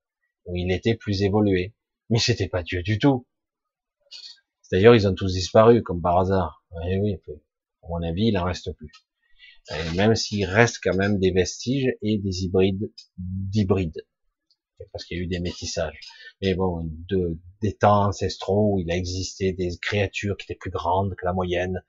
où 0.45 0.57
il 0.57 0.71
était 0.71 0.95
plus 0.95 1.23
évolué. 1.23 1.75
Mais 2.09 2.19
c'était 2.19 2.49
pas 2.49 2.63
Dieu 2.63 2.83
du 2.83 2.99
tout. 2.99 3.27
D'ailleurs, 4.71 4.95
ils 4.95 5.09
ont 5.09 5.15
tous 5.15 5.33
disparu, 5.33 5.83
comme 5.83 6.01
par 6.01 6.19
hasard. 6.19 6.65
Oui, 6.71 6.99
oui, 6.99 7.15
à 7.83 7.89
mon 7.89 8.03
avis, 8.03 8.29
il 8.29 8.39
en 8.39 8.45
reste 8.45 8.73
plus 8.73 8.93
même 9.95 10.15
s'il 10.15 10.47
reste 10.47 10.79
quand 10.83 10.97
même 10.97 11.19
des 11.19 11.31
vestiges 11.31 11.93
et 12.03 12.19
des 12.19 12.45
hybrides 12.45 12.91
d'hybrides. 13.19 14.05
parce 14.93 15.05
qu'il 15.05 15.19
y 15.19 15.21
a 15.21 15.23
eu 15.25 15.27
des 15.27 15.41
métissages. 15.41 16.01
Mais 16.43 16.55
bon, 16.55 16.89
de, 17.09 17.39
des 17.63 17.75
temps 17.75 18.07
ancestraux 18.09 18.75
où 18.75 18.79
il 18.79 18.91
a 18.91 18.97
existé 18.97 19.53
des 19.53 19.71
créatures 19.81 20.37
qui 20.37 20.45
étaient 20.45 20.59
plus 20.59 20.71
grandes 20.71 21.15
que 21.17 21.25
la 21.25 21.33
moyenne. 21.33 21.83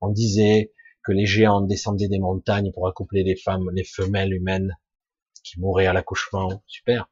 On 0.00 0.08
disait 0.10 0.72
que 1.04 1.12
les 1.12 1.26
géants 1.26 1.60
descendaient 1.60 2.08
des 2.08 2.18
montagnes 2.18 2.72
pour 2.72 2.88
accoupler 2.88 3.22
les 3.22 3.36
femmes, 3.36 3.70
les 3.72 3.84
femelles 3.84 4.32
humaines 4.32 4.76
qui 5.44 5.60
mouraient 5.60 5.86
à 5.86 5.92
l'accouchement. 5.92 6.62
Super. 6.66 7.10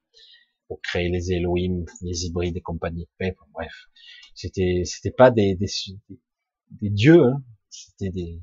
Pour 0.67 0.81
créer 0.83 1.09
les 1.09 1.33
Elohim, 1.33 1.85
les 2.03 2.27
hybrides 2.27 2.57
et 2.57 2.61
compagnie. 2.61 3.09
bref. 3.53 3.73
C'était, 4.35 4.83
c'était 4.85 5.11
pas 5.11 5.31
des, 5.31 5.55
des, 5.55 5.69
des 6.81 6.91
dieux, 6.91 7.25
hein. 7.25 7.43
c'était 7.71 8.11
des, 8.11 8.41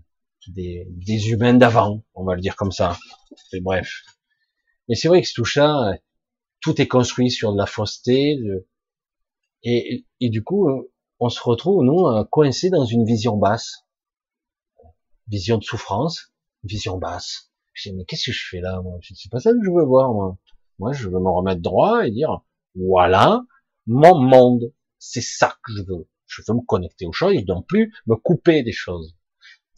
des, 0.49 0.87
des 0.89 1.29
humains 1.29 1.53
d'avant, 1.53 2.03
on 2.13 2.23
va 2.23 2.35
le 2.35 2.41
dire 2.41 2.55
comme 2.55 2.71
ça. 2.71 2.97
Mais 3.53 3.61
bref. 3.61 4.03
Mais 4.87 4.95
c'est 4.95 5.07
vrai 5.07 5.21
que 5.21 5.27
tout 5.33 5.45
ça, 5.45 5.91
tout 6.61 6.79
est 6.81 6.87
construit 6.87 7.31
sur 7.31 7.53
de 7.53 7.57
la 7.57 7.65
fausseté, 7.65 8.37
et, 9.63 10.05
et, 10.19 10.29
du 10.29 10.43
coup, 10.43 10.69
on 11.19 11.29
se 11.29 11.41
retrouve, 11.41 11.83
nous, 11.83 12.05
coincés 12.25 12.69
dans 12.69 12.85
une 12.85 13.03
vision 13.03 13.35
basse. 13.35 13.85
Vision 15.27 15.57
de 15.57 15.63
souffrance, 15.63 16.31
vision 16.63 16.99
basse. 16.99 17.51
Je 17.73 17.89
dis, 17.89 17.95
mais 17.95 18.05
qu'est-ce 18.05 18.27
que 18.27 18.31
je 18.31 18.47
fais 18.47 18.61
là, 18.61 18.79
moi? 18.83 18.99
C'est 19.01 19.31
pas 19.31 19.39
ça 19.39 19.51
que 19.51 19.57
je 19.63 19.71
veux 19.71 19.85
voir, 19.85 20.13
moi. 20.13 20.37
Moi, 20.77 20.93
je 20.93 21.09
veux 21.09 21.19
me 21.19 21.29
remettre 21.29 21.61
droit 21.61 22.05
et 22.05 22.11
dire, 22.11 22.41
voilà, 22.75 23.41
mon 23.87 24.19
monde. 24.19 24.71
C'est 24.99 25.21
ça 25.21 25.55
que 25.63 25.73
je 25.73 25.81
veux. 25.81 26.07
Je 26.27 26.41
veux 26.47 26.55
me 26.55 26.65
connecter 26.65 27.05
aux 27.05 27.11
choses 27.11 27.33
et 27.33 27.43
non 27.43 27.63
plus 27.63 27.93
me 28.05 28.15
couper 28.15 28.61
des 28.61 28.71
choses 28.71 29.15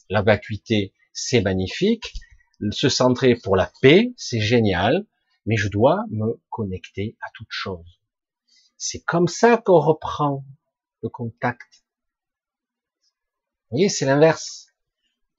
la 0.09 0.21
vacuité, 0.21 0.93
c'est 1.13 1.41
magnifique. 1.41 2.13
Se 2.71 2.89
centrer 2.89 3.35
pour 3.35 3.55
la 3.55 3.71
paix, 3.81 4.13
c'est 4.17 4.39
génial. 4.39 5.05
Mais 5.45 5.55
je 5.55 5.69
dois 5.69 6.03
me 6.09 6.41
connecter 6.49 7.17
à 7.21 7.29
toute 7.33 7.47
chose. 7.49 7.99
C'est 8.77 9.03
comme 9.03 9.27
ça 9.27 9.57
qu'on 9.57 9.79
reprend 9.79 10.43
le 11.01 11.09
contact. 11.09 11.83
Vous 13.69 13.77
voyez, 13.77 13.89
c'est 13.89 14.05
l'inverse. 14.05 14.73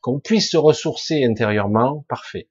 Qu'on 0.00 0.20
puisse 0.20 0.50
se 0.50 0.56
ressourcer 0.56 1.24
intérieurement, 1.24 2.04
parfait. 2.08 2.48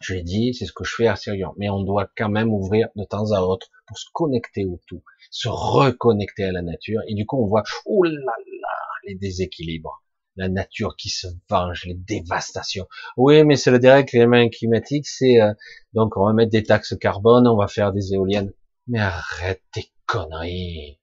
Je 0.00 0.14
l'ai 0.14 0.22
dit, 0.22 0.52
c'est 0.52 0.66
ce 0.66 0.72
que 0.72 0.84
je 0.84 0.94
fais 0.96 1.06
à 1.06 1.14
Sirion. 1.14 1.54
Mais 1.58 1.70
on 1.70 1.82
doit 1.82 2.10
quand 2.16 2.28
même 2.28 2.52
ouvrir 2.52 2.88
de 2.96 3.04
temps 3.04 3.30
à 3.32 3.40
autre 3.40 3.68
pour 3.86 3.98
se 3.98 4.06
connecter 4.12 4.64
au 4.64 4.80
tout, 4.86 5.04
se 5.30 5.48
reconnecter 5.48 6.44
à 6.44 6.52
la 6.52 6.62
nature. 6.62 7.00
Et 7.06 7.14
du 7.14 7.24
coup, 7.24 7.42
on 7.42 7.46
voit, 7.46 7.62
oh 7.86 8.02
là 8.02 8.10
là, 8.10 8.78
les 9.04 9.14
déséquilibres 9.14 10.02
la 10.36 10.48
nature 10.48 10.96
qui 10.96 11.08
se 11.08 11.26
venge, 11.48 11.84
les 11.84 11.94
dévastations. 11.94 12.86
Oui, 13.16 13.44
mais 13.44 13.56
c'est 13.56 13.70
le 13.70 13.78
dérèglement 13.78 14.48
climatique, 14.48 15.06
c'est 15.06 15.40
euh, 15.40 15.52
donc 15.92 16.16
on 16.16 16.26
va 16.26 16.32
mettre 16.32 16.50
des 16.50 16.62
taxes 16.62 16.96
carbone, 16.98 17.46
on 17.46 17.56
va 17.56 17.68
faire 17.68 17.92
des 17.92 18.14
éoliennes. 18.14 18.52
Mais 18.86 19.00
arrête 19.00 19.62
tes 19.72 19.92
conneries. 20.06 20.98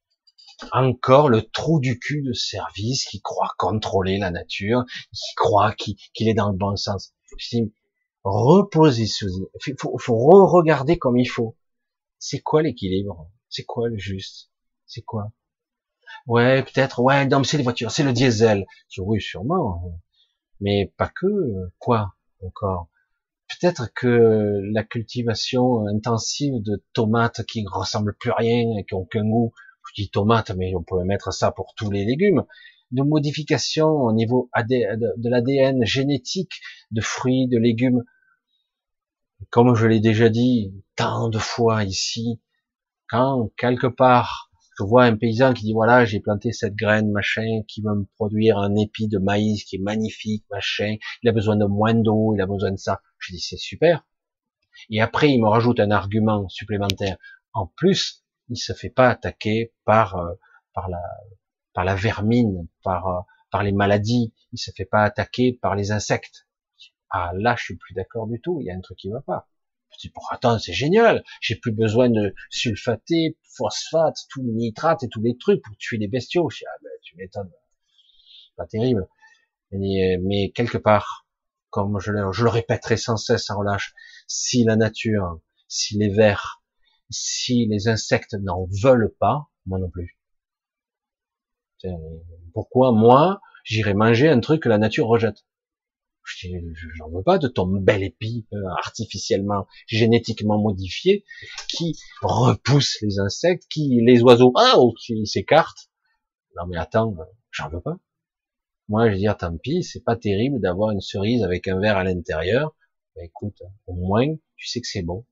Encore 0.73 1.29
le 1.29 1.43
trou 1.43 1.79
du 1.79 1.99
cul 1.99 2.21
de 2.21 2.33
service 2.33 3.05
qui 3.05 3.21
croit 3.21 3.53
contrôler 3.57 4.17
la 4.17 4.31
nature, 4.31 4.83
qui 5.13 5.35
croit 5.35 5.73
qu'il 5.73 6.27
est 6.27 6.33
dans 6.33 6.49
le 6.49 6.57
bon 6.57 6.75
sens. 6.75 7.13
Reposez 8.23 9.05
il 9.67 9.75
faut, 9.79 9.97
faut 9.97 10.17
re-regarder 10.17 10.97
comme 10.97 11.17
il 11.17 11.27
faut. 11.27 11.55
C'est 12.17 12.41
quoi 12.41 12.61
l'équilibre? 12.61 13.31
C'est 13.47 13.63
quoi 13.63 13.87
le 13.87 13.97
juste? 13.97 14.51
C'est 14.85 15.01
quoi? 15.01 15.31
Ouais, 16.27 16.63
peut-être, 16.63 17.01
ouais, 17.01 17.25
non, 17.27 17.43
c'est 17.43 17.57
les 17.57 17.63
voitures, 17.63 17.91
c'est 17.91 18.03
le 18.03 18.13
diesel. 18.13 18.65
Oui, 18.97 19.21
sûrement. 19.21 19.99
Mais 20.61 20.93
pas 20.97 21.09
que, 21.09 21.71
quoi, 21.79 22.13
encore? 22.43 22.89
Peut-être 23.47 23.91
que 23.93 24.61
la 24.73 24.83
cultivation 24.83 25.87
intensive 25.87 26.61
de 26.61 26.83
tomates 26.93 27.43
qui 27.45 27.63
ne 27.63 27.69
ressemblent 27.69 28.15
plus 28.19 28.31
à 28.31 28.35
rien 28.35 28.77
et 28.77 28.85
qui 28.85 28.93
n'ont 28.93 29.01
aucun 29.01 29.23
goût, 29.23 29.53
je 29.87 30.03
dis 30.03 30.09
tomates, 30.09 30.51
mais 30.51 30.73
on 30.75 30.83
peut 30.83 31.03
mettre 31.03 31.33
ça 31.33 31.51
pour 31.51 31.73
tous 31.75 31.89
les 31.89 32.05
légumes, 32.05 32.43
de 32.91 33.01
modification 33.01 33.87
au 33.87 34.13
niveau 34.13 34.49
de 34.55 35.29
l'ADN 35.29 35.83
génétique 35.85 36.61
de 36.91 37.01
fruits, 37.01 37.47
de 37.47 37.57
légumes, 37.57 38.03
comme 39.49 39.73
je 39.73 39.87
l'ai 39.87 39.99
déjà 39.99 40.29
dit 40.29 40.73
tant 40.95 41.29
de 41.29 41.39
fois 41.39 41.83
ici, 41.83 42.41
quand 43.09 43.49
quelque 43.57 43.87
part 43.87 44.48
je 44.79 44.85
vois 44.85 45.03
un 45.03 45.17
paysan 45.17 45.53
qui 45.53 45.65
dit 45.65 45.73
voilà 45.73 46.05
j'ai 46.05 46.21
planté 46.21 46.53
cette 46.53 46.75
graine 46.75 47.11
machin 47.11 47.63
qui 47.67 47.81
va 47.81 47.93
me 47.95 48.05
produire 48.15 48.57
un 48.57 48.75
épi 48.75 49.09
de 49.09 49.17
maïs 49.17 49.65
qui 49.65 49.75
est 49.75 49.81
magnifique 49.81 50.45
machin. 50.49 50.95
Il 51.21 51.27
a 51.27 51.33
besoin 51.33 51.57
de 51.57 51.65
moins 51.65 51.93
d'eau 51.93 52.33
il 52.33 52.41
a 52.41 52.45
besoin 52.45 52.71
de 52.71 52.77
ça. 52.77 53.01
Je 53.17 53.33
dis 53.33 53.41
c'est 53.41 53.57
super. 53.57 54.05
Et 54.89 55.01
après 55.01 55.31
il 55.31 55.41
me 55.41 55.49
rajoute 55.49 55.81
un 55.81 55.91
argument 55.91 56.47
supplémentaire. 56.47 57.17
En 57.53 57.67
plus 57.67 58.23
il 58.47 58.55
se 58.55 58.71
fait 58.71 58.89
pas 58.89 59.09
attaquer 59.09 59.73
par 59.83 60.15
euh, 60.15 60.33
par 60.73 60.87
la 60.87 61.01
par 61.73 61.83
la 61.83 61.95
vermine 61.95 62.69
par 62.81 63.07
euh, 63.07 63.19
par 63.51 63.63
les 63.63 63.73
maladies. 63.73 64.33
Il 64.53 64.59
se 64.59 64.71
fait 64.71 64.85
pas 64.85 65.03
attaquer 65.03 65.59
par 65.61 65.75
les 65.75 65.91
insectes. 65.91 66.47
Ah 67.09 67.31
là 67.35 67.55
je 67.57 67.65
suis 67.65 67.75
plus 67.75 67.93
d'accord 67.95 68.27
du 68.27 68.39
tout. 68.39 68.59
Il 68.61 68.67
y 68.67 68.71
a 68.71 68.75
un 68.75 68.81
truc 68.81 68.97
qui 68.97 69.09
va 69.09 69.19
pas 69.19 69.49
dis, 69.99 70.09
pour 70.09 70.31
attendre, 70.31 70.59
c'est 70.59 70.73
génial. 70.73 71.23
J'ai 71.41 71.55
plus 71.55 71.71
besoin 71.71 72.09
de 72.09 72.33
sulfaté, 72.49 73.37
phosphate, 73.57 74.17
tous 74.29 74.41
les 74.43 74.53
nitrates 74.53 75.03
et 75.03 75.09
tous 75.09 75.21
les 75.21 75.37
trucs 75.37 75.61
pour 75.63 75.75
tuer 75.77 75.97
les 75.97 76.07
bestiaux. 76.07 76.49
Je 76.49 76.59
dis, 76.59 76.65
ah 76.65 76.77
ben, 76.81 76.89
tu 77.03 77.15
m'étonnes. 77.17 77.51
Pas 78.55 78.65
terrible. 78.65 79.07
Mais, 79.71 80.51
quelque 80.55 80.77
part, 80.77 81.27
comme 81.69 81.99
je 81.99 82.11
le, 82.11 82.31
je 82.31 82.43
le 82.43 82.49
répéterai 82.49 82.97
sans 82.97 83.17
cesse, 83.17 83.45
sans 83.45 83.57
relâche, 83.57 83.93
si 84.27 84.63
la 84.63 84.75
nature, 84.75 85.39
si 85.67 85.97
les 85.97 86.09
vers, 86.09 86.63
si 87.09 87.67
les 87.67 87.87
insectes 87.87 88.33
n'en 88.33 88.67
veulent 88.83 89.13
pas, 89.19 89.49
moi 89.65 89.79
non 89.79 89.89
plus. 89.89 90.17
Pourquoi 92.53 92.91
moi, 92.91 93.39
j'irai 93.63 93.93
manger 93.93 94.29
un 94.29 94.39
truc 94.39 94.63
que 94.63 94.69
la 94.69 94.77
nature 94.77 95.07
rejette? 95.07 95.45
J'en 96.97 97.09
veux 97.09 97.23
pas 97.23 97.37
de 97.37 97.47
ton 97.47 97.67
bel 97.67 98.03
épi 98.03 98.45
euh, 98.53 98.57
artificiellement, 98.77 99.67
génétiquement 99.87 100.59
modifié, 100.59 101.25
qui 101.67 101.97
repousse 102.21 102.97
les 103.01 103.19
insectes, 103.19 103.65
qui 103.69 103.99
les 104.01 104.21
oiseaux, 104.21 104.53
ah, 104.55 104.75
qui 105.05 105.25
s'écartent. 105.25 105.89
Non 106.57 106.67
mais 106.67 106.77
attends, 106.77 107.15
j'en 107.51 107.69
veux 107.69 107.81
pas. 107.81 107.97
Moi, 108.89 109.07
je 109.07 109.13
veux 109.13 109.19
dire, 109.19 109.37
tant 109.37 109.55
pis, 109.55 109.83
c'est 109.83 110.03
pas 110.03 110.15
terrible 110.15 110.59
d'avoir 110.59 110.89
une 110.89 110.99
cerise 110.99 111.43
avec 111.43 111.67
un 111.67 111.79
verre 111.79 111.97
à 111.97 112.03
l'intérieur. 112.03 112.75
Ben, 113.15 113.23
écoute, 113.23 113.61
au 113.85 113.93
moins, 113.93 114.35
tu 114.55 114.67
sais 114.67 114.81
que 114.81 114.87
c'est 114.87 115.03
bon. 115.03 115.27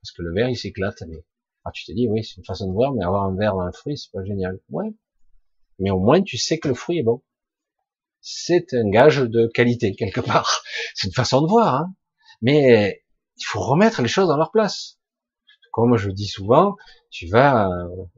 Parce 0.00 0.10
que 0.10 0.22
le 0.22 0.34
verre, 0.34 0.48
il 0.48 0.56
s'éclate. 0.56 1.00
Mais... 1.06 1.24
Ah, 1.64 1.70
tu 1.72 1.84
te 1.84 1.92
dis, 1.92 2.08
oui, 2.08 2.24
c'est 2.24 2.38
une 2.38 2.44
façon 2.44 2.66
de 2.66 2.72
voir, 2.72 2.92
mais 2.92 3.04
avoir 3.04 3.22
un 3.22 3.36
verre 3.36 3.54
dans 3.54 3.66
le 3.66 3.72
fruit, 3.72 3.96
c'est 3.96 4.10
pas 4.10 4.24
génial. 4.24 4.58
Ouais. 4.70 4.92
Mais 5.78 5.90
au 5.90 6.00
moins, 6.00 6.22
tu 6.22 6.38
sais 6.38 6.58
que 6.58 6.66
le 6.66 6.74
fruit 6.74 6.98
est 6.98 7.04
bon 7.04 7.22
c'est 8.22 8.72
un 8.72 8.88
gage 8.88 9.18
de 9.18 9.48
qualité 9.48 9.94
quelque 9.94 10.20
part. 10.32 10.62
C'est 10.94 11.08
une 11.08 11.12
façon 11.12 11.42
de 11.42 11.48
voir, 11.48 11.74
hein. 11.74 11.94
mais 12.40 13.04
il 13.36 13.44
faut 13.44 13.60
remettre 13.60 14.00
les 14.00 14.08
choses 14.08 14.28
dans 14.28 14.36
leur 14.36 14.52
place. 14.52 14.98
Comme 15.72 15.96
je 15.96 16.10
dis 16.10 16.28
souvent, 16.28 16.76
tu 17.10 17.26
vas 17.26 17.68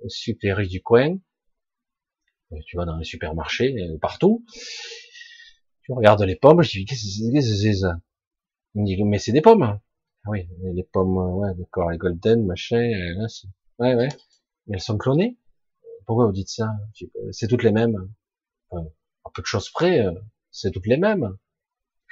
au 0.03 0.09
super 0.09 0.61
du 0.61 0.83
coin, 0.83 1.17
tu 2.67 2.77
vas 2.77 2.85
dans 2.85 2.97
les 2.97 3.05
supermarchés 3.05 3.75
euh, 3.79 3.99
partout, 3.99 4.45
tu 5.83 5.93
regardes 5.93 6.23
les 6.23 6.37
pommes, 6.37 6.63
je 6.63 6.71
dis 6.71 6.85
qu'est-ce 6.85 7.03
que 7.33 7.41
c'est 7.41 7.75
ça 7.75 8.01
Il 8.75 8.83
me 8.83 8.87
dit 8.87 9.03
mais 9.05 9.19
c'est 9.19 9.33
des 9.33 9.41
pommes. 9.41 9.79
Ah 10.27 10.31
oui, 10.31 10.49
les 10.63 10.85
pommes, 10.85 11.17
ouais, 11.17 11.55
d'accord, 11.57 11.91
les 11.91 11.99
golden, 11.99 12.45
machin, 12.47 12.77
euh, 12.77 13.27
ouais, 13.79 13.95
ouais, 13.95 14.09
mais 14.67 14.77
elles 14.77 14.81
sont 14.81 14.97
clonées. 14.97 15.37
Pourquoi 16.07 16.27
vous 16.27 16.33
dites 16.33 16.49
ça? 16.49 16.73
C'est 17.31 17.49
toutes 17.49 17.63
les 17.63 17.73
mêmes 17.73 18.11
à 19.25 19.31
peu 19.35 19.43
de 19.43 19.47
choses 19.47 19.71
près, 19.71 20.01
euh, 20.07 20.13
c'est 20.51 20.71
toutes 20.71 20.87
les 20.87 20.97
mêmes. 20.97 21.37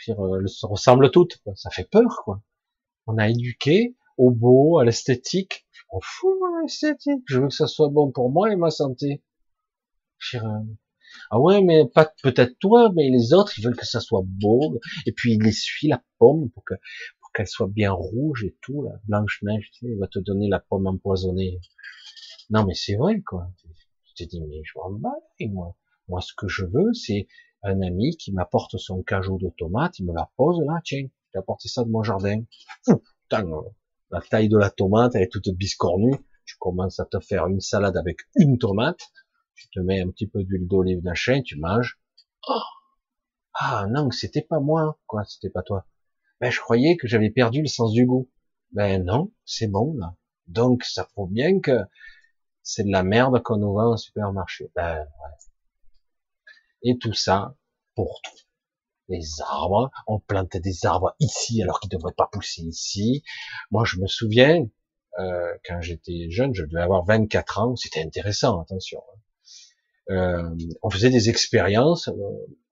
Dire, 0.06 0.16
elles 0.40 0.48
se 0.48 0.66
ressemblent 0.66 1.10
toutes. 1.10 1.38
Ça 1.54 1.70
fait 1.70 1.88
peur, 1.88 2.22
quoi. 2.24 2.42
On 3.06 3.18
a 3.18 3.28
éduqué 3.28 3.96
au 4.16 4.30
beau, 4.30 4.78
à 4.78 4.84
l'esthétique. 4.84 5.66
Je 5.72 5.82
m'en 5.92 6.00
fous, 6.02 6.44
l'esthétique. 6.62 7.22
Je 7.26 7.40
veux 7.40 7.48
que 7.48 7.54
ça 7.54 7.66
soit 7.66 7.88
bon 7.88 8.10
pour 8.10 8.30
moi 8.30 8.50
et 8.52 8.56
ma 8.56 8.70
santé. 8.70 9.22
Euh, 10.34 10.40
ah 11.30 11.38
ouais, 11.40 11.62
mais 11.62 11.86
pas 11.86 12.12
peut-être 12.22 12.58
toi, 12.58 12.90
mais 12.94 13.10
les 13.10 13.32
autres, 13.34 13.58
ils 13.58 13.64
veulent 13.64 13.76
que 13.76 13.86
ça 13.86 14.00
soit 14.00 14.22
beau. 14.24 14.80
Et 15.06 15.12
puis 15.12 15.34
il 15.34 15.46
essuie 15.46 15.88
la 15.88 16.02
pomme 16.18 16.50
pour 16.50 16.64
que 16.64 16.74
pour 17.20 17.32
qu'elle 17.32 17.46
soit 17.46 17.68
bien 17.68 17.92
rouge 17.92 18.44
et 18.44 18.56
tout, 18.60 18.82
la 18.82 18.98
blanche 19.04 19.40
neige. 19.42 19.70
Tu 19.72 19.86
sais, 19.86 19.94
va 19.96 20.08
te 20.08 20.18
donner 20.18 20.48
la 20.48 20.60
pomme 20.60 20.86
empoisonnée. 20.86 21.60
Non, 22.50 22.64
mais 22.64 22.74
c'est 22.74 22.96
vrai, 22.96 23.20
quoi. 23.20 23.50
Je 24.04 24.24
te 24.24 24.28
dis, 24.28 24.40
mais 24.40 24.62
je 24.64 24.72
m'en 24.76 24.90
bats, 24.90 25.10
moi. 25.40 25.76
Moi, 26.08 26.20
ce 26.20 26.32
que 26.36 26.48
je 26.48 26.64
veux, 26.64 26.92
c'est 26.94 27.26
un 27.62 27.80
ami 27.82 28.16
qui 28.16 28.32
m'apporte 28.32 28.76
son 28.78 29.02
cajou 29.02 29.38
de 29.38 29.50
tomates, 29.56 29.98
il 29.98 30.06
me 30.06 30.14
la 30.14 30.30
pose 30.36 30.60
là, 30.66 30.80
tiens, 30.84 31.06
j'ai 31.32 31.38
apporté 31.38 31.68
ça 31.68 31.84
de 31.84 31.90
mon 31.90 32.02
jardin. 32.02 32.42
putain, 32.86 33.48
la 34.10 34.20
taille 34.20 34.48
de 34.48 34.58
la 34.58 34.70
tomate, 34.70 35.14
elle 35.14 35.22
est 35.22 35.32
toute 35.32 35.48
biscornue. 35.50 36.16
Tu 36.44 36.56
commences 36.58 36.98
à 36.98 37.04
te 37.04 37.20
faire 37.20 37.46
une 37.46 37.60
salade 37.60 37.96
avec 37.96 38.18
une 38.36 38.58
tomate, 38.58 39.00
tu 39.54 39.68
te 39.70 39.80
mets 39.80 40.02
un 40.02 40.10
petit 40.10 40.26
peu 40.26 40.42
d'huile 40.42 40.66
d'olive 40.66 41.02
d'achin, 41.02 41.40
tu 41.42 41.58
manges. 41.58 41.98
Oh 42.48 42.60
ah 43.54 43.86
non, 43.88 44.10
c'était 44.10 44.42
pas 44.42 44.60
moi, 44.60 44.98
quoi, 45.06 45.24
c'était 45.24 45.50
pas 45.50 45.62
toi? 45.62 45.86
Ben 46.40 46.50
je 46.50 46.60
croyais 46.60 46.96
que 46.96 47.06
j'avais 47.06 47.30
perdu 47.30 47.60
le 47.62 47.68
sens 47.68 47.92
du 47.92 48.06
goût. 48.06 48.30
Ben 48.72 49.04
non, 49.04 49.30
c'est 49.44 49.68
bon 49.68 49.94
là. 49.98 50.16
Donc 50.46 50.84
ça 50.84 51.04
prouve 51.04 51.30
bien 51.30 51.60
que 51.60 51.78
c'est 52.62 52.84
de 52.84 52.90
la 52.90 53.02
merde 53.02 53.42
qu'on 53.42 53.58
nous 53.58 53.74
vend 53.74 53.92
au 53.92 53.96
supermarché. 53.96 54.70
Ben, 54.74 55.00
ouais. 55.00 55.51
Et 56.82 56.98
tout 56.98 57.12
ça 57.12 57.54
pour 57.94 58.20
tout. 58.22 58.42
Les 59.08 59.40
arbres, 59.40 59.90
on 60.06 60.20
plantait 60.20 60.60
des 60.60 60.86
arbres 60.86 61.14
ici 61.20 61.62
alors 61.62 61.80
qu'ils 61.80 61.90
ne 61.92 61.98
devraient 61.98 62.14
pas 62.16 62.28
pousser 62.30 62.62
ici. 62.62 63.22
Moi, 63.70 63.84
je 63.84 63.98
me 63.98 64.06
souviens, 64.06 64.66
euh, 65.18 65.52
quand 65.66 65.80
j'étais 65.80 66.30
jeune, 66.30 66.54
je 66.54 66.64
devais 66.64 66.80
avoir 66.80 67.04
24 67.04 67.58
ans, 67.58 67.76
c'était 67.76 68.02
intéressant, 68.02 68.60
attention. 68.60 69.02
Hein. 69.12 69.18
Euh, 70.10 70.56
on 70.82 70.90
faisait 70.90 71.10
des 71.10 71.28
expériences, 71.28 72.08
euh, 72.08 72.12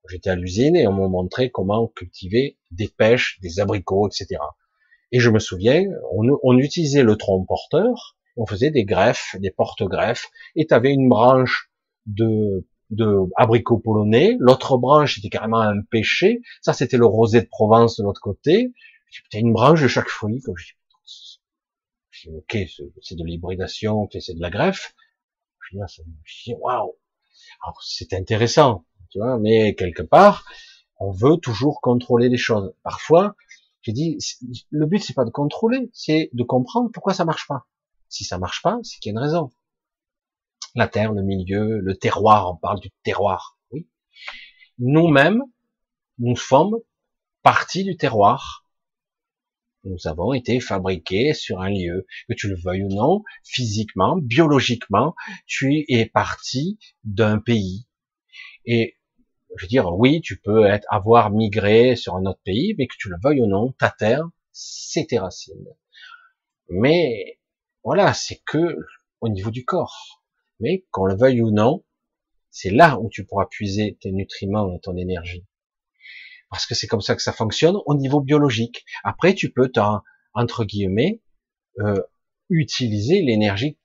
j'étais 0.09 0.29
à 0.29 0.35
l'usine 0.35 0.75
et 0.75 0.87
on 0.87 0.93
m'a 0.93 1.07
montré 1.07 1.49
comment 1.49 1.87
cultiver 1.87 2.57
des 2.71 2.87
pêches, 2.87 3.39
des 3.41 3.59
abricots, 3.59 4.07
etc. 4.07 4.41
Et 5.11 5.19
je 5.19 5.29
me 5.29 5.39
souviens, 5.39 5.83
on, 6.11 6.25
on 6.43 6.57
utilisait 6.57 7.03
le 7.03 7.15
tronc 7.15 7.45
porteur, 7.45 8.17
on 8.37 8.45
faisait 8.45 8.71
des 8.71 8.85
greffes, 8.85 9.35
des 9.39 9.51
porte-greffes, 9.51 10.29
et 10.55 10.65
tu 10.65 10.73
avais 10.73 10.91
une 10.91 11.09
branche 11.09 11.71
de, 12.05 12.65
de 12.91 13.17
abricots 13.37 13.79
polonais, 13.79 14.35
l'autre 14.39 14.77
branche 14.77 15.17
était 15.17 15.29
carrément 15.29 15.59
un 15.59 15.81
pêcher, 15.89 16.41
ça 16.61 16.73
c'était 16.73 16.97
le 16.97 17.05
rosé 17.05 17.41
de 17.41 17.47
Provence 17.47 17.97
de 17.97 18.03
l'autre 18.03 18.21
côté, 18.21 18.73
tu 19.09 19.23
une 19.33 19.53
branche 19.53 19.81
de 19.81 19.87
chaque 19.87 20.09
fruit, 20.09 20.41
comme 20.41 20.55
je 20.57 20.73
dis, 22.23 22.29
ok, 22.29 22.57
c'est 23.01 23.15
de 23.15 23.23
l'hybridation, 23.23 24.07
c'est 24.11 24.35
de 24.35 24.41
la 24.41 24.49
greffe, 24.49 24.93
je 25.71 25.77
dis, 26.45 26.53
waouh, 26.59 26.95
c'est 27.81 28.13
intéressant, 28.13 28.85
tu 29.09 29.19
vois, 29.19 29.39
mais 29.39 29.73
quelque 29.75 30.03
part, 30.03 30.45
on 30.99 31.11
veut 31.11 31.37
toujours 31.37 31.81
contrôler 31.81 32.29
les 32.29 32.37
choses. 32.37 32.73
Parfois, 32.83 33.35
j'ai 33.81 33.91
dit, 33.91 34.17
le 34.69 34.85
but 34.85 34.99
c'est 34.99 35.15
pas 35.15 35.25
de 35.25 35.31
contrôler, 35.31 35.89
c'est 35.93 36.29
de 36.33 36.43
comprendre 36.43 36.91
pourquoi 36.93 37.13
ça 37.13 37.25
marche 37.25 37.47
pas. 37.47 37.65
Si 38.07 38.23
ça 38.23 38.37
marche 38.37 38.61
pas, 38.61 38.77
c'est 38.83 38.99
qu'il 38.99 39.11
y 39.11 39.15
a 39.15 39.17
une 39.17 39.23
raison. 39.23 39.49
La 40.75 40.87
terre, 40.87 41.11
le 41.11 41.21
milieu, 41.21 41.79
le 41.79 41.95
terroir, 41.97 42.51
on 42.51 42.55
parle 42.55 42.79
du 42.79 42.91
terroir, 43.03 43.57
oui. 43.71 43.89
Nous-mêmes, 44.79 45.41
nous 46.17 46.35
sommes 46.35 46.77
partie 47.41 47.83
du 47.83 47.97
terroir. 47.97 48.65
Nous 49.83 50.07
avons 50.07 50.33
été 50.33 50.59
fabriqués 50.59 51.33
sur 51.33 51.59
un 51.59 51.69
lieu, 51.69 52.05
que 52.29 52.35
tu 52.35 52.47
le 52.47 52.55
veuilles 52.55 52.83
ou 52.83 52.89
non, 52.89 53.23
physiquement, 53.43 54.15
biologiquement, 54.17 55.15
tu 55.45 55.85
es 55.89 56.05
parti 56.05 56.77
d'un 57.03 57.39
pays. 57.39 57.87
Et 58.65 58.97
je 59.57 59.65
veux 59.65 59.67
dire, 59.67 59.87
oui, 59.93 60.21
tu 60.21 60.39
peux 60.39 60.65
être, 60.65 60.85
avoir 60.89 61.31
migré 61.31 61.95
sur 61.95 62.15
un 62.15 62.25
autre 62.25 62.41
pays, 62.45 62.75
mais 62.77 62.87
que 62.87 62.95
tu 62.97 63.09
le 63.09 63.17
veuilles 63.23 63.41
ou 63.41 63.47
non, 63.47 63.71
ta 63.73 63.89
terre, 63.89 64.29
c'est 64.51 65.07
tes 65.07 65.19
racines. 65.19 65.67
Mais 66.69 67.39
voilà, 67.83 68.13
c'est 68.13 68.41
que 68.45 68.77
au 69.19 69.29
niveau 69.29 69.51
du 69.51 69.65
corps. 69.65 70.20
Mais 70.61 70.85
qu'on 70.91 71.05
le 71.05 71.15
veuille 71.15 71.41
ou 71.41 71.51
non, 71.51 71.83
c'est 72.49 72.69
là 72.69 72.99
où 72.99 73.09
tu 73.09 73.25
pourras 73.25 73.45
puiser 73.45 73.97
tes 74.01 74.11
nutriments 74.11 74.73
et 74.75 74.79
ton 74.79 74.95
énergie. 74.95 75.45
Parce 76.49 76.65
que 76.65 76.75
c'est 76.75 76.87
comme 76.87 77.01
ça 77.01 77.15
que 77.15 77.21
ça 77.21 77.31
fonctionne 77.31 77.77
au 77.85 77.95
niveau 77.95 78.19
biologique. 78.19 78.85
Après, 79.03 79.33
tu 79.33 79.51
peux, 79.51 79.71
entre 80.33 80.65
guillemets, 80.65 81.21
euh, 81.79 82.01
utiliser 82.49 83.21
l'énergie 83.21 83.79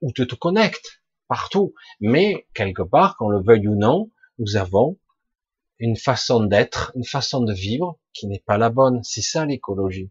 où 0.00 0.10
tu 0.12 0.26
te 0.26 0.34
connectes 0.34 1.02
partout. 1.28 1.74
Mais 2.00 2.48
quelque 2.54 2.82
part, 2.82 3.16
qu'on 3.16 3.28
le 3.28 3.42
veuille 3.42 3.68
ou 3.68 3.76
non, 3.76 4.10
nous 4.38 4.56
avons 4.56 4.98
une 5.78 5.96
façon 5.96 6.44
d'être, 6.44 6.92
une 6.94 7.04
façon 7.04 7.42
de 7.42 7.52
vivre 7.52 7.98
qui 8.14 8.26
n'est 8.26 8.42
pas 8.46 8.56
la 8.56 8.70
bonne. 8.70 9.02
C'est 9.02 9.22
ça 9.22 9.44
l'écologie. 9.44 10.10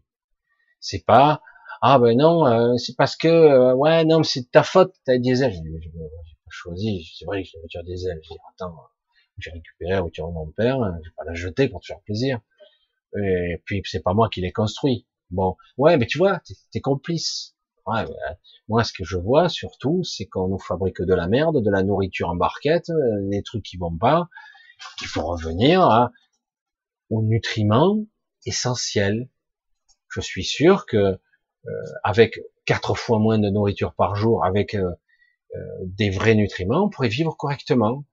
C'est 0.78 1.04
pas 1.04 1.42
ah 1.82 1.98
ben 1.98 2.16
non, 2.16 2.46
euh, 2.46 2.76
c'est 2.76 2.96
parce 2.96 3.16
que 3.16 3.28
euh, 3.28 3.74
ouais 3.74 4.04
non, 4.04 4.22
c'est 4.22 4.50
ta 4.50 4.62
faute, 4.62 4.94
t'as 5.04 5.18
diesel. 5.18 5.52
J'ai 5.52 5.90
pas 5.90 6.50
choisi, 6.50 7.10
c'est 7.16 7.24
vrai 7.24 7.42
que 7.42 7.48
j'ai 7.48 7.58
la 7.58 7.62
voiture 7.62 7.84
diesel. 7.84 8.18
J'ai 8.22 8.34
dit 8.34 8.40
attends, 8.54 8.76
j'ai 9.38 9.50
récupéré 9.50 9.92
la 9.92 10.00
voiture 10.02 10.28
de 10.28 10.32
mon 10.32 10.50
père, 10.50 10.78
je 11.02 11.08
vais 11.08 11.14
pas 11.16 11.24
la 11.24 11.34
jeter 11.34 11.68
pour 11.68 11.80
te 11.80 11.86
faire 11.86 12.00
plaisir. 12.00 12.40
Et 13.16 13.62
puis 13.64 13.82
c'est 13.84 14.02
pas 14.02 14.14
moi 14.14 14.28
qui 14.28 14.40
l'ai 14.40 14.52
construit. 14.52 15.06
Bon, 15.30 15.56
ouais, 15.78 15.96
mais 15.96 16.06
tu 16.06 16.18
vois, 16.18 16.40
t'es 16.40 16.54
es 16.74 16.80
complice. 16.80 17.56
Ouais, 17.86 18.04
moi, 18.68 18.84
ce 18.84 18.92
que 18.92 19.04
je 19.04 19.16
vois 19.16 19.48
surtout, 19.48 20.04
c'est 20.04 20.26
qu'on 20.26 20.48
nous 20.48 20.58
fabrique 20.58 21.00
de 21.00 21.14
la 21.14 21.26
merde, 21.28 21.62
de 21.62 21.70
la 21.70 21.82
nourriture 21.82 22.28
en 22.28 22.36
barquette, 22.36 22.90
euh, 22.90 23.28
des 23.30 23.42
trucs 23.42 23.64
qui 23.64 23.78
vont 23.78 23.96
pas. 23.96 24.28
Il 25.02 25.08
faut 25.08 25.22
revenir 25.22 26.10
aux 27.10 27.22
nutriments 27.22 27.98
essentiels. 28.46 29.28
Je 30.08 30.20
suis 30.20 30.44
sûr 30.44 30.86
que 30.86 30.96
euh, 30.96 31.16
avec 32.04 32.40
quatre 32.64 32.94
fois 32.94 33.18
moins 33.18 33.38
de 33.38 33.48
nourriture 33.48 33.94
par 33.94 34.16
jour, 34.16 34.44
avec 34.44 34.74
euh, 34.74 35.58
des 35.84 36.10
vrais 36.10 36.34
nutriments, 36.34 36.84
on 36.84 36.88
pourrait 36.88 37.08
vivre 37.08 37.36
correctement. 37.36 38.04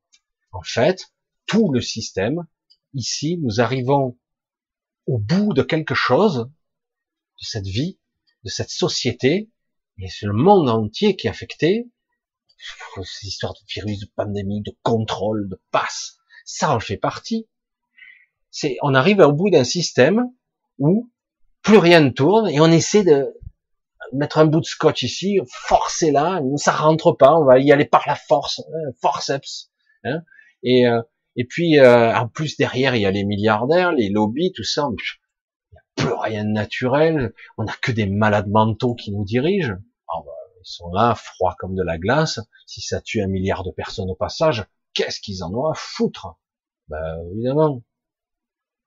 En 0.51 0.63
fait, 0.63 1.13
tout 1.45 1.71
le 1.71 1.81
système, 1.81 2.47
ici, 2.93 3.37
nous 3.37 3.61
arrivons 3.61 4.17
au 5.05 5.19
bout 5.19 5.53
de 5.53 5.61
quelque 5.61 5.93
chose, 5.93 6.49
de 7.39 7.45
cette 7.45 7.67
vie, 7.67 7.99
de 8.43 8.49
cette 8.49 8.71
société, 8.71 9.51
et 9.99 10.09
c'est 10.09 10.25
le 10.25 10.33
monde 10.33 10.69
entier 10.69 11.15
qui 11.15 11.27
est 11.27 11.29
affecté. 11.29 11.89
Ces 13.03 13.27
histoires 13.27 13.53
de 13.53 13.59
virus, 13.69 13.99
de 13.99 14.07
pandémie, 14.15 14.61
de 14.61 14.75
contrôle, 14.81 15.47
de 15.47 15.61
passe, 15.69 16.17
ça 16.43 16.73
en 16.75 16.79
fait 16.79 16.97
partie. 16.97 17.47
C'est, 18.49 18.77
on 18.81 18.95
arrive 18.95 19.19
au 19.19 19.31
bout 19.31 19.51
d'un 19.51 19.63
système 19.63 20.33
où 20.79 21.11
plus 21.67 21.77
rien 21.79 21.99
ne 21.99 22.09
tourne 22.09 22.49
et 22.49 22.61
on 22.61 22.71
essaie 22.71 23.03
de 23.03 23.37
mettre 24.13 24.37
un 24.37 24.45
bout 24.45 24.61
de 24.61 24.65
scotch 24.65 25.03
ici, 25.03 25.37
forcer 25.49 26.11
là, 26.11 26.41
ça 26.55 26.71
rentre 26.71 27.11
pas, 27.11 27.35
on 27.35 27.43
va 27.43 27.59
y 27.59 27.73
aller 27.73 27.83
par 27.83 28.05
la 28.07 28.15
force, 28.15 28.61
hein, 28.61 28.91
forceps. 29.01 29.69
Hein, 30.05 30.21
et, 30.63 30.87
euh, 30.87 31.01
et 31.35 31.43
puis 31.43 31.77
euh, 31.77 32.15
en 32.15 32.29
plus 32.29 32.55
derrière 32.55 32.95
il 32.95 33.01
y 33.01 33.05
a 33.05 33.11
les 33.11 33.25
milliardaires, 33.25 33.91
les 33.91 34.07
lobbies, 34.07 34.53
tout 34.55 34.63
ça. 34.63 34.87
Il 34.89 35.73
n'y 35.73 35.77
a 35.77 35.81
plus 35.97 36.13
rien 36.13 36.45
de 36.45 36.51
naturel. 36.51 37.33
On 37.57 37.65
n'a 37.65 37.73
que 37.81 37.91
des 37.91 38.05
malades 38.05 38.47
mentaux 38.47 38.95
qui 38.95 39.11
nous 39.11 39.25
dirigent. 39.25 39.75
Ah, 40.07 40.21
bah, 40.25 40.31
ils 40.61 40.71
sont 40.71 40.89
là, 40.93 41.15
froids 41.15 41.57
comme 41.59 41.75
de 41.75 41.83
la 41.83 41.97
glace. 41.97 42.39
Si 42.65 42.79
ça 42.79 43.01
tue 43.01 43.21
un 43.21 43.27
milliard 43.27 43.65
de 43.65 43.71
personnes 43.71 44.09
au 44.09 44.15
passage, 44.15 44.65
qu'est-ce 44.93 45.19
qu'ils 45.19 45.43
en 45.43 45.53
ont 45.53 45.65
à 45.65 45.73
foutre? 45.75 46.37
Ben 46.87 47.17
évidemment, 47.33 47.83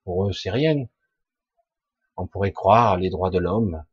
pour 0.05 0.27
eux 0.27 0.32
c'est 0.32 0.51
rien. 0.51 0.86
On 2.16 2.27
pourrait 2.27 2.53
croire 2.53 2.97
les 2.97 3.11
droits 3.11 3.31
de 3.31 3.39
l'homme, 3.39 3.85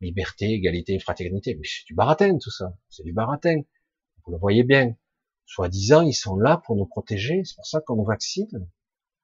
liberté, 0.00 0.52
égalité, 0.52 0.98
fraternité, 0.98 1.54
mais 1.54 1.66
c'est 1.66 1.86
du 1.86 1.94
baratin 1.94 2.38
tout 2.38 2.50
ça, 2.50 2.76
c'est 2.88 3.04
du 3.04 3.12
baratin. 3.12 3.62
Vous 4.24 4.32
le 4.32 4.38
voyez 4.38 4.64
bien. 4.64 4.96
Soi-disant, 5.46 6.02
ils 6.02 6.14
sont 6.14 6.36
là 6.36 6.62
pour 6.66 6.76
nous 6.76 6.86
protéger, 6.86 7.42
c'est 7.44 7.56
pour 7.56 7.66
ça 7.66 7.80
qu'on 7.80 7.96
nous 7.96 8.04
vaccine. 8.04 8.68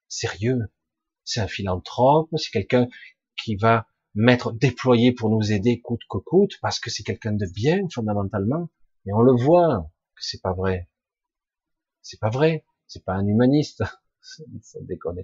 Sérieux. 0.09 0.73
C'est 1.25 1.41
un 1.41 1.49
philanthrope, 1.49 2.31
c'est 2.37 2.51
quelqu'un 2.51 2.89
qui 3.43 3.57
va 3.57 3.87
mettre 4.15 4.53
déployé 4.53 5.13
pour 5.13 5.29
nous 5.29 5.53
aider 5.53 5.81
coûte 5.81 6.03
que 6.09 6.19
coûte, 6.19 6.59
parce 6.63 6.79
que 6.79 6.89
c'est 6.91 7.03
quelqu'un 7.03 7.33
de 7.33 7.47
bien 7.47 7.87
fondamentalement. 7.93 8.71
Mais 9.05 9.13
on 9.13 9.21
le 9.21 9.33
voit 9.33 9.91
que 10.15 10.23
c'est 10.25 10.41
pas 10.41 10.55
vrai. 10.55 10.89
C'est 12.01 12.21
pas 12.21 12.31
vrai. 12.31 12.65
C'est 12.87 13.05
pas 13.05 13.15
un 13.15 13.27
humaniste. 13.27 13.83
ça 14.63 14.79
déconne. 14.83 15.21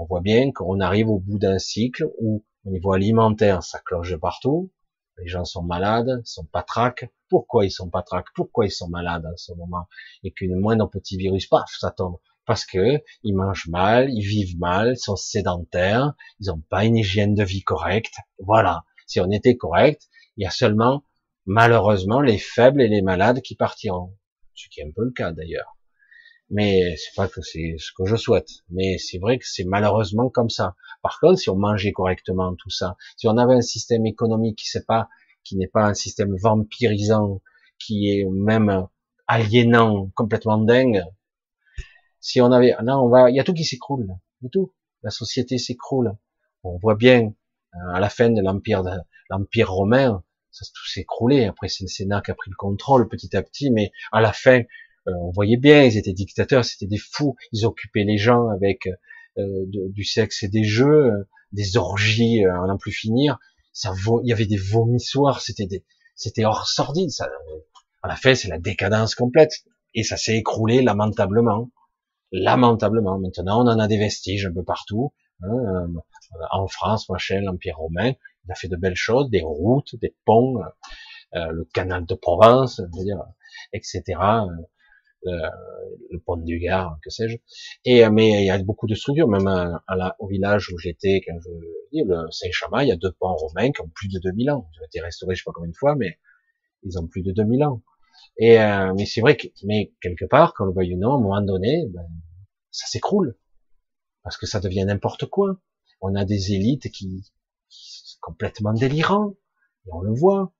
On 0.00 0.06
voit 0.06 0.22
bien 0.22 0.50
qu'on 0.50 0.80
arrive 0.80 1.10
au 1.10 1.18
bout 1.18 1.38
d'un 1.38 1.58
cycle 1.58 2.08
où, 2.18 2.42
au 2.64 2.70
niveau 2.70 2.94
alimentaire, 2.94 3.62
ça 3.62 3.80
cloche 3.84 4.16
partout. 4.16 4.72
Les 5.18 5.28
gens 5.28 5.44
sont 5.44 5.62
malades, 5.62 6.22
sont 6.24 6.46
patraques. 6.46 7.10
Pourquoi 7.28 7.66
ils 7.66 7.70
sont 7.70 7.90
patraques 7.90 8.28
Pourquoi 8.34 8.64
ils 8.64 8.70
sont 8.70 8.88
malades 8.88 9.26
en 9.26 9.36
ce 9.36 9.52
moment? 9.52 9.88
Et 10.24 10.32
qu'une 10.32 10.58
moindre 10.58 10.88
petit 10.88 11.18
virus, 11.18 11.46
paf, 11.46 11.70
ça 11.78 11.90
tombe 11.90 12.16
parce 12.46 12.64
que 12.64 13.02
ils 13.24 13.36
mangent 13.36 13.68
mal, 13.68 14.08
ils 14.08 14.26
vivent 14.26 14.58
mal, 14.58 14.96
sont 14.96 15.16
sédentaires, 15.16 16.14
ils 16.40 16.46
n'ont 16.46 16.62
pas 16.70 16.86
une 16.86 16.96
hygiène 16.96 17.34
de 17.34 17.44
vie 17.44 17.62
correcte. 17.62 18.14
Voilà. 18.38 18.84
Si 19.06 19.20
on 19.20 19.30
était 19.30 19.58
correct, 19.58 20.08
il 20.38 20.44
y 20.44 20.46
a 20.46 20.50
seulement, 20.50 21.04
malheureusement, 21.44 22.22
les 22.22 22.38
faibles 22.38 22.80
et 22.80 22.88
les 22.88 23.02
malades 23.02 23.42
qui 23.42 23.54
partiront. 23.54 24.16
Ce 24.54 24.66
qui 24.70 24.80
est 24.80 24.84
un 24.84 24.92
peu 24.96 25.04
le 25.04 25.12
cas 25.12 25.32
d'ailleurs. 25.32 25.76
Mais 26.50 26.96
c'est 26.96 27.14
pas 27.14 27.28
que 27.28 27.42
c'est 27.42 27.76
ce 27.78 27.92
que 27.96 28.04
je 28.06 28.16
souhaite. 28.16 28.48
Mais 28.70 28.98
c'est 28.98 29.18
vrai 29.18 29.38
que 29.38 29.46
c'est 29.46 29.64
malheureusement 29.64 30.28
comme 30.28 30.50
ça. 30.50 30.74
Par 31.02 31.20
contre, 31.20 31.38
si 31.38 31.48
on 31.48 31.56
mangeait 31.56 31.92
correctement 31.92 32.54
tout 32.56 32.70
ça, 32.70 32.96
si 33.16 33.28
on 33.28 33.36
avait 33.38 33.54
un 33.54 33.60
système 33.60 34.04
économique 34.06 34.58
qui 34.58 34.76
n'est 34.76 34.84
pas, 34.84 35.08
qui 35.44 35.56
n'est 35.56 35.68
pas 35.68 35.84
un 35.84 35.94
système 35.94 36.36
vampirisant, 36.36 37.40
qui 37.78 38.10
est 38.10 38.24
même 38.24 38.86
aliénant, 39.26 40.10
complètement 40.14 40.58
dingue, 40.58 41.04
si 42.20 42.40
on 42.40 42.52
avait, 42.52 42.74
non, 42.82 43.04
on 43.04 43.08
va, 43.08 43.30
il 43.30 43.36
y 43.36 43.40
a 43.40 43.44
tout 43.44 43.54
qui 43.54 43.64
s'écroule, 43.64 44.08
tout. 44.52 44.72
La 45.02 45.10
société 45.10 45.56
s'écroule. 45.56 46.14
On 46.62 46.76
voit 46.76 46.94
bien 46.94 47.32
euh, 47.74 47.94
à 47.94 48.00
la 48.00 48.10
fin 48.10 48.28
de 48.28 48.42
l'empire, 48.42 48.82
l'empire 49.30 49.70
romain, 49.70 50.22
ça 50.50 50.66
tout 50.66 50.86
s'écroulé. 50.86 51.46
Après, 51.46 51.68
c'est 51.68 51.84
le 51.84 51.88
Sénat 51.88 52.20
qui 52.20 52.30
a 52.30 52.34
pris 52.34 52.50
le 52.50 52.56
contrôle 52.56 53.08
petit 53.08 53.34
à 53.36 53.42
petit, 53.42 53.70
mais 53.70 53.92
à 54.12 54.20
la 54.20 54.32
fin, 54.32 54.62
on 55.20 55.30
voyait 55.30 55.56
bien, 55.56 55.84
ils 55.84 55.96
étaient 55.96 56.12
dictateurs, 56.12 56.64
c'était 56.64 56.86
des 56.86 56.98
fous. 56.98 57.36
Ils 57.52 57.66
occupaient 57.66 58.04
les 58.04 58.18
gens 58.18 58.48
avec 58.48 58.88
euh, 59.38 59.64
du 59.66 60.04
sexe 60.04 60.42
et 60.42 60.48
des 60.48 60.64
jeux, 60.64 61.12
des 61.52 61.76
orgies 61.76 62.44
à 62.44 62.66
n'en 62.66 62.78
plus 62.78 62.92
finir. 62.92 63.38
Ça, 63.72 63.92
il 64.24 64.28
y 64.28 64.32
avait 64.32 64.46
des 64.46 64.56
vomissoirs, 64.56 65.40
c'était 65.40 65.66
des, 65.66 65.84
C'était 66.16 66.44
hors 66.44 66.66
sordide. 66.66 67.10
Ça, 67.10 67.28
à 68.02 68.08
la 68.08 68.16
fin, 68.16 68.34
c'est 68.34 68.48
la 68.48 68.58
décadence 68.58 69.14
complète. 69.14 69.52
Et 69.94 70.02
ça 70.02 70.16
s'est 70.16 70.36
écroulé 70.36 70.82
lamentablement. 70.82 71.70
Lamentablement. 72.32 73.18
Maintenant, 73.18 73.64
on 73.64 73.68
en 73.68 73.78
a 73.78 73.88
des 73.88 73.98
vestiges 73.98 74.46
un 74.46 74.52
peu 74.52 74.62
partout. 74.62 75.12
Hein, 75.42 75.48
euh, 75.48 75.86
en 76.52 76.66
France, 76.68 77.08
machin, 77.08 77.40
l'Empire 77.40 77.76
romain, 77.78 78.12
il 78.44 78.52
a 78.52 78.54
fait 78.54 78.68
de 78.68 78.76
belles 78.76 78.96
choses, 78.96 79.30
des 79.30 79.42
routes, 79.42 79.96
des 79.96 80.14
ponts, 80.24 80.60
euh, 81.34 81.50
le 81.50 81.64
canal 81.64 82.06
de 82.06 82.14
Provence, 82.14 82.80
dire, 82.80 83.22
etc. 83.72 84.20
Euh, 85.26 85.50
le 86.10 86.18
pont 86.18 86.36
du 86.36 86.58
Gard, 86.58 86.98
que 87.02 87.10
sais-je. 87.10 87.36
Et 87.84 88.08
mais 88.08 88.42
il 88.42 88.46
y 88.46 88.50
a 88.50 88.58
beaucoup 88.62 88.86
de 88.86 88.94
structures, 88.94 89.28
même 89.28 89.46
à, 89.46 89.82
la, 89.96 90.16
au 90.18 90.26
village 90.26 90.70
où 90.72 90.78
j'étais, 90.78 91.20
quand 91.26 91.38
je 91.40 91.50
dis 91.92 92.02
le 92.06 92.30
Saint-Chamas, 92.30 92.84
il 92.84 92.88
y 92.88 92.92
a 92.92 92.96
deux 92.96 93.12
ponts 93.12 93.34
romains 93.34 93.70
qui 93.70 93.82
ont 93.82 93.90
plus 93.94 94.08
de 94.08 94.18
2000 94.18 94.50
ans. 94.50 94.68
Ils 94.74 94.82
ont 94.82 94.86
été 94.86 95.00
restaurés, 95.00 95.34
je 95.34 95.42
sais 95.42 95.44
pas 95.44 95.52
combien 95.54 95.70
de 95.70 95.76
fois, 95.76 95.94
mais 95.96 96.18
ils 96.84 96.98
ont 96.98 97.06
plus 97.06 97.22
de 97.22 97.32
2000 97.32 97.64
ans. 97.64 97.82
Et 98.38 98.60
euh, 98.60 98.92
mais 98.96 99.06
c'est 99.06 99.20
vrai 99.20 99.36
que, 99.36 99.48
mais 99.64 99.92
quelque 100.00 100.24
part, 100.24 100.54
quand 100.54 100.64
le 100.64 100.72
voit 100.72 100.84
non, 100.84 101.12
à 101.12 101.16
un 101.16 101.20
moment 101.20 101.42
donné, 101.42 101.84
ben, 101.90 102.06
ça 102.70 102.86
s'écroule 102.86 103.36
parce 104.22 104.36
que 104.36 104.46
ça 104.46 104.60
devient 104.60 104.84
n'importe 104.84 105.26
quoi. 105.26 105.56
On 106.00 106.14
a 106.14 106.24
des 106.24 106.52
élites 106.52 106.90
qui, 106.90 107.24
sont 107.68 108.18
complètement 108.20 108.72
délirants 108.72 109.34
et 109.86 109.90
on 109.92 110.00
le 110.00 110.12
voit. 110.12 110.52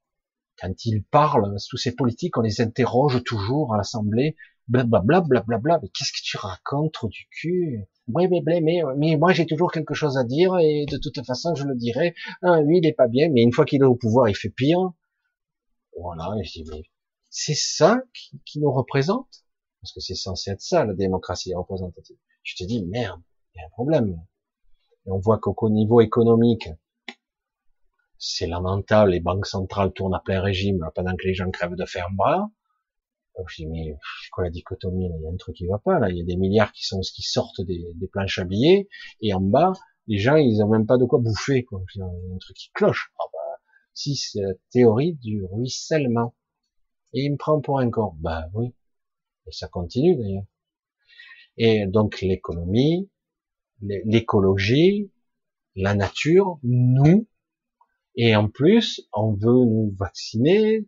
Quand 0.60 0.84
ils 0.84 1.02
parlent, 1.02 1.56
tous 1.68 1.76
ces 1.78 1.94
politiques, 1.94 2.36
on 2.36 2.42
les 2.42 2.60
interroge 2.60 3.22
toujours 3.24 3.74
à 3.74 3.78
l'Assemblée, 3.78 4.36
blablabla, 4.68 5.20
blablabla. 5.22 5.80
Mais 5.82 5.88
qu'est-ce 5.88 6.12
que 6.12 6.22
tu 6.22 6.36
racontes, 6.36 6.92
trop 6.92 7.08
du 7.08 7.26
cul? 7.30 7.84
Oui, 8.08 8.28
mais, 8.28 8.42
mais, 8.60 8.82
mais 8.96 9.16
moi 9.16 9.32
j'ai 9.32 9.46
toujours 9.46 9.70
quelque 9.70 9.94
chose 9.94 10.16
à 10.16 10.24
dire 10.24 10.56
et 10.58 10.86
de 10.90 10.98
toute 10.98 11.24
façon 11.24 11.54
je 11.54 11.64
le 11.64 11.74
dirai. 11.76 12.14
Ah, 12.42 12.60
lui 12.60 12.78
il 12.78 12.86
est 12.86 12.92
pas 12.92 13.08
bien, 13.08 13.28
mais 13.30 13.42
une 13.42 13.52
fois 13.52 13.64
qu'il 13.64 13.82
est 13.82 13.86
au 13.86 13.94
pouvoir, 13.96 14.28
il 14.28 14.36
fait 14.36 14.50
pire. 14.50 14.92
Voilà, 15.98 16.34
et 16.40 16.44
je 16.44 16.52
dis 16.52 16.64
mais 16.70 16.82
c'est 17.30 17.54
ça 17.54 18.02
qui, 18.44 18.58
nous 18.58 18.72
représente? 18.72 19.44
Parce 19.80 19.92
que 19.92 20.00
c'est 20.00 20.16
censé 20.16 20.50
être 20.50 20.60
ça, 20.60 20.84
la 20.84 20.94
démocratie 20.94 21.54
représentative. 21.54 22.16
Je 22.42 22.56
te 22.56 22.64
dis, 22.64 22.84
merde, 22.84 23.22
il 23.54 23.58
y 23.58 23.62
a 23.62 23.66
un 23.66 23.70
problème. 23.70 24.20
Et 25.06 25.10
on 25.10 25.18
voit 25.18 25.38
qu'au 25.38 25.70
niveau 25.70 26.00
économique, 26.00 26.68
c'est 28.18 28.46
lamentable, 28.46 29.12
les 29.12 29.20
banques 29.20 29.46
centrales 29.46 29.92
tournent 29.92 30.14
à 30.14 30.20
plein 30.20 30.42
régime 30.42 30.90
pendant 30.94 31.16
que 31.16 31.26
les 31.26 31.34
gens 31.34 31.50
crèvent 31.50 31.76
de 31.76 31.86
ferme 31.86 32.16
bras. 32.16 32.50
Je 33.48 33.62
dis, 33.62 33.66
mais 33.66 33.96
quoi 34.32 34.44
la 34.44 34.50
dichotomie 34.50 35.06
Il 35.06 35.22
y 35.22 35.26
a 35.26 35.30
un 35.30 35.36
truc 35.36 35.56
qui 35.56 35.66
va 35.66 35.78
pas, 35.78 35.98
là. 35.98 36.10
Il 36.10 36.16
y 36.16 36.20
a 36.20 36.24
des 36.24 36.36
milliards 36.36 36.72
qui 36.72 36.84
sont 36.84 37.00
qui 37.00 37.22
sortent 37.22 37.60
des, 37.60 37.84
planches 38.12 38.38
à 38.38 38.44
billets, 38.44 38.88
et 39.20 39.34
en 39.34 39.40
bas, 39.40 39.72
les 40.06 40.18
gens, 40.18 40.36
ils 40.36 40.62
ont 40.62 40.68
même 40.68 40.86
pas 40.86 40.98
de 40.98 41.04
quoi 41.04 41.18
bouffer, 41.20 41.64
quoi. 41.64 41.82
Il 41.94 41.98
y 41.98 42.02
a 42.02 42.06
un 42.06 42.38
truc 42.38 42.56
qui 42.56 42.70
cloche. 42.72 43.12
Ah 43.18 43.24
bah, 43.32 43.60
si 43.94 44.16
c'est 44.16 44.42
la 44.42 44.54
théorie 44.70 45.14
du 45.14 45.44
ruissellement. 45.44 46.34
Et 47.12 47.24
il 47.24 47.32
me 47.32 47.36
prend 47.36 47.60
pour 47.60 47.80
un 47.80 47.90
corps. 47.90 48.14
Bah 48.18 48.46
oui. 48.54 48.74
Et 49.46 49.52
ça 49.52 49.68
continue 49.68 50.16
d'ailleurs. 50.16 50.44
Et 51.56 51.86
donc 51.86 52.20
l'économie, 52.20 53.10
l'écologie, 53.80 55.10
la 55.74 55.94
nature, 55.94 56.58
nous, 56.62 57.26
et 58.16 58.34
en 58.36 58.48
plus, 58.48 59.08
on 59.12 59.32
veut 59.32 59.64
nous 59.64 59.94
vacciner, 59.98 60.86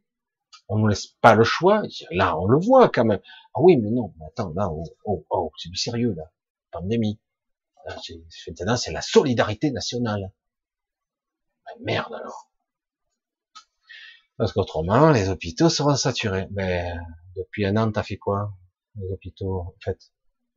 on 0.69 0.79
nous 0.79 0.87
laisse 0.87 1.07
pas 1.07 1.35
le 1.35 1.45
choix. 1.45 1.83
Là, 2.11 2.39
on 2.39 2.47
le 2.47 2.59
voit 2.59 2.89
quand 2.89 3.05
même. 3.05 3.21
Ah 3.55 3.61
oui, 3.61 3.77
mais 3.77 3.91
non, 3.91 4.15
attends, 4.27 4.53
là, 4.55 4.69
oh, 4.71 4.85
oh, 5.05 5.27
oh 5.31 5.53
c'est 5.59 5.69
du 5.69 5.77
sérieux 5.77 6.15
là, 6.17 6.25
pandémie. 6.71 7.21
Maintenant, 8.47 8.77
c'est 8.77 8.93
la 8.93 9.03
solidarité 9.03 9.71
nationale. 9.71 10.33
Ben, 11.67 11.85
merde 11.85 12.15
alors. 12.15 12.51
Parce 14.37 14.53
qu'autrement, 14.53 15.11
les 15.11 15.29
hôpitaux 15.29 15.69
seront 15.69 15.97
saturés. 15.97 16.49
Mais 16.53 16.93
depuis 17.37 17.67
un 17.67 17.77
an, 17.77 17.91
t'as 17.91 18.03
fait 18.03 18.17
quoi 18.17 18.55
Les 18.97 19.11
hôpitaux, 19.11 19.61
en 19.61 19.75
fait? 19.81 20.13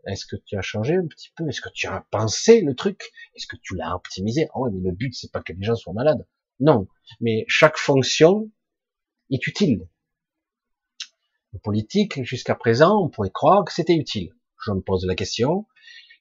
Est-ce 0.07 0.26
que 0.26 0.36
tu 0.36 0.56
as 0.56 0.61
changé 0.61 0.95
un 0.95 1.07
petit 1.07 1.32
peu? 1.36 1.48
Est-ce 1.49 1.61
que 1.61 1.69
tu 1.73 1.88
as 1.88 2.06
pensé 2.11 2.61
le 2.61 2.76
truc? 2.76 3.11
Est-ce 3.36 3.48
que 3.48 3.57
tu 3.61 3.76
l'as 3.76 3.95
optimisé? 3.95 4.48
Ah 4.53 4.60
mais 4.72 4.82
le 4.82 4.95
but, 4.95 5.14
c'est 5.15 5.32
pas 5.32 5.41
que 5.41 5.52
les 5.52 5.64
gens 5.64 5.76
soient 5.76 5.94
malades. 5.94 6.27
Non. 6.60 6.88
Mais 7.22 7.45
chaque 7.48 7.77
fonction 7.77 8.52
est 9.32 9.45
utile. 9.48 9.88
Politique, 11.64 12.23
jusqu'à 12.23 12.56
présent, 12.56 13.02
on 13.02 13.10
pourrait 13.10 13.32
croire 13.32 13.64
que 13.65 13.73
c'était 13.73 13.95
utile. 13.95 14.32
Je 14.65 14.72
me 14.72 14.82
pose 14.82 15.06
la 15.06 15.15
question. 15.15 15.65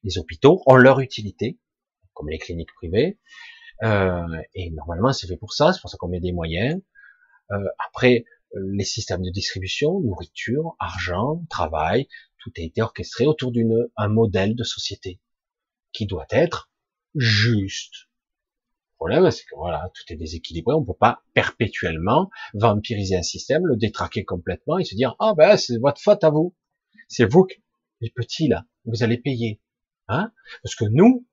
Les 0.03 0.19
hôpitaux 0.19 0.63
ont 0.67 0.77
leur 0.77 1.01
utilité, 1.01 1.59
comme 2.13 2.29
les 2.29 2.39
cliniques 2.39 2.75
privées. 2.75 3.19
Euh, 3.83 4.27
et 4.55 4.71
normalement, 4.71 5.13
c'est 5.13 5.27
fait 5.27 5.37
pour 5.37 5.53
ça. 5.53 5.73
C'est 5.73 5.81
pour 5.81 5.91
ça 5.91 5.97
qu'on 5.99 6.09
met 6.09 6.21
des 6.21 6.33
moyens. 6.33 6.81
Euh, 7.53 7.57
après, 7.87 8.25
les 8.55 8.85
systèmes 8.85 9.23
de 9.23 9.31
distribution, 9.31 10.01
nourriture, 10.01 10.77
argent, 10.79 11.45
travail, 11.51 12.09
tout 12.39 12.53
a 12.57 12.61
été 12.61 12.83
orchestré 12.83 13.27
autour 13.27 13.51
d'une 13.51 13.89
un 13.97 14.09
modèle 14.09 14.55
de 14.55 14.65
société 14.65 15.21
qui 15.93 16.07
doit 16.07 16.27
être 16.31 16.71
juste. 17.15 18.09
Le 18.95 19.11
problème, 19.11 19.31
c'est 19.31 19.45
que 19.45 19.57
voilà, 19.57 19.91
tout 19.93 20.13
est 20.13 20.17
déséquilibré. 20.17 20.75
On 20.75 20.85
peut 20.85 20.95
pas 20.99 21.23
perpétuellement 21.35 22.31
vampiriser 22.55 23.17
un 23.17 23.23
système, 23.23 23.67
le 23.67 23.77
détraquer 23.77 24.25
complètement 24.25 24.79
et 24.79 24.85
se 24.85 24.95
dire 24.95 25.17
ah 25.19 25.35
ben 25.37 25.57
c'est 25.57 25.79
votre 25.79 26.01
faute 26.01 26.23
à 26.25 26.31
vous. 26.31 26.55
C'est 27.09 27.25
vous, 27.25 27.47
les 28.01 28.11
petits 28.11 28.49
là, 28.49 28.65
vous 28.85 29.03
allez 29.03 29.19
payer, 29.19 29.61
hein 30.09 30.33
Parce 30.63 30.75
que 30.75 30.85
nous, 30.85 31.27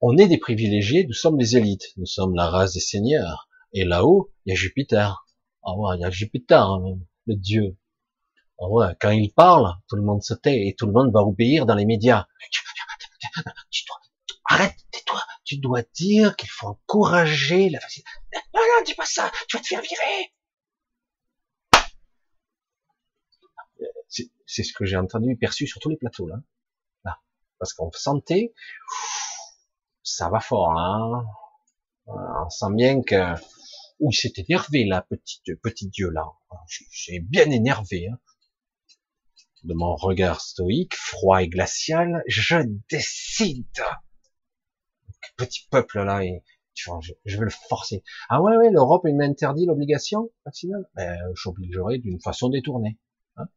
on 0.00 0.16
est 0.16 0.28
des 0.28 0.38
privilégiés, 0.38 1.06
nous 1.06 1.14
sommes 1.14 1.38
des 1.38 1.56
élites, 1.56 1.92
nous 1.96 2.06
sommes 2.06 2.34
la 2.34 2.48
race 2.48 2.74
des 2.74 2.80
seigneurs. 2.80 3.48
Et 3.72 3.84
là-haut, 3.84 4.30
il 4.44 4.50
y 4.50 4.52
a 4.52 4.56
Jupiter. 4.56 5.26
Ah 5.64 5.76
ouais, 5.76 5.96
il 5.96 6.00
y 6.00 6.04
a 6.04 6.10
Jupiter, 6.10 6.66
hein, 6.66 6.98
le 7.26 7.34
dieu. 7.36 7.76
Ah 8.60 8.68
ouais, 8.68 8.94
quand 9.00 9.10
il 9.10 9.32
parle, 9.32 9.74
tout 9.88 9.96
le 9.96 10.02
monde 10.02 10.22
se 10.22 10.34
tait 10.34 10.66
et 10.66 10.74
tout 10.76 10.86
le 10.86 10.92
monde 10.92 11.12
va 11.12 11.20
obéir 11.20 11.66
dans 11.66 11.74
les 11.74 11.86
médias. 11.86 12.26
arrête. 14.50 14.87
Tu 15.48 15.56
dois 15.56 15.80
dire 15.94 16.36
qu'il 16.36 16.50
faut 16.50 16.66
encourager 16.66 17.70
la 17.70 17.80
facilité. 17.80 18.10
Non, 18.54 18.60
non, 18.60 18.84
dis 18.84 18.94
pas 18.94 19.06
ça. 19.06 19.32
Tu 19.48 19.56
vas 19.56 19.62
te 19.62 19.68
faire 19.68 19.80
virer. 19.80 20.34
C'est 24.44 24.62
ce 24.62 24.74
que 24.74 24.84
j'ai 24.84 24.98
entendu 24.98 25.38
perçu 25.38 25.66
sur 25.66 25.80
tous 25.80 25.88
les 25.88 25.96
plateaux 25.96 26.26
là. 26.28 26.36
là. 27.04 27.18
Parce 27.58 27.72
qu'on 27.72 27.90
sentait, 27.92 28.52
ça 30.02 30.28
va 30.28 30.40
fort. 30.40 30.78
Hein. 30.78 31.24
On 32.06 32.50
sent 32.50 32.74
bien 32.74 33.00
que 33.00 33.34
il 34.00 34.12
s'est 34.12 34.34
énervé 34.36 34.84
là, 34.84 35.06
petit, 35.08 35.40
petit 35.62 35.88
dieu 35.88 36.10
là. 36.10 36.26
J'ai 36.90 37.20
bien 37.20 37.50
énervé. 37.50 38.08
Hein. 38.08 38.18
De 39.64 39.72
mon 39.72 39.96
regard 39.96 40.42
stoïque, 40.42 40.94
froid 40.94 41.42
et 41.42 41.48
glacial, 41.48 42.22
je 42.26 42.58
décide. 42.90 43.82
Petit 45.36 45.66
peuple 45.70 46.02
là, 46.02 46.24
et 46.24 46.42
je, 47.24 47.38
vais 47.38 47.44
le 47.44 47.50
forcer. 47.68 48.02
Ah 48.28 48.42
ouais, 48.42 48.56
ouais, 48.56 48.70
l'Europe 48.70 49.04
m'interdit 49.04 49.66
l'obligation 49.66 50.30
vaccinale? 50.44 50.88
Ben, 50.94 51.18
j'obligerai 51.34 51.98
d'une 51.98 52.20
façon 52.20 52.48
détournée. 52.48 52.98
Hein. 53.36 53.48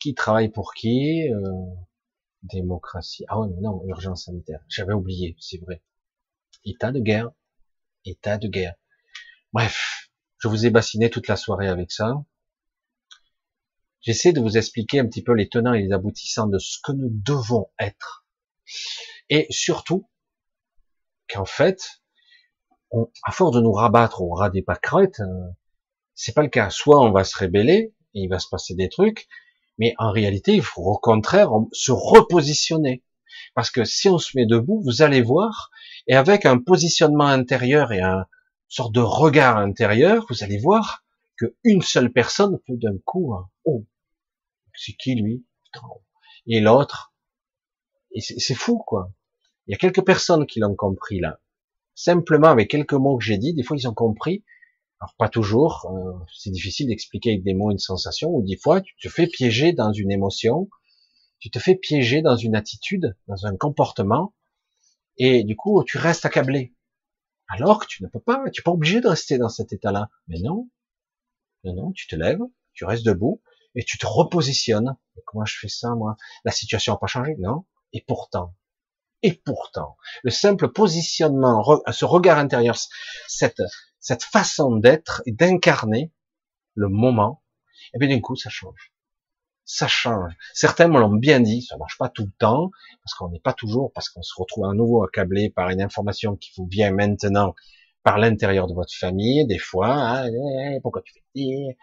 qui 0.00 0.14
travaille 0.14 0.48
pour 0.48 0.74
qui 0.74 1.30
euh, 1.30 1.40
Démocratie? 2.42 3.24
Ah 3.28 3.40
ouais, 3.40 3.48
non, 3.60 3.82
urgence 3.86 4.24
sanitaire. 4.24 4.60
J'avais 4.68 4.94
oublié, 4.94 5.36
c'est 5.38 5.58
vrai. 5.58 5.82
État 6.64 6.92
de 6.92 7.00
guerre. 7.00 7.30
État 8.04 8.38
de 8.38 8.48
guerre. 8.48 8.74
Bref, 9.52 10.10
je 10.38 10.48
vous 10.48 10.66
ai 10.66 10.70
bassiné 10.70 11.10
toute 11.10 11.28
la 11.28 11.36
soirée 11.36 11.68
avec 11.68 11.90
ça. 11.90 12.24
J'essaie 14.00 14.32
de 14.32 14.40
vous 14.40 14.56
expliquer 14.56 15.00
un 15.00 15.06
petit 15.06 15.22
peu 15.22 15.32
les 15.32 15.48
tenants 15.48 15.74
et 15.74 15.82
les 15.82 15.92
aboutissants 15.92 16.46
de 16.46 16.58
ce 16.58 16.78
que 16.82 16.92
nous 16.92 17.10
devons 17.10 17.70
être. 17.78 18.24
Et 19.28 19.46
surtout, 19.50 20.08
qu'en 21.28 21.44
fait, 21.44 22.02
à 23.24 23.32
force 23.32 23.54
de 23.54 23.60
nous 23.60 23.72
rabattre 23.72 24.22
au 24.22 24.30
ras 24.30 24.50
des 24.50 24.62
pâquerettes, 24.62 25.20
euh, 25.20 25.50
c'est 26.14 26.34
pas 26.34 26.42
le 26.42 26.48
cas. 26.48 26.70
Soit 26.70 27.00
on 27.00 27.12
va 27.12 27.24
se 27.24 27.36
rébeller, 27.36 27.94
et 28.14 28.22
il 28.22 28.28
va 28.28 28.38
se 28.38 28.48
passer 28.48 28.74
des 28.74 28.88
trucs, 28.88 29.28
mais 29.78 29.94
en 29.98 30.10
réalité, 30.10 30.54
il 30.54 30.62
faut 30.62 30.82
au 30.82 30.98
contraire 30.98 31.50
se 31.72 31.92
repositionner. 31.92 33.04
Parce 33.54 33.70
que 33.70 33.84
si 33.84 34.08
on 34.08 34.18
se 34.18 34.36
met 34.36 34.46
debout, 34.46 34.80
vous 34.84 35.02
allez 35.02 35.22
voir, 35.22 35.70
et 36.06 36.14
avec 36.14 36.46
un 36.46 36.58
positionnement 36.58 37.26
intérieur 37.26 37.92
et 37.92 38.00
un 38.00 38.26
sorte 38.68 38.92
de 38.94 39.00
regard 39.00 39.58
intérieur, 39.58 40.26
vous 40.28 40.42
allez 40.42 40.58
voir 40.58 41.04
que 41.38 41.56
une 41.64 41.82
seule 41.82 42.12
personne 42.12 42.58
peut 42.66 42.76
d'un 42.76 42.98
coup, 43.04 43.34
hein, 43.34 43.48
oh, 43.64 43.86
c'est 44.74 44.92
qui 44.92 45.14
lui? 45.14 45.44
Et 46.46 46.60
l'autre, 46.60 47.14
et 48.12 48.20
c'est 48.20 48.54
fou 48.54 48.78
quoi. 48.78 49.12
Il 49.66 49.72
y 49.72 49.74
a 49.74 49.78
quelques 49.78 50.04
personnes 50.04 50.46
qui 50.46 50.60
l'ont 50.60 50.74
compris 50.74 51.20
là. 51.20 51.40
Simplement 51.94 52.48
avec 52.48 52.70
quelques 52.70 52.94
mots 52.94 53.18
que 53.18 53.24
j'ai 53.24 53.38
dit, 53.38 53.54
des 53.54 53.62
fois 53.62 53.76
ils 53.76 53.88
ont 53.88 53.94
compris. 53.94 54.44
Alors 55.00 55.14
pas 55.16 55.28
toujours, 55.28 55.86
euh, 55.92 56.12
c'est 56.36 56.50
difficile 56.50 56.88
d'expliquer 56.88 57.30
avec 57.30 57.44
des 57.44 57.54
mots 57.54 57.70
une 57.70 57.78
sensation, 57.78 58.30
ou 58.30 58.42
des 58.42 58.56
fois 58.56 58.80
tu 58.80 58.94
te 59.00 59.08
fais 59.08 59.26
piéger 59.26 59.72
dans 59.72 59.92
une 59.92 60.10
émotion, 60.10 60.68
tu 61.38 61.50
te 61.50 61.58
fais 61.58 61.76
piéger 61.76 62.22
dans 62.22 62.36
une 62.36 62.56
attitude, 62.56 63.16
dans 63.28 63.46
un 63.46 63.56
comportement, 63.56 64.34
et 65.18 65.44
du 65.44 65.56
coup, 65.56 65.82
tu 65.84 65.98
restes 65.98 66.24
accablé. 66.24 66.74
Alors 67.48 67.80
que 67.80 67.86
tu 67.86 68.02
ne 68.02 68.08
peux 68.08 68.20
pas, 68.20 68.42
tu 68.52 68.60
n'es 68.60 68.62
pas 68.62 68.70
obligé 68.70 69.00
de 69.00 69.08
rester 69.08 69.38
dans 69.38 69.48
cet 69.48 69.72
état-là. 69.72 70.10
Mais 70.28 70.38
non, 70.40 70.68
non, 71.64 71.74
non, 71.74 71.92
tu 71.92 72.06
te 72.06 72.16
lèves, 72.16 72.42
tu 72.72 72.84
restes 72.84 73.04
debout 73.04 73.42
et 73.74 73.84
tu 73.84 73.98
te 73.98 74.06
repositionnes. 74.06 74.96
comment 75.26 75.44
je 75.44 75.58
fais 75.58 75.68
ça, 75.68 75.94
moi? 75.94 76.16
La 76.44 76.52
situation 76.52 76.92
n'a 76.94 76.98
pas 76.98 77.06
changé, 77.06 77.36
non 77.38 77.64
Et 77.92 78.02
pourtant, 78.06 78.54
et 79.22 79.32
pourtant, 79.32 79.96
le 80.22 80.30
simple 80.30 80.70
positionnement, 80.70 81.64
ce 81.90 82.04
regard 82.04 82.38
intérieur, 82.38 82.76
cette, 83.26 83.62
cette 83.98 84.22
façon 84.22 84.76
d'être 84.76 85.22
et 85.26 85.32
d'incarner 85.32 86.12
le 86.74 86.88
moment, 86.88 87.42
et 87.92 87.96
eh 87.96 87.98
bien 87.98 88.08
d'un 88.08 88.20
coup, 88.20 88.36
ça 88.36 88.48
change. 88.48 88.92
Ça 89.64 89.88
change. 89.88 90.32
Certains 90.54 90.88
me 90.88 91.00
l'ont 91.00 91.14
bien 91.14 91.40
dit, 91.40 91.62
ça 91.62 91.76
marche 91.76 91.98
pas 91.98 92.08
tout 92.08 92.24
le 92.24 92.32
temps, 92.38 92.70
parce 93.02 93.14
qu'on 93.14 93.28
n'est 93.30 93.40
pas 93.40 93.52
toujours, 93.52 93.92
parce 93.92 94.08
qu'on 94.08 94.22
se 94.22 94.34
retrouve 94.36 94.66
à 94.66 94.72
nouveau 94.72 95.02
accablé 95.02 95.50
par 95.50 95.68
une 95.70 95.82
information 95.82 96.36
qui 96.36 96.52
vous 96.56 96.66
vient 96.66 96.92
maintenant 96.92 97.54
par 98.02 98.18
l'intérieur 98.18 98.66
de 98.66 98.74
votre 98.74 98.94
famille, 98.94 99.46
des 99.46 99.58
fois, 99.58 99.88
ah, 99.90 100.26
eh, 100.28 100.76
eh, 100.76 100.80
pourquoi 100.80 101.02
tu 101.02 101.12
fais 101.12 101.22
dire, 101.34 101.74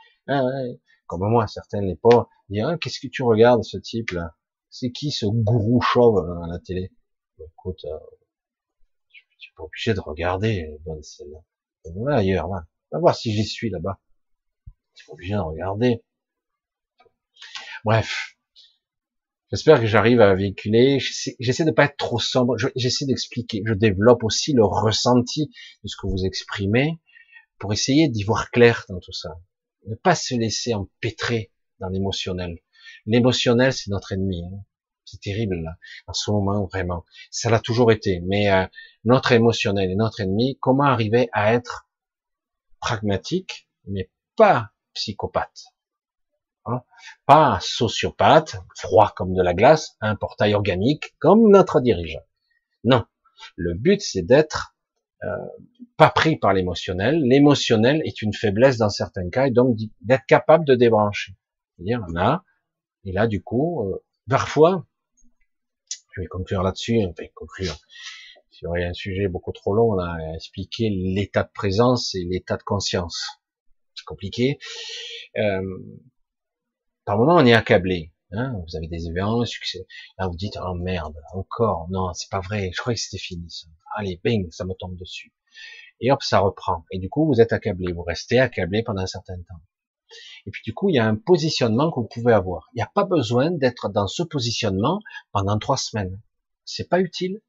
comme 1.08 1.30
moi, 1.30 1.48
certains 1.48 1.82
n'est 1.82 1.96
pas, 1.96 2.28
dire, 2.50 2.68
ah, 2.68 2.78
qu'est-ce 2.78 3.00
que 3.00 3.08
tu 3.08 3.24
regardes 3.24 3.64
ce 3.64 3.78
type-là? 3.78 4.36
C'est 4.70 4.92
qui 4.92 5.12
ce 5.12 5.26
gourou 5.26 5.82
chauve 5.82 6.20
à 6.44 6.48
la 6.48 6.60
télé? 6.60 6.92
Écoute, 7.40 7.86
euh, 7.86 7.90
n'es 7.90 9.54
pas 9.56 9.64
obligé 9.64 9.94
de 9.94 10.00
regarder, 10.00 10.78
bonne 10.86 11.04
scène. 11.04 11.34
Va 11.86 12.18
ailleurs, 12.18 12.48
va. 12.50 12.66
va 12.92 13.00
voir 13.00 13.16
si 13.16 13.32
j'y 13.32 13.46
suis 13.46 13.70
là-bas. 13.70 14.00
Tu 14.96 15.06
pas 15.06 15.14
obligé 15.14 15.34
de 15.34 15.40
regarder. 15.40 16.04
Bref. 17.84 18.35
J'espère 19.52 19.80
que 19.80 19.86
j'arrive 19.86 20.22
à 20.22 20.34
véhiculer. 20.34 21.00
J'essaie 21.40 21.66
de 21.66 21.72
pas 21.72 21.86
être 21.86 21.98
trop 21.98 22.20
sombre. 22.20 22.56
J'essaie 22.76 23.06
d'expliquer. 23.06 23.62
Je 23.66 23.74
développe 23.74 24.24
aussi 24.24 24.54
le 24.54 24.66
ressenti 24.66 25.52
de 25.84 25.88
ce 25.88 25.96
que 25.96 26.08
vous 26.08 26.26
exprimez 26.26 27.00
pour 27.60 27.72
essayer 27.72 28.10
d'y 28.10 28.24
voir 28.24 28.50
clair 28.52 28.86
dans 28.90 29.00
tout 29.00 29.14
ça. 29.14 29.38
Ne 29.88 29.96
pas 29.96 30.16
se 30.16 30.34
laisser 30.36 30.74
empêtrer 30.74 31.52
dans 31.80 31.90
l'émotionnel. 31.90 32.60
L'émotionnel, 33.06 33.72
c'est 33.72 33.92
notre 33.92 34.14
ennemi. 34.14 34.44
Hein. 34.44 34.64
C'est 35.06 35.22
terrible 35.22 35.62
là, 35.62 35.78
en 36.08 36.14
ce 36.14 36.32
moment 36.32 36.66
vraiment. 36.66 37.06
Ça 37.30 37.52
l'a 37.52 37.60
toujours 37.60 37.92
été. 37.92 38.22
Mais 38.22 38.52
euh, 38.52 38.66
notre 39.04 39.32
émotionnel 39.32 39.92
et 39.92 39.96
notre 39.96 40.22
ennemi. 40.22 40.58
Comment 40.60 40.86
arriver 40.86 41.30
à 41.32 41.54
être 41.54 41.88
pragmatique, 42.80 43.68
mais 43.88 44.10
pas 44.36 44.72
psychopathe, 44.94 45.66
hein 46.66 46.82
pas 47.26 47.60
sociopathe, 47.62 48.58
froid 48.76 49.14
comme 49.16 49.34
de 49.34 49.42
la 49.42 49.54
glace, 49.54 49.96
un 50.02 50.16
portail 50.16 50.54
organique 50.54 51.16
comme 51.20 51.50
notre 51.50 51.80
dirigeant. 51.80 52.24
Non, 52.84 53.06
le 53.56 53.74
but 53.74 54.02
c'est 54.02 54.22
d'être 54.22 54.76
euh, 55.24 55.28
pas 55.98 56.10
pris 56.10 56.38
par 56.38 56.54
l'émotionnel. 56.54 57.22
L'émotionnel 57.24 58.02
est 58.06 58.22
une 58.22 58.34
faiblesse 58.34 58.78
dans 58.78 58.90
certains 58.90 59.30
cas 59.30 59.48
et 59.48 59.52
donc 59.52 59.78
d'être 60.02 60.26
capable 60.28 60.66
de 60.66 60.76
débrancher. 60.76 61.34
C'est-à-dire, 61.76 62.06
on 62.10 62.16
a, 62.16 62.44
et 63.06 63.12
là 63.12 63.28
du 63.28 63.42
coup, 63.42 63.88
euh, 63.88 64.04
parfois, 64.30 64.86
je 66.12 66.22
vais 66.22 66.28
conclure 66.28 66.64
là-dessus, 66.64 67.00
enfin 67.06 67.26
conclure. 67.34 67.76
Aurait 68.64 68.86
un 68.86 68.94
sujet 68.94 69.28
beaucoup 69.28 69.52
trop 69.52 69.76
long, 69.76 69.94
on 69.94 70.00
a 70.00 70.34
expliqué 70.34 70.90
l'état 70.90 71.44
de 71.44 71.52
présence 71.54 72.16
et 72.16 72.24
l'état 72.24 72.58
de 72.58 72.64
conscience. 72.64 73.42
C'est 73.94 74.06
compliqué. 74.06 74.58
Euh, 75.38 75.78
par 77.06 77.18
moment, 77.18 77.36
on 77.36 77.46
est 77.46 77.54
accablé. 77.54 78.12
Hein, 78.32 78.54
vous 78.68 78.76
avez 78.76 78.88
des 78.88 79.08
événements, 79.08 79.46
succès. 79.46 79.88
Là, 80.18 80.28
vous 80.28 80.36
dites, 80.36 80.58
oh 80.62 80.74
merde, 80.74 81.16
encore, 81.34 81.88
non, 81.90 82.12
c'est 82.14 82.30
pas 82.30 82.42
vrai, 82.42 82.72
je 82.74 82.82
croyais 82.82 82.96
que 82.96 83.02
c'était 83.02 83.22
fini. 83.22 83.48
Allez, 83.96 84.20
bing, 84.24 84.50
ça 84.52 84.66
me 84.66 84.74
tombe 84.74 84.98
dessus. 84.98 85.32
Et 86.02 86.12
hop, 86.12 86.22
ça 86.22 86.40
reprend. 86.40 86.84
Et 86.92 87.00
du 87.00 87.10
coup, 87.10 87.26
vous 87.26 87.40
êtes 87.40 87.54
accablé, 87.54 87.94
vous 87.94 88.04
restez 88.04 88.40
accablé 88.40 88.84
pendant 88.84 89.04
un 89.04 89.08
certain 89.08 89.38
temps. 89.38 89.62
Et 90.46 90.52
puis 90.52 90.62
du 90.64 90.74
coup, 90.74 90.90
il 90.90 90.96
y 90.96 91.00
a 91.00 91.08
un 91.08 91.16
positionnement 91.16 91.92
que 91.92 92.00
vous 92.00 92.08
pouvez 92.08 92.34
avoir. 92.34 92.70
Il 92.74 92.78
n'y 92.78 92.84
a 92.84 92.92
pas 92.94 93.06
besoin 93.06 93.52
d'être 93.52 93.90
dans 93.90 94.08
ce 94.08 94.24
positionnement 94.24 95.00
pendant 95.32 95.58
trois 95.58 95.78
semaines. 95.78 96.22
C'est 96.66 96.90
pas 96.90 97.00
utile. 97.00 97.42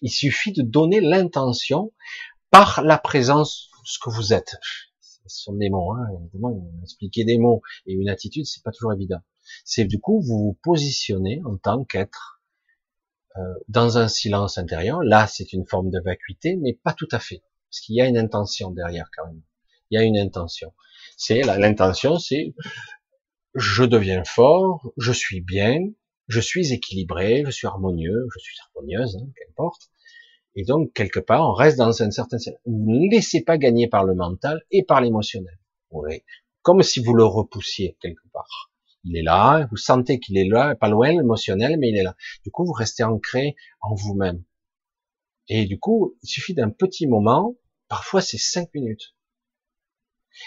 Il 0.00 0.10
suffit 0.10 0.52
de 0.52 0.62
donner 0.62 1.00
l'intention 1.00 1.92
par 2.50 2.82
la 2.82 2.98
présence 2.98 3.68
de 3.82 3.88
ce 3.88 3.98
que 3.98 4.10
vous 4.10 4.32
êtes. 4.32 4.56
Ce 5.28 5.44
sont 5.44 5.54
des 5.54 5.70
mots, 5.70 5.92
hein, 5.92 6.06
évidemment. 6.20 6.70
Expliquer 6.82 7.24
des 7.24 7.38
mots 7.38 7.62
et 7.86 7.92
une 7.92 8.08
attitude, 8.08 8.46
c'est 8.46 8.62
pas 8.62 8.72
toujours 8.72 8.92
évident. 8.92 9.20
C'est 9.64 9.84
du 9.84 10.00
coup 10.00 10.20
vous 10.20 10.38
vous 10.38 10.58
positionnez 10.62 11.40
en 11.44 11.56
tant 11.56 11.84
qu'être 11.84 12.40
euh, 13.36 13.40
dans 13.68 13.98
un 13.98 14.08
silence 14.08 14.58
intérieur. 14.58 15.02
Là, 15.02 15.26
c'est 15.26 15.52
une 15.52 15.66
forme 15.66 15.90
de 15.90 16.00
vacuité, 16.00 16.56
mais 16.56 16.72
pas 16.72 16.92
tout 16.92 17.08
à 17.12 17.18
fait, 17.18 17.42
parce 17.68 17.80
qu'il 17.80 17.96
y 17.96 18.00
a 18.00 18.06
une 18.06 18.18
intention 18.18 18.70
derrière 18.70 19.10
quand 19.16 19.26
même. 19.26 19.42
Il 19.90 19.98
y 19.98 20.02
a 20.02 20.04
une 20.04 20.18
intention. 20.18 20.72
C'est 21.16 21.42
l'intention, 21.42 22.18
c'est 22.18 22.54
je 23.54 23.84
deviens 23.84 24.24
fort, 24.24 24.92
je 24.96 25.12
suis 25.12 25.40
bien, 25.40 25.78
je 26.28 26.40
suis 26.40 26.72
équilibré, 26.72 27.42
je 27.46 27.50
suis 27.50 27.66
harmonieux, 27.66 28.26
je 28.34 28.38
suis 28.38 28.56
harmonieuse, 28.66 29.16
hein, 29.16 29.28
qu'importe. 29.36 29.90
Et 30.56 30.64
donc, 30.64 30.92
quelque 30.94 31.20
part, 31.20 31.48
on 31.48 31.52
reste 31.52 31.76
dans 31.76 32.02
un 32.02 32.10
certain 32.10 32.38
Vous 32.64 32.90
ne 32.90 33.10
laissez 33.10 33.42
pas 33.44 33.58
gagner 33.58 33.88
par 33.88 34.04
le 34.04 34.14
mental 34.14 34.62
et 34.70 34.82
par 34.82 35.02
l'émotionnel. 35.02 35.58
Oui. 35.90 36.22
Comme 36.62 36.82
si 36.82 37.00
vous 37.00 37.14
le 37.14 37.24
repoussiez 37.24 37.96
quelque 38.00 38.26
part. 38.32 38.72
Il 39.04 39.16
est 39.16 39.22
là, 39.22 39.68
vous 39.70 39.76
sentez 39.76 40.18
qu'il 40.18 40.36
est 40.38 40.48
là, 40.48 40.74
pas 40.74 40.88
loin, 40.88 41.10
émotionnel, 41.10 41.76
mais 41.78 41.90
il 41.90 41.96
est 41.96 42.02
là. 42.02 42.16
Du 42.42 42.50
coup, 42.50 42.64
vous 42.64 42.72
restez 42.72 43.04
ancré 43.04 43.54
en 43.80 43.94
vous-même. 43.94 44.42
Et 45.48 45.66
du 45.66 45.78
coup, 45.78 46.16
il 46.22 46.28
suffit 46.28 46.54
d'un 46.54 46.70
petit 46.70 47.06
moment, 47.06 47.54
parfois 47.86 48.20
c'est 48.20 48.38
cinq 48.38 48.74
minutes. 48.74 49.14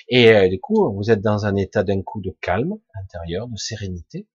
Et 0.09 0.31
euh, 0.33 0.49
du 0.49 0.59
coup, 0.59 0.91
vous 0.93 1.09
êtes 1.09 1.21
dans 1.21 1.45
un 1.45 1.55
état 1.55 1.83
d'un 1.83 2.01
coup 2.01 2.19
de 2.19 2.35
calme 2.41 2.75
intérieur, 3.01 3.47
de 3.47 3.55
sérénité, 3.55 4.27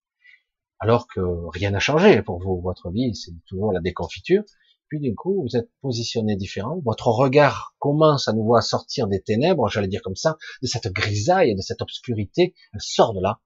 alors 0.79 1.07
que 1.07 1.21
rien 1.51 1.73
n'a 1.73 1.81
changé 1.81 2.23
pour 2.23 2.41
vous. 2.43 2.61
Votre 2.63 2.91
vie, 2.91 3.15
c'est 3.15 3.33
toujours 3.47 3.73
la 3.73 3.81
déconfiture. 3.81 4.43
Puis 4.89 5.01
du 5.01 5.15
coup, 5.15 5.43
vous 5.43 5.57
êtes 5.57 5.71
positionné 5.81 6.37
différent. 6.37 6.81
Votre 6.85 7.09
regard 7.09 7.75
commence 7.79 8.29
à 8.29 8.33
nouveau 8.33 8.57
à 8.57 8.63
sortir 8.63 9.09
des 9.09 9.23
ténèbres, 9.23 9.69
j'allais 9.69 9.89
dire 9.89 10.03
comme 10.03 10.17
ça, 10.17 10.37
de 10.63 10.67
cette 10.67 10.89
grisaille, 10.89 11.55
de 11.55 11.63
cette 11.63 11.83
obscurité. 11.83 12.55
Elle 12.73 12.81
sort 12.81 13.15
de 13.15 13.21
là. 13.21 13.41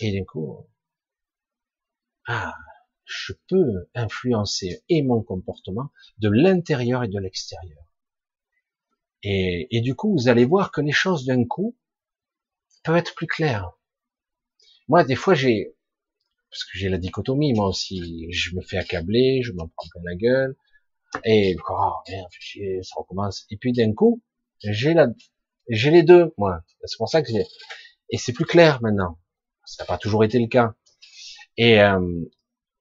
Et 0.00 0.12
du 0.12 0.24
coup, 0.24 0.66
ah, 2.26 2.54
je 3.04 3.32
peux 3.48 3.88
influencer 3.94 4.82
et 4.88 5.02
mon 5.02 5.22
comportement 5.22 5.90
de 6.18 6.28
l'intérieur 6.28 7.04
et 7.04 7.08
de 7.08 7.18
l'extérieur. 7.18 7.84
Et, 9.22 9.68
et, 9.70 9.80
du 9.80 9.94
coup, 9.94 10.12
vous 10.12 10.28
allez 10.28 10.44
voir 10.44 10.70
que 10.70 10.82
les 10.82 10.92
choses 10.92 11.24
d'un 11.24 11.44
coup 11.44 11.76
peuvent 12.82 12.96
être 12.96 13.14
plus 13.14 13.26
claires. 13.26 13.70
Moi, 14.88 15.02
des 15.04 15.14
fois, 15.14 15.34
j'ai, 15.34 15.74
parce 16.54 16.64
que 16.64 16.78
j'ai 16.78 16.88
la 16.88 16.98
dichotomie, 16.98 17.52
moi 17.52 17.66
aussi. 17.66 18.30
Je 18.30 18.54
me 18.54 18.62
fais 18.62 18.76
accabler, 18.78 19.42
je 19.42 19.50
m'en 19.52 19.66
prends 19.66 19.88
plein 19.90 20.02
la 20.04 20.14
gueule, 20.14 20.56
et 21.24 21.56
oh 21.68 21.92
merde, 22.08 22.28
ça 22.84 22.94
recommence. 22.96 23.44
Et 23.50 23.56
puis 23.56 23.72
d'un 23.72 23.92
coup, 23.92 24.22
j'ai 24.62 24.94
la, 24.94 25.08
j'ai 25.68 25.90
les 25.90 26.04
deux, 26.04 26.32
moi. 26.38 26.62
C'est 26.84 26.96
pour 26.96 27.08
ça 27.08 27.22
que 27.22 27.32
j'ai, 27.32 27.44
et 28.10 28.18
c'est 28.18 28.32
plus 28.32 28.44
clair 28.44 28.80
maintenant. 28.82 29.18
Ça 29.64 29.82
n'a 29.82 29.88
pas 29.88 29.98
toujours 29.98 30.22
été 30.22 30.38
le 30.38 30.46
cas. 30.46 30.74
Et, 31.56 31.80
euh, 31.80 32.24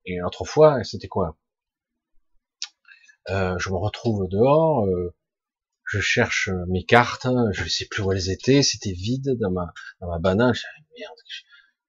et 0.05 0.21
autrefois, 0.21 0.83
c'était 0.83 1.07
quoi? 1.07 1.39
Euh, 3.29 3.57
Je 3.57 3.69
me 3.69 3.77
retrouve 3.77 4.27
dehors, 4.29 4.85
euh, 4.85 5.15
je 5.85 5.99
cherche 5.99 6.49
mes 6.67 6.83
cartes, 6.85 7.25
je 7.53 7.63
ne 7.63 7.69
sais 7.69 7.87
plus 7.89 8.03
où 8.03 8.11
elles 8.11 8.29
étaient, 8.29 8.61
c'était 8.61 8.91
vide 8.91 9.31
dans 9.39 9.51
ma, 9.51 9.73
dans 9.99 10.09
ma 10.09 10.19
banane. 10.19 10.53
Merde, 10.99 11.17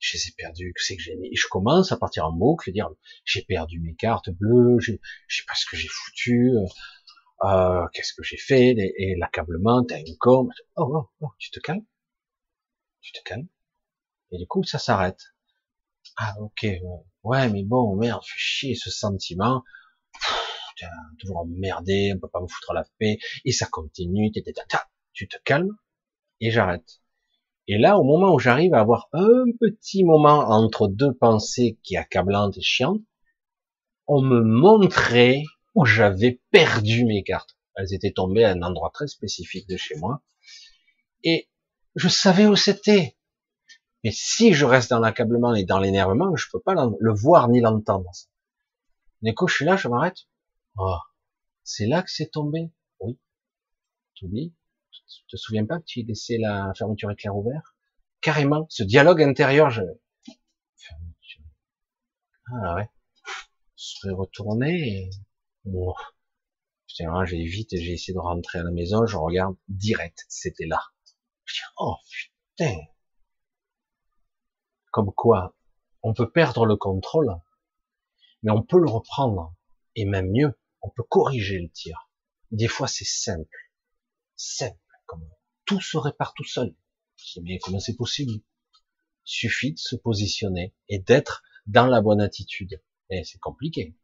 je 0.04 0.18
les 0.18 0.28
ai 0.28 0.32
perdues, 0.36 0.72
que 0.74 0.82
c'est 0.82 0.96
que 0.96 1.02
j'ai 1.02 1.16
mis. 1.16 1.28
Et 1.28 1.36
je 1.36 1.48
commence 1.48 1.90
à 1.92 1.96
partir 1.96 2.26
en 2.26 2.32
boucle 2.32 2.68
et 2.68 2.72
dire, 2.72 2.90
j'ai 3.24 3.42
perdu 3.42 3.80
mes 3.80 3.94
cartes 3.94 4.28
bleues, 4.30 4.78
je 4.78 4.92
sais 5.28 5.44
pas 5.46 5.54
ce 5.54 5.64
que 5.66 5.76
j'ai 5.76 5.88
foutu, 5.88 6.50
euh, 6.50 6.66
euh, 7.44 7.86
qu'est-ce 7.94 8.12
que 8.12 8.22
j'ai 8.22 8.36
fait, 8.36 8.74
et, 8.76 9.16
l'accablement, 9.16 9.82
t'as 9.84 10.00
une 10.00 10.16
com. 10.18 10.50
Oh, 10.76 10.92
oh, 10.94 11.10
oh, 11.20 11.30
tu 11.38 11.50
te 11.50 11.58
calmes, 11.60 11.86
tu 13.00 13.12
te 13.12 13.22
calmes. 13.22 13.48
Et 14.30 14.38
du 14.38 14.46
coup, 14.46 14.62
ça 14.64 14.78
s'arrête. 14.78 15.20
Ah, 16.18 16.34
ok, 16.40 16.66
ouais, 17.22 17.48
mais 17.50 17.64
bon, 17.64 17.96
merde, 17.96 18.22
fais 18.24 18.38
chier 18.38 18.74
ce 18.74 18.90
sentiment. 18.90 19.64
Toujours 21.18 21.38
emmerdé, 21.38 22.12
on 22.14 22.18
peut 22.18 22.28
pas 22.28 22.40
me 22.42 22.46
foutre 22.46 22.74
la 22.74 22.84
paix, 22.98 23.16
et 23.46 23.52
ça 23.52 23.66
continue, 23.66 24.30
tu 24.32 25.28
te 25.28 25.36
calmes, 25.44 25.74
et 26.40 26.50
j'arrête. 26.50 27.00
Et 27.66 27.78
là, 27.78 27.98
au 27.98 28.04
moment 28.04 28.34
où 28.34 28.38
j'arrive 28.38 28.74
à 28.74 28.80
avoir 28.80 29.08
un 29.12 29.44
petit 29.58 30.04
moment 30.04 30.50
entre 30.50 30.86
deux 30.86 31.14
pensées 31.14 31.78
qui 31.82 31.94
est 31.94 31.98
accablante 31.98 32.56
et 32.58 32.62
chiante, 32.62 33.00
on 34.06 34.20
me 34.20 34.42
montrait 34.42 35.42
où 35.74 35.86
j'avais 35.86 36.42
perdu 36.50 37.04
mes 37.06 37.22
cartes. 37.22 37.56
Elles 37.76 37.94
étaient 37.94 38.12
tombées 38.12 38.44
à 38.44 38.50
un 38.50 38.62
endroit 38.62 38.90
très 38.92 39.06
spécifique 39.06 39.68
de 39.68 39.76
chez 39.76 39.96
moi. 39.96 40.22
Et 41.22 41.48
je 41.96 42.08
savais 42.08 42.46
où 42.46 42.54
c'était. 42.54 43.16
Mais 44.04 44.10
si 44.12 44.52
je 44.52 44.66
reste 44.66 44.90
dans 44.90 45.00
l'accablement 45.00 45.54
et 45.54 45.64
dans 45.64 45.78
l'énervement, 45.78 46.36
je 46.36 46.46
peux 46.52 46.60
pas 46.60 46.74
le 46.74 47.14
voir 47.14 47.48
ni 47.48 47.60
l'entendre. 47.60 48.10
Du 49.22 49.32
je 49.48 49.54
suis 49.54 49.64
là, 49.64 49.76
je 49.76 49.88
m'arrête. 49.88 50.26
Oh, 50.76 50.98
c'est 51.62 51.86
là 51.86 52.02
que 52.02 52.10
c'est 52.10 52.30
tombé. 52.30 52.70
Oui. 53.00 53.18
Tu 54.12 54.26
oublies 54.26 54.52
Tu 55.08 55.26
te 55.28 55.36
souviens 55.36 55.66
pas 55.66 55.78
que 55.78 55.84
tu 55.84 56.02
laissé 56.02 56.38
la 56.38 56.72
fermeture 56.76 57.10
éclair 57.10 57.36
ouvert 57.36 57.74
Carrément, 58.20 58.66
ce 58.70 58.82
dialogue 58.82 59.22
intérieur, 59.22 59.70
je... 59.70 59.82
Ah 62.46 62.74
ouais. 62.74 62.88
Je 63.76 63.84
serais 63.84 64.12
retourné 64.12 64.70
et... 64.72 65.10
Bon. 65.64 65.94
j'ai 66.86 67.44
vite, 67.44 67.70
j'ai 67.72 67.92
essayé 67.92 68.14
de 68.14 68.18
rentrer 68.18 68.58
à 68.58 68.62
la 68.62 68.70
maison, 68.70 69.06
je 69.06 69.16
regarde 69.16 69.56
direct, 69.68 70.24
c'était 70.28 70.66
là. 70.66 70.80
Oh 71.78 71.96
putain. 72.10 72.78
Comme 74.90 75.12
quoi, 75.12 75.56
on 76.02 76.14
peut 76.14 76.30
perdre 76.30 76.66
le 76.66 76.76
contrôle, 76.76 77.34
mais 78.42 78.52
on 78.52 78.62
peut 78.62 78.78
le 78.78 78.88
reprendre. 78.88 79.54
Et 79.96 80.04
même 80.04 80.30
mieux, 80.30 80.52
on 80.82 80.90
peut 80.90 81.02
corriger 81.02 81.58
le 81.58 81.70
tir. 81.70 82.10
Des 82.50 82.68
fois, 82.68 82.88
c'est 82.88 83.06
simple. 83.06 83.56
Simple. 84.36 84.78
Comme 85.06 85.28
tout 85.64 85.80
se 85.80 85.96
répare 85.96 86.34
tout 86.34 86.44
seul. 86.44 86.74
Je 87.16 87.40
mais 87.40 87.58
comment 87.58 87.80
c'est 87.80 87.96
possible? 87.96 88.32
Suffit 89.24 89.72
de 89.72 89.78
se 89.78 89.96
positionner 89.96 90.74
et 90.88 90.98
d'être 90.98 91.42
dans 91.66 91.86
la 91.86 92.02
bonne 92.02 92.20
attitude. 92.20 92.82
Et 93.10 93.24
c'est 93.24 93.38
compliqué. 93.38 93.96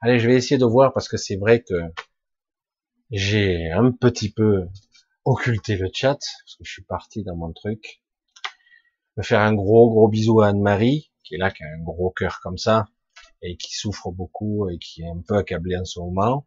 Allez, 0.00 0.18
je 0.18 0.28
vais 0.28 0.36
essayer 0.36 0.58
de 0.58 0.64
voir 0.64 0.92
parce 0.92 1.08
que 1.08 1.16
c'est 1.16 1.36
vrai 1.36 1.62
que 1.62 1.74
j'ai 3.10 3.70
un 3.70 3.92
petit 3.92 4.30
peu 4.30 4.66
occulté 5.24 5.76
le 5.76 5.90
chat 5.92 6.18
parce 6.18 6.56
que 6.56 6.64
je 6.64 6.72
suis 6.72 6.84
parti 6.84 7.22
dans 7.22 7.36
mon 7.36 7.52
truc. 7.52 8.02
Je 8.44 9.22
vais 9.22 9.26
faire 9.26 9.40
un 9.40 9.54
gros 9.54 9.90
gros 9.90 10.08
bisou 10.08 10.40
à 10.40 10.48
Anne-Marie 10.48 11.10
qui 11.24 11.34
est 11.34 11.38
là, 11.38 11.50
qui 11.50 11.64
a 11.64 11.66
un 11.66 11.82
gros 11.82 12.10
cœur 12.10 12.40
comme 12.42 12.58
ça 12.58 12.86
et 13.42 13.56
qui 13.56 13.74
souffre 13.74 14.10
beaucoup 14.10 14.68
et 14.70 14.78
qui 14.78 15.02
est 15.02 15.08
un 15.08 15.22
peu 15.26 15.36
accablé 15.36 15.76
en 15.76 15.84
ce 15.84 16.00
moment. 16.00 16.46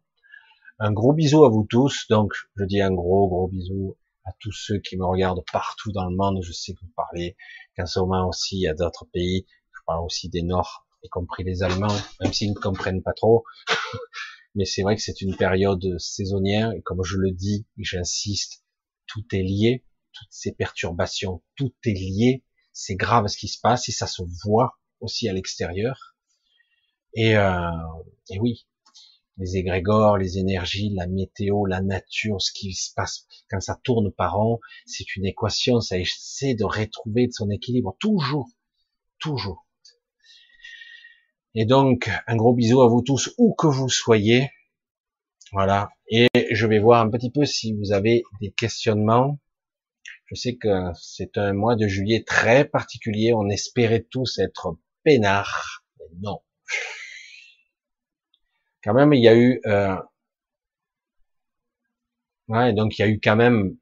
Un 0.82 0.92
gros 0.92 1.12
bisou 1.12 1.44
à 1.44 1.50
vous 1.50 1.66
tous. 1.68 2.06
Donc, 2.08 2.32
je 2.56 2.64
dis 2.64 2.80
un 2.80 2.90
gros, 2.90 3.28
gros 3.28 3.48
bisou 3.48 3.98
à 4.24 4.30
tous 4.40 4.52
ceux 4.52 4.78
qui 4.78 4.96
me 4.96 5.04
regardent 5.04 5.44
partout 5.52 5.92
dans 5.92 6.08
le 6.08 6.16
monde. 6.16 6.38
Je 6.42 6.52
sais 6.52 6.72
que 6.72 6.80
vous 6.80 6.92
parlez 6.96 7.36
qu'en 7.76 7.84
ce 7.84 8.00
moment 8.00 8.26
aussi, 8.26 8.66
a 8.66 8.72
d'autres 8.72 9.04
pays. 9.12 9.44
Je 9.74 9.80
parle 9.86 10.02
aussi 10.06 10.30
des 10.30 10.40
Nords, 10.40 10.86
y 11.02 11.10
compris 11.10 11.44
les 11.44 11.62
Allemands, 11.62 11.94
même 12.22 12.32
s'ils 12.32 12.52
ne 12.52 12.58
comprennent 12.58 13.02
pas 13.02 13.12
trop. 13.12 13.44
Mais 14.54 14.64
c'est 14.64 14.80
vrai 14.80 14.96
que 14.96 15.02
c'est 15.02 15.20
une 15.20 15.36
période 15.36 15.84
saisonnière 15.98 16.72
et 16.72 16.80
comme 16.80 17.04
je 17.04 17.18
le 17.18 17.30
dis 17.30 17.66
j'insiste, 17.76 18.64
tout 19.06 19.24
est 19.32 19.42
lié. 19.42 19.84
Toutes 20.14 20.32
ces 20.32 20.52
perturbations, 20.52 21.42
tout 21.56 21.74
est 21.84 21.92
lié. 21.92 22.42
C'est 22.72 22.96
grave 22.96 23.26
ce 23.26 23.36
qui 23.36 23.48
se 23.48 23.60
passe 23.60 23.86
et 23.90 23.92
ça 23.92 24.06
se 24.06 24.22
voit 24.44 24.78
aussi 25.00 25.28
à 25.28 25.34
l'extérieur. 25.34 26.16
Et, 27.12 27.36
euh, 27.36 27.70
et 28.30 28.38
oui, 28.38 28.66
les 29.40 29.56
égrégores, 29.56 30.18
les 30.18 30.38
énergies, 30.38 30.90
la 30.94 31.06
météo, 31.06 31.64
la 31.64 31.80
nature, 31.80 32.40
ce 32.40 32.52
qui 32.52 32.74
se 32.74 32.92
passe 32.94 33.26
quand 33.50 33.60
ça 33.60 33.80
tourne 33.82 34.12
par 34.12 34.38
an, 34.38 34.60
c'est 34.84 35.16
une 35.16 35.24
équation, 35.24 35.80
ça 35.80 35.98
essaie 35.98 36.54
de 36.54 36.64
retrouver 36.64 37.28
son 37.32 37.50
équilibre, 37.50 37.96
toujours, 37.98 38.48
toujours. 39.18 39.66
Et 41.54 41.64
donc, 41.64 42.10
un 42.26 42.36
gros 42.36 42.54
bisou 42.54 42.82
à 42.82 42.88
vous 42.88 43.02
tous, 43.02 43.34
où 43.38 43.54
que 43.54 43.66
vous 43.66 43.88
soyez. 43.88 44.50
Voilà. 45.52 45.90
Et 46.08 46.28
je 46.52 46.66
vais 46.66 46.78
voir 46.78 47.00
un 47.00 47.10
petit 47.10 47.30
peu 47.30 47.44
si 47.44 47.72
vous 47.72 47.92
avez 47.92 48.22
des 48.40 48.52
questionnements. 48.52 49.40
Je 50.26 50.36
sais 50.36 50.56
que 50.56 50.92
c'est 51.00 51.38
un 51.38 51.54
mois 51.54 51.74
de 51.74 51.88
juillet 51.88 52.22
très 52.24 52.64
particulier. 52.64 53.32
On 53.34 53.48
espérait 53.48 54.06
tous 54.10 54.38
être 54.38 54.76
peinards. 55.02 55.82
Mais 55.98 56.06
non 56.20 56.40
quand 58.82 58.94
même, 58.94 59.12
il 59.12 59.22
y 59.22 59.28
a 59.28 59.36
eu, 59.36 59.60
euh... 59.66 59.96
ouais, 62.48 62.72
donc 62.72 62.98
il 62.98 63.02
y 63.02 63.04
a 63.04 63.08
eu 63.08 63.20
quand 63.20 63.36
même 63.36 63.76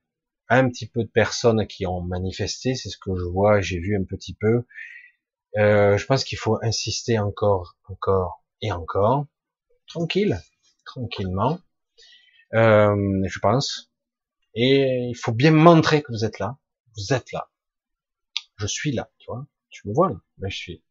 un 0.49 0.69
petit 0.69 0.87
peu 0.89 1.05
de 1.05 1.11
personnes 1.11 1.67
qui 1.67 1.87
ont 1.87 2.01
manifesté, 2.01 2.75
c'est 2.75 2.89
ce 2.89 2.99
que 2.99 3.15
je 3.17 3.25
vois, 3.25 3.61
j'ai 3.61 3.79
vu 3.79 3.97
un 3.97 4.05
petit 4.05 4.35
peu. 4.35 4.65
Euh, 5.59 5.97
je 5.97 6.07
pense 6.07 6.25
qu'il 6.25 6.39
faut 6.39 6.59
insister 6.63 7.19
encore, 7.19 7.77
encore 7.89 8.45
et 8.63 8.73
encore, 8.73 9.27
tranquille, 9.87 10.39
tranquillement. 10.85 11.59
Euh, 12.55 13.23
je 13.27 13.39
pense. 13.41 13.91
Et 14.55 15.09
il 15.11 15.15
faut 15.17 15.33
bien 15.33 15.51
montrer 15.53 16.03
que 16.03 16.13
vous 16.13 16.25
êtes 16.25 16.39
là. 16.39 16.59
Vous 16.97 17.13
êtes 17.13 17.33
là. 17.33 17.51
Je 18.57 18.67
suis 18.67 18.93
là, 18.93 19.11
tu 19.19 19.31
vois. 19.31 19.47
Tu 19.71 19.89
me 19.89 19.95
vois 19.95 20.09
là, 20.11 20.17
mais 20.39 20.51
je 20.51 20.57
suis. 20.57 20.85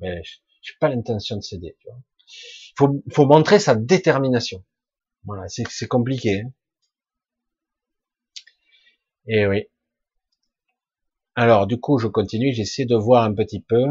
Mais 0.00 0.22
je 0.24 0.72
n'ai 0.72 0.76
pas 0.80 0.88
l'intention 0.88 1.36
de 1.36 1.42
céder, 1.42 1.76
tu 1.80 1.88
vois. 1.88 2.00
Il 2.80 3.02
faut, 3.12 3.26
montrer 3.26 3.58
sa 3.58 3.74
détermination. 3.74 4.64
Voilà, 5.24 5.44
c'est 5.48 5.86
compliqué. 5.86 6.42
Hein. 6.42 6.50
Et 9.26 9.40
eh 9.40 9.46
oui. 9.46 9.64
Alors, 11.34 11.66
du 11.66 11.80
coup, 11.80 11.98
je 11.98 12.08
continue, 12.08 12.52
j'essaie 12.52 12.84
de 12.84 12.96
voir 12.96 13.24
un 13.24 13.34
petit 13.34 13.60
peu. 13.60 13.86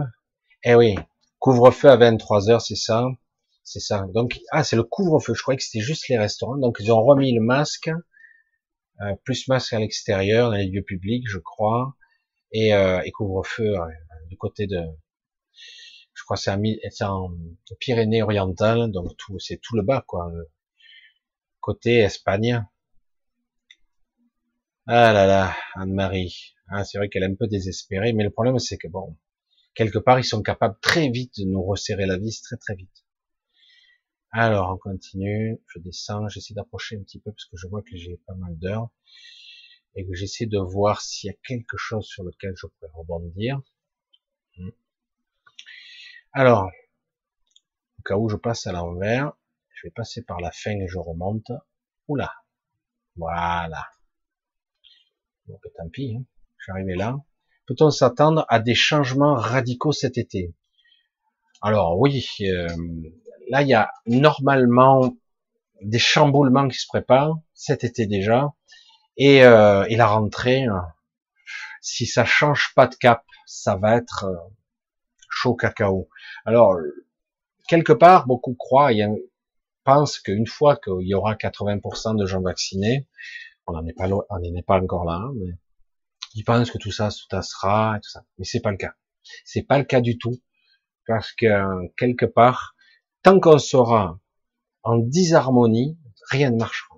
Eh 0.64 0.76
oui, 0.76 0.96
couvre-feu 1.40 1.90
à 1.90 1.98
23 1.98 2.50
heures, 2.50 2.62
c'est 2.62 2.76
ça. 2.76 3.06
C'est 3.64 3.80
ça. 3.80 4.06
Donc, 4.14 4.40
ah, 4.52 4.64
c'est 4.64 4.76
le 4.76 4.84
couvre-feu. 4.84 5.34
Je 5.34 5.42
croyais 5.42 5.58
que 5.58 5.64
c'était 5.64 5.84
juste 5.84 6.08
les 6.10 6.18
restaurants. 6.18 6.58
Donc, 6.58 6.78
ils 6.80 6.92
ont 6.92 7.04
remis 7.04 7.34
le 7.34 7.42
masque, 7.42 7.90
euh, 9.02 9.16
plus 9.24 9.48
masque 9.48 9.74
à 9.74 9.80
l'extérieur, 9.80 10.52
dans 10.52 10.58
les 10.58 10.68
lieux 10.68 10.84
publics, 10.84 11.26
je 11.28 11.40
crois, 11.40 11.96
et, 12.52 12.74
euh, 12.74 13.02
couvre-feu 13.14 13.76
euh, 13.76 13.88
du 14.30 14.38
côté 14.38 14.68
de, 14.68 14.82
je 16.24 16.26
crois 16.26 16.38
c'est 16.38 17.04
en 17.04 17.36
Pyrénées 17.82 18.24
orientales, 18.24 18.90
donc 18.94 19.12
c'est 19.40 19.60
tout 19.62 19.76
le 19.76 19.82
bas, 19.82 20.06
quoi. 20.08 20.32
Côté 21.60 21.98
Espagne. 21.98 22.66
Ah 24.88 25.12
là 25.12 25.28
là, 25.28 25.54
Anne-Marie. 25.76 26.56
Ah, 26.70 26.86
c'est 26.86 26.98
vrai 26.98 27.10
qu'elle 27.10 27.24
est 27.24 27.26
un 27.26 27.36
peu 27.36 27.48
désespérée, 27.48 28.14
mais 28.14 28.24
le 28.24 28.30
problème, 28.30 28.58
c'est 28.58 28.78
que 28.78 28.88
bon, 28.88 29.18
quelque 29.76 29.98
part, 29.98 30.18
ils 30.18 30.24
sont 30.24 30.42
capables 30.42 30.78
très 30.82 31.10
vite 31.10 31.34
de 31.40 31.44
nous 31.44 31.62
resserrer 31.62 32.06
la 32.06 32.18
vis, 32.18 32.42
très 32.42 32.56
très 32.56 32.76
vite. 32.76 33.06
Alors, 34.32 34.72
on 34.74 34.78
continue. 34.78 35.62
Je 35.68 35.80
descends, 35.80 36.30
j'essaie 36.30 36.54
d'approcher 36.54 36.96
un 36.96 37.04
petit 37.04 37.20
peu 37.20 37.34
parce 37.34 37.46
que 37.48 37.58
je 37.58 37.68
vois 37.68 37.82
que 37.82 37.98
j'ai 37.98 38.16
pas 38.26 38.36
mal 38.36 38.58
d'heures 38.58 38.88
et 39.96 40.08
que 40.08 40.14
j'essaie 40.14 40.46
de 40.46 40.58
voir 40.58 41.02
s'il 41.02 41.28
y 41.28 41.34
a 41.34 41.38
quelque 41.46 41.76
chose 41.76 42.06
sur 42.06 42.24
lequel 42.24 42.54
je 42.56 42.68
pourrais 42.68 42.92
rebondir. 42.94 43.62
Alors, 46.36 46.72
au 48.00 48.02
cas 48.02 48.16
où 48.16 48.28
je 48.28 48.38
passe 48.38 48.66
à 48.66 48.72
l'envers, 48.72 49.34
je 49.70 49.86
vais 49.86 49.92
passer 49.92 50.24
par 50.24 50.42
la 50.42 50.50
fin 50.50 50.72
et 50.72 50.88
je 50.88 50.98
remonte. 50.98 51.52
Oula, 52.08 52.34
voilà. 53.16 53.88
Donc 55.46 55.62
tant 55.78 55.90
pis, 55.90 56.16
hein. 56.18 56.24
arrivé 56.70 56.96
là. 56.96 57.20
Peut-on 57.68 57.92
s'attendre 57.92 58.48
à 58.50 58.60
des 58.60 58.74
changements 58.74 59.36
radicaux 59.36 59.92
cet 59.92 60.18
été? 60.18 60.56
Alors 61.62 62.00
oui, 62.00 62.26
euh, 62.42 62.68
là 63.52 63.62
il 63.62 63.68
y 63.68 63.76
a 63.76 63.92
normalement 64.08 65.16
des 65.84 66.00
chamboulements 66.00 66.68
qui 66.68 66.80
se 66.80 66.88
préparent 66.88 67.38
cet 67.54 67.84
été 67.84 68.08
déjà, 68.08 68.54
et, 69.18 69.46
euh, 69.46 69.86
et 69.88 69.98
la 69.98 70.08
rentrée, 70.08 70.66
si 71.80 72.08
ça 72.08 72.26
change 72.26 72.74
pas 72.76 72.88
de 72.88 72.96
cap, 72.96 73.24
ça 73.46 73.76
va 73.76 73.98
être 73.98 74.26
euh, 74.26 74.36
cacao. 75.52 76.10
Alors, 76.46 76.78
quelque 77.68 77.94
part, 77.94 78.26
beaucoup 78.28 78.56
croient 78.56 78.94
et 78.94 79.06
pensent 79.84 80.20
qu'une 80.20 80.48
fois 80.48 80.78
qu'il 80.78 81.08
y 81.08 81.14
aura 81.14 81.36
80% 81.36 82.18
de 82.18 82.26
gens 82.26 82.42
vaccinés, 82.42 83.08
on 83.68 83.74
n'en 83.74 83.86
est 83.86 83.94
pas, 83.94 84.08
on 84.08 84.40
n'est 84.40 84.64
pas 84.64 84.82
encore 84.82 85.06
là, 85.06 85.16
hein, 85.16 85.34
mais 85.36 85.54
ils 86.36 86.44
pensent 86.44 86.72
que 86.72 86.78
tout 86.78 86.92
ça 86.92 87.10
se 87.10 87.28
tassera 87.28 87.98
et 87.98 88.02
tout 88.02 88.10
ça. 88.10 88.26
Mais 88.38 88.46
c'est 88.46 88.62
pas 88.62 88.72
le 88.72 88.78
cas. 88.78 88.94
C'est 89.46 89.64
pas 89.64 89.78
le 89.78 89.84
cas 89.84 90.02
du 90.02 90.18
tout. 90.18 90.42
Parce 91.06 91.32
que, 91.34 91.48
quelque 91.98 92.26
part, 92.26 92.76
tant 93.24 93.40
qu'on 93.40 93.60
sera 93.60 94.20
en 94.84 94.98
disharmonie, 94.98 95.98
rien 96.30 96.52
ne 96.52 96.58
marchera. 96.58 96.96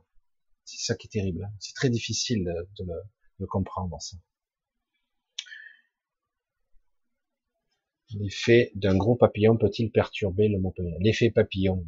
C'est 0.64 0.84
ça 0.86 0.96
qui 0.96 1.08
est 1.08 1.10
terrible. 1.10 1.44
Hein. 1.44 1.54
C'est 1.60 1.74
très 1.74 1.90
difficile 1.90 2.46
de, 2.46 2.84
de, 2.84 2.92
de 3.40 3.46
comprendre 3.46 3.98
ça. 4.00 4.18
L'effet 8.20 8.72
d'un 8.76 8.96
gros 8.96 9.16
papillon 9.16 9.58
peut-il 9.58 9.92
perturber 9.92 10.48
le 10.48 10.60
moteur 10.60 10.86
L'effet 11.00 11.32
papillon. 11.32 11.86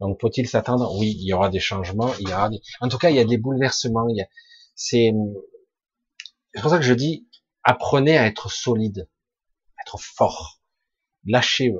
Donc, 0.00 0.20
faut-il 0.20 0.48
s'attendre? 0.48 0.96
Oui, 0.98 1.16
il 1.18 1.26
y 1.26 1.32
aura 1.32 1.48
des 1.48 1.60
changements. 1.60 2.12
Il 2.20 2.28
y 2.28 2.32
aura 2.32 2.50
des... 2.50 2.60
En 2.80 2.88
tout 2.88 2.98
cas, 2.98 3.10
il 3.10 3.16
y 3.16 3.20
a 3.20 3.24
des 3.24 3.38
bouleversements. 3.38 4.06
A... 4.06 4.24
C'est 4.74 5.12
pour 6.60 6.70
ça 6.70 6.78
que 6.78 6.84
je 6.84 6.94
dis 6.94 7.26
apprenez 7.62 8.18
à 8.18 8.26
être 8.26 8.50
solide, 8.50 9.08
à 9.78 9.82
être 9.82 9.98
fort, 10.00 10.60
lâchez. 11.24 11.72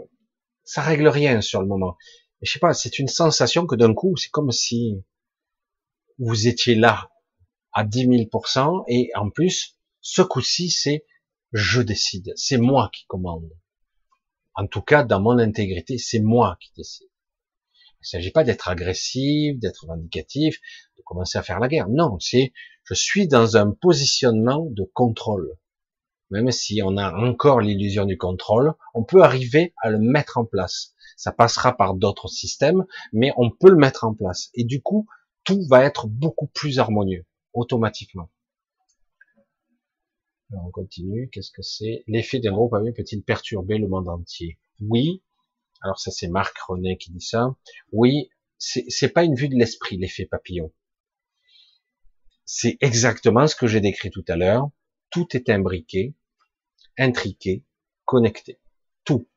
Ça 0.64 0.82
règle 0.82 1.08
rien 1.08 1.40
sur 1.40 1.60
le 1.60 1.66
moment. 1.66 1.96
Mais 2.40 2.46
je 2.46 2.52
sais 2.52 2.58
pas, 2.58 2.74
c'est 2.74 2.98
une 2.98 3.08
sensation 3.08 3.66
que 3.66 3.74
d'un 3.74 3.94
coup, 3.94 4.16
c'est 4.16 4.30
comme 4.30 4.52
si 4.52 5.02
vous 6.18 6.46
étiez 6.46 6.74
là 6.74 7.10
à 7.72 7.84
10 7.84 8.06
000% 8.06 8.84
et 8.88 9.10
en 9.14 9.30
plus, 9.30 9.78
ce 10.00 10.22
coup-ci, 10.22 10.70
c'est 10.70 11.04
je 11.52 11.82
décide, 11.82 12.32
c'est 12.36 12.58
moi 12.58 12.90
qui 12.92 13.04
commande. 13.06 13.50
En 14.54 14.66
tout 14.66 14.82
cas, 14.82 15.04
dans 15.04 15.20
mon 15.20 15.38
intégrité, 15.38 15.98
c'est 15.98 16.20
moi 16.20 16.56
qui 16.60 16.70
décide. 16.76 17.08
Il 17.74 18.04
ne 18.04 18.18
s'agit 18.18 18.30
pas 18.30 18.44
d'être 18.44 18.68
agressif, 18.68 19.58
d'être 19.58 19.86
vindicatif, 19.86 20.60
de 20.96 21.02
commencer 21.04 21.38
à 21.38 21.42
faire 21.42 21.60
la 21.60 21.68
guerre. 21.68 21.88
Non, 21.88 22.18
c'est 22.18 22.52
je 22.84 22.94
suis 22.94 23.28
dans 23.28 23.56
un 23.56 23.70
positionnement 23.70 24.66
de 24.70 24.84
contrôle. 24.92 25.56
Même 26.30 26.50
si 26.50 26.80
on 26.82 26.96
a 26.96 27.14
encore 27.14 27.60
l'illusion 27.60 28.04
du 28.06 28.18
contrôle, 28.18 28.74
on 28.94 29.04
peut 29.04 29.22
arriver 29.22 29.74
à 29.82 29.90
le 29.90 29.98
mettre 29.98 30.38
en 30.38 30.44
place. 30.44 30.94
Ça 31.16 31.30
passera 31.30 31.76
par 31.76 31.94
d'autres 31.94 32.28
systèmes, 32.28 32.86
mais 33.12 33.32
on 33.36 33.50
peut 33.50 33.70
le 33.70 33.76
mettre 33.76 34.04
en 34.04 34.14
place. 34.14 34.50
Et 34.54 34.64
du 34.64 34.82
coup, 34.82 35.06
tout 35.44 35.62
va 35.68 35.84
être 35.84 36.08
beaucoup 36.08 36.46
plus 36.48 36.78
harmonieux, 36.78 37.26
automatiquement. 37.52 38.30
Alors 40.52 40.66
on 40.66 40.70
continue. 40.70 41.30
Qu'est-ce 41.30 41.50
que 41.50 41.62
c'est? 41.62 42.04
L'effet 42.06 42.38
d'un 42.38 42.52
groupe 42.52 42.76
peut-il 42.94 43.22
perturber 43.22 43.78
le 43.78 43.88
monde 43.88 44.08
entier? 44.08 44.58
Oui. 44.80 45.22
Alors 45.80 45.98
ça 45.98 46.10
c'est 46.10 46.28
Marc 46.28 46.56
René 46.58 46.98
qui 46.98 47.10
dit 47.10 47.24
ça. 47.24 47.56
Oui, 47.90 48.30
c'est 48.58 49.08
pas 49.08 49.24
une 49.24 49.34
vue 49.34 49.48
de 49.48 49.56
l'esprit 49.56 49.96
l'effet 49.96 50.26
papillon. 50.26 50.72
C'est 52.44 52.76
exactement 52.80 53.46
ce 53.46 53.56
que 53.56 53.66
j'ai 53.66 53.80
décrit 53.80 54.10
tout 54.10 54.24
à 54.28 54.36
l'heure. 54.36 54.70
Tout 55.10 55.26
est 55.34 55.48
imbriqué, 55.48 56.14
intriqué, 56.98 57.64
connecté. 58.04 58.60
Tout. 59.04 59.28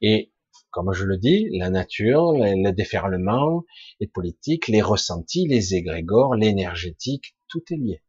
Et 0.00 0.32
comme 0.70 0.92
je 0.92 1.04
le 1.04 1.18
dis, 1.18 1.48
la 1.50 1.68
nature, 1.68 2.32
le 2.32 2.70
déferlement, 2.70 3.64
les 4.00 4.06
politiques, 4.06 4.68
les 4.68 4.80
ressentis, 4.80 5.46
les 5.46 5.74
égrégores, 5.74 6.34
l'énergétique, 6.34 7.36
tout 7.48 7.62
est 7.70 7.76
lié. 7.76 8.02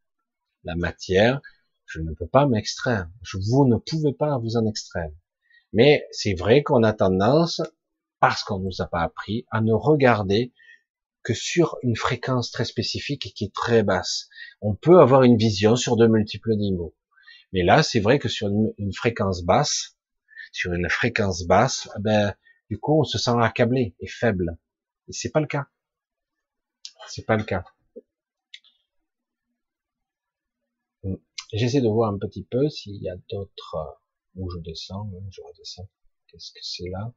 La 0.62 0.76
matière, 0.76 1.42
je 1.94 2.00
ne 2.00 2.12
peux 2.12 2.26
pas 2.26 2.46
m'extraire. 2.46 3.08
Vous 3.32 3.66
ne 3.66 3.76
pouvez 3.76 4.12
pas 4.12 4.36
vous 4.38 4.56
en 4.56 4.66
extraire. 4.66 5.10
Mais 5.72 6.04
c'est 6.10 6.34
vrai 6.34 6.62
qu'on 6.64 6.82
a 6.82 6.92
tendance, 6.92 7.62
parce 8.18 8.42
qu'on 8.42 8.58
nous 8.58 8.80
a 8.80 8.86
pas 8.86 9.02
appris, 9.02 9.46
à 9.50 9.60
ne 9.60 9.72
regarder 9.72 10.52
que 11.22 11.34
sur 11.34 11.78
une 11.82 11.96
fréquence 11.96 12.50
très 12.50 12.64
spécifique 12.64 13.26
et 13.26 13.30
qui 13.30 13.44
est 13.44 13.54
très 13.54 13.82
basse. 13.84 14.28
On 14.60 14.74
peut 14.74 15.00
avoir 15.00 15.22
une 15.22 15.36
vision 15.36 15.76
sur 15.76 15.96
de 15.96 16.06
multiples 16.06 16.54
niveaux. 16.56 16.94
Mais 17.52 17.62
là, 17.62 17.82
c'est 17.82 18.00
vrai 18.00 18.18
que 18.18 18.28
sur 18.28 18.48
une, 18.48 18.92
fréquence 18.92 19.44
basse, 19.44 19.96
sur 20.52 20.72
une 20.72 20.90
fréquence 20.90 21.46
basse, 21.46 21.88
eh 21.96 22.02
ben, 22.02 22.34
du 22.70 22.78
coup, 22.78 23.00
on 23.00 23.04
se 23.04 23.18
sent 23.18 23.36
accablé 23.40 23.94
et 24.00 24.08
faible. 24.08 24.58
Et 25.08 25.12
c'est 25.12 25.30
pas 25.30 25.40
le 25.40 25.46
cas. 25.46 25.66
C'est 27.06 27.24
pas 27.24 27.36
le 27.36 27.44
cas. 27.44 27.64
J'essaie 31.54 31.80
de 31.80 31.88
voir 31.88 32.12
un 32.12 32.18
petit 32.18 32.42
peu 32.42 32.68
s'il 32.68 33.00
y 33.00 33.08
a 33.08 33.14
d'autres, 33.30 33.76
euh, 33.76 33.92
où 34.34 34.50
je 34.50 34.58
descends, 34.58 35.08
hein, 35.14 35.24
je 35.30 35.40
redescends. 35.40 35.88
Qu'est-ce 36.26 36.50
que 36.50 36.58
c'est 36.62 36.88
là? 36.88 37.14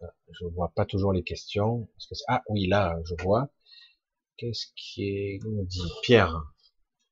Euh, 0.00 0.06
je 0.30 0.46
vois 0.46 0.72
pas 0.74 0.86
toujours 0.86 1.12
les 1.12 1.22
questions. 1.22 1.86
Que 2.08 2.14
ah 2.28 2.42
oui, 2.48 2.66
là, 2.66 2.98
je 3.04 3.14
vois. 3.22 3.50
Qu'est-ce 4.38 4.68
qui 4.74 5.02
est, 5.02 5.38
dit 5.66 5.92
Pierre, 6.02 6.50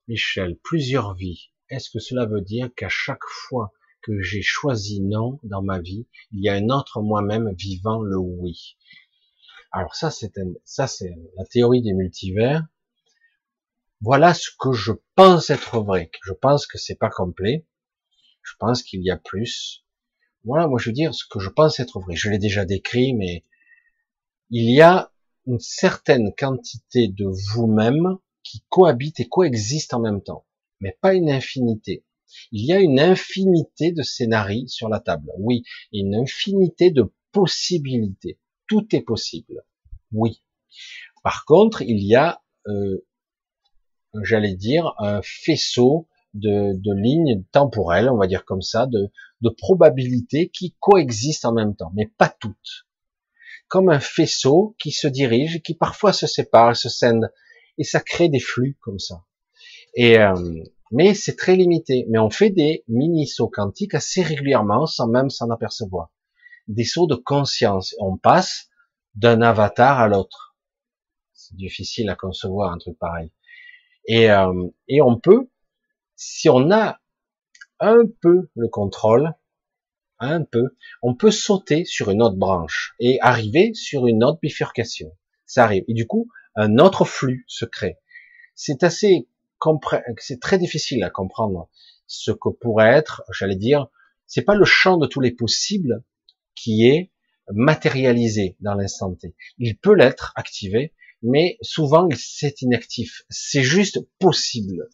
Michel, 0.07 0.57
plusieurs 0.65 1.15
vies. 1.15 1.51
Est-ce 1.69 1.91
que 1.91 1.99
cela 1.99 2.25
veut 2.25 2.41
dire 2.41 2.71
qu'à 2.75 2.89
chaque 2.89 3.27
fois 3.27 3.71
que 4.01 4.23
j'ai 4.23 4.41
choisi 4.41 5.03
non 5.03 5.39
dans 5.43 5.61
ma 5.61 5.79
vie, 5.79 6.07
il 6.33 6.41
y 6.43 6.49
a 6.49 6.55
un 6.55 6.71
autre 6.71 7.03
moi-même 7.03 7.53
vivant 7.53 8.01
le 8.01 8.17
oui? 8.17 8.79
Alors 9.73 9.95
ça, 9.95 10.11
c'est 10.11 10.33
ça, 10.65 10.87
c'est 10.87 11.15
la 11.37 11.45
théorie 11.45 11.83
des 11.83 11.93
multivers. 11.93 12.63
Voilà 14.01 14.33
ce 14.35 14.51
que 14.59 14.73
je 14.73 14.93
pense 15.17 15.51
être 15.51 15.81
vrai. 15.81 16.11
Je 16.25 16.33
pense 16.33 16.67
que 16.67 16.79
c'est 16.79 16.95
pas 16.95 17.11
complet. 17.11 17.67
Je 18.43 18.55
pense 18.59 18.83
qu'il 18.83 19.03
y 19.03 19.11
a 19.11 19.17
plus. 19.17 19.85
Voilà, 20.45 20.69
moi 20.69 20.79
je 20.79 20.89
veux 20.91 20.95
dire 20.95 21.15
ce 21.15 21.25
que 21.29 21.41
je 21.41 21.51
pense 21.51 21.81
être 21.81 22.01
vrai. 22.01 22.15
Je 22.15 22.31
l'ai 22.31 22.39
déjà 22.39 22.65
décrit, 22.65 23.15
mais 23.15 23.45
il 24.51 24.71
y 24.71 24.81
a 24.81 25.13
une 25.47 25.59
certaine 25.59 26.33
quantité 26.37 27.09
de 27.09 27.27
vous-même 27.53 28.19
qui 28.43 28.65
cohabite 28.69 29.21
et 29.21 29.29
coexiste 29.29 29.93
en 29.95 30.01
même 30.01 30.23
temps, 30.23 30.47
mais 30.81 30.97
pas 31.01 31.15
une 31.15 31.31
infinité. 31.31 32.05
Il 32.53 32.65
y 32.65 32.73
a 32.73 32.81
une 32.81 33.01
infinité 33.01 33.93
de 33.93 34.03
scénarios 34.03 34.69
sur 34.69 34.89
la 34.89 35.01
table. 35.01 35.31
Oui, 35.39 35.65
une 35.93 36.15
infinité 36.15 36.91
de 36.91 37.13
possibilités. 37.33 38.39
Tout 38.67 38.87
est 38.95 39.03
possible. 39.03 39.65
Oui. 40.13 40.43
Par 41.23 41.45
contre, 41.45 41.83
il 41.83 41.99
y 42.07 42.15
a, 42.15 42.43
euh, 42.67 43.07
j'allais 44.23 44.55
dire, 44.55 44.95
un 44.99 45.21
faisceau 45.23 46.09
de, 46.35 46.73
de, 46.75 46.95
lignes 46.95 47.45
temporelles, 47.53 48.11
on 48.11 48.17
va 48.17 48.27
dire 48.27 48.45
comme 48.45 48.63
ça, 48.63 48.87
de, 48.87 49.11
de 49.41 49.51
probabilités 49.51 50.49
qui 50.49 50.77
coexistent 50.81 51.47
en 51.47 51.53
même 51.53 51.75
temps, 51.75 51.93
mais 51.95 52.07
pas 52.07 52.29
toutes. 52.29 52.87
Comme 53.69 53.89
un 53.89 54.01
faisceau 54.01 54.77
qui 54.79 54.93
se 54.93 55.09
dirige, 55.09 55.63
qui 55.63 55.75
parfois 55.75 56.13
se 56.13 56.27
sépare, 56.27 56.77
se 56.77 56.89
scinde, 56.89 57.31
et 57.77 57.85
ça 57.85 58.01
crée 58.01 58.29
des 58.29 58.41
flux 58.41 58.77
comme 58.81 58.99
ça. 58.99 59.25
Et 59.95 60.19
euh, 60.19 60.35
mais 60.91 61.15
c'est 61.15 61.37
très 61.37 61.57
limité. 61.57 62.07
Mais 62.09 62.19
on 62.19 62.31
fait 62.31 62.51
des 62.51 62.85
mini 62.89 63.27
sauts 63.27 63.49
quantiques 63.49 63.95
assez 63.95 64.23
régulièrement 64.23 64.87
sans 64.87 65.07
même 65.07 65.31
s'en 65.31 65.51
apercevoir. 65.51 66.11
Des 66.67 66.85
sauts 66.85 67.07
de 67.07 67.15
conscience. 67.15 67.95
On 67.99 68.17
passe 68.17 68.69
d'un 69.15 69.43
avatar 69.43 69.99
à 69.99 70.09
l'autre. 70.09 70.57
C'est 71.33 71.57
difficile 71.57 72.09
à 72.11 72.15
concevoir 72.15 72.73
un 72.73 72.79
truc 72.79 72.99
pareil. 72.99 73.31
Et, 74.09 74.31
euh, 74.31 74.67
et 74.89 75.01
on 75.01 75.19
peut, 75.21 75.49
si 76.17 76.49
on 76.49 76.73
a 76.73 76.99
un 77.79 78.03
peu 78.21 78.49
le 78.57 78.69
contrôle, 78.69 79.35
un 80.19 80.43
peu, 80.43 80.77
on 81.03 81.15
peut 81.15 81.31
sauter 81.31 81.85
sur 81.85 82.11
une 82.11 82.23
autre 82.23 82.37
branche 82.37 82.95
et 82.99 83.21
arriver 83.21 83.73
sur 83.75 84.09
une 84.09 84.25
autre 84.25 84.41
bifurcation. 84.43 85.17
Ça 85.47 85.65
arrive. 85.65 85.85
Et 85.87 85.95
du 85.95 86.07
coup, 86.07 86.29
un 86.57 86.79
autre 86.79 87.05
flux 87.05 87.45
se 87.47 87.65
crée. 87.65 87.99
C'est 88.57 88.83
assez 88.83 89.29
c'est 90.19 90.41
très 90.41 90.59
difficile 90.59 91.03
à 91.03 91.11
comprendre 91.11 91.69
ce 92.07 92.31
que 92.31 92.49
pourrait 92.49 92.93
être, 92.93 93.23
j'allais 93.33 93.57
dire, 93.57 93.89
c'est 94.27 94.43
pas 94.43 94.55
le 94.55 94.65
champ 94.65 94.97
de 94.97 95.07
tous 95.07 95.21
les 95.21 95.33
possibles 95.33 96.05
qui 96.55 96.87
est 96.87 97.11
matérialisé 97.53 98.57
dans 98.61 98.75
l'instant 98.75 99.15
T. 99.15 99.35
Il 99.59 99.79
peut 99.79 99.95
l'être 99.95 100.33
activé, 100.37 100.95
mais 101.23 101.59
souvent 101.63 102.09
c'est 102.17 102.63
inactif. 102.63 103.25
C'est 103.29 103.63
juste 103.63 104.01
possible. 104.19 104.89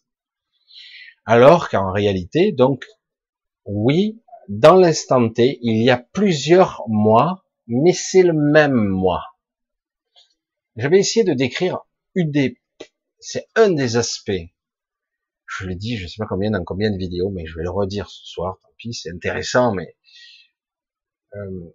Alors 1.27 1.69
qu'en 1.69 1.93
réalité, 1.93 2.53
donc, 2.53 2.87
oui, 3.65 4.21
dans 4.49 4.77
l'instant 4.77 5.29
T, 5.31 5.59
il 5.63 5.83
y 5.83 5.91
a 5.91 5.97
plusieurs 5.97 6.83
mois, 6.89 7.45
mais 7.67 7.93
c'est 7.93 8.23
le 8.23 8.35
même 8.35 8.75
mois. 8.75 9.25
J'avais 10.77 10.99
essayé 10.99 11.25
de 11.25 11.33
décrire 11.33 11.79
une 12.15 12.33
c'est 13.21 13.47
un 13.55 13.71
des 13.71 13.97
aspects 13.97 14.33
je 15.59 15.67
le 15.67 15.75
dis, 15.75 15.97
je 15.97 16.07
sais 16.07 16.17
pas 16.19 16.27
combien 16.27 16.51
dans 16.51 16.65
combien 16.65 16.91
de 16.91 16.97
vidéos, 16.97 17.31
mais 17.31 17.47
je 17.47 17.57
vais 17.57 17.63
le 17.63 17.71
redire 17.71 18.09
ce 18.11 18.27
soir. 18.27 18.59
Tant 18.63 18.69
pis, 18.77 18.95
c'est 18.95 19.11
intéressant, 19.11 19.73
mais 19.73 19.97
euh, 21.35 21.75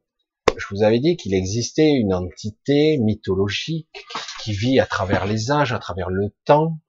je 0.58 0.66
vous 0.72 0.84
avais 0.84 1.00
dit 1.00 1.16
qu'il 1.16 1.34
existait 1.34 1.92
une 1.92 2.14
entité 2.14 2.98
mythologique 2.98 4.06
vit 4.48 4.80
à 4.80 4.86
travers 4.86 5.26
les 5.26 5.52
âges, 5.52 5.74
à 5.74 5.80
travers 5.80 6.10
le 6.10 6.34
temps, 6.46 6.80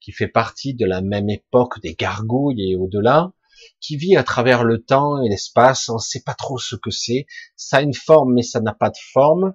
qui 0.00 0.12
fait 0.12 0.28
partie 0.28 0.74
de 0.74 0.86
la 0.86 1.00
même 1.00 1.30
époque 1.30 1.80
des 1.80 1.94
gargouilles 1.94 2.72
et 2.72 2.76
au-delà, 2.76 3.32
qui 3.80 3.96
vit 3.96 4.16
à 4.16 4.24
travers 4.24 4.64
le 4.64 4.82
temps 4.82 5.22
et 5.22 5.28
l'espace. 5.28 5.88
On 5.88 5.94
ne 5.94 6.00
sait 6.00 6.22
pas 6.22 6.34
trop 6.34 6.58
ce 6.58 6.76
que 6.76 6.90
c'est. 6.90 7.26
Ça 7.56 7.78
a 7.78 7.82
une 7.82 7.94
forme, 7.94 8.34
mais 8.34 8.42
ça 8.42 8.60
n'a 8.60 8.74
pas 8.74 8.90
de 8.90 8.98
forme. 9.12 9.54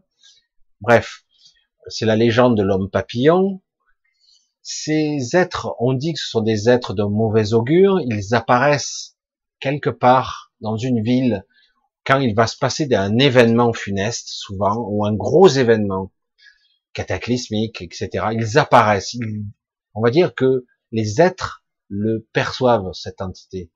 Bref, 0.81 1.23
c'est 1.87 2.05
la 2.05 2.15
légende 2.15 2.57
de 2.57 2.63
l'homme 2.63 2.89
papillon. 2.89 3.61
Ces 4.61 5.35
êtres, 5.35 5.75
on 5.79 5.93
dit 5.93 6.13
que 6.13 6.19
ce 6.19 6.29
sont 6.29 6.41
des 6.41 6.69
êtres 6.69 6.93
de 6.93 7.03
mauvais 7.03 7.53
augure, 7.53 7.99
ils 7.99 8.33
apparaissent 8.33 9.17
quelque 9.59 9.89
part 9.89 10.53
dans 10.61 10.77
une 10.77 11.03
ville 11.03 11.45
quand 12.05 12.19
il 12.19 12.35
va 12.35 12.47
se 12.47 12.57
passer 12.57 12.85
d'un 12.85 13.17
événement 13.17 13.73
funeste, 13.73 14.27
souvent, 14.29 14.75
ou 14.89 15.05
un 15.05 15.13
gros 15.13 15.47
événement 15.47 16.11
cataclysmique, 16.93 17.81
etc. 17.81 18.27
Ils 18.33 18.57
apparaissent. 18.57 19.17
on 19.93 20.01
va 20.01 20.11
dire 20.11 20.35
que 20.35 20.65
les 20.91 21.21
êtres 21.21 21.63
le 21.89 22.27
perçoivent, 22.33 22.91
cette 22.93 23.21
entité. 23.21 23.71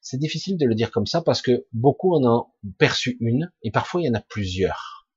C'est 0.00 0.18
difficile 0.18 0.56
de 0.56 0.66
le 0.66 0.74
dire 0.74 0.90
comme 0.90 1.06
ça 1.06 1.20
parce 1.20 1.42
que 1.42 1.66
beaucoup 1.72 2.14
en 2.14 2.24
ont 2.24 2.46
perçu 2.78 3.16
une, 3.20 3.52
et 3.62 3.70
parfois 3.70 4.00
il 4.00 4.06
y 4.06 4.10
en 4.10 4.14
a 4.14 4.20
plusieurs. 4.20 5.08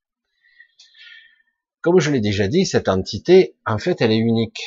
Comme 1.80 2.00
je 2.00 2.10
l'ai 2.10 2.20
déjà 2.20 2.48
dit, 2.48 2.64
cette 2.64 2.88
entité, 2.88 3.56
en 3.66 3.78
fait, 3.78 4.00
elle 4.00 4.12
est 4.12 4.16
unique. 4.16 4.62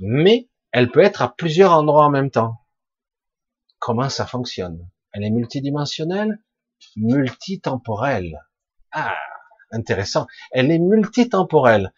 Mais 0.00 0.48
elle 0.72 0.90
peut 0.90 1.02
être 1.02 1.22
à 1.22 1.34
plusieurs 1.34 1.72
endroits 1.72 2.06
en 2.06 2.10
même 2.10 2.30
temps. 2.30 2.60
Comment 3.78 4.08
ça 4.08 4.26
fonctionne? 4.26 4.88
Elle 5.12 5.24
est 5.24 5.30
multidimensionnelle 5.30 6.38
Multitemporelle. 6.96 8.38
Ah, 8.92 9.16
intéressant. 9.70 10.26
Elle 10.52 10.70
est 10.70 10.78
multitemporelle. 10.78 11.92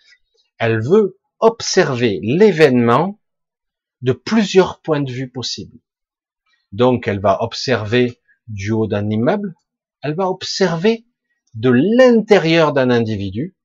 Elle 0.58 0.80
veut 0.80 1.18
observer 1.38 2.20
l'événement 2.22 3.20
de 4.02 4.12
plusieurs 4.12 4.80
points 4.80 5.00
de 5.00 5.12
vue 5.12 5.30
possibles. 5.30 5.78
Donc, 6.72 7.08
elle 7.08 7.20
va 7.20 7.42
observer 7.42 8.20
du 8.48 8.72
haut 8.72 8.86
d'un 8.86 9.08
immeuble, 9.10 9.54
elle 10.02 10.14
va 10.14 10.28
observer 10.28 11.06
de 11.54 11.70
l'intérieur 11.70 12.72
d'un 12.72 12.90
individu, 12.90 13.56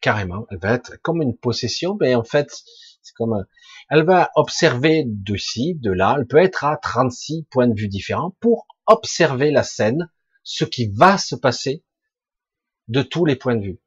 carrément, 0.00 0.46
elle 0.50 0.58
va 0.58 0.74
être 0.74 1.00
comme 1.02 1.22
une 1.22 1.36
possession, 1.36 1.96
mais 2.00 2.14
en 2.14 2.24
fait, 2.24 2.50
c'est 3.02 3.14
comme, 3.14 3.44
elle 3.90 4.04
va 4.04 4.30
observer 4.36 5.04
de 5.06 5.36
ci, 5.36 5.74
de 5.76 5.90
là, 5.90 6.16
elle 6.18 6.26
peut 6.26 6.42
être 6.42 6.64
à 6.64 6.76
36 6.76 7.44
points 7.50 7.68
de 7.68 7.78
vue 7.78 7.88
différents 7.88 8.36
pour 8.40 8.66
observer 8.86 9.50
la 9.50 9.62
scène, 9.62 10.10
ce 10.42 10.64
qui 10.64 10.90
va 10.94 11.18
se 11.18 11.34
passer 11.34 11.84
de 12.88 13.02
tous 13.02 13.24
les 13.24 13.36
points 13.36 13.56
de 13.56 13.62
vue. 13.62 13.80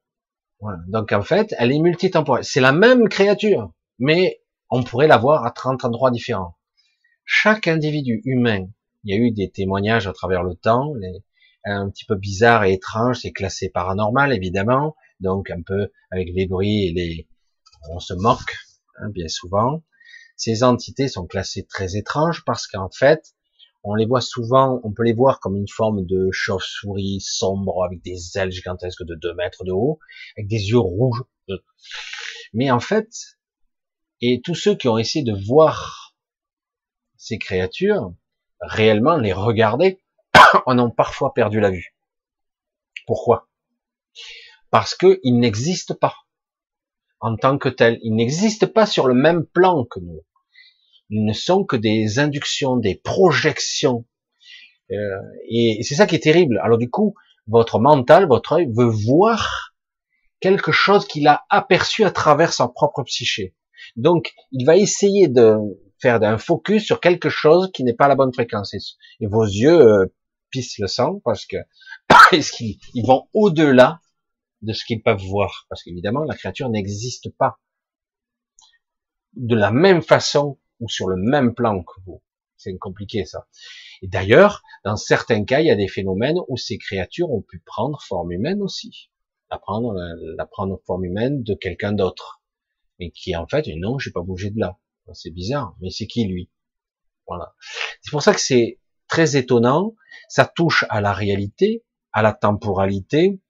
Voilà. 0.60 0.78
Donc 0.88 1.12
en 1.12 1.22
fait, 1.22 1.54
elle 1.58 1.72
est 1.72 1.78
multitemporelle. 1.78 2.44
C'est 2.44 2.60
la 2.60 2.72
même 2.72 3.08
créature, 3.08 3.72
mais 3.98 4.40
on 4.70 4.82
pourrait 4.82 5.06
la 5.06 5.18
voir 5.18 5.44
à 5.44 5.50
30 5.50 5.84
endroits 5.84 6.10
différents. 6.10 6.56
Chaque 7.24 7.68
individu 7.68 8.22
humain, 8.24 8.66
il 9.04 9.14
y 9.14 9.18
a 9.18 9.20
eu 9.20 9.30
des 9.30 9.50
témoignages 9.50 10.06
à 10.06 10.12
travers 10.12 10.42
le 10.42 10.54
temps, 10.54 10.94
un 11.64 11.90
petit 11.90 12.04
peu 12.04 12.16
bizarre 12.16 12.64
et 12.64 12.72
étrange, 12.72 13.20
c'est 13.20 13.32
classé 13.32 13.68
paranormal 13.68 14.32
évidemment, 14.32 14.96
donc 15.20 15.50
un 15.50 15.62
peu 15.62 15.90
avec 16.10 16.28
les 16.32 16.46
bruits 16.46 16.86
et 16.86 16.92
les, 16.92 17.28
on 17.90 18.00
se 18.00 18.14
moque 18.14 18.56
hein, 18.96 19.10
bien 19.10 19.28
souvent. 19.28 19.82
Ces 20.36 20.62
entités 20.62 21.08
sont 21.08 21.26
classées 21.26 21.66
très 21.66 21.96
étranges 21.96 22.44
parce 22.44 22.66
qu'en 22.66 22.90
fait, 22.90 23.34
on 23.88 23.94
les 23.94 24.04
voit 24.04 24.20
souvent, 24.20 24.80
on 24.84 24.92
peut 24.92 25.02
les 25.02 25.14
voir 25.14 25.40
comme 25.40 25.56
une 25.56 25.68
forme 25.68 26.04
de 26.04 26.28
chauve-souris 26.30 27.20
sombre 27.20 27.84
avec 27.84 28.02
des 28.02 28.36
ailes 28.36 28.50
gigantesques 28.50 29.04
de 29.04 29.14
2 29.14 29.34
mètres 29.34 29.64
de 29.64 29.72
haut, 29.72 29.98
avec 30.36 30.46
des 30.46 30.68
yeux 30.68 30.78
rouges. 30.78 31.24
Mais 32.52 32.70
en 32.70 32.80
fait, 32.80 33.08
et 34.20 34.42
tous 34.44 34.54
ceux 34.54 34.74
qui 34.74 34.88
ont 34.88 34.98
essayé 34.98 35.24
de 35.24 35.32
voir 35.32 36.14
ces 37.16 37.38
créatures, 37.38 38.12
réellement 38.60 39.16
les 39.16 39.32
regarder, 39.32 40.02
en 40.66 40.78
ont 40.78 40.90
parfois 40.90 41.32
perdu 41.32 41.58
la 41.58 41.70
vue. 41.70 41.96
Pourquoi? 43.06 43.48
Parce 44.70 44.94
qu'ils 44.94 45.38
n'existent 45.38 45.94
pas 45.94 46.14
en 47.20 47.36
tant 47.36 47.56
que 47.56 47.70
tels. 47.70 47.98
Ils 48.02 48.14
n'existent 48.14 48.68
pas 48.68 48.84
sur 48.84 49.08
le 49.08 49.14
même 49.14 49.46
plan 49.46 49.84
que 49.84 49.98
nous 50.00 50.20
ils 51.10 51.24
ne 51.24 51.32
sont 51.32 51.64
que 51.64 51.76
des 51.76 52.18
inductions, 52.18 52.76
des 52.76 52.94
projections. 52.94 54.04
Euh, 54.90 55.20
et 55.48 55.82
c'est 55.82 55.94
ça 55.94 56.06
qui 56.06 56.14
est 56.14 56.22
terrible. 56.22 56.60
Alors 56.62 56.78
du 56.78 56.90
coup, 56.90 57.14
votre 57.46 57.78
mental, 57.78 58.26
votre 58.26 58.52
œil 58.52 58.70
veut 58.74 58.88
voir 58.88 59.74
quelque 60.40 60.72
chose 60.72 61.06
qu'il 61.06 61.26
a 61.28 61.44
aperçu 61.50 62.04
à 62.04 62.10
travers 62.10 62.52
sa 62.52 62.68
propre 62.68 63.02
psyché. 63.02 63.54
Donc, 63.96 64.32
il 64.52 64.64
va 64.64 64.76
essayer 64.76 65.28
de 65.28 65.56
faire 66.00 66.22
un 66.22 66.38
focus 66.38 66.84
sur 66.84 67.00
quelque 67.00 67.28
chose 67.28 67.70
qui 67.72 67.84
n'est 67.84 67.94
pas 67.94 68.08
la 68.08 68.14
bonne 68.14 68.32
fréquence. 68.32 68.74
Et 69.20 69.26
vos 69.26 69.44
yeux 69.44 69.80
euh, 69.80 70.06
pissent 70.50 70.78
le 70.78 70.86
sang 70.86 71.20
parce 71.24 71.46
que 71.46 71.56
ils 72.32 73.06
vont 73.06 73.28
au-delà 73.32 74.00
de 74.62 74.72
ce 74.72 74.84
qu'ils 74.84 75.02
peuvent 75.02 75.22
voir? 75.22 75.66
Parce 75.68 75.82
qu'évidemment, 75.82 76.24
la 76.24 76.34
créature 76.34 76.68
n'existe 76.68 77.30
pas. 77.36 77.58
De 79.34 79.54
la 79.54 79.70
même 79.70 80.02
façon 80.02 80.58
ou 80.80 80.88
sur 80.88 81.08
le 81.08 81.16
même 81.16 81.54
plan 81.54 81.82
que 81.82 82.00
vous. 82.04 82.22
C'est 82.56 82.76
compliqué 82.76 83.24
ça. 83.24 83.46
Et 84.02 84.08
d'ailleurs, 84.08 84.62
dans 84.84 84.96
certains 84.96 85.44
cas, 85.44 85.60
il 85.60 85.66
y 85.66 85.70
a 85.70 85.76
des 85.76 85.88
phénomènes 85.88 86.38
où 86.48 86.56
ces 86.56 86.76
créatures 86.76 87.30
ont 87.30 87.42
pu 87.42 87.60
prendre 87.60 88.02
forme 88.02 88.32
humaine 88.32 88.62
aussi. 88.62 89.10
La 89.50 89.58
prendre, 89.58 89.94
la, 90.36 90.46
prendre 90.46 90.80
forme 90.84 91.04
humaine 91.04 91.42
de 91.42 91.54
quelqu'un 91.54 91.92
d'autre. 91.92 92.42
Et 92.98 93.12
qui 93.12 93.36
en 93.36 93.46
fait, 93.46 93.66
non, 93.76 93.98
j'ai 93.98 94.10
pas 94.10 94.22
bougé 94.22 94.50
de 94.50 94.58
là. 94.58 94.78
C'est 95.14 95.30
bizarre, 95.30 95.74
mais 95.80 95.90
c'est 95.90 96.06
qui 96.06 96.24
lui? 96.24 96.50
Voilà. 97.26 97.54
C'est 98.02 98.10
pour 98.10 98.22
ça 98.22 98.34
que 98.34 98.40
c'est 98.40 98.80
très 99.06 99.36
étonnant. 99.36 99.94
Ça 100.28 100.44
touche 100.44 100.84
à 100.90 101.00
la 101.00 101.12
réalité, 101.12 101.84
à 102.12 102.22
la 102.22 102.32
temporalité, 102.32 103.40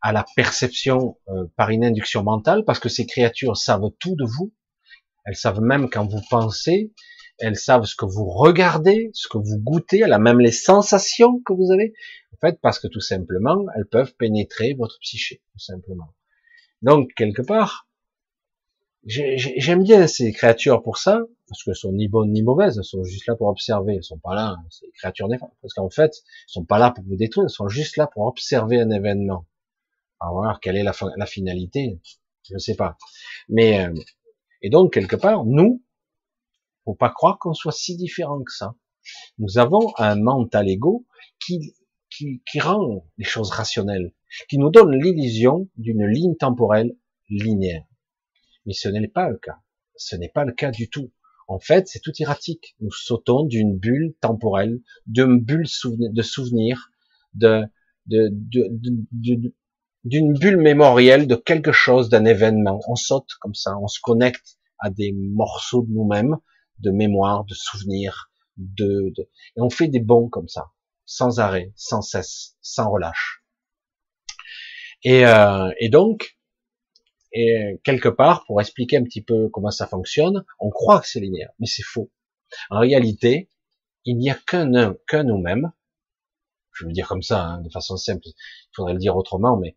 à 0.00 0.12
la 0.12 0.24
perception 0.36 1.18
euh, 1.28 1.46
par 1.56 1.70
une 1.70 1.84
induction 1.84 2.22
mentale, 2.22 2.64
parce 2.64 2.78
que 2.78 2.88
ces 2.88 3.06
créatures 3.06 3.56
savent 3.56 3.90
tout 3.98 4.16
de 4.16 4.24
vous. 4.24 4.52
Elles 5.24 5.36
savent 5.36 5.60
même 5.60 5.88
quand 5.90 6.06
vous 6.06 6.20
pensez, 6.30 6.92
elles 7.38 7.56
savent 7.56 7.84
ce 7.84 7.96
que 7.96 8.04
vous 8.04 8.26
regardez, 8.26 9.10
ce 9.14 9.28
que 9.28 9.38
vous 9.38 9.58
goûtez, 9.58 10.00
elles 10.00 10.12
a 10.12 10.18
même 10.18 10.40
les 10.40 10.52
sensations 10.52 11.40
que 11.44 11.52
vous 11.52 11.72
avez. 11.72 11.94
En 12.34 12.36
fait, 12.46 12.60
parce 12.60 12.78
que 12.78 12.88
tout 12.88 13.00
simplement, 13.00 13.64
elles 13.74 13.86
peuvent 13.86 14.14
pénétrer 14.16 14.74
votre 14.74 14.98
psyché, 15.00 15.42
tout 15.52 15.58
simplement. 15.58 16.14
Donc, 16.82 17.12
quelque 17.14 17.42
part, 17.42 17.88
j'aime 19.06 19.82
bien 19.82 20.06
ces 20.06 20.32
créatures 20.32 20.82
pour 20.82 20.98
ça, 20.98 21.22
parce 21.48 21.62
qu'elles 21.62 21.76
sont 21.76 21.92
ni 21.92 22.08
bonnes 22.08 22.32
ni 22.32 22.42
mauvaises, 22.42 22.78
elles 22.78 22.84
sont 22.84 23.04
juste 23.04 23.26
là 23.26 23.34
pour 23.34 23.48
observer, 23.48 23.96
elles 23.96 24.04
sont 24.04 24.18
pas 24.18 24.34
là, 24.34 24.56
c'est 24.70 24.86
des 24.86 24.92
créatures 24.92 25.28
parce 25.60 25.74
qu'en 25.74 25.90
fait, 25.90 26.12
elles 26.14 26.52
sont 26.52 26.64
pas 26.64 26.78
là 26.78 26.90
pour 26.90 27.04
vous 27.04 27.16
détruire, 27.16 27.44
elles 27.44 27.50
sont 27.50 27.68
juste 27.68 27.96
là 27.96 28.06
pour 28.06 28.26
observer 28.26 28.80
un 28.80 28.90
événement. 28.90 29.46
Alors, 30.20 30.58
quelle 30.60 30.76
est 30.76 30.82
la, 30.82 30.94
la 31.16 31.26
finalité, 31.26 31.98
je 32.48 32.54
ne 32.54 32.58
sais 32.58 32.76
pas. 32.76 32.96
Mais 33.48 33.86
euh, 33.86 33.94
et 34.64 34.70
donc, 34.70 34.94
quelque 34.94 35.14
part, 35.14 35.44
nous, 35.44 35.84
faut 36.86 36.94
pas 36.94 37.10
croire 37.10 37.38
qu'on 37.38 37.52
soit 37.52 37.70
si 37.70 37.98
différent 37.98 38.42
que 38.42 38.50
ça. 38.50 38.74
Nous 39.36 39.58
avons 39.58 39.92
un 39.98 40.16
mental 40.16 40.70
ego 40.70 41.06
qui, 41.38 41.74
qui, 42.08 42.42
qui 42.50 42.60
rend 42.60 43.06
les 43.18 43.26
choses 43.26 43.50
rationnelles, 43.50 44.14
qui 44.48 44.56
nous 44.56 44.70
donne 44.70 44.98
l'illusion 44.98 45.68
d'une 45.76 46.06
ligne 46.06 46.34
temporelle 46.36 46.96
linéaire. 47.28 47.84
Mais 48.64 48.72
ce 48.72 48.88
n'est 48.88 49.06
pas 49.06 49.28
le 49.28 49.36
cas. 49.36 49.58
Ce 49.96 50.16
n'est 50.16 50.30
pas 50.30 50.46
le 50.46 50.52
cas 50.52 50.70
du 50.70 50.88
tout. 50.88 51.12
En 51.46 51.58
fait, 51.58 51.86
c'est 51.86 52.00
tout 52.00 52.14
erratique. 52.18 52.74
Nous 52.80 52.90
sautons 52.90 53.44
d'une 53.44 53.76
bulle 53.76 54.14
temporelle, 54.22 54.80
d'une 55.06 55.40
bulle 55.40 55.68
de 55.84 56.22
souvenir, 56.22 56.90
de, 57.34 57.64
de, 58.06 58.30
de, 58.32 58.68
de, 59.12 59.54
d'une 60.04 60.34
bulle 60.34 60.58
mémorielle 60.58 61.26
de 61.26 61.34
quelque 61.34 61.72
chose, 61.72 62.08
d'un 62.08 62.24
événement. 62.24 62.80
On 62.88 62.94
saute 62.94 63.30
comme 63.40 63.54
ça, 63.54 63.76
on 63.78 63.88
se 63.88 64.00
connecte 64.02 64.58
à 64.78 64.90
des 64.90 65.12
morceaux 65.12 65.82
de 65.82 65.92
nous-mêmes, 65.92 66.36
de 66.78 66.90
mémoire, 66.90 67.44
de 67.44 67.54
souvenirs, 67.54 68.30
de, 68.56 69.12
et 69.18 69.60
on 69.60 69.70
fait 69.70 69.88
des 69.88 70.00
bons 70.00 70.28
comme 70.28 70.48
ça, 70.48 70.72
sans 71.06 71.40
arrêt, 71.40 71.72
sans 71.76 72.02
cesse, 72.02 72.56
sans 72.60 72.90
relâche. 72.90 73.44
Et, 75.02 75.26
euh, 75.26 75.70
et 75.78 75.88
donc, 75.88 76.36
et 77.32 77.80
quelque 77.82 78.08
part, 78.08 78.44
pour 78.46 78.60
expliquer 78.60 78.96
un 78.96 79.02
petit 79.02 79.22
peu 79.22 79.48
comment 79.48 79.70
ça 79.70 79.86
fonctionne, 79.86 80.44
on 80.60 80.70
croit 80.70 81.00
que 81.00 81.08
c'est 81.08 81.20
linéaire, 81.20 81.50
mais 81.58 81.66
c'est 81.66 81.82
faux. 81.82 82.12
En 82.70 82.78
réalité, 82.78 83.50
il 84.04 84.18
n'y 84.18 84.30
a 84.30 84.34
qu'un 84.34 84.94
qu'un 85.08 85.24
nous-mêmes. 85.24 85.72
Je 86.72 86.86
veux 86.86 86.92
dire 86.92 87.08
comme 87.08 87.22
ça, 87.22 87.42
hein, 87.42 87.60
de 87.60 87.70
façon 87.70 87.96
simple. 87.96 88.22
Il 88.26 88.34
faudrait 88.74 88.92
le 88.92 88.98
dire 88.98 89.16
autrement, 89.16 89.56
mais 89.56 89.76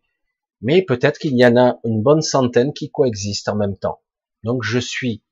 mais 0.60 0.82
peut-être 0.82 1.18
qu'il 1.18 1.36
y 1.36 1.46
en 1.46 1.56
a 1.56 1.78
une 1.84 2.02
bonne 2.02 2.22
centaine 2.22 2.72
qui 2.72 2.90
coexistent 2.90 3.48
en 3.48 3.56
même 3.56 3.76
temps. 3.76 4.00
Donc 4.42 4.62
je 4.62 4.78
suis 4.78 5.22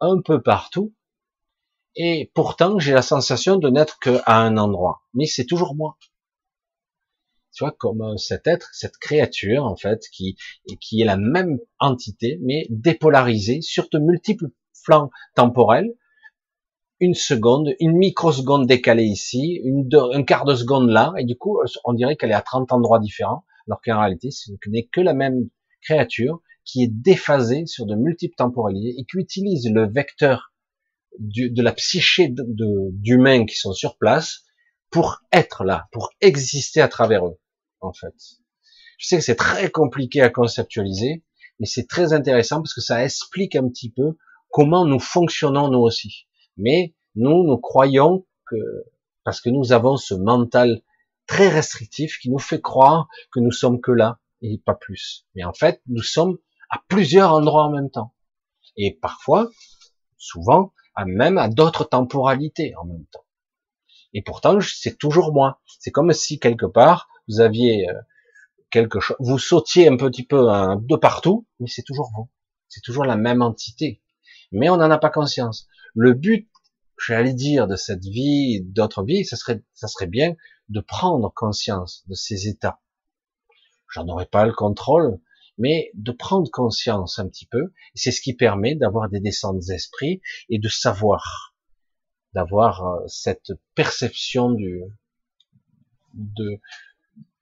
un 0.00 0.20
peu 0.20 0.42
partout, 0.42 0.94
et 1.94 2.30
pourtant 2.34 2.78
j'ai 2.78 2.92
la 2.92 3.02
sensation 3.02 3.56
de 3.56 3.68
n'être 3.70 3.98
qu'à 3.98 4.22
un 4.26 4.56
endroit. 4.56 5.02
Mais 5.14 5.26
c'est 5.26 5.46
toujours 5.46 5.74
moi. 5.74 5.96
Tu 7.54 7.64
vois, 7.64 7.72
comme 7.72 8.00
euh, 8.00 8.16
cet 8.16 8.46
être, 8.46 8.70
cette 8.72 8.96
créature, 8.96 9.66
en 9.66 9.76
fait, 9.76 10.04
qui, 10.10 10.36
qui 10.80 11.02
est 11.02 11.04
la 11.04 11.18
même 11.18 11.58
entité, 11.78 12.38
mais 12.40 12.66
dépolarisée 12.70 13.60
sur 13.60 13.90
de 13.90 13.98
multiples 13.98 14.46
flancs 14.72 15.10
temporels, 15.34 15.92
une 16.98 17.14
seconde, 17.14 17.74
une 17.78 17.98
microseconde 17.98 18.66
décalée 18.66 19.04
ici, 19.04 19.60
un 19.92 20.22
quart 20.22 20.46
de 20.46 20.54
seconde 20.54 20.88
là, 20.88 21.12
et 21.18 21.24
du 21.24 21.36
coup, 21.36 21.58
on 21.84 21.92
dirait 21.92 22.16
qu'elle 22.16 22.30
est 22.30 22.34
à 22.34 22.40
30 22.40 22.72
endroits 22.72 23.00
différents 23.00 23.44
alors 23.66 23.80
qu'en 23.84 24.00
réalité, 24.00 24.30
ce 24.30 24.52
n'est 24.68 24.86
que 24.86 25.00
la 25.00 25.14
même 25.14 25.48
créature 25.82 26.40
qui 26.64 26.82
est 26.82 26.90
déphasée 26.90 27.66
sur 27.66 27.86
de 27.86 27.94
multiples 27.94 28.36
temporalités 28.36 28.94
et 28.98 29.04
qui 29.04 29.18
utilise 29.18 29.68
le 29.68 29.90
vecteur 29.90 30.52
de 31.18 31.62
la 31.62 31.72
psyché 31.72 32.32
d'humains 32.32 33.44
qui 33.46 33.56
sont 33.56 33.72
sur 33.72 33.98
place 33.98 34.44
pour 34.90 35.22
être 35.32 35.64
là, 35.64 35.88
pour 35.92 36.10
exister 36.20 36.80
à 36.80 36.88
travers 36.88 37.26
eux, 37.26 37.38
en 37.80 37.92
fait. 37.92 38.14
Je 38.98 39.08
sais 39.08 39.16
que 39.16 39.24
c'est 39.24 39.36
très 39.36 39.70
compliqué 39.70 40.20
à 40.20 40.30
conceptualiser, 40.30 41.24
mais 41.58 41.66
c'est 41.66 41.88
très 41.88 42.12
intéressant 42.12 42.56
parce 42.56 42.74
que 42.74 42.80
ça 42.80 43.04
explique 43.04 43.56
un 43.56 43.68
petit 43.68 43.90
peu 43.90 44.16
comment 44.50 44.84
nous 44.86 45.00
fonctionnons 45.00 45.68
nous 45.68 45.80
aussi. 45.80 46.26
Mais 46.56 46.94
nous, 47.14 47.42
nous 47.42 47.58
croyons 47.58 48.26
que, 48.46 48.56
parce 49.24 49.40
que 49.40 49.50
nous 49.50 49.72
avons 49.72 49.96
ce 49.96 50.14
mental 50.14 50.82
très 51.26 51.48
restrictif 51.48 52.18
qui 52.18 52.30
nous 52.30 52.38
fait 52.38 52.60
croire 52.60 53.08
que 53.32 53.40
nous 53.40 53.52
sommes 53.52 53.80
que 53.80 53.92
là 53.92 54.18
et 54.40 54.58
pas 54.58 54.74
plus. 54.74 55.26
Mais 55.34 55.44
en 55.44 55.52
fait, 55.52 55.80
nous 55.86 56.02
sommes 56.02 56.38
à 56.70 56.80
plusieurs 56.88 57.32
endroits 57.32 57.64
en 57.64 57.70
même 57.70 57.90
temps. 57.90 58.14
Et 58.76 58.98
parfois, 59.00 59.50
souvent, 60.16 60.72
même 61.06 61.38
à 61.38 61.48
d'autres 61.48 61.84
temporalités 61.84 62.74
en 62.76 62.84
même 62.84 63.06
temps. 63.06 63.24
Et 64.14 64.22
pourtant, 64.22 64.58
c'est 64.60 64.98
toujours 64.98 65.32
moi. 65.32 65.60
C'est 65.78 65.90
comme 65.90 66.12
si 66.12 66.38
quelque 66.38 66.66
part, 66.66 67.08
vous 67.28 67.40
aviez 67.40 67.88
euh, 67.88 67.94
quelque 68.70 69.00
chose, 69.00 69.16
vous 69.20 69.38
sautiez 69.38 69.88
un 69.88 69.96
petit 69.96 70.24
peu 70.24 70.50
hein, 70.50 70.76
de 70.82 70.96
partout, 70.96 71.46
mais 71.60 71.68
c'est 71.68 71.82
toujours 71.82 72.10
vous. 72.14 72.28
C'est 72.68 72.82
toujours 72.82 73.04
la 73.04 73.16
même 73.16 73.42
entité. 73.42 74.02
Mais 74.50 74.68
on 74.68 74.76
n'en 74.76 74.90
a 74.90 74.98
pas 74.98 75.10
conscience. 75.10 75.66
Le 75.94 76.12
but, 76.12 76.50
j'allais 77.06 77.34
dire, 77.34 77.66
de 77.66 77.76
cette 77.76 78.04
vie, 78.04 78.62
d'autres 78.62 79.04
vies, 79.04 79.24
ça 79.24 79.36
serait, 79.36 79.62
ça 79.74 79.88
serait 79.88 80.06
bien 80.06 80.34
de 80.68 80.80
prendre 80.80 81.32
conscience 81.34 82.04
de 82.08 82.14
ces 82.14 82.48
états 82.48 82.80
j'en 83.92 84.08
aurai 84.08 84.26
pas 84.26 84.46
le 84.46 84.52
contrôle, 84.52 85.20
mais 85.58 85.90
de 85.94 86.12
prendre 86.12 86.50
conscience 86.50 87.18
un 87.18 87.28
petit 87.28 87.46
peu. 87.46 87.72
C'est 87.94 88.10
ce 88.10 88.20
qui 88.20 88.34
permet 88.34 88.74
d'avoir 88.74 89.08
des 89.08 89.20
descentes 89.20 89.60
d'esprit 89.66 90.20
et 90.48 90.58
de 90.58 90.68
savoir, 90.68 91.54
d'avoir 92.34 92.86
euh, 92.86 93.06
cette 93.06 93.52
perception 93.74 94.50
du, 94.50 94.82
de, 96.14 96.60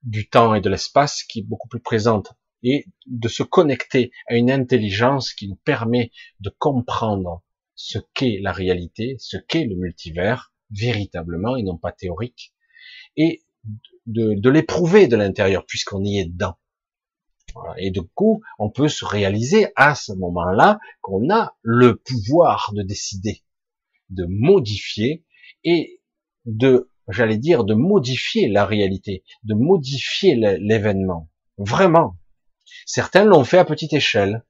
du 0.03 0.28
temps 0.28 0.55
et 0.55 0.61
de 0.61 0.69
l'espace 0.69 1.23
qui 1.23 1.41
est 1.41 1.45
beaucoup 1.45 1.69
plus 1.69 1.81
présente 1.81 2.32
et 2.62 2.85
de 3.07 3.28
se 3.28 3.43
connecter 3.43 4.12
à 4.28 4.35
une 4.35 4.51
intelligence 4.51 5.32
qui 5.32 5.49
nous 5.49 5.57
permet 5.57 6.11
de 6.41 6.51
comprendre 6.59 7.43
ce 7.82 7.98
qu'est 8.12 8.40
la 8.43 8.52
réalité, 8.52 9.16
ce 9.19 9.39
qu'est 9.39 9.65
le 9.65 9.74
multivers, 9.74 10.52
véritablement 10.70 11.57
et 11.57 11.62
non 11.62 11.78
pas 11.78 11.93
théorique, 11.93 12.52
et 13.16 13.43
de, 14.07 14.51
l'éprouver 14.51 15.07
de 15.07 15.16
l'intérieur 15.16 15.65
puisqu'on 15.65 16.05
y 16.05 16.19
est 16.19 16.27
dedans. 16.27 16.59
Et 17.78 17.90
du 17.90 18.02
coup, 18.02 18.43
on 18.59 18.70
peut 18.70 18.89
se 18.89 19.05
réaliser 19.05 19.69
à 19.77 19.94
ce 19.94 20.12
moment-là 20.12 20.78
qu'on 21.01 21.31
a 21.31 21.57
le 21.62 21.97
pouvoir 21.97 22.70
de 22.74 22.82
décider, 22.82 23.43
de 24.11 24.27
modifier 24.28 25.24
et 25.65 26.02
de, 26.44 26.90
j'allais 27.09 27.39
dire, 27.39 27.65
de 27.65 27.74
modifier 27.74 28.48
la 28.48 28.66
réalité, 28.66 29.24
de 29.43 29.55
modifier 29.55 30.36
l'événement. 30.36 31.31
Vraiment. 31.57 32.16
Certains 32.85 33.24
l'ont 33.24 33.44
fait 33.44 33.59
à 33.59 33.65
petite 33.65 33.94
échelle 33.94 34.44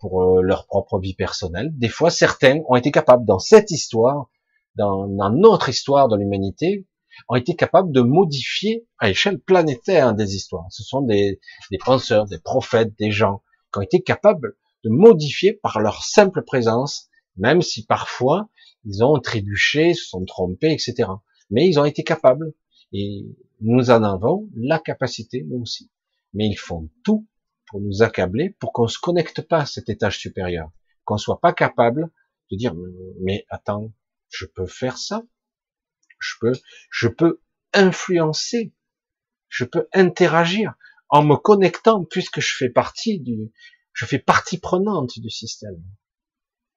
pour 0.00 0.22
euh, 0.22 0.42
leur 0.42 0.66
propre 0.66 0.98
vie 0.98 1.14
personnelle. 1.14 1.70
Des 1.76 1.88
fois, 1.88 2.10
certains 2.10 2.60
ont 2.68 2.76
été 2.76 2.90
capables, 2.90 3.24
dans 3.26 3.38
cette 3.38 3.70
histoire, 3.70 4.30
dans, 4.76 5.06
dans 5.06 5.30
notre 5.30 5.68
histoire 5.68 6.08
de 6.08 6.16
l'humanité, 6.16 6.86
ont 7.28 7.36
été 7.36 7.54
capables 7.54 7.92
de 7.92 8.00
modifier 8.00 8.86
à 8.98 9.10
échelle 9.10 9.38
planétaire 9.38 10.14
des 10.14 10.34
histoires. 10.34 10.66
Ce 10.70 10.82
sont 10.82 11.02
des, 11.02 11.40
des 11.70 11.78
penseurs, 11.78 12.26
des 12.26 12.38
prophètes, 12.38 12.98
des 12.98 13.10
gens 13.10 13.42
qui 13.72 13.78
ont 13.78 13.82
été 13.82 14.02
capables 14.02 14.56
de 14.84 14.90
modifier 14.90 15.52
par 15.52 15.80
leur 15.80 16.02
simple 16.02 16.42
présence, 16.42 17.08
même 17.36 17.62
si 17.62 17.84
parfois 17.84 18.48
ils 18.84 19.04
ont 19.04 19.18
trébuché, 19.18 19.94
se 19.94 20.06
sont 20.06 20.24
trompés, 20.24 20.72
etc. 20.72 21.08
Mais 21.50 21.68
ils 21.68 21.78
ont 21.78 21.84
été 21.84 22.02
capables. 22.02 22.54
Et 22.92 23.26
nous 23.60 23.90
en 23.90 24.02
avons 24.02 24.48
la 24.56 24.78
capacité, 24.78 25.44
nous 25.48 25.60
aussi. 25.60 25.90
Mais 26.32 26.46
ils 26.46 26.58
font 26.58 26.88
tout 27.04 27.26
pour 27.70 27.80
nous 27.80 28.02
accabler, 28.02 28.50
pour 28.58 28.72
qu'on 28.72 28.88
se 28.88 28.98
connecte 28.98 29.42
pas 29.42 29.60
à 29.60 29.66
cet 29.66 29.88
étage 29.88 30.18
supérieur, 30.18 30.70
qu'on 31.04 31.16
soit 31.16 31.40
pas 31.40 31.52
capable 31.52 32.10
de 32.50 32.56
dire 32.56 32.74
mais 33.20 33.46
attends, 33.48 33.92
je 34.28 34.44
peux 34.44 34.66
faire 34.66 34.98
ça, 34.98 35.22
je 36.18 36.34
peux, 36.40 36.52
je 36.90 37.08
peux 37.08 37.40
influencer, 37.72 38.74
je 39.48 39.64
peux 39.64 39.88
interagir 39.92 40.74
en 41.08 41.24
me 41.24 41.36
connectant 41.36 42.04
puisque 42.04 42.40
je 42.40 42.56
fais 42.56 42.70
partie 42.70 43.20
du, 43.20 43.52
je 43.92 44.04
fais 44.04 44.18
partie 44.18 44.58
prenante 44.58 45.18
du 45.18 45.30
système. 45.30 45.82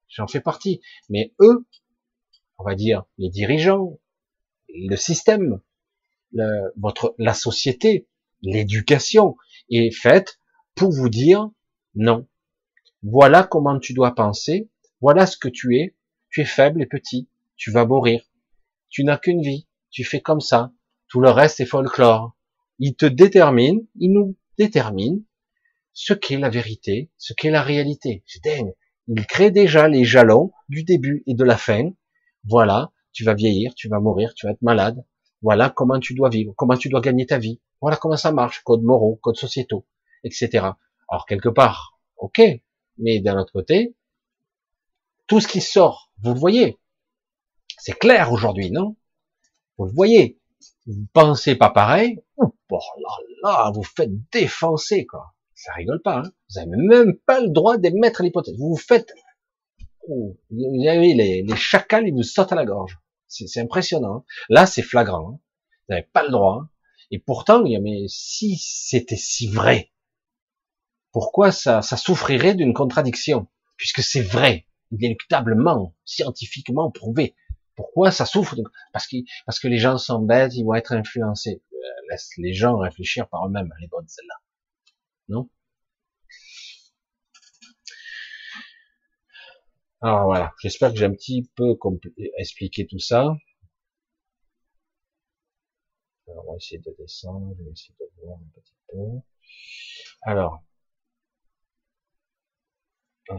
J'en 0.10 0.28
fais 0.28 0.42
partie. 0.42 0.82
Mais 1.10 1.34
eux, 1.40 1.66
on 2.60 2.64
va 2.64 2.76
dire 2.76 3.04
les 3.18 3.30
dirigeants, 3.30 4.00
le 4.70 4.96
système, 4.96 5.60
le, 6.32 6.72
votre, 6.78 7.16
la 7.18 7.34
société, 7.34 8.08
l'éducation 8.42 9.38
est 9.70 9.92
faite 9.92 10.40
pour 10.76 10.92
vous 10.92 11.10
dire 11.10 11.50
non. 11.96 12.28
Voilà 13.02 13.44
comment 13.44 13.80
tu 13.80 13.94
dois 13.94 14.16
penser. 14.16 14.70
Voilà 15.02 15.26
ce 15.26 15.38
que 15.38 15.50
tu 15.50 15.78
es. 15.78 15.96
Tu 16.30 16.42
es 16.42 16.46
faible 16.46 16.82
et 16.82 16.88
petit. 16.88 17.30
Tu 17.56 17.72
vas 17.72 17.86
mourir 17.86 18.24
tu 18.94 19.04
n'as 19.04 19.18
qu'une 19.18 19.42
vie, 19.42 19.68
tu 19.90 20.04
fais 20.04 20.22
comme 20.22 20.40
ça, 20.40 20.72
tout 21.08 21.20
le 21.20 21.32
reste 21.32 21.60
est 21.60 21.66
folklore. 21.66 22.38
Il 22.78 22.96
te 22.96 23.08
détermine, 23.08 23.88
il 24.00 24.14
nous 24.14 24.38
détermine 24.60 25.24
ce 25.94 26.14
qu'est 26.14 26.38
la 26.38 26.52
vérité, 26.52 27.12
ce 27.18 27.34
qu'est 27.34 27.50
la 27.50 27.64
réalité. 27.64 28.24
C'est 28.28 28.44
dingue. 28.44 28.72
Il 29.08 29.26
crée 29.26 29.50
déjà 29.50 29.88
les 29.88 30.06
jalons 30.06 30.52
du 30.70 30.84
début 30.84 31.24
et 31.26 31.34
de 31.34 31.44
la 31.44 31.58
fin. 31.58 31.90
Voilà, 32.48 32.92
tu 33.14 33.24
vas 33.24 33.34
vieillir, 33.34 33.74
tu 33.74 33.90
vas 33.90 34.00
mourir, 34.00 34.36
tu 34.36 34.46
vas 34.46 34.52
être 34.52 34.62
malade. 34.62 35.04
Voilà 35.42 35.72
comment 35.72 36.00
tu 36.00 36.14
dois 36.14 36.30
vivre, 36.30 36.54
comment 36.56 36.78
tu 36.78 36.90
dois 36.90 37.02
gagner 37.02 37.26
ta 37.26 37.40
vie. 37.40 37.60
Voilà 37.82 37.98
comment 37.98 38.16
ça 38.16 38.32
marche, 38.32 38.62
code 38.64 38.84
moraux, 38.84 39.16
code 39.24 39.38
sociétaux, 39.38 39.88
etc. 40.24 40.68
Alors 41.10 41.26
quelque 41.28 41.50
part, 41.50 42.00
ok, 42.18 42.42
mais 42.98 43.20
d'un 43.20 43.40
autre 43.40 43.52
côté, 43.54 43.96
tout 45.28 45.40
ce 45.40 45.48
qui 45.48 45.62
sort, 45.62 46.12
vous 46.22 46.34
le 46.34 46.40
voyez, 46.40 46.80
c'est 47.78 47.98
clair 47.98 48.32
aujourd'hui, 48.32 48.72
non? 48.72 48.96
Vous 49.78 49.86
le 49.86 49.92
voyez. 49.92 50.40
Vous 50.86 51.06
pensez 51.14 51.56
pas 51.56 51.70
pareil. 51.70 52.20
Oh 52.38 52.54
là 52.70 53.18
là, 53.44 53.72
vous 53.74 53.84
faites 53.84 54.12
défoncer, 54.32 55.06
quoi. 55.06 55.34
Ça 55.56 55.74
rigole 55.74 56.02
pas. 56.02 56.20
Hein 56.20 56.32
vous 56.50 56.60
avez 56.60 56.70
même 56.70 57.18
pas 57.26 57.40
le 57.40 57.50
droit 57.50 57.78
d'émettre 57.78 58.24
l'hypothèse. 58.24 58.58
Vous 58.58 58.70
vous 58.70 58.78
faites... 58.78 59.14
Oh, 60.08 60.38
vous 60.50 60.88
avez 60.88 61.14
les, 61.14 61.44
les 61.44 61.56
chacals, 61.56 62.08
ils 62.08 62.14
vous 62.14 62.24
sautent 62.24 62.52
à 62.52 62.56
la 62.56 62.66
gorge. 62.66 63.00
C'est 63.28 63.62
impressionnant. 63.62 64.18
Hein. 64.18 64.24
Là, 64.50 64.66
c'est 64.66 64.82
flagrant. 64.82 65.34
Hein 65.34 65.40
vous 65.88 65.96
n'avez 65.96 66.08
pas 66.14 66.24
le 66.24 66.32
droit. 66.32 66.62
Hein. 66.62 66.70
Et 67.12 67.20
pourtant, 67.20 67.64
mais 67.64 68.06
si 68.08 68.58
c'était 68.58 69.16
si 69.16 69.48
vrai, 69.48 69.92
pourquoi 71.14 71.52
ça, 71.52 71.82
souffrirait 71.84 72.56
d'une 72.56 72.74
contradiction? 72.74 73.48
Puisque 73.78 74.02
c'est 74.02 74.22
vrai, 74.22 74.66
inéluctablement, 74.92 75.96
scientifiquement 76.06 76.92
prouvé. 76.92 77.36
Pourquoi 77.76 78.12
ça 78.12 78.26
souffre 78.26 78.56
Parce 78.92 79.08
que 79.08 79.18
parce 79.46 79.60
que 79.60 79.68
les 79.68 79.78
gens 79.78 79.98
sont 79.98 80.20
bêtes, 80.20 80.56
ils 80.56 80.64
vont 80.64 80.76
être 80.76 80.92
influencés. 80.94 81.64
Euh, 81.72 81.88
laisse 82.10 82.32
les 82.38 82.54
gens 82.54 82.78
réfléchir 82.78 83.28
par 83.30 83.46
eux-mêmes. 83.48 83.72
Elle 83.78 83.86
est 83.86 83.88
bonne 83.88 84.08
celle-là, 84.08 84.36
non? 85.30 85.50
Alors 90.02 90.26
voilà, 90.26 90.54
j'espère 90.62 90.92
que 90.92 90.98
j'ai 90.98 91.06
un 91.06 91.14
petit 91.14 91.50
peu 91.56 91.78
expliqué 92.38 92.86
tout 92.86 93.00
ça. 93.00 93.36
Alors, 96.28 96.46
on 96.48 96.52
va 96.52 96.58
essayer 96.58 96.80
de 96.80 96.96
descendre, 97.00 97.56
je 97.58 97.64
vais 97.64 97.72
essayer 97.72 97.96
de 98.00 98.26
voir 98.26 98.38
un 98.38 98.60
petit 98.60 98.76
peu. 98.90 98.98
Alors, 100.24 100.64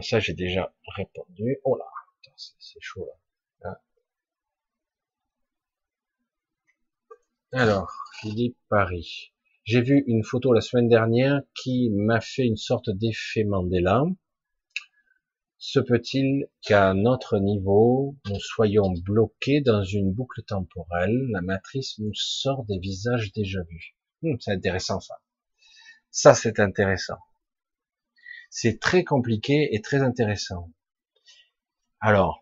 ça 0.01 0.19
j'ai 0.19 0.33
déjà 0.33 0.73
répondu. 0.95 1.59
Oh 1.63 1.75
là, 1.77 1.85
c'est 2.35 2.81
chaud 2.81 3.05
là. 3.05 3.15
Alors, 7.51 7.89
Philippe 8.19 8.57
Paris. 8.67 9.31
J'ai 9.63 9.81
vu 9.81 10.03
une 10.07 10.25
photo 10.25 10.51
la 10.51 10.59
semaine 10.59 10.89
dernière 10.89 11.41
qui 11.55 11.89
m'a 11.89 12.19
fait 12.19 12.45
une 12.45 12.57
sorte 12.57 12.89
d'effet 12.89 13.45
Mandela. 13.45 14.03
Se 15.57 15.79
peut-il 15.79 16.47
qu'à 16.61 16.93
notre 16.93 17.39
niveau, 17.39 18.17
nous 18.25 18.39
soyons 18.41 18.91
bloqués 18.91 19.61
dans 19.61 19.83
une 19.83 20.11
boucle 20.11 20.43
temporelle? 20.43 21.17
La 21.31 21.41
matrice 21.41 21.97
nous 21.97 22.13
sort 22.13 22.65
des 22.65 22.77
visages 22.77 23.31
déjà 23.31 23.63
vus. 23.69 23.95
Hmm, 24.21 24.35
c'est 24.41 24.51
intéressant 24.51 24.99
ça. 24.99 25.15
Ça, 26.11 26.35
c'est 26.35 26.59
intéressant. 26.59 27.17
C'est 28.57 28.79
très 28.79 29.03
compliqué 29.03 29.67
et 29.73 29.81
très 29.81 30.01
intéressant. 30.01 30.71
Alors, 31.99 32.41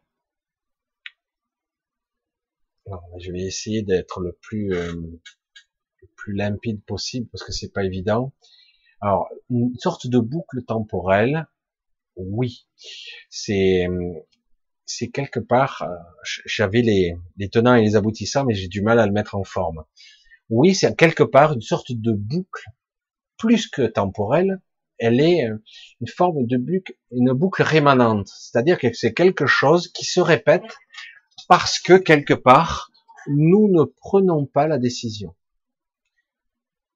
je 3.18 3.32
vais 3.32 3.42
essayer 3.42 3.82
d'être 3.82 4.20
le 4.20 4.38
plus 4.40 4.76
euh, 4.76 4.94
le 4.94 6.08
plus 6.16 6.36
limpide 6.36 6.84
possible 6.84 7.28
parce 7.32 7.44
que 7.44 7.52
c'est 7.52 7.74
pas 7.74 7.84
évident. 7.84 8.32
Alors, 9.02 9.28
une 9.50 9.76
sorte 9.80 10.06
de 10.06 10.20
boucle 10.20 10.64
temporelle, 10.68 11.48
oui, 12.16 12.68
c'est 13.32 13.88
c'est 14.86 15.10
quelque 15.10 15.40
part, 15.40 15.82
euh, 15.82 15.96
j'avais 16.46 16.84
les 16.84 17.50
tenants 17.50 17.74
et 17.74 17.82
les 17.82 17.96
aboutissants, 17.96 18.46
mais 18.46 18.54
j'ai 18.54 18.68
du 18.68 18.84
mal 18.84 19.00
à 19.00 19.08
le 19.08 19.14
mettre 19.14 19.34
en 19.34 19.44
forme. 19.44 19.84
Oui, 20.52 20.76
c'est 20.76 20.96
quelque 20.96 21.24
part 21.24 21.54
une 21.54 21.62
sorte 21.62 21.92
de 21.92 22.12
boucle, 22.12 22.66
plus 23.36 23.68
que 23.68 23.82
temporelle, 23.82 24.62
elle 25.04 25.20
est 25.20 25.50
euh, 25.50 25.58
une 26.00 26.08
forme 26.08 26.46
de 26.46 26.58
boucle, 26.58 26.94
une 27.12 27.34
boucle 27.34 27.62
rémanente, 27.62 28.28
c'est-à-dire 28.28 28.80
que 28.80 28.94
c'est 28.94 29.14
quelque 29.14 29.46
chose 29.46 29.90
qui 29.90 30.06
se 30.06 30.22
répète 30.22 30.64
parce 31.50 31.78
que 31.78 31.98
quelque 31.98 32.34
part, 32.34 32.90
nous 33.28 33.70
ne 33.70 33.84
prenons 33.84 34.46
pas 34.46 34.66
la 34.66 34.78
décision. 34.78 35.36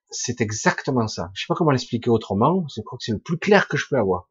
C'est 0.09 0.39
exactement 0.39 1.09
ça. 1.09 1.31
Je 1.33 1.41
sais 1.41 1.47
pas 1.49 1.55
comment 1.55 1.71
l'expliquer 1.71 2.09
autrement. 2.09 2.65
Je 2.73 2.81
crois 2.81 2.97
que 2.97 3.03
c'est 3.03 3.11
le 3.11 3.19
plus 3.19 3.37
clair 3.37 3.67
que 3.67 3.75
je 3.75 3.87
peux 3.89 3.97
avoir. 3.97 4.29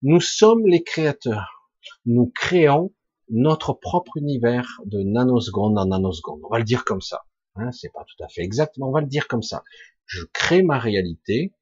Nous 0.00 0.20
sommes 0.20 0.66
les 0.66 0.82
créateurs. 0.82 1.70
Nous 2.06 2.32
créons 2.34 2.94
notre 3.28 3.74
propre 3.74 4.16
univers 4.16 4.80
de 4.86 5.02
nanoseconde 5.02 5.78
en 5.78 5.86
nanoseconde. 5.86 6.40
On 6.44 6.48
va 6.48 6.58
le 6.58 6.64
dire 6.64 6.86
comme 6.86 7.02
ça. 7.02 7.26
Hein, 7.56 7.70
c'est 7.72 7.92
pas 7.92 8.04
tout 8.04 8.24
à 8.24 8.28
fait 8.28 8.42
exact, 8.42 8.78
mais 8.78 8.84
on 8.84 8.92
va 8.92 9.02
le 9.02 9.08
dire 9.08 9.28
comme 9.28 9.42
ça. 9.42 9.62
Je 10.06 10.24
crée 10.32 10.62
ma 10.62 10.78
réalité 10.78 11.52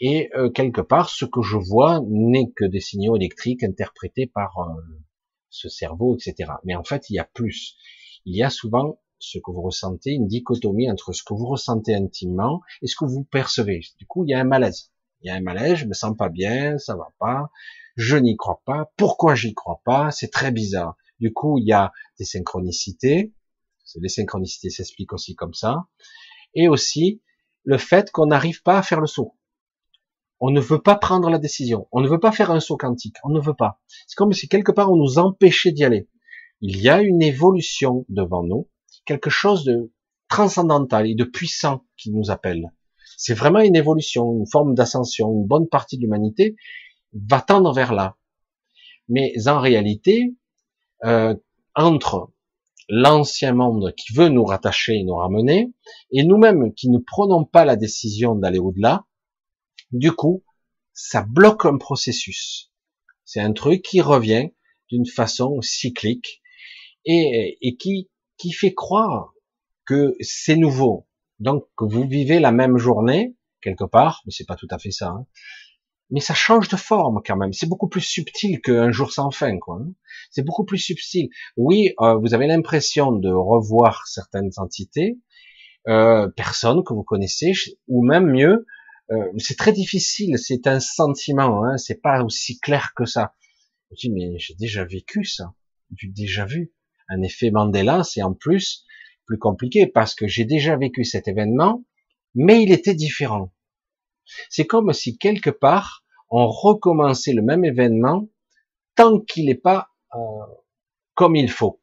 et 0.00 0.30
euh, 0.34 0.50
quelque 0.50 0.80
part, 0.80 1.10
ce 1.10 1.24
que 1.24 1.42
je 1.42 1.56
vois 1.56 2.00
n'est 2.08 2.50
que 2.56 2.64
des 2.64 2.80
signaux 2.80 3.16
électriques 3.16 3.62
interprétés 3.62 4.26
par 4.26 4.58
euh, 4.58 4.72
ce 5.50 5.68
cerveau, 5.68 6.16
etc. 6.16 6.52
Mais 6.64 6.74
en 6.74 6.84
fait, 6.84 7.08
il 7.10 7.14
y 7.14 7.18
a 7.18 7.24
plus. 7.24 7.76
Il 8.24 8.36
y 8.36 8.42
a 8.42 8.50
souvent 8.50 8.98
ce 9.18 9.38
que 9.38 9.52
vous 9.52 9.62
ressentez, 9.62 10.12
une 10.12 10.26
dichotomie 10.26 10.90
entre 10.90 11.12
ce 11.12 11.22
que 11.22 11.34
vous 11.34 11.46
ressentez 11.46 11.94
intimement 11.94 12.60
et 12.82 12.88
ce 12.88 12.96
que 12.96 13.04
vous 13.04 13.24
percevez. 13.24 13.80
Du 13.98 14.06
coup, 14.06 14.24
il 14.24 14.30
y 14.30 14.34
a 14.34 14.40
un 14.40 14.44
malaise. 14.44 14.90
Il 15.20 15.28
y 15.28 15.30
a 15.30 15.34
un 15.34 15.40
malaise, 15.40 15.76
je 15.76 15.86
me 15.86 15.94
sens 15.94 16.16
pas 16.16 16.28
bien, 16.28 16.78
ça 16.78 16.96
va 16.96 17.12
pas, 17.20 17.50
je 17.96 18.16
n'y 18.16 18.36
crois 18.36 18.60
pas, 18.64 18.92
pourquoi 18.96 19.36
j'y 19.36 19.54
crois 19.54 19.80
pas, 19.84 20.10
c'est 20.10 20.30
très 20.30 20.50
bizarre. 20.50 20.96
Du 21.20 21.32
coup, 21.32 21.58
il 21.58 21.66
y 21.66 21.72
a 21.72 21.92
des 22.18 22.24
synchronicités, 22.24 23.32
les 24.00 24.08
synchronicités 24.08 24.70
s'expliquent 24.70 25.12
aussi 25.12 25.36
comme 25.36 25.54
ça, 25.54 25.86
et 26.54 26.66
aussi 26.66 27.22
le 27.62 27.78
fait 27.78 28.10
qu'on 28.10 28.26
n'arrive 28.26 28.62
pas 28.62 28.78
à 28.78 28.82
faire 28.82 29.00
le 29.00 29.06
saut. 29.06 29.36
On 30.44 30.50
ne 30.50 30.60
veut 30.60 30.82
pas 30.82 30.96
prendre 30.96 31.30
la 31.30 31.38
décision, 31.38 31.86
on 31.92 32.00
ne 32.00 32.08
veut 32.08 32.18
pas 32.18 32.32
faire 32.32 32.50
un 32.50 32.58
saut 32.58 32.76
quantique, 32.76 33.14
on 33.22 33.28
ne 33.28 33.40
veut 33.40 33.54
pas. 33.54 33.80
C'est 34.08 34.16
comme 34.16 34.32
si 34.32 34.48
quelque 34.48 34.72
part 34.72 34.90
on 34.90 34.96
nous 34.96 35.18
empêchait 35.18 35.70
d'y 35.70 35.84
aller. 35.84 36.08
Il 36.60 36.80
y 36.80 36.88
a 36.88 37.00
une 37.00 37.22
évolution 37.22 38.04
devant 38.08 38.42
nous, 38.42 38.68
quelque 39.04 39.30
chose 39.30 39.64
de 39.64 39.92
transcendantal 40.28 41.06
et 41.08 41.14
de 41.14 41.22
puissant 41.22 41.84
qui 41.96 42.10
nous 42.10 42.32
appelle. 42.32 42.72
C'est 43.16 43.34
vraiment 43.34 43.60
une 43.60 43.76
évolution, 43.76 44.36
une 44.36 44.48
forme 44.50 44.74
d'ascension. 44.74 45.30
Une 45.32 45.46
bonne 45.46 45.68
partie 45.68 45.96
de 45.96 46.02
l'humanité 46.02 46.56
va 47.12 47.40
tendre 47.40 47.72
vers 47.72 47.92
là. 47.92 48.16
Mais 49.08 49.32
en 49.46 49.60
réalité, 49.60 50.34
euh, 51.04 51.36
entre 51.76 52.32
l'ancien 52.88 53.54
monde 53.54 53.94
qui 53.96 54.12
veut 54.12 54.28
nous 54.28 54.44
rattacher 54.44 54.94
et 54.94 55.04
nous 55.04 55.14
ramener, 55.14 55.72
et 56.10 56.24
nous-mêmes 56.24 56.74
qui 56.74 56.90
ne 56.90 56.98
prenons 56.98 57.44
pas 57.44 57.64
la 57.64 57.76
décision 57.76 58.34
d'aller 58.34 58.58
au-delà, 58.58 59.04
du 59.92 60.12
coup, 60.12 60.44
ça 60.92 61.22
bloque 61.22 61.64
un 61.64 61.78
processus. 61.78 62.70
C'est 63.24 63.40
un 63.40 63.52
truc 63.52 63.82
qui 63.82 64.00
revient 64.00 64.50
d'une 64.90 65.06
façon 65.06 65.60
cyclique 65.62 66.42
et, 67.04 67.58
et 67.60 67.76
qui, 67.76 68.10
qui 68.36 68.52
fait 68.52 68.74
croire 68.74 69.32
que 69.86 70.14
c'est 70.20 70.56
nouveau. 70.56 71.06
Donc, 71.38 71.66
vous 71.78 72.06
vivez 72.06 72.40
la 72.40 72.52
même 72.52 72.78
journée, 72.78 73.36
quelque 73.62 73.84
part, 73.84 74.22
mais 74.26 74.32
c'est 74.32 74.46
pas 74.46 74.56
tout 74.56 74.68
à 74.70 74.78
fait 74.78 74.90
ça, 74.90 75.08
hein, 75.08 75.26
mais 76.12 76.20
ça 76.20 76.34
change 76.34 76.68
de 76.68 76.76
forme 76.76 77.20
quand 77.24 77.36
même. 77.36 77.52
C'est 77.52 77.68
beaucoup 77.68 77.88
plus 77.88 78.02
subtil 78.02 78.60
qu'un 78.60 78.92
jour 78.92 79.12
sans 79.12 79.30
fin, 79.30 79.58
quoi. 79.58 79.80
Hein. 79.80 79.92
C'est 80.30 80.44
beaucoup 80.44 80.64
plus 80.64 80.78
subtil. 80.78 81.30
Oui, 81.56 81.94
euh, 82.00 82.16
vous 82.16 82.34
avez 82.34 82.46
l'impression 82.46 83.12
de 83.12 83.30
revoir 83.30 84.06
certaines 84.06 84.50
entités, 84.58 85.18
euh, 85.88 86.28
personnes 86.36 86.84
que 86.84 86.92
vous 86.92 87.02
connaissez, 87.02 87.52
ou 87.88 88.04
même 88.04 88.26
mieux, 88.26 88.66
euh, 89.12 89.32
c'est 89.38 89.56
très 89.56 89.72
difficile. 89.72 90.38
C'est 90.38 90.66
un 90.66 90.80
sentiment, 90.80 91.64
hein, 91.64 91.76
c'est 91.76 92.00
pas 92.00 92.24
aussi 92.24 92.58
clair 92.58 92.92
que 92.96 93.04
ça. 93.04 93.34
Je 93.90 94.08
dis 94.08 94.10
mais 94.10 94.38
j'ai 94.38 94.54
déjà 94.54 94.84
vécu 94.84 95.24
ça, 95.24 95.54
j'ai 95.96 96.08
déjà 96.08 96.46
vu. 96.46 96.72
Un 97.08 97.22
effet 97.22 97.50
Mandela, 97.50 98.04
c'est 98.04 98.22
en 98.22 98.32
plus 98.32 98.86
plus 99.26 99.38
compliqué 99.38 99.86
parce 99.86 100.14
que 100.14 100.26
j'ai 100.26 100.44
déjà 100.44 100.76
vécu 100.76 101.04
cet 101.04 101.28
événement, 101.28 101.84
mais 102.34 102.62
il 102.62 102.72
était 102.72 102.94
différent. 102.94 103.52
C'est 104.48 104.66
comme 104.66 104.92
si 104.92 105.18
quelque 105.18 105.50
part 105.50 106.04
on 106.30 106.48
recommençait 106.48 107.34
le 107.34 107.42
même 107.42 107.64
événement 107.64 108.28
tant 108.94 109.20
qu'il 109.20 109.46
n'est 109.46 109.54
pas 109.54 109.88
euh, 110.14 110.18
comme 111.14 111.36
il 111.36 111.50
faut. 111.50 111.80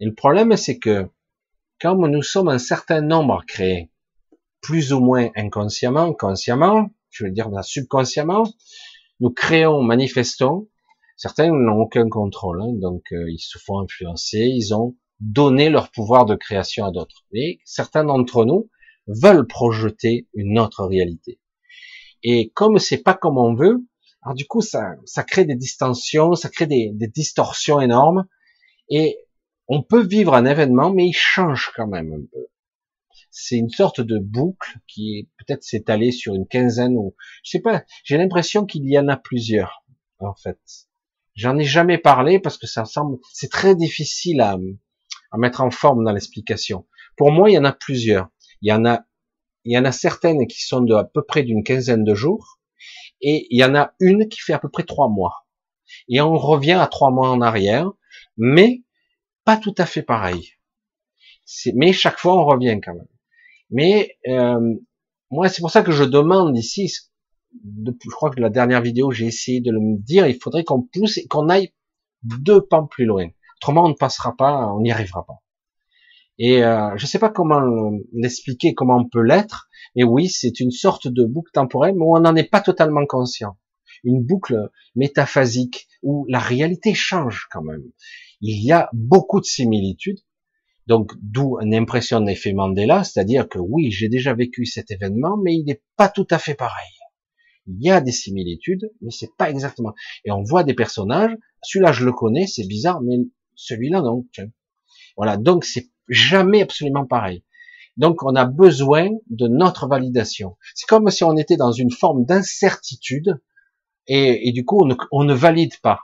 Et 0.00 0.04
le 0.04 0.14
problème, 0.14 0.56
c'est 0.56 0.78
que 0.78 1.08
quand 1.80 1.96
nous 1.96 2.22
sommes 2.22 2.48
un 2.48 2.58
certain 2.58 3.00
nombre 3.00 3.42
créés, 3.46 3.90
plus 4.60 4.92
ou 4.92 5.00
moins 5.00 5.30
inconsciemment, 5.36 6.12
consciemment, 6.12 6.90
je 7.10 7.24
veux 7.24 7.30
dire 7.30 7.50
subconsciemment, 7.62 8.44
nous 9.20 9.30
créons, 9.30 9.82
manifestons, 9.82 10.68
certains 11.16 11.50
n'ont 11.50 11.80
aucun 11.80 12.08
contrôle, 12.08 12.62
hein, 12.62 12.72
donc 12.74 13.04
euh, 13.12 13.30
ils 13.30 13.40
se 13.40 13.58
font 13.58 13.80
influencer, 13.80 14.38
ils 14.38 14.74
ont 14.74 14.96
donné 15.20 15.70
leur 15.70 15.90
pouvoir 15.90 16.26
de 16.26 16.34
création 16.34 16.84
à 16.84 16.90
d'autres. 16.90 17.24
Mais 17.32 17.58
certains 17.64 18.04
d'entre 18.04 18.44
nous 18.44 18.68
veulent 19.06 19.46
projeter 19.46 20.28
une 20.34 20.58
autre 20.58 20.84
réalité. 20.84 21.40
Et 22.22 22.50
comme 22.54 22.78
c'est 22.78 23.02
pas 23.02 23.14
comme 23.14 23.38
on 23.38 23.54
veut, 23.54 23.86
alors 24.22 24.34
du 24.34 24.46
coup 24.46 24.60
ça, 24.60 24.96
ça 25.04 25.22
crée 25.22 25.44
des 25.44 25.54
distensions, 25.54 26.34
ça 26.34 26.48
crée 26.50 26.66
des, 26.66 26.90
des 26.92 27.08
distorsions 27.08 27.80
énormes. 27.80 28.26
Et 28.90 29.18
on 29.68 29.82
peut 29.82 30.04
vivre 30.04 30.34
un 30.34 30.44
événement, 30.44 30.92
mais 30.92 31.06
il 31.06 31.14
change 31.14 31.72
quand 31.74 31.86
même 31.86 32.12
un 32.12 32.26
peu. 32.32 32.46
C'est 33.38 33.58
une 33.58 33.68
sorte 33.68 34.00
de 34.00 34.18
boucle 34.18 34.78
qui 34.88 35.28
peut-être 35.36 35.62
s'étalée 35.62 36.10
sur 36.10 36.34
une 36.34 36.48
quinzaine 36.48 36.96
ou 36.96 37.14
je 37.44 37.50
sais 37.50 37.60
pas. 37.60 37.84
J'ai 38.02 38.16
l'impression 38.16 38.64
qu'il 38.64 38.88
y 38.88 38.98
en 38.98 39.08
a 39.08 39.18
plusieurs 39.18 39.84
en 40.20 40.34
fait. 40.34 40.58
J'en 41.34 41.58
ai 41.58 41.64
jamais 41.64 41.98
parlé 41.98 42.40
parce 42.40 42.56
que 42.56 42.66
ça 42.66 42.86
semble, 42.86 43.18
c'est 43.34 43.50
très 43.50 43.76
difficile 43.76 44.40
à, 44.40 44.56
à 45.30 45.36
mettre 45.36 45.60
en 45.60 45.70
forme 45.70 46.02
dans 46.02 46.12
l'explication. 46.12 46.86
Pour 47.18 47.30
moi, 47.30 47.50
il 47.50 47.54
y 47.54 47.58
en 47.58 47.66
a 47.66 47.72
plusieurs. 47.72 48.30
Il 48.62 48.70
y 48.70 48.72
en 48.72 48.86
a 48.86 49.04
il 49.66 49.74
y 49.74 49.78
en 49.78 49.84
a 49.84 49.92
certaines 49.92 50.46
qui 50.46 50.62
sont 50.62 50.80
de 50.80 50.94
à 50.94 51.04
peu 51.04 51.22
près 51.22 51.42
d'une 51.42 51.62
quinzaine 51.62 52.04
de 52.04 52.14
jours, 52.14 52.58
et 53.20 53.48
il 53.50 53.58
y 53.58 53.64
en 53.64 53.74
a 53.74 53.92
une 54.00 54.30
qui 54.30 54.40
fait 54.40 54.54
à 54.54 54.58
peu 54.58 54.70
près 54.70 54.84
trois 54.84 55.10
mois. 55.10 55.46
Et 56.08 56.22
on 56.22 56.38
revient 56.38 56.78
à 56.80 56.86
trois 56.86 57.10
mois 57.10 57.28
en 57.28 57.42
arrière, 57.42 57.90
mais 58.38 58.82
pas 59.44 59.58
tout 59.58 59.74
à 59.76 59.84
fait 59.84 60.02
pareil. 60.02 60.52
Mais 61.74 61.92
chaque 61.92 62.18
fois 62.18 62.40
on 62.40 62.46
revient 62.46 62.80
quand 62.82 62.94
même. 62.94 63.08
Mais 63.70 64.16
euh, 64.28 64.74
moi 65.30 65.48
c'est 65.48 65.60
pour 65.60 65.70
ça 65.70 65.82
que 65.82 65.92
je 65.92 66.04
demande 66.04 66.56
ici, 66.56 66.92
je 67.52 68.10
crois 68.10 68.30
que 68.30 68.40
la 68.40 68.50
dernière 68.50 68.82
vidéo 68.82 69.10
j'ai 69.10 69.26
essayé 69.26 69.60
de 69.60 69.70
le 69.70 69.98
dire, 69.98 70.26
il 70.26 70.38
faudrait 70.40 70.64
qu'on 70.64 70.82
pousse 70.82 71.18
et 71.18 71.26
qu'on 71.26 71.48
aille 71.48 71.72
deux 72.22 72.60
pas 72.60 72.86
plus 72.90 73.04
loin. 73.04 73.28
Autrement 73.58 73.84
on 73.84 73.88
ne 73.88 73.94
passera 73.94 74.36
pas, 74.36 74.72
on 74.72 74.80
n'y 74.80 74.92
arrivera 74.92 75.24
pas. 75.24 75.42
Et 76.38 76.62
euh, 76.62 76.96
je 76.96 77.04
ne 77.04 77.08
sais 77.08 77.18
pas 77.18 77.30
comment 77.30 77.62
l'expliquer, 78.12 78.74
comment 78.74 78.98
on 78.98 79.08
peut 79.08 79.22
l'être, 79.22 79.68
mais 79.94 80.04
oui, 80.04 80.28
c'est 80.28 80.60
une 80.60 80.70
sorte 80.70 81.08
de 81.08 81.24
boucle 81.24 81.50
temporelle, 81.52 81.94
mais 81.94 82.04
on 82.04 82.20
n'en 82.20 82.36
est 82.36 82.50
pas 82.50 82.60
totalement 82.60 83.06
conscient. 83.06 83.56
Une 84.04 84.22
boucle 84.22 84.70
métaphasique 84.94 85.88
où 86.02 86.26
la 86.28 86.38
réalité 86.38 86.92
change 86.92 87.46
quand 87.50 87.62
même. 87.62 87.84
Il 88.42 88.62
y 88.62 88.72
a 88.72 88.90
beaucoup 88.92 89.40
de 89.40 89.46
similitudes, 89.46 90.18
donc 90.86 91.12
d'où 91.20 91.58
une 91.60 91.74
impression 91.74 92.20
d'effet 92.20 92.52
Mandela, 92.52 93.04
c'est-à-dire 93.04 93.48
que 93.48 93.58
oui, 93.58 93.90
j'ai 93.90 94.08
déjà 94.08 94.34
vécu 94.34 94.66
cet 94.66 94.90
événement, 94.90 95.36
mais 95.36 95.54
il 95.54 95.64
n'est 95.64 95.82
pas 95.96 96.08
tout 96.08 96.26
à 96.30 96.38
fait 96.38 96.54
pareil. 96.54 96.92
Il 97.66 97.82
y 97.82 97.90
a 97.90 98.00
des 98.00 98.12
similitudes, 98.12 98.92
mais 99.00 99.10
c'est 99.10 99.34
pas 99.36 99.50
exactement. 99.50 99.94
Et 100.24 100.30
on 100.30 100.42
voit 100.42 100.62
des 100.62 100.74
personnages, 100.74 101.36
celui-là 101.62 101.92
je 101.92 102.04
le 102.04 102.12
connais, 102.12 102.46
c'est 102.46 102.66
bizarre, 102.66 103.00
mais 103.02 103.16
celui-là 103.56 104.02
non. 104.02 104.24
Voilà, 105.16 105.36
donc 105.36 105.64
c'est 105.64 105.90
jamais 106.08 106.62
absolument 106.62 107.06
pareil. 107.06 107.42
Donc 107.96 108.22
on 108.22 108.34
a 108.36 108.44
besoin 108.44 109.08
de 109.30 109.48
notre 109.48 109.88
validation. 109.88 110.56
C'est 110.74 110.86
comme 110.86 111.10
si 111.10 111.24
on 111.24 111.36
était 111.36 111.56
dans 111.56 111.72
une 111.72 111.90
forme 111.90 112.24
d'incertitude 112.24 113.40
et, 114.06 114.52
du 114.52 114.64
coup 114.64 114.86
on 115.10 115.24
ne, 115.24 115.34
valide 115.34 115.78
pas. 115.80 116.00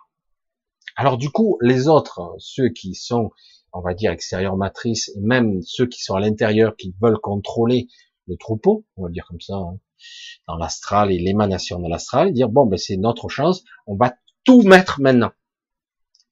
Alors 0.97 1.19
du 1.19 1.31
coup 1.31 1.59
les 1.61 1.87
autres, 1.87 2.35
ceux 2.39 2.71
qui 2.71 2.95
sont, 2.95 3.31
on 3.73 3.81
va 3.81 3.95
dire 3.95 4.13
extérieur 4.13 4.57
matrice, 4.57 5.11
et 5.17 5.21
même 5.21 5.61
ceux 5.63 5.87
qui 5.87 6.03
sont 6.03 6.15
à 6.15 6.21
l'intérieur, 6.21 6.77
qui 6.77 6.95
veulent 7.01 7.21
contrôler 7.21 7.89
le 8.27 8.37
troupeau, 8.37 8.85
on 8.97 9.05
va 9.05 9.11
dire 9.11 9.27
comme 9.27 9.41
ça, 9.41 9.55
hein, 9.55 9.79
dans 10.49 10.57
l'astral 10.57 11.13
et 11.13 11.19
l'émanation 11.19 11.79
de 11.81 11.89
l'astral, 11.89 12.33
dire 12.33 12.49
bon 12.49 12.67
ben 12.67 12.77
c'est 12.77 12.97
notre 12.97 13.29
chance, 13.29 13.65
on 13.87 13.97
va 13.97 14.15
tout 14.45 14.63
mettre 14.63 15.01
maintenant. 15.01 15.31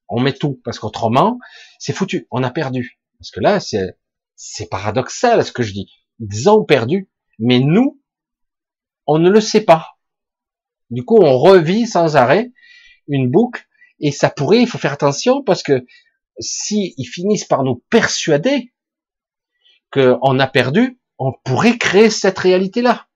On 0.08 0.20
met 0.20 0.32
tout 0.32 0.60
parce 0.64 0.78
qu'autrement 0.78 1.38
c'est 1.78 1.92
foutu, 1.92 2.28
on 2.30 2.42
a 2.44 2.50
perdu. 2.50 3.00
Parce 3.18 3.30
que 3.30 3.40
là, 3.40 3.58
c'est, 3.58 3.98
c'est 4.36 4.68
paradoxal 4.68 5.44
ce 5.44 5.52
que 5.52 5.62
je 5.62 5.72
dis. 5.72 5.90
Ils 6.20 6.48
ont 6.48 6.64
perdu, 6.64 7.10
mais 7.38 7.58
nous, 7.58 8.00
on 9.06 9.18
ne 9.18 9.30
le 9.30 9.40
sait 9.40 9.62
pas. 9.62 9.98
Du 10.90 11.04
coup, 11.04 11.18
on 11.20 11.38
revit 11.38 11.86
sans 11.86 12.16
arrêt 12.16 12.52
une 13.08 13.30
boucle, 13.30 13.66
et 13.98 14.12
ça 14.12 14.30
pourrait, 14.30 14.60
il 14.60 14.66
faut 14.66 14.78
faire 14.78 14.92
attention, 14.92 15.42
parce 15.42 15.62
que 15.62 15.84
si 16.40 16.94
ils 16.96 17.06
finissent 17.06 17.44
par 17.44 17.62
nous 17.62 17.82
persuader 17.90 18.72
qu'on 19.92 20.38
a 20.38 20.46
perdu, 20.46 21.00
on 21.18 21.32
pourrait 21.44 21.78
créer 21.78 22.10
cette 22.10 22.38
réalité-là. 22.38 23.06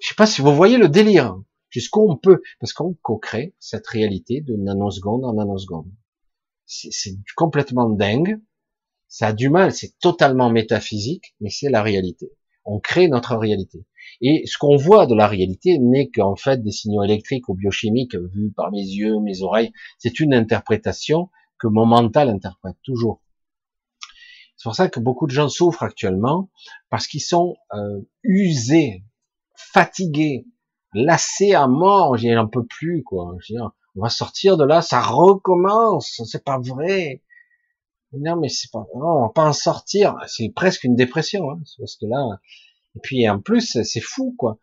Je 0.00 0.08
sais 0.08 0.14
pas 0.16 0.26
si 0.26 0.42
vous 0.42 0.54
voyez 0.54 0.78
le 0.78 0.88
délire, 0.88 1.36
jusqu'où 1.70 2.10
on 2.10 2.16
peut, 2.16 2.42
parce 2.58 2.72
qu'on 2.72 2.94
co-crée 3.02 3.54
cette 3.60 3.86
réalité 3.86 4.40
de 4.40 4.56
nanoseconde 4.56 5.24
en 5.24 5.34
nanoseconde. 5.34 5.90
C'est 6.66 7.16
complètement 7.36 7.88
dingue. 7.88 8.40
Ça 9.08 9.28
a 9.28 9.32
du 9.32 9.50
mal, 9.50 9.72
c'est 9.72 9.98
totalement 9.98 10.50
métaphysique, 10.50 11.34
mais 11.40 11.50
c'est 11.50 11.68
la 11.68 11.82
réalité. 11.82 12.32
On 12.64 12.80
crée 12.80 13.08
notre 13.08 13.36
réalité. 13.36 13.84
Et 14.20 14.44
ce 14.46 14.56
qu'on 14.56 14.76
voit 14.76 15.06
de 15.06 15.14
la 15.14 15.26
réalité 15.26 15.78
n'est 15.78 16.08
qu'en 16.08 16.36
fait 16.36 16.62
des 16.62 16.70
signaux 16.70 17.02
électriques 17.02 17.48
ou 17.48 17.54
biochimiques 17.54 18.16
vus 18.16 18.52
par 18.52 18.70
mes 18.70 18.82
yeux, 18.82 19.20
mes 19.20 19.42
oreilles. 19.42 19.72
C'est 19.98 20.20
une 20.20 20.32
interprétation 20.32 21.28
que 21.62 21.68
mon 21.68 21.86
mental 21.86 22.28
interprète 22.28 22.76
toujours. 22.82 23.22
C'est 24.56 24.64
pour 24.64 24.74
ça 24.74 24.88
que 24.88 24.98
beaucoup 24.98 25.28
de 25.28 25.32
gens 25.32 25.48
souffrent 25.48 25.84
actuellement 25.84 26.50
parce 26.90 27.06
qu'ils 27.06 27.22
sont 27.22 27.56
euh, 27.72 28.00
usés, 28.24 29.04
fatigués, 29.54 30.44
lassés 30.92 31.54
à 31.54 31.68
mort. 31.68 32.16
J'en 32.16 32.48
peux 32.48 32.66
plus 32.66 33.04
quoi. 33.04 33.36
on 33.94 34.02
va 34.02 34.08
sortir 34.08 34.56
de 34.56 34.64
là, 34.64 34.82
ça 34.82 35.00
recommence. 35.00 36.20
C'est 36.26 36.44
pas 36.44 36.58
vrai. 36.58 37.22
Non, 38.12 38.36
mais 38.36 38.48
c'est 38.48 38.70
pas, 38.72 38.84
on 38.92 39.22
va 39.22 39.28
pas 39.30 39.46
en 39.46 39.52
sortir. 39.52 40.16
C'est 40.26 40.48
presque 40.50 40.84
une 40.84 40.96
dépression, 40.96 41.50
hein, 41.50 41.60
parce 41.78 41.96
que 41.96 42.06
là, 42.06 42.40
et 42.96 43.00
puis 43.02 43.28
en 43.28 43.40
plus, 43.40 43.82
c'est 43.84 44.00
fou, 44.00 44.34
quoi. 44.36 44.58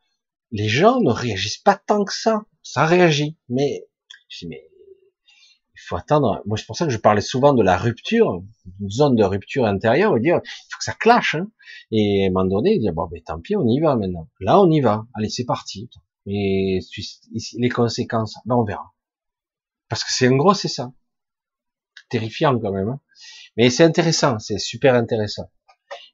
Les 0.52 0.68
gens 0.68 1.00
ne 1.00 1.12
réagissent 1.12 1.58
pas 1.58 1.76
tant 1.76 2.04
que 2.04 2.14
ça. 2.14 2.44
Ça 2.62 2.86
réagit, 2.86 3.38
mais 3.48 3.88
mais 4.48 4.69
il 5.80 5.88
faut 5.88 5.96
attendre. 5.96 6.42
Moi, 6.46 6.58
c'est 6.58 6.66
pour 6.66 6.76
ça 6.76 6.86
que 6.86 6.92
je 6.92 6.98
parlais 6.98 7.22
souvent 7.22 7.54
de 7.54 7.64
la 7.64 7.78
rupture, 7.78 8.44
une 8.80 8.90
zone 8.90 9.16
de 9.16 9.24
rupture 9.24 9.66
intérieure, 9.66 10.20
dire, 10.20 10.42
il 10.44 10.70
faut 10.72 10.78
que 10.78 10.84
ça 10.84 10.94
clash. 10.94 11.36
Hein. 11.36 11.48
Et 11.92 12.26
à 12.26 12.28
un 12.28 12.32
moment 12.32 12.46
donné, 12.46 12.78
dire, 12.80 12.94
bon, 12.94 13.08
ben 13.08 13.22
tant 13.22 13.40
pis, 13.40 13.56
on 13.56 13.68
y 13.68 13.80
va 13.80 13.96
maintenant. 13.96 14.28
Là, 14.40 14.60
on 14.60 14.70
y 14.70 14.82
va. 14.82 15.06
Allez, 15.14 15.30
c'est 15.30 15.46
parti. 15.46 15.90
Et 16.26 16.80
les 17.58 17.70
conséquences, 17.70 18.38
ben 18.46 18.56
on 18.56 18.64
verra. 18.64 18.94
Parce 19.88 20.04
que 20.04 20.12
c'est 20.12 20.28
en 20.28 20.36
gros, 20.36 20.54
c'est 20.54 20.68
ça. 20.68 20.92
Terrifiant 22.10 22.60
quand 22.60 22.72
même. 22.72 22.90
Hein. 22.90 23.00
Mais 23.58 23.70
c'est 23.70 23.84
intéressant, 23.84 24.38
c'est 24.40 24.60
super 24.60 24.94
intéressant. 24.96 25.50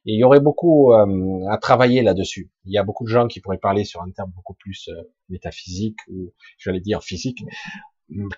Et 0.06 0.14
il 0.14 0.18
y 0.18 0.24
aurait 0.24 0.40
beaucoup 0.40 0.92
euh, 0.92 1.46
à 1.50 1.58
travailler 1.58 2.02
là-dessus. 2.02 2.50
Il 2.64 2.72
y 2.72 2.78
a 2.78 2.84
beaucoup 2.84 3.04
de 3.04 3.08
gens 3.08 3.26
qui 3.26 3.40
pourraient 3.40 3.58
parler 3.58 3.84
sur 3.84 4.02
un 4.02 4.10
terme 4.10 4.30
beaucoup 4.34 4.54
plus 4.54 4.88
euh, 4.88 5.02
métaphysique 5.28 5.98
ou 6.08 6.32
j'allais 6.58 6.80
dire 6.80 7.02
physique, 7.02 7.42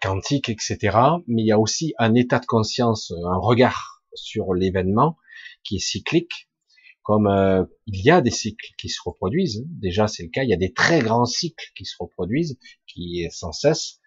quantique, 0.01 0.49
etc. 0.49 0.97
Mais 1.27 1.43
il 1.43 1.47
y 1.47 1.53
a 1.53 1.59
aussi 1.59 1.95
un 1.99 2.15
état 2.15 2.39
de 2.39 2.47
conscience, 2.47 3.12
un 3.12 3.39
regard 3.39 4.03
sur 4.15 4.55
l'événement 4.55 5.16
qui 5.65 5.77
est 5.77 5.81
cyclique. 5.81 6.49
Comme 7.03 7.27
euh, 7.27 7.65
il 7.86 8.05
y 8.05 8.11
a 8.11 8.20
des 8.20 8.31
cycles 8.31 8.69
qui 8.77 8.90
se 8.90 9.01
reproduisent, 9.03 9.65
déjà 9.66 10.09
c'est 10.09 10.24
le 10.24 10.28
cas, 10.28 10.43
il 10.43 10.51
y 10.51 10.55
a 10.55 10.59
des 10.59 10.74
très 10.74 11.01
grands 11.01 11.24
cycles 11.24 11.65
qui 11.74 11.86
se 11.86 11.97
reproduisent, 11.99 12.59
qui 12.86 13.23
est 13.23 13.31
sans 13.31 13.53
cesse. 13.53 14.01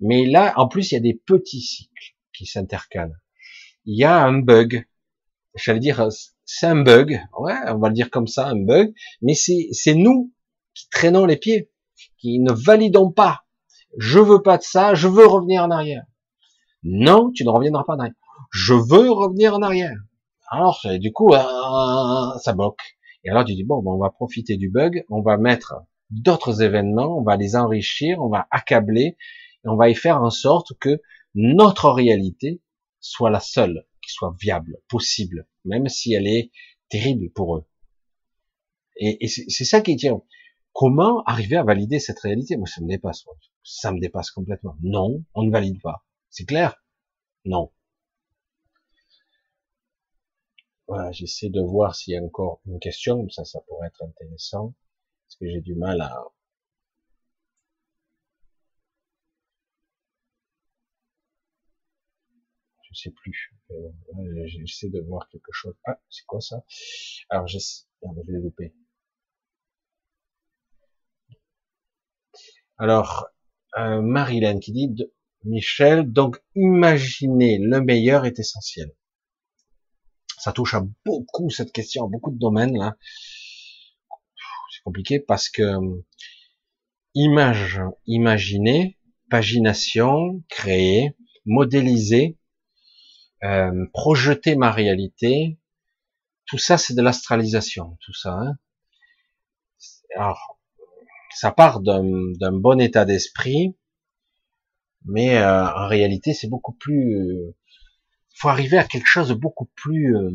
Mais 0.00 0.24
là, 0.24 0.54
en 0.56 0.66
plus, 0.66 0.90
il 0.90 0.94
y 0.94 0.98
a 0.98 1.00
des 1.00 1.14
petits 1.14 1.60
cycles 1.60 2.14
qui 2.32 2.46
s'intercalent. 2.46 3.16
Il 3.84 3.98
y 3.98 4.04
a 4.04 4.24
un 4.24 4.38
bug. 4.38 4.86
J'allais 5.54 5.80
dire, 5.80 6.08
c'est 6.46 6.66
un 6.66 6.82
bug. 6.82 7.20
Ouais, 7.38 7.54
on 7.68 7.78
va 7.78 7.88
le 7.88 7.94
dire 7.94 8.10
comme 8.10 8.26
ça, 8.26 8.48
un 8.48 8.56
bug. 8.56 8.94
Mais 9.20 9.34
c'est 9.34 9.94
nous 9.94 10.32
qui 10.74 10.88
traînons 10.88 11.26
les 11.26 11.36
pieds, 11.36 11.70
qui 12.18 12.38
ne 12.38 12.52
validons 12.52 13.10
pas 13.10 13.45
je 13.96 14.18
veux 14.18 14.42
pas 14.42 14.58
de 14.58 14.62
ça, 14.62 14.94
je 14.94 15.08
veux 15.08 15.26
revenir 15.26 15.62
en 15.62 15.70
arrière. 15.70 16.04
Non, 16.82 17.30
tu 17.32 17.44
ne 17.44 17.50
reviendras 17.50 17.84
pas 17.84 17.94
en 17.94 17.98
arrière. 17.98 18.14
Je 18.52 18.74
veux 18.74 19.10
revenir 19.10 19.54
en 19.54 19.62
arrière. 19.62 19.96
Alors, 20.50 20.86
du 21.00 21.12
coup, 21.12 21.32
euh, 21.32 22.38
ça 22.38 22.52
bloque. 22.52 22.96
Et 23.24 23.30
alors, 23.30 23.44
tu 23.44 23.54
dis, 23.54 23.64
bon, 23.64 23.82
ben, 23.82 23.90
on 23.90 23.98
va 23.98 24.10
profiter 24.10 24.56
du 24.56 24.70
bug, 24.70 25.04
on 25.10 25.20
va 25.20 25.36
mettre 25.36 25.74
d'autres 26.10 26.62
événements, 26.62 27.18
on 27.18 27.22
va 27.22 27.36
les 27.36 27.56
enrichir, 27.56 28.22
on 28.22 28.28
va 28.28 28.46
accabler, 28.50 29.16
et 29.64 29.68
on 29.68 29.76
va 29.76 29.90
y 29.90 29.94
faire 29.94 30.22
en 30.22 30.30
sorte 30.30 30.72
que 30.78 31.00
notre 31.34 31.90
réalité 31.90 32.62
soit 33.00 33.30
la 33.30 33.40
seule 33.40 33.86
qui 34.02 34.12
soit 34.12 34.34
viable, 34.40 34.78
possible, 34.88 35.48
même 35.64 35.88
si 35.88 36.14
elle 36.14 36.28
est 36.28 36.52
terrible 36.88 37.30
pour 37.30 37.56
eux. 37.56 37.64
Et, 38.98 39.28
c'est 39.28 39.64
ça 39.64 39.80
qui 39.80 39.96
tient. 39.96 40.22
Comment 40.72 41.22
arriver 41.24 41.56
à 41.56 41.64
valider 41.64 41.98
cette 41.98 42.20
réalité? 42.20 42.56
Moi, 42.56 42.66
ça 42.66 42.80
me 42.80 42.88
dépasse. 42.88 43.24
Ça 43.66 43.92
me 43.92 44.00
dépasse 44.00 44.30
complètement. 44.30 44.78
Non, 44.80 45.22
on 45.34 45.42
ne 45.42 45.50
valide 45.50 45.82
pas. 45.82 46.06
C'est 46.30 46.46
clair? 46.46 46.82
Non. 47.44 47.70
Voilà, 50.88 51.12
j'essaie 51.12 51.48
de 51.48 51.60
voir 51.60 51.94
s'il 51.94 52.14
y 52.14 52.16
a 52.16 52.22
encore 52.22 52.60
une 52.66 52.80
question, 52.80 53.28
ça, 53.28 53.44
ça 53.44 53.60
pourrait 53.68 53.88
être 53.88 54.02
intéressant, 54.02 54.74
parce 55.26 55.36
que 55.36 55.48
j'ai 55.48 55.60
du 55.60 55.74
mal 55.74 56.00
à... 56.00 56.24
Je 62.82 62.94
sais 62.94 63.10
plus. 63.10 63.54
Euh, 63.70 64.46
j'essaie 64.46 64.88
de 64.88 65.00
voir 65.00 65.28
quelque 65.28 65.52
chose. 65.52 65.74
Ah, 65.84 66.00
c'est 66.08 66.24
quoi 66.24 66.40
ça? 66.40 66.64
Alors, 67.28 67.46
j'essaie... 67.46 67.84
je 68.02 68.32
l'ai 68.32 68.38
loupé. 68.40 68.74
Alors, 72.78 73.28
euh, 73.78 74.00
Marilyn 74.00 74.58
qui 74.58 74.72
dit, 74.72 74.88
Michel, 75.44 76.10
donc 76.10 76.42
imaginer 76.54 77.58
le 77.60 77.80
meilleur 77.80 78.24
est 78.24 78.38
essentiel. 78.38 78.92
Ça 80.38 80.52
touche 80.52 80.74
à 80.74 80.84
beaucoup 81.04 81.50
cette 81.50 81.72
question, 81.72 82.04
à 82.04 82.08
beaucoup 82.08 82.30
de 82.30 82.38
domaines 82.38 82.76
là. 82.76 82.96
C'est 84.72 84.82
compliqué 84.82 85.20
parce 85.20 85.48
que 85.48 85.62
image, 87.14 87.80
imaginer, 88.06 88.98
pagination, 89.30 90.42
créer, 90.48 91.16
modéliser, 91.44 92.38
euh, 93.44 93.86
projeter 93.92 94.56
ma 94.56 94.70
réalité, 94.70 95.58
tout 96.46 96.58
ça 96.58 96.78
c'est 96.78 96.94
de 96.94 97.02
l'astralisation, 97.02 97.98
tout 98.00 98.14
ça. 98.14 98.32
Hein. 98.32 98.58
Alors, 100.14 100.55
ça 101.36 101.50
part 101.50 101.80
d'un 101.80 102.52
bon 102.52 102.80
état 102.80 103.04
d'esprit, 103.04 103.76
mais 105.04 105.36
euh, 105.36 105.66
en 105.66 105.86
réalité, 105.86 106.32
c'est 106.32 106.48
beaucoup 106.48 106.72
plus. 106.72 107.14
Il 107.14 108.38
faut 108.38 108.48
arriver 108.48 108.78
à 108.78 108.84
quelque 108.84 109.10
chose 109.10 109.28
de 109.28 109.34
beaucoup 109.34 109.70
plus. 109.74 110.16
Euh, 110.16 110.30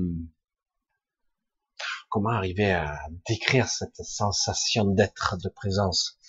comment 2.09 2.29
arriver 2.29 2.71
à 2.71 2.99
décrire 3.27 3.67
cette 3.67 3.95
sensation 3.95 4.85
d'être, 4.85 5.37
de 5.43 5.49
présence? 5.49 6.19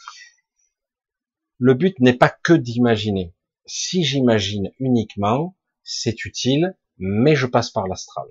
Le 1.59 1.75
but 1.75 2.01
n'est 2.01 2.17
pas 2.17 2.31
que 2.31 2.55
d'imaginer. 2.55 3.35
Si 3.67 4.05
j'imagine 4.05 4.73
uniquement, 4.79 5.55
c'est 5.85 6.25
utile, 6.25 6.79
mais 6.97 7.37
je 7.37 7.47
passe 7.47 7.71
par 7.71 7.87
l'astral. 7.89 8.27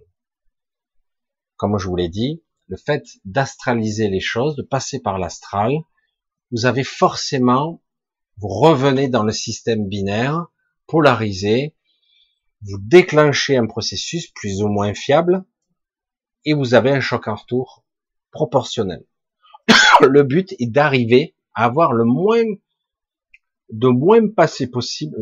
Comme 1.56 1.78
je 1.78 1.88
vous 1.88 1.96
l'ai 1.96 2.10
dit, 2.10 2.44
le 2.66 2.78
fait 2.78 3.06
d'astraliser 3.26 4.08
les 4.08 4.20
choses, 4.20 4.56
de 4.56 4.64
passer 4.64 5.00
par 5.00 5.20
l'astral, 5.20 5.72
vous 6.52 6.66
avez 6.66 6.84
forcément, 6.84 7.82
vous 8.38 8.50
revenez 8.50 9.08
dans 9.08 9.24
le 9.24 9.32
système 9.32 9.88
binaire, 9.88 10.48
polarisé, 10.88 11.76
vous 12.62 12.78
déclenchez 12.80 13.58
un 13.58 13.66
processus 13.66 14.28
plus 14.28 14.62
ou 14.62 14.68
moins 14.68 14.94
fiable, 14.94 15.46
et 16.46 16.54
vous 16.54 16.74
avez 16.74 16.92
un 16.92 17.00
choc 17.00 17.28
en 17.28 17.36
retour 17.36 17.84
proportionnel. 18.32 19.06
le 20.02 20.24
but 20.24 20.54
est 20.60 20.68
d'arriver 20.68 21.36
à 21.54 21.66
avoir 21.66 21.94
le 21.94 22.04
moins, 22.04 22.44
de 23.70 23.88
moins 23.88 24.28
passé 24.30 24.68
possible, 24.68 25.16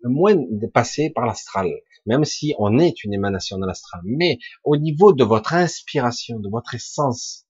le 0.00 0.10
moins 0.10 0.36
de 0.36 0.66
passer 0.66 1.10
par 1.10 1.26
l'astral, 1.26 1.70
même 2.06 2.24
si 2.24 2.54
on 2.58 2.78
est 2.78 3.02
une 3.04 3.14
émanation 3.14 3.58
de 3.58 3.66
l'astral. 3.66 4.00
Mais 4.04 4.38
au 4.64 4.76
niveau 4.76 5.12
de 5.12 5.24
votre 5.24 5.54
inspiration, 5.54 6.38
de 6.38 6.48
votre 6.48 6.74
essence, 6.74 7.46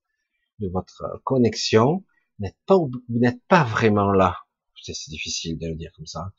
de 0.58 0.68
votre 0.68 1.20
connexion, 1.24 2.04
n'êtes 2.38 2.56
pas, 2.66 2.76
vous 2.76 3.00
n'êtes 3.08 3.42
pas 3.48 3.64
vraiment 3.64 4.12
là. 4.12 4.36
C'est 4.80 5.10
difficile 5.10 5.58
de 5.58 5.68
le 5.68 5.74
dire 5.74 5.92
comme 5.94 6.06
ça. 6.06 6.32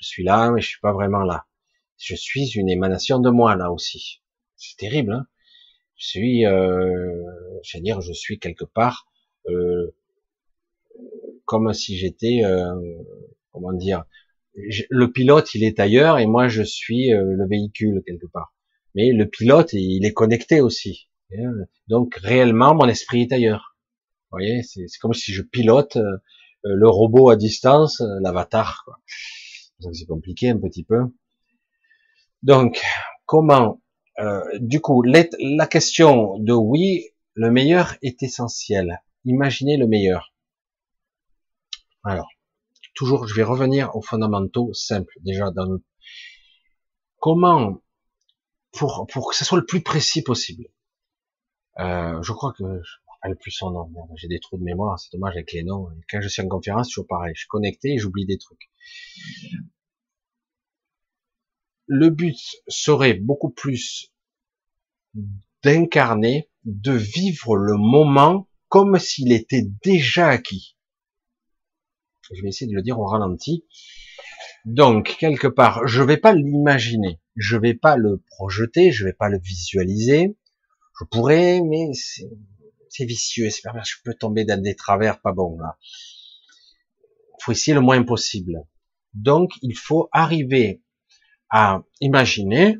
Je 0.00 0.06
suis 0.06 0.24
là, 0.24 0.50
mais 0.50 0.60
je 0.60 0.68
suis 0.68 0.80
pas 0.80 0.92
vraiment 0.92 1.22
là. 1.22 1.46
Je 1.98 2.14
suis 2.14 2.50
une 2.54 2.68
émanation 2.68 3.20
de 3.20 3.30
moi 3.30 3.54
là 3.54 3.70
aussi. 3.70 4.22
C'est 4.56 4.76
terrible. 4.76 5.12
Hein 5.12 5.26
je 6.02 6.08
suis, 6.08 6.46
euh, 6.46 7.22
je 7.62 7.78
veux 7.78 7.82
dire, 7.82 8.00
je 8.00 8.12
suis 8.12 8.38
quelque 8.40 8.64
part 8.64 9.06
euh, 9.48 9.94
comme 11.44 11.72
si 11.72 11.96
j'étais, 11.96 12.40
euh, 12.44 12.74
comment 13.52 13.72
dire, 13.72 14.04
le 14.54 15.12
pilote 15.12 15.54
il 15.54 15.64
est 15.64 15.78
ailleurs 15.78 16.18
et 16.18 16.26
moi 16.26 16.48
je 16.48 16.62
suis 16.62 17.12
euh, 17.12 17.22
le 17.22 17.46
véhicule 17.48 18.02
quelque 18.04 18.26
part. 18.26 18.52
Mais 18.94 19.12
le 19.12 19.26
pilote 19.28 19.72
il 19.74 20.04
est 20.04 20.12
connecté 20.12 20.60
aussi. 20.60 21.08
Donc 21.88 22.16
réellement 22.16 22.74
mon 22.74 22.88
esprit 22.88 23.22
est 23.22 23.32
ailleurs. 23.32 23.71
Voyez, 24.32 24.62
c'est 24.62 24.86
comme 24.98 25.12
si 25.12 25.32
je 25.34 25.42
pilote 25.42 25.96
euh, 25.96 26.16
euh, 26.64 26.74
le 26.74 26.88
robot 26.88 27.28
à 27.28 27.36
distance, 27.36 28.00
euh, 28.00 28.18
l'avatar. 28.22 28.86
C'est 29.92 30.06
compliqué 30.06 30.48
un 30.48 30.58
petit 30.58 30.84
peu. 30.84 31.00
Donc, 32.42 32.80
comment 33.26 33.80
Du 34.60 34.80
coup, 34.80 35.02
la 35.02 35.66
question 35.66 36.38
de 36.38 36.52
oui, 36.52 37.08
le 37.34 37.50
meilleur 37.50 37.96
est 38.02 38.22
essentiel. 38.22 39.02
Imaginez 39.24 39.76
le 39.76 39.88
meilleur. 39.88 40.32
Alors, 42.04 42.28
toujours, 42.94 43.26
je 43.26 43.34
vais 43.34 43.42
revenir 43.42 43.96
aux 43.96 44.02
fondamentaux 44.02 44.72
simples. 44.72 45.14
Déjà, 45.20 45.50
dans 45.50 45.78
comment 47.18 47.82
pour 48.70 49.06
pour 49.12 49.30
que 49.30 49.36
ce 49.36 49.44
soit 49.44 49.58
le 49.58 49.66
plus 49.66 49.82
précis 49.82 50.22
possible. 50.22 50.68
je 51.76 52.32
crois 52.32 52.52
que 52.52 52.64
le 53.28 53.36
plus 53.36 53.50
son 53.50 53.70
nom. 53.70 53.90
J'ai 54.16 54.28
des 54.28 54.40
trous 54.40 54.58
de 54.58 54.64
mémoire, 54.64 54.98
c'est 54.98 55.12
dommage 55.12 55.34
avec 55.34 55.52
les 55.52 55.62
noms. 55.62 55.88
Quand 56.10 56.20
je 56.20 56.28
suis 56.28 56.42
en 56.42 56.48
conférence, 56.48 56.88
toujours 56.88 57.06
pareil. 57.06 57.32
Je 57.34 57.40
suis 57.40 57.48
connecté 57.48 57.92
et 57.92 57.98
j'oublie 57.98 58.26
des 58.26 58.38
trucs. 58.38 58.70
Le 61.86 62.10
but 62.10 62.38
serait 62.68 63.14
beaucoup 63.14 63.50
plus 63.50 64.12
d'incarner, 65.62 66.50
de 66.64 66.92
vivre 66.92 67.56
le 67.56 67.76
moment 67.76 68.48
comme 68.68 68.98
s'il 68.98 69.32
était 69.32 69.66
déjà 69.84 70.28
acquis. 70.28 70.76
Je 72.32 72.40
vais 72.40 72.48
essayer 72.48 72.70
de 72.70 72.74
le 72.74 72.82
dire 72.82 72.98
au 72.98 73.04
ralenti. 73.04 73.66
Donc, 74.64 75.16
quelque 75.18 75.48
part, 75.48 75.86
je 75.86 76.02
vais 76.02 76.16
pas 76.16 76.32
l'imaginer, 76.32 77.20
je 77.36 77.56
vais 77.56 77.74
pas 77.74 77.96
le 77.96 78.22
projeter, 78.28 78.92
je 78.92 79.04
vais 79.04 79.12
pas 79.12 79.28
le 79.28 79.38
visualiser. 79.38 80.36
Je 80.98 81.04
pourrais, 81.04 81.60
mais 81.60 81.90
c'est 82.92 83.06
vicieux, 83.06 83.48
c'est 83.48 83.62
je 83.84 83.96
peux 84.04 84.12
tomber 84.12 84.44
dans 84.44 84.60
des 84.60 84.76
travers 84.76 85.20
pas 85.20 85.32
bons 85.32 85.58
là. 85.58 85.78
Faut 87.40 87.52
essayer 87.52 87.74
le 87.74 87.80
moins 87.80 88.02
possible. 88.04 88.62
Donc, 89.14 89.52
il 89.62 89.76
faut 89.76 90.08
arriver 90.12 90.82
à 91.50 91.82
imaginer. 92.00 92.78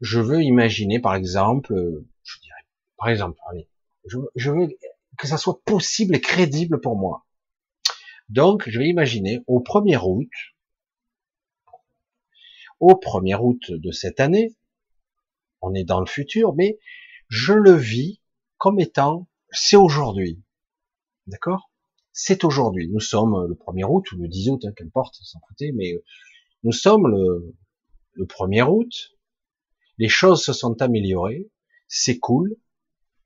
Je 0.00 0.18
veux 0.18 0.42
imaginer, 0.42 0.98
par 0.98 1.14
exemple, 1.14 1.74
je 2.22 2.40
dirais, 2.40 2.66
par 2.96 3.08
exemple, 3.08 3.38
allez, 3.50 3.68
je, 4.06 4.18
je 4.34 4.50
veux 4.50 4.68
que 5.18 5.26
ça 5.26 5.36
soit 5.36 5.62
possible 5.64 6.16
et 6.16 6.20
crédible 6.20 6.80
pour 6.80 6.96
moi. 6.96 7.26
Donc, 8.30 8.68
je 8.68 8.78
vais 8.78 8.88
imaginer 8.88 9.42
au 9.46 9.60
1er 9.60 9.98
août, 10.02 10.30
au 12.80 12.92
1er 12.92 13.38
août 13.40 13.72
de 13.72 13.90
cette 13.90 14.20
année, 14.20 14.54
on 15.60 15.74
est 15.74 15.84
dans 15.84 16.00
le 16.00 16.06
futur, 16.06 16.54
mais 16.54 16.78
je 17.28 17.52
le 17.52 17.72
vis 17.72 18.20
comme 18.58 18.80
étant, 18.80 19.28
c'est 19.50 19.76
aujourd'hui. 19.76 20.42
D'accord? 21.26 21.70
C'est 22.12 22.44
aujourd'hui. 22.44 22.88
Nous 22.88 23.00
sommes 23.00 23.46
le 23.48 23.54
1er 23.54 23.84
août, 23.84 24.10
ou 24.12 24.16
le 24.16 24.28
10 24.28 24.50
août, 24.50 24.64
hein, 24.66 24.72
qu'importe, 24.76 25.14
s'en 25.22 25.40
foutait, 25.48 25.72
mais 25.74 25.94
nous 26.64 26.72
sommes 26.72 27.06
le, 27.06 27.56
le 28.14 28.24
1er 28.24 28.68
août, 28.68 28.92
les 29.98 30.08
choses 30.08 30.42
se 30.44 30.52
sont 30.52 30.80
améliorées, 30.82 31.50
c'est 31.86 32.18
cool, 32.18 32.56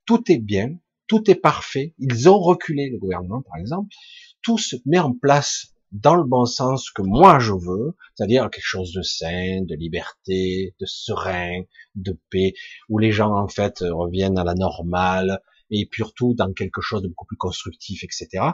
tout 0.05 0.31
est 0.31 0.39
bien, 0.39 0.79
tout 1.07 1.31
est 1.31 1.37
parfait, 1.37 1.95
ils 1.99 2.29
ont 2.29 2.39
reculé, 2.39 2.91
le 2.91 2.99
gouvernement 2.99 3.43
par 3.43 3.57
exemple, 3.57 3.95
tout 4.43 4.59
se 4.59 4.77
met 4.87 4.99
en 4.99 5.15
place 5.15 5.72
dans 5.93 6.15
le 6.15 6.25
bon 6.25 6.47
sens 6.47 6.91
que 6.91 7.03
moi 7.03 7.39
je 7.39 7.53
veux, 7.53 7.95
c'est-à-dire 8.15 8.51
quelque 8.51 8.65
chose 8.65 8.93
de 8.93 9.03
sain, 9.03 9.63
de 9.63 9.75
liberté, 9.75 10.75
de 10.81 10.87
serein, 10.87 11.63
de 11.95 12.19
paix, 12.31 12.55
où 12.89 12.99
les 12.99 13.13
gens 13.13 13.33
en 13.37 13.49
fait 13.49 13.81
reviennent 13.81 14.39
à 14.39 14.45
la 14.45 14.55
normale, 14.55 15.41
et 15.71 15.87
puis 15.87 16.03
surtout 16.03 16.35
dans 16.35 16.53
quelque 16.53 16.81
chose 16.81 17.03
de 17.03 17.09
beaucoup 17.09 17.27
plus 17.27 17.37
constructif, 17.37 18.05
etc. 18.05 18.45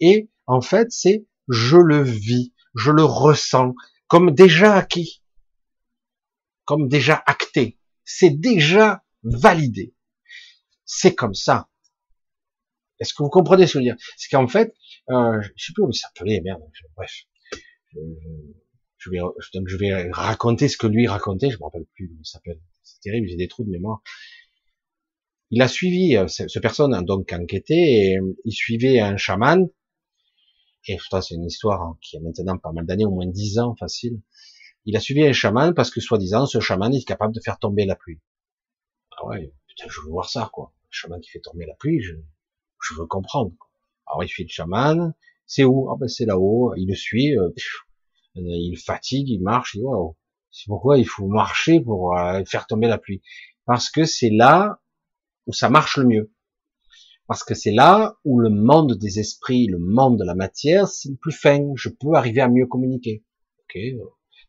Et 0.00 0.30
en 0.46 0.60
fait, 0.60 0.88
c'est 0.90 1.26
je 1.48 1.76
le 1.76 2.02
vis, 2.02 2.52
je 2.74 2.90
le 2.90 3.04
ressens 3.04 3.74
comme 4.06 4.30
déjà 4.32 4.74
acquis, 4.74 5.22
comme 6.64 6.88
déjà 6.88 7.22
acté, 7.26 7.78
c'est 8.04 8.30
déjà 8.30 9.02
validé. 9.22 9.94
C'est 10.84 11.14
comme 11.14 11.34
ça. 11.34 11.68
Est-ce 12.98 13.14
que 13.14 13.22
vous 13.22 13.30
comprenez 13.30 13.66
ce 13.66 13.72
que 13.72 13.78
je 13.78 13.78
veux 13.78 13.94
dire? 13.94 14.04
C'est 14.16 14.28
qu'en 14.28 14.46
fait, 14.46 14.74
euh, 15.10 15.40
je 15.42 15.64
sais 15.64 15.72
plus 15.72 15.82
comment 15.82 15.90
il 15.90 15.96
s'appelait, 15.96 16.40
merde. 16.40 16.62
Bref, 16.96 17.12
je, 18.98 19.10
vais 19.10 19.18
je 19.66 19.76
vais 19.76 20.10
raconter 20.10 20.68
ce 20.68 20.76
que 20.76 20.86
lui 20.86 21.06
racontait. 21.06 21.50
Je 21.50 21.58
me 21.58 21.64
rappelle 21.64 21.86
plus 21.94 22.08
comment 22.08 22.20
il 22.20 22.26
s'appelle. 22.26 22.60
C'est 22.82 23.00
terrible, 23.00 23.28
j'ai 23.28 23.36
des 23.36 23.48
trous 23.48 23.64
de 23.64 23.70
mémoire. 23.70 24.02
Il 25.50 25.60
a 25.60 25.68
suivi 25.68 26.16
euh, 26.16 26.28
ce 26.28 26.58
personne 26.58 26.94
a 26.94 27.02
donc 27.02 27.32
enquêté 27.32 27.74
et 27.74 28.18
euh, 28.18 28.34
il 28.44 28.52
suivait 28.52 29.00
un 29.00 29.16
chaman. 29.16 29.68
Et 30.88 30.98
c'est 30.98 31.34
une 31.34 31.44
histoire 31.44 31.96
qui 32.00 32.16
a 32.16 32.20
maintenant 32.20 32.58
pas 32.58 32.72
mal 32.72 32.86
d'années, 32.86 33.04
au 33.04 33.10
moins 33.12 33.26
dix 33.26 33.58
ans 33.58 33.76
facile. 33.76 34.20
Il 34.84 34.96
a 34.96 35.00
suivi 35.00 35.22
un 35.24 35.32
chaman 35.32 35.74
parce 35.74 35.90
que 35.90 36.00
soi-disant 36.00 36.46
ce 36.46 36.58
chaman 36.58 36.92
est 36.92 37.06
capable 37.06 37.34
de 37.34 37.40
faire 37.40 37.58
tomber 37.58 37.84
la 37.84 37.94
pluie. 37.94 38.20
Ah 39.16 39.26
ouais, 39.26 39.52
putain, 39.68 39.86
je 39.88 40.00
veux 40.00 40.10
voir 40.10 40.28
ça 40.28 40.50
quoi. 40.52 40.72
Un 40.84 40.90
chaman 40.90 41.20
qui 41.20 41.30
fait 41.30 41.40
tomber 41.40 41.66
la 41.66 41.74
pluie, 41.74 42.00
je, 42.00 42.14
je 42.82 42.94
veux 42.94 43.06
comprendre. 43.06 43.52
Alors 44.12 44.24
il 44.24 44.28
fait 44.28 44.42
le 44.42 44.48
chaman, 44.50 45.14
c'est 45.46 45.64
où? 45.64 45.90
Ah 45.90 45.96
ben 45.98 46.06
c'est 46.06 46.26
là-haut, 46.26 46.74
il 46.76 46.86
le 46.86 46.94
suit, 46.94 47.36
euh, 47.36 47.50
il 48.34 48.76
fatigue, 48.76 49.28
il 49.30 49.42
marche, 49.42 49.74
il 49.74 49.82
wow. 49.82 50.16
C'est 50.50 50.66
pourquoi 50.66 50.98
il 50.98 51.06
faut 51.06 51.26
marcher 51.26 51.80
pour 51.80 52.18
euh, 52.18 52.44
faire 52.44 52.66
tomber 52.66 52.86
la 52.88 52.98
pluie? 52.98 53.22
Parce 53.64 53.90
que 53.90 54.04
c'est 54.04 54.30
là 54.30 54.80
où 55.46 55.52
ça 55.54 55.70
marche 55.70 55.96
le 55.96 56.04
mieux. 56.04 56.32
Parce 57.26 57.42
que 57.42 57.54
c'est 57.54 57.72
là 57.72 58.16
où 58.24 58.38
le 58.38 58.50
monde 58.50 58.98
des 58.98 59.18
esprits, 59.18 59.66
le 59.66 59.78
monde 59.78 60.18
de 60.18 60.24
la 60.24 60.34
matière, 60.34 60.88
c'est 60.88 61.08
le 61.08 61.16
plus 61.16 61.32
fin. 61.32 61.72
Je 61.76 61.88
peux 61.88 62.12
arriver 62.14 62.42
à 62.42 62.48
mieux 62.48 62.66
communiquer. 62.66 63.24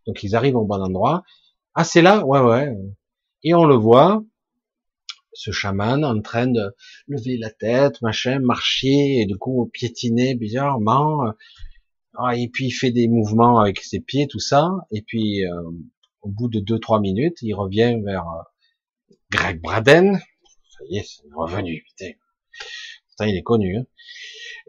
Donc 0.05 0.21
ils 0.23 0.35
arrivent 0.35 0.57
au 0.57 0.65
bon 0.65 0.81
endroit. 0.81 1.23
Ah 1.73 1.85
c'est 1.85 2.01
là, 2.01 2.25
ouais 2.25 2.41
ouais. 2.41 2.75
Et 3.43 3.53
on 3.53 3.63
le 3.63 3.75
voit, 3.75 4.23
ce 5.33 5.51
chaman 5.51 6.03
en 6.03 6.21
train 6.21 6.47
de 6.47 6.75
lever 7.07 7.37
la 7.37 7.49
tête, 7.49 8.01
machin, 8.01 8.39
marcher, 8.39 9.21
et 9.21 9.25
du 9.25 9.37
coup 9.37 9.69
piétiner 9.73 10.35
bizarrement. 10.35 11.33
Ah, 12.15 12.37
et 12.37 12.47
puis 12.47 12.67
il 12.67 12.71
fait 12.71 12.91
des 12.91 13.07
mouvements 13.07 13.59
avec 13.59 13.79
ses 13.79 13.99
pieds, 13.99 14.27
tout 14.27 14.39
ça. 14.39 14.69
Et 14.91 15.01
puis 15.01 15.45
euh, 15.45 15.63
au 16.21 16.29
bout 16.29 16.47
de 16.47 16.59
deux 16.59 16.79
trois 16.79 16.99
minutes, 16.99 17.37
il 17.41 17.53
revient 17.53 17.99
vers 18.03 18.27
euh, 18.27 19.13
Greg 19.31 19.61
Braden. 19.61 20.17
Ça 20.17 20.85
y 20.89 20.97
est, 20.97 21.03
c'est 21.03 21.23
revenu. 21.35 21.83
Putain. 21.83 22.11
Putain, 23.09 23.27
il 23.27 23.37
est 23.37 23.43
connu. 23.43 23.77
Hein. 23.77 23.85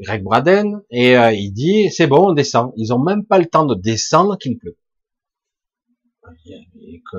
Greg 0.00 0.22
Braden 0.22 0.82
et 0.90 1.16
euh, 1.16 1.32
il 1.32 1.52
dit 1.52 1.90
c'est 1.90 2.06
bon, 2.06 2.30
on 2.30 2.32
descend. 2.32 2.72
Ils 2.76 2.92
ont 2.92 2.98
même 2.98 3.26
pas 3.26 3.38
le 3.38 3.46
temps 3.46 3.66
de 3.66 3.74
descendre 3.74 4.38
qu'il 4.38 4.58
pleut. 4.58 4.78
Et 6.46 7.02
que, 7.10 7.18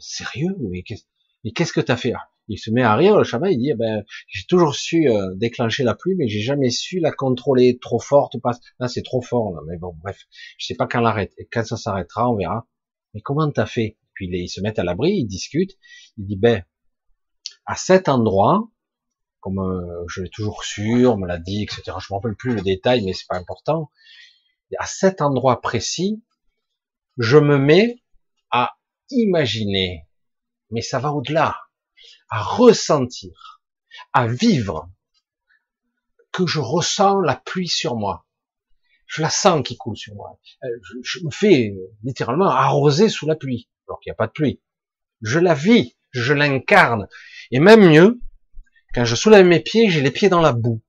sérieux 0.00 0.56
Mais 0.60 0.82
qu'est-ce 0.82 1.04
et 1.44 1.52
qu'est-ce 1.52 1.72
que 1.72 1.80
t'as 1.80 1.96
fait? 1.96 2.14
Il 2.48 2.58
se 2.58 2.70
met 2.70 2.82
à 2.82 2.94
rire, 2.94 3.16
le 3.16 3.24
chaman, 3.24 3.50
il 3.50 3.58
dit, 3.58 3.70
eh 3.70 3.74
ben, 3.74 4.04
j'ai 4.28 4.44
toujours 4.46 4.74
su 4.74 5.08
euh, 5.08 5.34
déclencher 5.34 5.82
la 5.82 5.94
pluie, 5.94 6.14
mais 6.14 6.28
j'ai 6.28 6.40
jamais 6.40 6.70
su 6.70 6.98
la 6.98 7.10
contrôler 7.10 7.78
trop 7.78 7.98
forte. 7.98 8.38
Pas... 8.40 8.52
Là, 8.78 8.88
c'est 8.88 9.02
trop 9.02 9.22
fort, 9.22 9.52
là. 9.52 9.60
Mais 9.66 9.78
bon, 9.78 9.94
bref, 10.02 10.18
je 10.58 10.66
sais 10.66 10.74
pas 10.74 10.86
quand 10.86 11.00
l'arrête. 11.00 11.32
Et 11.38 11.46
quand 11.50 11.64
ça 11.64 11.76
s'arrêtera, 11.76 12.30
on 12.30 12.36
verra. 12.36 12.66
Mais 13.14 13.20
comment 13.22 13.50
t'as 13.50 13.66
fait? 13.66 13.96
Puis 14.12 14.28
ils 14.30 14.48
se 14.48 14.60
mettent 14.60 14.78
à 14.78 14.84
l'abri, 14.84 15.12
ils 15.12 15.26
discutent. 15.26 15.78
Il 16.18 16.26
dit, 16.26 16.36
ben, 16.36 16.62
à 17.66 17.76
cet 17.76 18.08
endroit, 18.08 18.68
comme 19.40 19.58
euh, 19.58 20.04
je 20.08 20.22
l'ai 20.22 20.30
toujours 20.30 20.64
su, 20.64 21.06
on 21.06 21.16
me 21.16 21.26
l'a 21.26 21.38
dit, 21.38 21.62
etc. 21.62 21.82
Je 21.98 22.12
me 22.12 22.16
rappelle 22.16 22.36
plus 22.36 22.54
le 22.54 22.62
détail, 22.62 23.04
mais 23.04 23.14
c'est 23.14 23.26
pas 23.28 23.36
important. 23.38 23.90
À 24.78 24.86
cet 24.86 25.22
endroit 25.22 25.60
précis, 25.60 26.22
je 27.16 27.38
me 27.38 27.58
mets 27.58 28.02
à 28.50 28.72
imaginer 29.10 30.06
mais 30.74 30.82
ça 30.82 30.98
va 30.98 31.12
au-delà, 31.12 31.56
à 32.28 32.42
ressentir, 32.42 33.62
à 34.12 34.26
vivre, 34.26 34.90
que 36.32 36.46
je 36.46 36.58
ressens 36.58 37.20
la 37.20 37.36
pluie 37.36 37.68
sur 37.68 37.94
moi. 37.94 38.26
Je 39.06 39.22
la 39.22 39.30
sens 39.30 39.62
qui 39.64 39.76
coule 39.76 39.96
sur 39.96 40.14
moi. 40.16 40.40
Euh, 40.64 40.68
je, 41.04 41.20
me 41.24 41.30
fais 41.30 41.72
littéralement 42.02 42.48
arroser 42.50 43.08
sous 43.08 43.26
la 43.26 43.36
pluie, 43.36 43.70
alors 43.86 44.00
qu'il 44.00 44.10
n'y 44.10 44.14
a 44.14 44.16
pas 44.16 44.26
de 44.26 44.32
pluie. 44.32 44.60
Je 45.22 45.38
la 45.38 45.54
vis, 45.54 45.96
je 46.10 46.32
l'incarne. 46.32 47.06
Et 47.52 47.60
même 47.60 47.88
mieux, 47.88 48.20
quand 48.94 49.04
je 49.04 49.14
soulève 49.14 49.46
mes 49.46 49.60
pieds, 49.60 49.90
j'ai 49.90 50.00
les 50.00 50.10
pieds 50.10 50.28
dans 50.28 50.40
la 50.40 50.52
boue. 50.52 50.82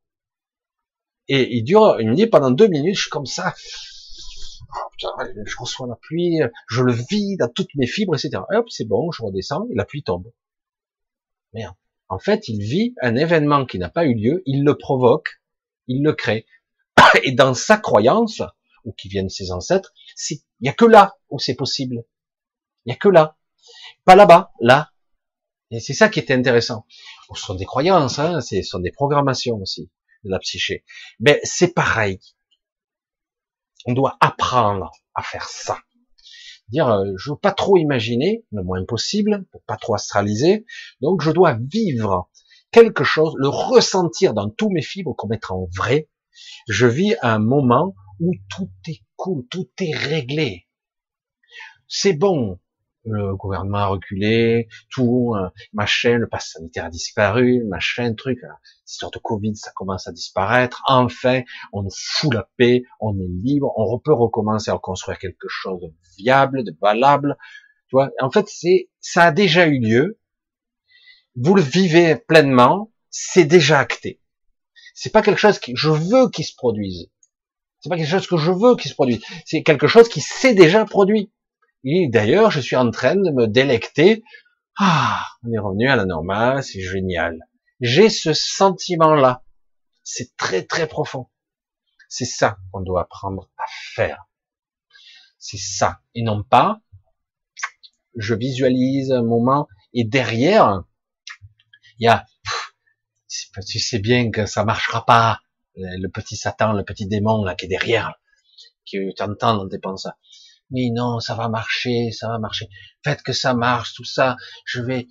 Et 1.28 1.58
il 1.58 1.64
dure, 1.64 1.98
il 2.00 2.10
me 2.10 2.16
dit 2.16 2.26
pendant 2.26 2.50
deux 2.50 2.68
minutes, 2.68 2.96
je 2.96 3.02
suis 3.02 3.10
comme 3.12 3.28
ça, 3.28 3.54
je 4.98 5.58
reçois 5.60 5.88
la 5.88 5.96
pluie, 5.96 6.40
je 6.68 6.82
le 6.82 6.94
vis 6.94 7.38
dans 7.38 7.50
toutes 7.50 7.74
mes 7.76 7.88
fibres, 7.88 8.16
etc. 8.16 8.44
hop, 8.50 8.70
c'est 8.70 8.88
bon, 8.88 9.12
je 9.12 9.24
redescends 9.24 9.68
et 9.72 9.76
la 9.76 9.86
pluie 9.86 10.04
tombe. 10.04 10.32
Merde. 11.54 11.76
En 12.08 12.20
fait, 12.20 12.48
il 12.50 12.62
vit 12.62 12.94
un 13.02 13.16
événement 13.16 13.66
qui 13.66 13.80
n'a 13.80 13.90
pas 13.90 14.06
eu 14.06 14.14
lieu, 14.14 14.44
il 14.46 14.64
le 14.64 14.78
provoque, 14.78 15.42
il 15.88 16.04
le 16.04 16.14
crée. 16.14 16.46
Et 17.24 17.32
dans 17.32 17.54
sa 17.54 17.78
croyance, 17.78 18.42
ou 18.84 18.92
qui 18.94 19.08
viennent 19.08 19.30
ses 19.30 19.52
ancêtres, 19.52 19.92
il 20.30 20.40
n'y 20.62 20.70
a 20.70 20.74
que 20.74 20.86
là 20.86 21.18
où 21.30 21.40
c'est 21.40 21.56
possible. 21.56 22.06
Il 22.86 22.90
n'y 22.90 22.94
a 22.94 22.98
que 22.98 23.10
là. 23.10 23.38
Pas 24.06 24.16
là-bas, 24.16 24.52
là. 24.62 24.92
Et 25.72 25.80
c'est 25.80 25.94
ça 25.94 26.10
qui 26.10 26.20
était 26.20 26.36
intéressant. 26.36 26.86
Ce 27.34 27.42
sont 27.42 27.56
des 27.56 27.66
croyances, 27.66 28.20
hein, 28.20 28.40
ce 28.42 28.62
sont 28.62 28.80
des 28.80 28.92
programmations 28.92 29.56
aussi 29.56 29.90
de 30.24 30.30
la 30.30 30.40
psyché. 30.40 30.84
Mais 31.20 31.40
c'est 31.44 31.74
pareil. 31.74 32.20
On 33.86 33.94
doit 33.94 34.18
apprendre 34.20 34.92
à 35.14 35.22
faire 35.22 35.48
ça. 35.48 35.78
Dire, 36.70 36.90
euh, 36.90 37.12
je 37.18 37.32
veux 37.32 37.38
pas 37.38 37.52
trop 37.52 37.78
imaginer, 37.78 38.44
le 38.52 38.64
moins 38.64 38.84
possible, 38.86 39.46
pas 39.68 39.78
trop 39.78 39.94
astraliser. 39.94 40.66
Donc, 41.02 41.22
je 41.22 41.32
dois 41.32 41.58
vivre 41.60 42.30
quelque 42.72 43.04
chose, 43.04 43.34
le 43.38 43.48
ressentir 43.48 44.34
dans 44.34 44.50
tous 44.50 44.70
mes 44.70 44.82
fibres 44.82 45.16
comme 45.16 45.34
étant 45.34 45.68
vrai. 45.76 46.10
Je 46.68 46.88
vis 46.88 47.16
un 47.22 47.40
moment 47.40 47.96
où 48.20 48.34
tout 48.50 48.72
est 48.88 49.04
cool, 49.16 49.46
tout 49.50 49.70
est 49.80 49.96
réglé. 49.96 50.68
C'est 51.88 52.14
bon, 52.14 52.60
le 53.06 53.36
gouvernement 53.36 53.78
a 53.78 53.88
reculé, 53.88 54.68
tout, 54.90 55.34
euh, 55.36 55.50
machin, 55.74 56.18
le 56.18 56.28
pass 56.28 56.52
sanitaire 56.54 56.86
a 56.86 56.90
disparu, 56.90 57.64
machin, 57.66 58.14
truc, 58.14 58.40
euh, 58.44 58.48
l'histoire 58.86 59.12
de 59.12 59.20
Covid, 59.20 59.56
ça 59.56 59.72
commence 59.76 60.08
à 60.08 60.12
disparaître, 60.12 60.84
enfin, 60.88 61.42
on 61.74 61.88
fout 61.90 62.34
la 62.34 62.50
paix, 62.58 62.84
on 63.00 63.18
est 63.20 63.44
libre, 63.44 63.72
on 63.78 64.00
peut 64.00 64.14
recommencer 64.14 64.72
à 64.72 64.78
construire 64.78 65.20
quelque 65.20 65.48
chose 65.48 65.82
de 65.82 65.94
viable, 66.18 66.64
de 66.64 66.76
valable, 66.82 67.38
tu 67.88 67.96
vois, 67.96 68.10
en 68.20 68.32
fait, 68.32 68.48
c'est, 68.48 68.90
ça 69.00 69.26
a 69.26 69.32
déjà 69.32 69.68
eu 69.68 69.80
lieu, 69.80 70.20
vous 71.36 71.54
le 71.54 71.62
vivez 71.62 72.16
pleinement, 72.16 72.92
c'est 73.10 73.46
déjà 73.46 73.80
acté. 73.80 74.22
C'est 74.94 75.12
pas 75.12 75.22
quelque 75.22 75.40
chose 75.40 75.60
que 75.60 75.72
je 75.76 75.90
veux 75.90 76.30
qu'il 76.30 76.46
se 76.46 76.56
produise. 76.56 77.10
C'est 77.80 77.90
pas 77.90 77.98
quelque 77.98 78.10
chose 78.10 78.28
que 78.28 78.38
je 78.38 78.52
veux 78.52 78.76
qu'il 78.76 78.90
se 78.90 78.96
produise. 78.96 79.22
C'est 79.46 79.62
quelque 79.62 79.88
chose 79.88 80.10
qui 80.10 80.22
s'est 80.22 80.56
déjà 80.56 80.86
produit. 80.86 81.32
Et 81.88 82.10
d'ailleurs, 82.10 82.50
je 82.50 82.60
suis 82.60 82.76
en 82.76 82.90
train 82.90 83.16
de 83.16 83.30
me 83.30 83.48
délecter. 83.48 84.24
Ah, 84.78 85.24
on 85.44 85.52
est 85.54 85.60
revenu 85.60 85.88
à 85.88 85.96
la 85.96 86.06
normale, 86.06 86.64
c'est 86.64 86.82
génial. 86.82 87.38
J'ai 87.80 88.10
ce 88.10 88.34
sentiment-là. 88.34 89.44
C'est 90.04 90.36
très 90.36 90.64
très 90.64 90.88
profond. 90.88 91.28
C'est 92.10 92.26
ça 92.26 92.58
qu'on 92.72 92.82
doit 92.82 93.02
apprendre 93.02 93.52
à 93.60 93.66
faire. 93.94 94.26
C'est 95.38 95.60
ça. 95.60 96.00
Et 96.16 96.24
non 96.24 96.44
pas, 96.44 96.82
je 98.16 98.34
visualise 98.34 99.12
un 99.12 99.24
moment 99.24 99.68
et 99.94 100.06
derrière, 100.06 100.84
il 102.00 102.06
y 102.06 102.08
a, 102.08 102.26
tu 103.68 103.80
sais 103.80 104.00
bien 104.00 104.32
que 104.32 104.48
ça 104.48 104.66
marchera 104.66 105.06
pas. 105.06 105.40
Le 105.76 106.08
petit 106.08 106.36
Satan, 106.36 106.74
le 106.74 106.84
petit 106.84 107.06
démon 107.06 107.44
là 107.44 107.54
qui 107.54 107.66
est 107.66 107.70
derrière, 107.70 108.16
qui 108.86 109.14
t'entend 109.16 109.58
dans 109.58 109.68
tes 109.70 109.78
pensées 109.78 110.10
mais 110.72 110.90
non, 110.94 111.20
ça 111.20 111.36
va 111.36 111.50
marcher, 111.50 112.12
ça 112.12 112.28
va 112.28 112.40
marcher. 112.40 112.68
Faites 113.04 113.22
que 113.22 113.34
ça 113.34 113.54
marche, 113.54 113.94
tout 113.94 114.04
ça. 114.04 114.38
Je 114.66 114.82
vais 114.82 115.08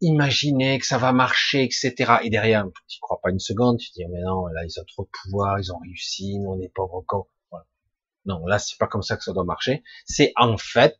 imaginer 0.00 0.78
que 0.78 0.86
ça 0.86 0.98
va 0.98 1.12
marcher, 1.12 1.64
etc. 1.64 2.16
Et 2.22 2.30
derrière, 2.30 2.66
tu 2.88 2.98
crois 3.00 3.20
pas 3.22 3.30
une 3.30 3.38
seconde, 3.38 3.78
tu 3.78 3.90
te 3.90 3.94
dis, 3.94 4.06
mais 4.10 4.20
non, 4.20 4.46
là, 4.46 4.62
ils 4.64 4.80
ont 4.80 4.84
trop 4.84 5.04
de 5.04 5.10
pouvoir, 5.22 5.58
ils 5.58 5.72
ont 5.72 5.78
réussi, 5.78 6.38
nous, 6.38 6.50
on 6.50 6.60
est 6.60 6.72
pauvres. 6.74 7.04
Voilà. 7.50 7.66
Non, 8.26 8.46
là, 8.46 8.58
c'est 8.58 8.78
pas 8.78 8.86
comme 8.86 9.02
ça 9.02 9.16
que 9.16 9.24
ça 9.24 9.32
doit 9.32 9.44
marcher. 9.44 9.82
C'est 10.04 10.32
en 10.36 10.56
fait, 10.56 10.98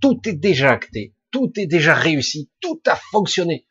tout 0.00 0.20
est 0.26 0.34
déjà 0.34 0.72
acté, 0.72 1.14
tout 1.30 1.52
est 1.56 1.66
déjà 1.66 1.94
réussi, 1.94 2.50
tout 2.60 2.80
a 2.86 2.96
fonctionné 2.96 3.66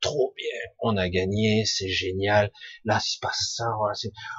trop 0.00 0.34
bien, 0.36 0.58
on 0.80 0.96
a 0.96 1.08
gagné, 1.08 1.64
c'est 1.64 1.88
génial, 1.88 2.50
là 2.84 2.98
il 3.02 3.08
se 3.08 3.18
passe 3.20 3.54
ça, 3.56 3.64
voilà, 3.78 3.94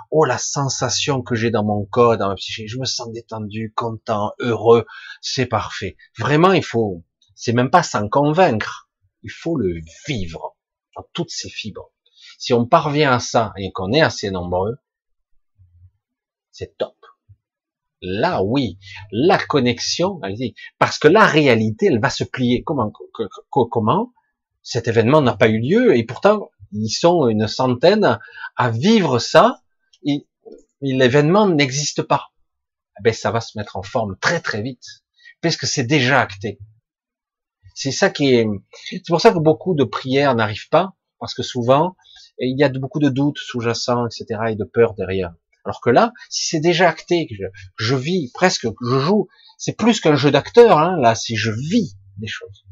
oh 0.09 0.25
la 0.25 0.37
sensation 0.37 1.21
que 1.21 1.35
j'ai 1.35 1.51
dans 1.51 1.63
mon 1.63 1.85
corps, 1.85 2.17
dans 2.17 2.29
ma 2.29 2.35
psyché, 2.35 2.67
je 2.67 2.77
me 2.77 2.85
sens 2.85 3.11
détendu, 3.11 3.73
content, 3.75 4.33
heureux, 4.39 4.85
c'est 5.21 5.45
parfait. 5.45 5.97
Vraiment, 6.17 6.53
il 6.53 6.63
faut, 6.63 7.03
c'est 7.35 7.53
même 7.53 7.69
pas 7.69 7.83
s'en 7.83 8.09
convaincre, 8.09 8.89
il 9.23 9.31
faut 9.31 9.57
le 9.57 9.79
vivre 10.07 10.57
dans 10.95 11.05
toutes 11.13 11.31
ses 11.31 11.49
fibres. 11.49 11.91
Si 12.37 12.53
on 12.53 12.65
parvient 12.65 13.13
à 13.13 13.19
ça 13.19 13.53
et 13.57 13.71
qu'on 13.71 13.91
est 13.93 14.01
assez 14.01 14.31
nombreux, 14.31 14.77
c'est 16.51 16.77
top. 16.77 16.95
Là, 18.01 18.41
oui, 18.41 18.79
la 19.11 19.37
connexion, 19.37 20.19
allez 20.23 20.55
parce 20.79 20.97
que 20.97 21.07
la 21.07 21.25
réalité, 21.25 21.85
elle 21.85 21.99
va 21.99 22.09
se 22.09 22.23
plier. 22.23 22.63
Comment, 22.63 22.91
comment 23.51 24.11
cet 24.63 24.87
événement 24.87 25.21
n'a 25.21 25.35
pas 25.35 25.49
eu 25.49 25.59
lieu 25.59 25.95
et 25.95 26.03
pourtant 26.03 26.51
ils 26.71 26.89
sont 26.89 27.27
une 27.27 27.47
centaine 27.47 28.19
à 28.55 28.69
vivre 28.69 29.19
ça 29.19 29.61
et, 30.05 30.27
l'événement 30.81 31.47
n'existe 31.47 32.01
pas. 32.01 32.31
Eh 32.99 33.03
ben 33.03 33.13
ça 33.13 33.31
va 33.31 33.39
se 33.39 33.57
mettre 33.57 33.77
en 33.77 33.83
forme 33.83 34.17
très 34.19 34.39
très 34.39 34.61
vite 34.61 35.03
puisque 35.41 35.67
c'est 35.67 35.83
déjà 35.83 36.19
acté. 36.19 36.59
C'est 37.75 37.91
ça 37.91 38.09
qui 38.09 38.33
est. 38.33 38.47
C'est 38.89 39.05
pour 39.07 39.21
ça 39.21 39.31
que 39.31 39.39
beaucoup 39.39 39.75
de 39.75 39.83
prières 39.83 40.35
n'arrivent 40.35 40.69
pas 40.69 40.93
parce 41.19 41.33
que 41.35 41.43
souvent 41.43 41.95
il 42.39 42.57
y 42.57 42.63
a 42.63 42.69
beaucoup 42.69 42.99
de 42.99 43.09
doutes 43.09 43.37
sous-jacents, 43.37 44.07
etc. 44.07 44.41
et 44.49 44.55
de 44.55 44.63
peur 44.63 44.95
derrière. 44.95 45.33
Alors 45.63 45.81
que 45.81 45.91
là, 45.91 46.11
si 46.29 46.47
c'est 46.47 46.59
déjà 46.59 46.89
acté, 46.89 47.27
que 47.27 47.35
je, 47.75 47.95
vis 47.95 48.31
presque, 48.33 48.65
je 48.81 48.99
joue, 48.99 49.27
c'est 49.59 49.77
plus 49.77 49.99
qu'un 49.99 50.15
jeu 50.15 50.31
d'acteur. 50.31 50.79
Hein, 50.79 50.97
là, 50.99 51.13
si 51.13 51.35
je 51.35 51.51
vis 51.51 51.95
des 52.17 52.27
choses 52.27 52.65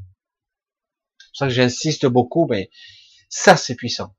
ça 1.39 1.47
que 1.47 1.53
j'insiste 1.53 2.05
beaucoup, 2.05 2.47
mais 2.49 2.69
ça 3.29 3.55
c'est 3.55 3.75
puissant. 3.75 4.15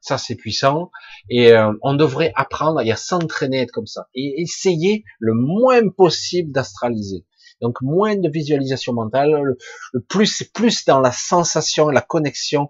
Ça 0.00 0.18
c'est 0.18 0.36
puissant 0.36 0.90
et 1.28 1.52
euh, 1.52 1.72
on 1.82 1.94
devrait 1.94 2.32
apprendre 2.36 2.78
à 2.78 2.96
s'entraîner 2.96 3.62
être 3.62 3.72
comme 3.72 3.86
ça 3.86 4.08
et 4.14 4.40
essayer 4.40 5.04
le 5.18 5.32
moins 5.34 5.88
possible 5.88 6.52
d'astraliser. 6.52 7.26
Donc 7.60 7.78
moins 7.82 8.16
de 8.16 8.28
visualisation 8.28 8.92
mentale, 8.92 9.56
le, 9.92 10.00
plus 10.08 10.26
c'est 10.26 10.52
plus 10.52 10.84
dans 10.84 11.00
la 11.00 11.10
sensation, 11.10 11.88
la 11.88 12.02
connexion, 12.02 12.68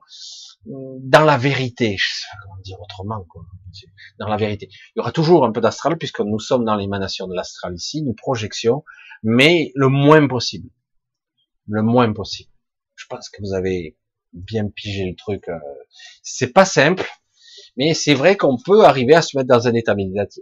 euh, 0.68 0.70
dans 1.02 1.25
la 1.25 1.36
vérité. 1.36 1.97
Je 1.99 2.07
sais 2.07 2.27
pas 2.31 2.39
comment 2.44 2.62
dire 2.62 2.81
autrement 2.81 3.25
quoi. 3.28 3.43
Dans 4.18 4.28
la 4.28 4.36
vérité. 4.36 4.68
Il 4.70 4.99
y 4.99 5.01
aura 5.01 5.12
toujours 5.12 5.44
un 5.44 5.52
peu 5.52 5.60
d'astral 5.60 5.99
puisque 5.99 6.20
nous 6.20 6.39
sommes 6.39 6.65
dans 6.65 6.77
l'émanation 6.77 7.27
de 7.27 7.35
l'astral 7.35 7.75
ici, 7.75 7.99
une 7.99 8.15
projection, 8.15 8.85
mais 9.23 9.73
le 9.75 9.89
moins 9.89 10.27
possible. 10.27 10.70
Le 11.67 11.83
moins 11.83 12.12
possible 12.12 12.51
je 12.99 13.07
pense 13.09 13.31
que 13.31 13.41
vous 13.41 13.55
avez 13.55 13.97
bien 14.33 14.68
pigé 14.68 15.09
le 15.09 15.17
truc. 15.17 15.49
Euh. 15.49 15.59
C'est 16.23 16.52
pas 16.52 16.65
simple, 16.65 17.09
mais 17.77 17.94
c'est 17.94 18.15
vrai 18.15 18.36
qu'on 18.36 18.59
peut 18.59 18.85
arriver 18.85 19.15
à 19.15 19.23
se 19.23 19.36
mettre 19.36 19.49
dans 19.49 19.68
un 19.68 19.75
état 19.75 19.94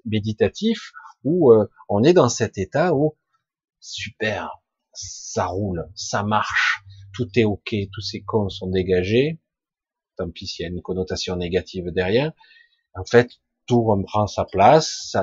méditatif 0.05 0.91
où 1.23 1.53
euh, 1.53 1.69
on 1.89 2.03
est 2.03 2.15
dans 2.15 2.29
cet 2.29 2.59
état 2.59 2.95
où 2.95 3.17
super, 3.79 4.51
ça 4.93 5.47
roule, 5.47 5.89
ça 5.95 6.23
marche, 6.23 6.83
tout 7.15 7.29
est 7.37 7.45
ok, 7.45 7.75
tous 7.93 8.01
ces 8.01 8.23
cons 8.23 8.49
sont 8.49 8.69
dégagés. 8.69 9.39
Tant 10.17 10.31
pis 10.31 10.47
s'il 10.47 10.63
y 10.63 10.67
a 10.67 10.71
une 10.71 10.81
connotation 10.81 11.37
négative 11.37 11.91
derrière. 11.91 12.33
En 12.95 13.05
fait, 13.05 13.31
tout 13.67 13.83
reprend 13.83 14.27
sa 14.27 14.45
place, 14.45 15.17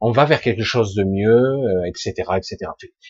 on 0.00 0.12
va 0.12 0.24
vers 0.24 0.40
quelque 0.40 0.62
chose 0.62 0.94
de 0.94 1.04
mieux, 1.04 1.86
etc., 1.86 2.14
euh, 2.18 2.36
etc. 2.36 2.56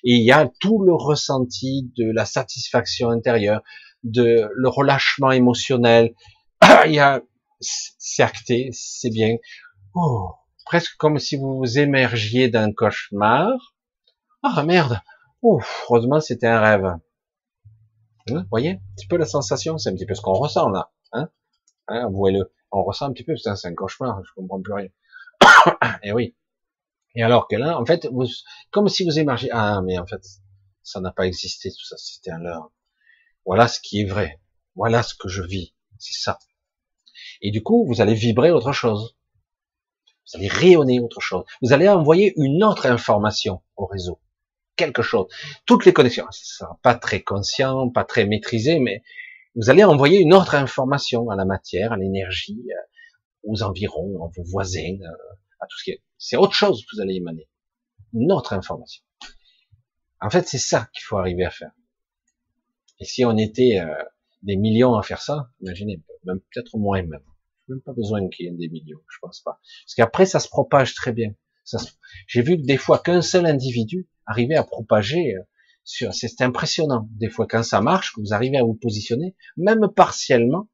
Et 0.04 0.14
il 0.14 0.24
y 0.24 0.32
a 0.32 0.50
tout 0.60 0.82
le 0.82 0.94
ressenti 0.94 1.90
de 1.96 2.10
la 2.12 2.24
satisfaction 2.24 3.10
intérieure, 3.10 3.62
de 4.02 4.48
le 4.52 4.68
relâchement 4.68 5.30
émotionnel. 5.30 6.14
il 6.86 6.92
y 6.92 6.98
a, 6.98 7.22
c'est 7.60 8.70
c'est 8.72 9.10
bien. 9.10 9.36
Oh, 9.94 10.30
presque 10.64 10.96
comme 10.96 11.18
si 11.18 11.36
vous 11.36 11.58
vous 11.58 11.78
émergiez 11.78 12.48
d'un 12.48 12.72
cauchemar. 12.72 13.74
Ah 14.42 14.62
merde. 14.64 15.00
Oh, 15.42 15.60
heureusement 15.88 16.20
c'était 16.20 16.46
un 16.46 16.60
rêve. 16.60 16.84
Hein, 16.84 17.00
vous 18.28 18.48
voyez 18.50 18.70
un 18.70 18.80
petit 18.96 19.06
peu 19.06 19.16
la 19.16 19.26
sensation, 19.26 19.78
c'est 19.78 19.90
un 19.90 19.94
petit 19.94 20.06
peu 20.06 20.14
ce 20.14 20.22
qu'on 20.22 20.32
ressent 20.32 20.68
là. 20.68 20.90
Hein, 21.12 21.28
hein 21.88 22.08
le 22.08 22.52
on 22.72 22.82
ressent 22.82 23.06
un 23.06 23.12
petit 23.12 23.24
peu, 23.24 23.36
c'est 23.36 23.50
un 23.50 23.74
cauchemar, 23.74 24.22
je 24.24 24.32
comprends 24.34 24.60
plus 24.60 24.72
rien. 24.72 24.88
Et 25.42 25.48
eh 26.04 26.12
oui. 26.12 26.34
Et 27.14 27.22
alors 27.22 27.48
que 27.48 27.56
là, 27.56 27.78
en 27.78 27.84
fait, 27.84 28.06
vous, 28.12 28.26
comme 28.70 28.88
si 28.88 29.04
vous 29.04 29.18
émergez, 29.18 29.48
ah, 29.52 29.80
mais 29.82 29.98
en 29.98 30.06
fait, 30.06 30.22
ça 30.82 31.00
n'a 31.00 31.10
pas 31.10 31.26
existé, 31.26 31.70
tout 31.70 31.84
ça, 31.84 31.96
c'était 31.96 32.30
un 32.30 32.38
leurre. 32.38 32.70
Voilà 33.44 33.68
ce 33.68 33.80
qui 33.80 34.00
est 34.00 34.04
vrai. 34.04 34.40
Voilà 34.76 35.02
ce 35.02 35.14
que 35.14 35.28
je 35.28 35.42
vis. 35.42 35.74
C'est 35.98 36.18
ça. 36.18 36.38
Et 37.42 37.50
du 37.50 37.62
coup, 37.62 37.84
vous 37.86 38.00
allez 38.00 38.14
vibrer 38.14 38.50
autre 38.50 38.72
chose. 38.72 39.16
Vous 40.26 40.38
allez 40.38 40.48
rayonner 40.48 41.00
autre 41.00 41.20
chose. 41.20 41.44
Vous 41.62 41.72
allez 41.72 41.88
envoyer 41.88 42.32
une 42.36 42.62
autre 42.62 42.86
information 42.86 43.62
au 43.76 43.86
réseau. 43.86 44.20
Quelque 44.76 45.02
chose. 45.02 45.26
Toutes 45.66 45.84
les 45.84 45.92
connexions. 45.92 46.26
Sera 46.30 46.78
pas 46.82 46.94
très 46.94 47.22
conscient, 47.22 47.88
pas 47.90 48.04
très 48.04 48.26
maîtrisé, 48.26 48.78
mais 48.78 49.02
vous 49.56 49.70
allez 49.70 49.84
envoyer 49.84 50.20
une 50.20 50.34
autre 50.34 50.54
information 50.54 51.30
à 51.30 51.36
la 51.36 51.44
matière, 51.44 51.92
à 51.92 51.96
l'énergie, 51.96 52.62
euh, 52.70 52.80
aux 53.42 53.62
environs, 53.62 54.24
à 54.24 54.30
vos 54.36 54.44
voisins, 54.44 54.98
euh, 55.00 55.34
à 55.60 55.66
tout 55.66 55.78
ce 55.78 55.84
qui 55.84 55.90
est. 55.90 56.02
C'est 56.18 56.36
autre 56.36 56.54
chose 56.54 56.84
que 56.84 56.96
vous 56.96 57.02
allez 57.02 57.14
émaner. 57.14 57.48
Une 58.12 58.32
autre 58.32 58.52
information. 58.52 59.02
En 60.20 60.30
fait, 60.30 60.46
c'est 60.46 60.58
ça 60.58 60.88
qu'il 60.92 61.02
faut 61.02 61.16
arriver 61.16 61.44
à 61.44 61.50
faire. 61.50 61.72
Et 62.98 63.04
si 63.04 63.24
on 63.24 63.36
était 63.36 63.80
euh, 63.80 64.04
des 64.42 64.56
millions 64.56 64.94
à 64.94 65.02
faire 65.02 65.22
ça, 65.22 65.50
imaginez, 65.60 66.02
même 66.24 66.40
peut-être 66.52 66.76
moins 66.76 67.02
même. 67.02 67.24
Même 67.68 67.80
pas 67.80 67.92
besoin 67.92 68.28
qu'il 68.28 68.46
y 68.46 68.48
ait 68.48 68.52
des 68.52 68.68
millions, 68.68 69.00
je 69.08 69.18
pense 69.22 69.40
pas. 69.40 69.60
Parce 69.84 69.94
qu'après, 69.96 70.26
ça 70.26 70.40
se 70.40 70.48
propage 70.48 70.94
très 70.94 71.12
bien. 71.12 71.34
J'ai 72.26 72.42
vu 72.42 72.56
que 72.56 72.66
des 72.66 72.76
fois 72.76 72.98
qu'un 72.98 73.22
seul 73.22 73.46
individu 73.46 74.08
arrivait 74.26 74.56
à 74.56 74.64
propager 74.64 75.36
c'est 76.12 76.40
impressionnant. 76.40 77.08
Des 77.12 77.28
fois, 77.28 77.46
quand 77.46 77.62
ça 77.62 77.80
marche, 77.80 78.12
que 78.14 78.20
vous 78.20 78.32
arrivez 78.32 78.58
à 78.58 78.64
vous 78.64 78.74
positionner, 78.74 79.34
même 79.56 79.88
partiellement, 79.94 80.68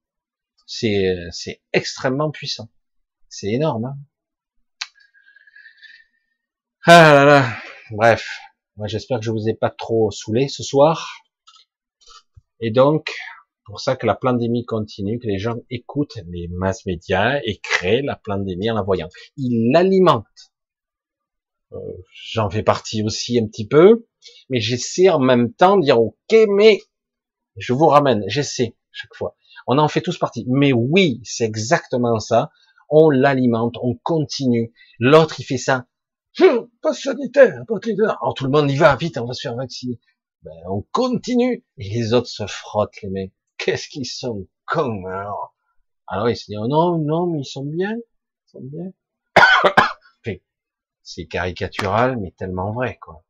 c'est, 0.67 1.63
extrêmement 1.73 2.31
puissant. 2.31 2.69
C'est 3.29 3.49
énorme. 3.49 3.87
Hein 3.87 3.97
ah 6.87 7.15
là 7.15 7.25
là. 7.25 7.57
Bref. 7.91 8.29
Moi, 8.77 8.89
j'espère 8.89 9.21
que 9.21 9.25
je 9.25 9.31
vous 9.31 9.49
ai 9.49 9.55
pas 9.55 9.71
trop 9.71 10.11
saoulé 10.11 10.49
ce 10.49 10.63
soir. 10.63 11.23
Et 12.61 12.71
donc, 12.71 13.11
pour 13.65 13.81
ça 13.81 13.97
que 13.97 14.07
la 14.07 14.15
pandémie 14.15 14.65
continue, 14.65 15.19
que 15.19 15.27
les 15.27 15.39
gens 15.39 15.57
écoutent 15.71 16.19
les 16.29 16.49
masses 16.49 16.87
médias 16.87 17.41
et 17.45 17.59
créent 17.59 18.03
la 18.03 18.17
pandémie 18.17 18.71
en 18.71 18.75
la 18.75 18.83
voyant. 18.83 19.09
Ils 19.37 19.73
l'alimentent. 19.73 20.53
Euh, 21.73 21.79
j'en 22.33 22.49
fais 22.49 22.63
partie 22.63 23.03
aussi 23.03 23.39
un 23.39 23.47
petit 23.47 23.67
peu 23.67 24.07
mais 24.49 24.61
j'essaie 24.61 25.09
en 25.09 25.19
même 25.19 25.53
temps 25.53 25.77
de 25.77 25.83
dire 25.83 26.01
ok, 26.01 26.37
mais 26.49 26.81
je 27.57 27.73
vous 27.73 27.87
ramène, 27.87 28.25
j'essaie 28.27 28.77
chaque 28.93 29.15
fois. 29.15 29.37
On 29.67 29.79
en 29.79 29.89
fait 29.89 30.01
tous 30.01 30.19
partie. 30.19 30.45
Mais 30.49 30.73
oui, 30.73 31.21
c'est 31.25 31.45
exactement 31.45 32.19
ça. 32.19 32.51
On 32.89 33.11
l'alimente, 33.11 33.77
on 33.83 33.95
continue. 34.03 34.73
L'autre, 34.99 35.41
il 35.41 35.45
fait 35.45 35.59
ça. 35.59 35.87
Hum, 36.41 36.69
pas 36.83 36.93
sanitaire, 36.93 37.65
pas 37.67 37.81
sanitaire. 37.83 38.19
Alors 38.23 38.35
tout 38.35 38.45
le 38.45 38.51
monde 38.51 38.71
y 38.71 38.77
va, 38.77 38.95
vite, 38.97 39.19
on 39.19 39.27
va 39.27 39.33
se 39.33 39.41
faire 39.41 39.57
vacciner. 39.57 39.99
Ben, 40.43 40.53
on 40.71 40.83
continue. 40.93 41.65
Et 41.79 41.89
les 41.89 42.13
autres 42.13 42.29
se 42.29 42.47
frottent 42.47 43.01
les 43.03 43.09
mecs. 43.09 43.33
Qu'est-ce 43.59 43.89
qu'ils 43.89 44.07
sont 44.07 44.47
cons 44.67 45.05
alors? 45.07 45.57
Alors 46.07 46.29
ils 46.29 46.37
se 46.37 46.47
disent 46.47 46.59
oh 46.61 46.69
non, 46.69 46.99
non, 46.99 47.27
mais 47.27 47.41
ils 47.41 47.45
sont 47.45 47.65
bien. 47.65 47.97
bien 48.55 48.93
C'est 51.09 51.27
caricatural, 51.27 52.19
mais 52.19 52.33
tellement 52.33 52.73
vrai, 52.73 52.99
quoi. 53.01 53.25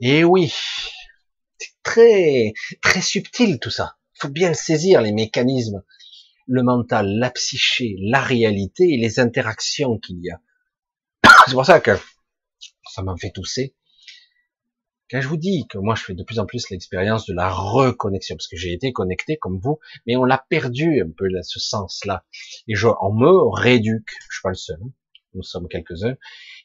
Et 0.00 0.24
oui, 0.24 0.50
c'est 1.58 1.74
très, 1.82 2.54
très 2.80 3.02
subtil 3.02 3.60
tout 3.60 3.70
ça. 3.70 3.98
Il 4.14 4.22
faut 4.22 4.28
bien 4.30 4.54
saisir, 4.54 5.02
les 5.02 5.12
mécanismes, 5.12 5.84
le 6.46 6.62
mental, 6.62 7.18
la 7.18 7.28
psyché, 7.30 7.94
la 8.00 8.22
réalité 8.22 8.84
et 8.94 8.96
les 8.96 9.20
interactions 9.20 9.98
qu'il 9.98 10.18
y 10.24 10.30
a. 10.30 10.40
C'est 11.46 11.52
pour 11.52 11.66
ça 11.66 11.80
que 11.80 11.90
ça 12.90 13.02
m'en 13.02 13.18
fait 13.18 13.30
tousser. 13.30 13.76
Quand 15.10 15.20
je 15.20 15.28
vous 15.28 15.36
dis 15.36 15.66
que 15.68 15.76
moi 15.76 15.94
je 15.94 16.04
fais 16.04 16.14
de 16.14 16.24
plus 16.24 16.38
en 16.38 16.46
plus 16.46 16.70
l'expérience 16.70 17.26
de 17.26 17.34
la 17.34 17.50
reconnexion, 17.50 18.34
parce 18.34 18.48
que 18.48 18.56
j'ai 18.56 18.72
été 18.72 18.94
connecté 18.94 19.36
comme 19.36 19.58
vous, 19.58 19.78
mais 20.06 20.16
on 20.16 20.24
l'a 20.24 20.42
perdu 20.48 21.02
un 21.02 21.10
peu 21.10 21.28
ce 21.42 21.60
sens-là. 21.60 22.24
Et 22.66 22.74
je, 22.74 22.88
on 23.02 23.12
me 23.12 23.60
rééduque, 23.60 24.08
je 24.30 24.36
suis 24.36 24.42
pas 24.42 24.48
le 24.48 24.54
seul, 24.54 24.78
hein. 24.82 24.90
Nous 25.36 25.42
sommes 25.42 25.68
quelques-uns, 25.68 26.16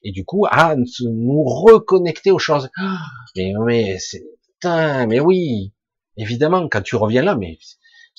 et 0.04 0.12
du 0.12 0.26
coup, 0.26 0.46
à 0.50 0.76
nous 0.76 1.44
reconnecter 1.44 2.32
aux 2.32 2.40
choses. 2.40 2.70
Ah, 2.78 2.98
mais, 3.36 3.54
mais 3.66 4.00
c'est, 4.00 4.24
putain, 4.54 5.06
mais 5.08 5.20
oui, 5.20 5.74
évidemment, 6.18 6.68
quand 6.70 6.82
tu 6.82 6.96
reviens 6.96 7.24
là, 7.24 7.36
mais 7.36 7.60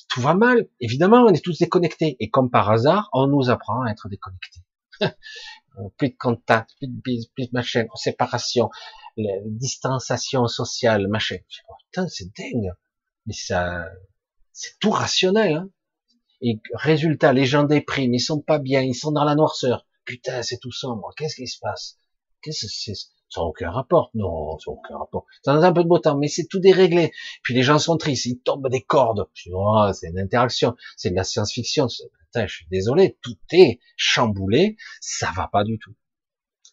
tout 0.09 0.21
va 0.21 0.33
mal, 0.33 0.67
évidemment, 0.79 1.23
on 1.23 1.29
est 1.29 1.43
tous 1.43 1.59
déconnectés. 1.59 2.17
Et 2.19 2.29
comme 2.29 2.49
par 2.49 2.69
hasard, 2.69 3.09
on 3.13 3.27
nous 3.27 3.49
apprend 3.49 3.83
à 3.83 3.91
être 3.91 4.09
déconnectés. 4.09 4.61
plus 5.97 6.09
de 6.09 6.17
contact, 6.17 6.71
plus 6.77 6.87
de 6.87 7.01
bis, 7.01 7.27
plus 7.27 7.47
de 7.47 7.51
machin, 7.53 7.85
séparation, 7.95 8.69
distanciation 9.45 10.47
sociale, 10.47 11.07
machin. 11.07 11.37
Oh, 11.69 11.73
putain, 11.85 12.07
c'est 12.07 12.27
dingue. 12.37 12.73
Mais 13.25 13.33
ça, 13.33 13.85
c'est 14.51 14.77
tout 14.79 14.91
rationnel. 14.91 15.53
Hein 15.53 15.69
et 16.43 16.59
résultat, 16.73 17.31
les 17.31 17.45
gens 17.45 17.63
dépriment, 17.63 18.13
ils 18.13 18.19
sont 18.19 18.41
pas 18.41 18.59
bien, 18.59 18.81
ils 18.81 18.93
sont 18.93 19.11
dans 19.11 19.23
la 19.23 19.33
noirceur. 19.33 19.87
Putain, 20.05 20.43
c'est 20.43 20.57
tout 20.57 20.71
sombre. 20.71 21.11
Qu'est-ce 21.17 21.35
qui 21.35 21.47
se 21.47 21.59
passe? 21.59 21.99
Qu'est-ce 22.41 22.65
que 22.65 22.71
c'est? 22.71 22.93
Ça 23.29 23.41
n'a 23.41 23.47
aucun 23.47 23.71
rapport. 23.71 24.11
Non, 24.13 24.59
ça 24.59 24.69
n'a 24.69 24.77
aucun 24.77 24.97
rapport. 24.97 25.25
Ça 25.43 25.53
un 25.53 25.73
peu 25.73 25.83
de 25.83 25.87
beau 25.87 25.97
temps, 25.97 26.17
mais 26.17 26.27
c'est 26.27 26.45
tout 26.45 26.59
déréglé. 26.59 27.11
Puis 27.41 27.55
les 27.55 27.63
gens 27.63 27.79
sont 27.79 27.97
tristes, 27.97 28.25
ils 28.25 28.39
tombent 28.39 28.69
des 28.69 28.83
cordes. 28.83 29.27
C'est 29.33 30.07
une 30.07 30.19
interaction, 30.19 30.75
c'est 30.97 31.09
de 31.09 31.15
la 31.15 31.23
science-fiction. 31.23 31.87
Putain, 31.87 32.45
je 32.45 32.55
suis 32.57 32.67
désolé, 32.69 33.17
tout 33.21 33.37
est 33.51 33.79
chamboulé, 33.95 34.77
ça 35.01 35.31
va 35.35 35.47
pas 35.47 35.63
du 35.63 35.79
tout. 35.79 35.95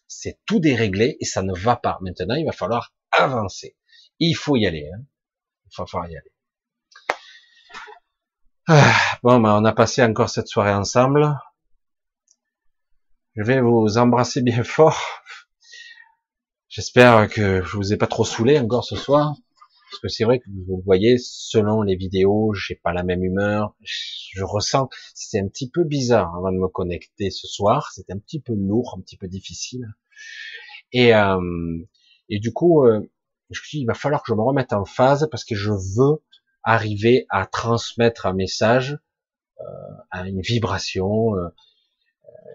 C'est 0.07 0.39
tout 0.45 0.59
déréglé 0.59 1.17
et 1.19 1.25
ça 1.25 1.41
ne 1.41 1.53
va 1.53 1.77
pas. 1.77 1.97
Maintenant, 2.01 2.35
il 2.35 2.45
va 2.45 2.51
falloir 2.51 2.93
avancer. 3.11 3.75
Il 4.19 4.33
faut 4.33 4.55
y 4.55 4.67
aller. 4.67 4.87
Hein. 4.93 5.03
Il 5.65 5.69
va 5.77 5.85
falloir 5.87 6.11
y 6.11 6.17
aller. 6.17 6.31
Ah, 8.67 8.93
bon, 9.23 9.39
ben, 9.39 9.55
on 9.59 9.65
a 9.65 9.73
passé 9.73 10.03
encore 10.03 10.29
cette 10.29 10.47
soirée 10.47 10.73
ensemble. 10.73 11.35
Je 13.35 13.43
vais 13.43 13.61
vous 13.61 13.97
embrasser 13.97 14.41
bien 14.41 14.63
fort. 14.65 14.99
J'espère 16.67 17.29
que 17.29 17.63
je 17.63 17.77
vous 17.77 17.93
ai 17.93 17.97
pas 17.97 18.07
trop 18.07 18.25
saoulé 18.25 18.59
encore 18.59 18.83
ce 18.83 18.95
soir. 18.95 19.35
Parce 19.89 20.01
que 20.01 20.07
c'est 20.09 20.23
vrai 20.23 20.39
que 20.39 20.49
vous 20.67 20.81
voyez, 20.85 21.17
selon 21.17 21.81
les 21.81 21.95
vidéos, 21.95 22.53
j'ai 22.53 22.75
pas 22.75 22.93
la 22.93 23.03
même 23.03 23.23
humeur. 23.23 23.75
Je 23.81 24.43
ressens, 24.43 24.89
c'était 25.13 25.43
un 25.43 25.47
petit 25.47 25.69
peu 25.69 25.83
bizarre 25.83 26.35
avant 26.35 26.51
de 26.51 26.57
me 26.57 26.67
connecter 26.67 27.29
ce 27.29 27.47
soir. 27.47 27.91
C'était 27.93 28.13
un 28.13 28.19
petit 28.19 28.41
peu 28.41 28.53
lourd, 28.53 28.95
un 28.97 29.01
petit 29.01 29.17
peu 29.17 29.27
difficile. 29.27 29.85
Et, 30.91 31.13
euh, 31.13 31.77
et 32.29 32.39
du 32.39 32.51
coup, 32.51 32.85
euh, 32.85 33.01
je 33.49 33.59
me 33.59 33.81
il 33.81 33.85
va 33.85 33.93
falloir 33.93 34.23
que 34.23 34.31
je 34.31 34.33
me 34.33 34.41
remette 34.41 34.73
en 34.73 34.85
phase 34.85 35.27
parce 35.31 35.45
que 35.45 35.55
je 35.55 35.71
veux 35.71 36.21
arriver 36.63 37.25
à 37.29 37.45
transmettre 37.45 38.25
un 38.25 38.33
message, 38.33 38.97
euh, 39.59 39.63
à 40.09 40.27
une 40.27 40.41
vibration, 40.41 41.35
euh, 41.35 41.47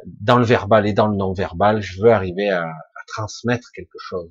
dans 0.05 0.39
le 0.39 0.45
verbal 0.45 0.87
et 0.87 0.93
dans 0.93 1.09
le 1.09 1.17
non-verbal. 1.17 1.81
Je 1.81 2.01
veux 2.01 2.13
arriver 2.13 2.49
à, 2.51 2.65
à 2.65 3.05
transmettre 3.07 3.71
quelque 3.73 3.99
chose 3.99 4.31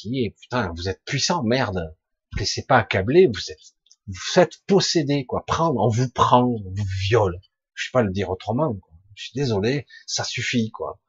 qui 0.00 0.24
est 0.24 0.34
putain, 0.40 0.72
vous 0.74 0.88
êtes 0.88 1.04
puissant, 1.04 1.42
merde. 1.42 1.94
Laissez 2.38 2.64
pas 2.64 2.78
accabler, 2.78 3.26
vous 3.26 3.50
êtes, 3.50 3.74
vous 4.06 4.40
êtes 4.40 4.62
possédé, 4.66 5.26
quoi. 5.26 5.44
Prendre, 5.46 5.80
on 5.80 5.88
vous 5.88 6.10
prend, 6.10 6.44
on 6.44 6.70
vous 6.70 6.86
viole. 7.08 7.40
Je 7.74 7.84
sais 7.84 7.90
pas 7.92 8.02
le 8.02 8.12
dire 8.12 8.30
autrement, 8.30 8.74
quoi. 8.74 8.94
Je 9.14 9.24
suis 9.24 9.34
désolé, 9.34 9.86
ça 10.06 10.24
suffit, 10.24 10.70
quoi. 10.70 11.00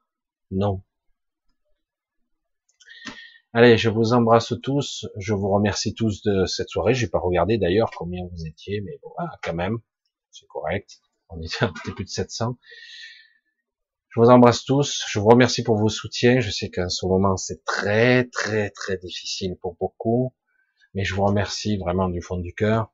Non. 0.49 0.83
Allez, 3.53 3.77
je 3.77 3.89
vous 3.89 4.13
embrasse 4.13 4.53
tous. 4.63 5.05
Je 5.17 5.33
vous 5.33 5.49
remercie 5.49 5.93
tous 5.93 6.21
de 6.23 6.45
cette 6.45 6.69
soirée. 6.69 6.93
J'ai 6.93 7.07
pas 7.07 7.19
regardé 7.19 7.57
d'ailleurs 7.57 7.91
combien 7.95 8.25
vous 8.25 8.45
étiez, 8.45 8.81
mais 8.81 8.97
bon, 9.03 9.11
ah, 9.17 9.37
quand 9.43 9.53
même, 9.53 9.77
c'est 10.31 10.47
correct. 10.47 11.01
On 11.29 11.41
était 11.41 11.63
un 11.63 11.73
peu 11.95 12.03
de 12.03 12.09
700. 12.09 12.57
Je 14.13 14.19
vous 14.19 14.29
embrasse 14.29 14.65
tous. 14.65 15.05
Je 15.07 15.19
vous 15.19 15.29
remercie 15.29 15.63
pour 15.63 15.77
vos 15.77 15.87
soutiens. 15.87 16.41
Je 16.41 16.51
sais 16.51 16.69
qu'en 16.69 16.89
ce 16.89 17.05
moment, 17.05 17.37
c'est 17.37 17.63
très, 17.63 18.25
très, 18.25 18.69
très 18.71 18.97
difficile 18.97 19.55
pour 19.61 19.77
beaucoup. 19.79 20.33
Mais 20.93 21.05
je 21.05 21.15
vous 21.15 21.23
remercie 21.23 21.77
vraiment 21.77 22.09
du 22.09 22.21
fond 22.21 22.35
du 22.35 22.53
cœur 22.53 22.91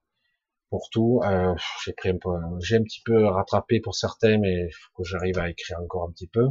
pour 0.69 0.89
tout. 0.91 1.21
Euh, 1.23 1.55
j'ai 1.83 1.93
pris 1.93 2.09
un 2.09 2.17
peu, 2.17 2.29
j'ai 2.59 2.75
un 2.75 2.83
petit 2.83 3.01
peu 3.03 3.25
rattrapé 3.25 3.79
pour 3.79 3.95
certains, 3.95 4.37
mais 4.37 4.67
il 4.67 4.71
faut 4.71 5.01
que 5.01 5.09
j'arrive 5.09 5.39
à 5.39 5.49
écrire 5.49 5.79
encore 5.81 6.07
un 6.07 6.11
petit 6.11 6.27
peu. 6.27 6.49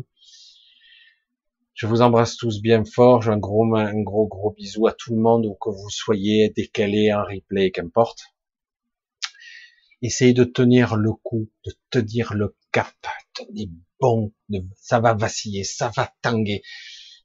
Je 1.74 1.86
vous 1.86 2.02
embrasse 2.02 2.36
tous 2.36 2.60
bien 2.60 2.84
fort. 2.84 3.22
J'ai 3.22 3.30
un 3.30 3.38
gros, 3.38 3.72
un 3.76 4.02
gros, 4.02 4.26
gros 4.26 4.50
bisou 4.50 4.88
à 4.88 4.92
tout 4.92 5.14
le 5.14 5.20
monde, 5.20 5.46
où 5.46 5.54
que 5.54 5.70
vous 5.70 5.90
soyez, 5.90 6.50
décalé, 6.50 7.12
en 7.12 7.22
replay, 7.22 7.70
qu'importe. 7.70 8.34
Essayez 10.02 10.32
de 10.32 10.42
tenir 10.42 10.96
le 10.96 11.12
coup, 11.12 11.48
de 11.64 11.72
tenir 11.90 12.34
le 12.34 12.56
cap, 12.72 12.92
bon, 14.00 14.32
ça 14.76 15.00
va 15.00 15.14
vaciller, 15.14 15.64
ça 15.64 15.90
va 15.96 16.12
tanguer. 16.22 16.62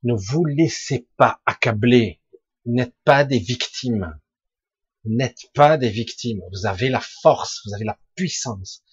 Ne 0.04 0.14
vous 0.14 0.46
laissez 0.46 1.08
pas 1.18 1.42
accabler. 1.46 2.22
n'êtes 2.66 2.96
pas 3.04 3.24
des 3.24 3.40
victimes. 3.40 4.20
n'êtes 5.06 5.52
pas 5.54 5.78
des 5.78 5.90
victimes. 5.90 6.42
Vous 6.52 6.66
avez 6.66 6.90
la 6.90 7.02
force, 7.22 7.62
vous 7.66 7.74
avez 7.74 7.86
la 7.86 8.00
puissance. 8.16 8.84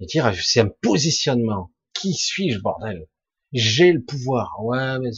Et 0.00 0.06
dire, 0.06 0.32
c'est 0.34 0.60
un 0.60 0.70
positionnement. 0.82 1.72
Qui 1.94 2.14
suis-je, 2.14 2.58
bordel? 2.58 3.06
J'ai 3.52 3.92
le 3.92 4.02
pouvoir. 4.02 4.56
Ouais, 4.64 4.98
mais 4.98 5.10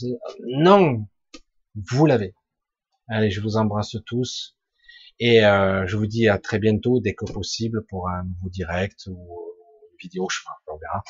non, 0.45 1.07
vous 1.75 2.05
l'avez. 2.05 2.35
Allez, 3.07 3.31
je 3.31 3.41
vous 3.41 3.57
embrasse 3.57 3.95
tous. 4.05 4.57
Et 5.19 5.43
euh, 5.43 5.87
je 5.87 5.97
vous 5.97 6.05
dis 6.05 6.27
à 6.27 6.37
très 6.37 6.59
bientôt, 6.59 6.99
dès 6.99 7.15
que 7.15 7.25
possible, 7.25 7.85
pour 7.87 8.09
un 8.09 8.23
nouveau 8.23 8.49
direct 8.49 9.07
ou 9.07 9.17
une 9.91 9.97
vidéo, 9.99 10.27
je 10.29 10.37
sais 10.37 10.43
pas, 10.45 10.73
on 10.73 10.77
verra. 10.77 11.03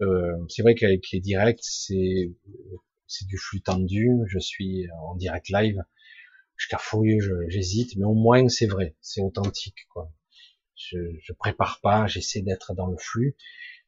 Euh, 0.00 0.36
c'est 0.48 0.62
vrai 0.62 0.74
qu'avec 0.74 1.10
les 1.12 1.20
directs, 1.20 1.60
c'est 1.62 2.32
c'est 3.06 3.26
du 3.26 3.38
flux 3.38 3.60
tendu. 3.62 4.10
Je 4.28 4.38
suis 4.38 4.86
en 5.02 5.16
direct 5.16 5.48
live, 5.48 5.82
je 6.56 6.68
cafouille, 6.68 7.20
j'hésite, 7.48 7.96
mais 7.96 8.04
au 8.04 8.14
moins 8.14 8.48
c'est 8.48 8.66
vrai, 8.66 8.96
c'est 9.00 9.20
authentique, 9.22 9.86
quoi. 9.92 10.12
Je, 10.76 10.98
je 11.22 11.32
prépare 11.32 11.80
pas, 11.82 12.06
j'essaie 12.06 12.42
d'être 12.42 12.74
dans 12.74 12.86
le 12.86 12.96
flux. 12.98 13.36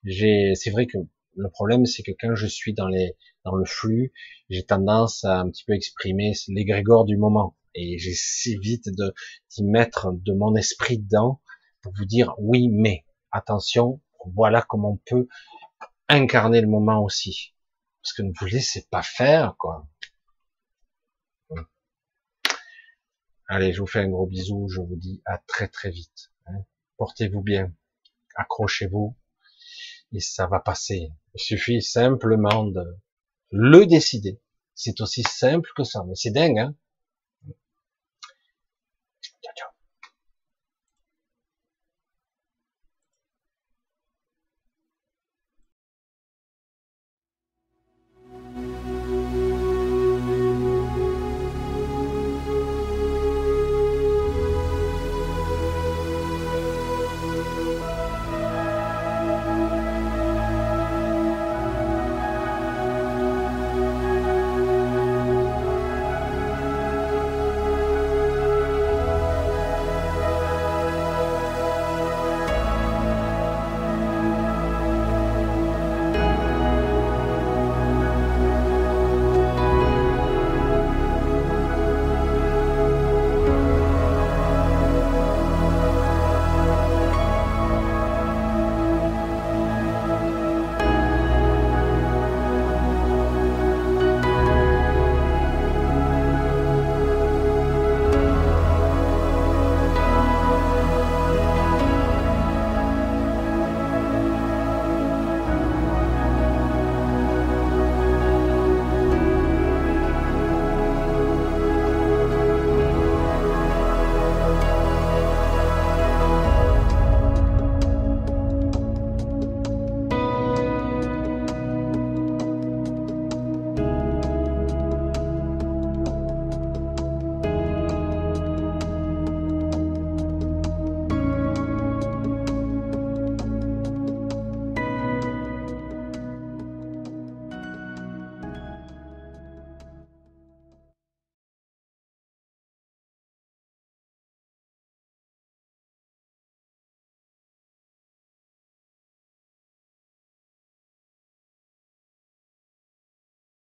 J'ai, 0.04 0.54
c'est 0.54 0.70
vrai 0.70 0.86
que 0.86 0.98
le 1.36 1.48
problème, 1.50 1.86
c'est 1.86 2.02
que 2.02 2.12
quand 2.18 2.34
je 2.34 2.46
suis 2.46 2.74
dans 2.74 2.88
les 2.88 3.16
dans 3.44 3.54
le 3.54 3.64
flux, 3.64 4.12
j'ai 4.50 4.64
tendance 4.64 5.24
à 5.24 5.40
un 5.40 5.50
petit 5.50 5.64
peu 5.64 5.74
exprimer 5.74 6.32
l'égrégore 6.48 7.04
du 7.04 7.16
moment, 7.16 7.56
et 7.74 7.98
j'essaie 7.98 8.56
vite 8.60 8.86
de 8.86 9.14
d'y 9.50 9.64
mettre 9.64 10.12
de 10.12 10.32
mon 10.32 10.56
esprit 10.56 10.98
dedans 10.98 11.40
pour 11.82 11.92
vous 11.96 12.04
dire 12.04 12.34
oui, 12.38 12.68
mais 12.68 13.04
attention, 13.30 14.00
voilà 14.34 14.64
comment 14.68 14.92
on 14.94 15.00
peut 15.06 15.28
incarner 16.10 16.60
le 16.60 16.66
moment 16.66 17.02
aussi. 17.02 17.54
Parce 18.02 18.12
que 18.12 18.22
ne 18.22 18.32
vous 18.38 18.46
laissez 18.46 18.86
pas 18.90 19.02
faire, 19.02 19.54
quoi. 19.58 19.86
Allez, 23.48 23.72
je 23.72 23.80
vous 23.80 23.86
fais 23.86 24.00
un 24.00 24.08
gros 24.08 24.26
bisou, 24.26 24.68
je 24.68 24.80
vous 24.80 24.96
dis 24.96 25.22
à 25.26 25.38
très 25.38 25.66
très 25.66 25.90
vite. 25.90 26.30
Hein. 26.46 26.64
Portez-vous 26.96 27.42
bien, 27.42 27.74
accrochez-vous, 28.36 29.16
et 30.12 30.20
ça 30.20 30.46
va 30.46 30.60
passer. 30.60 31.10
Il 31.34 31.40
suffit 31.40 31.82
simplement 31.82 32.64
de 32.64 32.96
le 33.50 33.86
décider. 33.86 34.40
C'est 34.76 35.00
aussi 35.00 35.24
simple 35.24 35.68
que 35.76 35.82
ça, 35.82 36.04
mais 36.06 36.14
c'est 36.14 36.30
dingue, 36.30 36.58
hein 36.58 36.76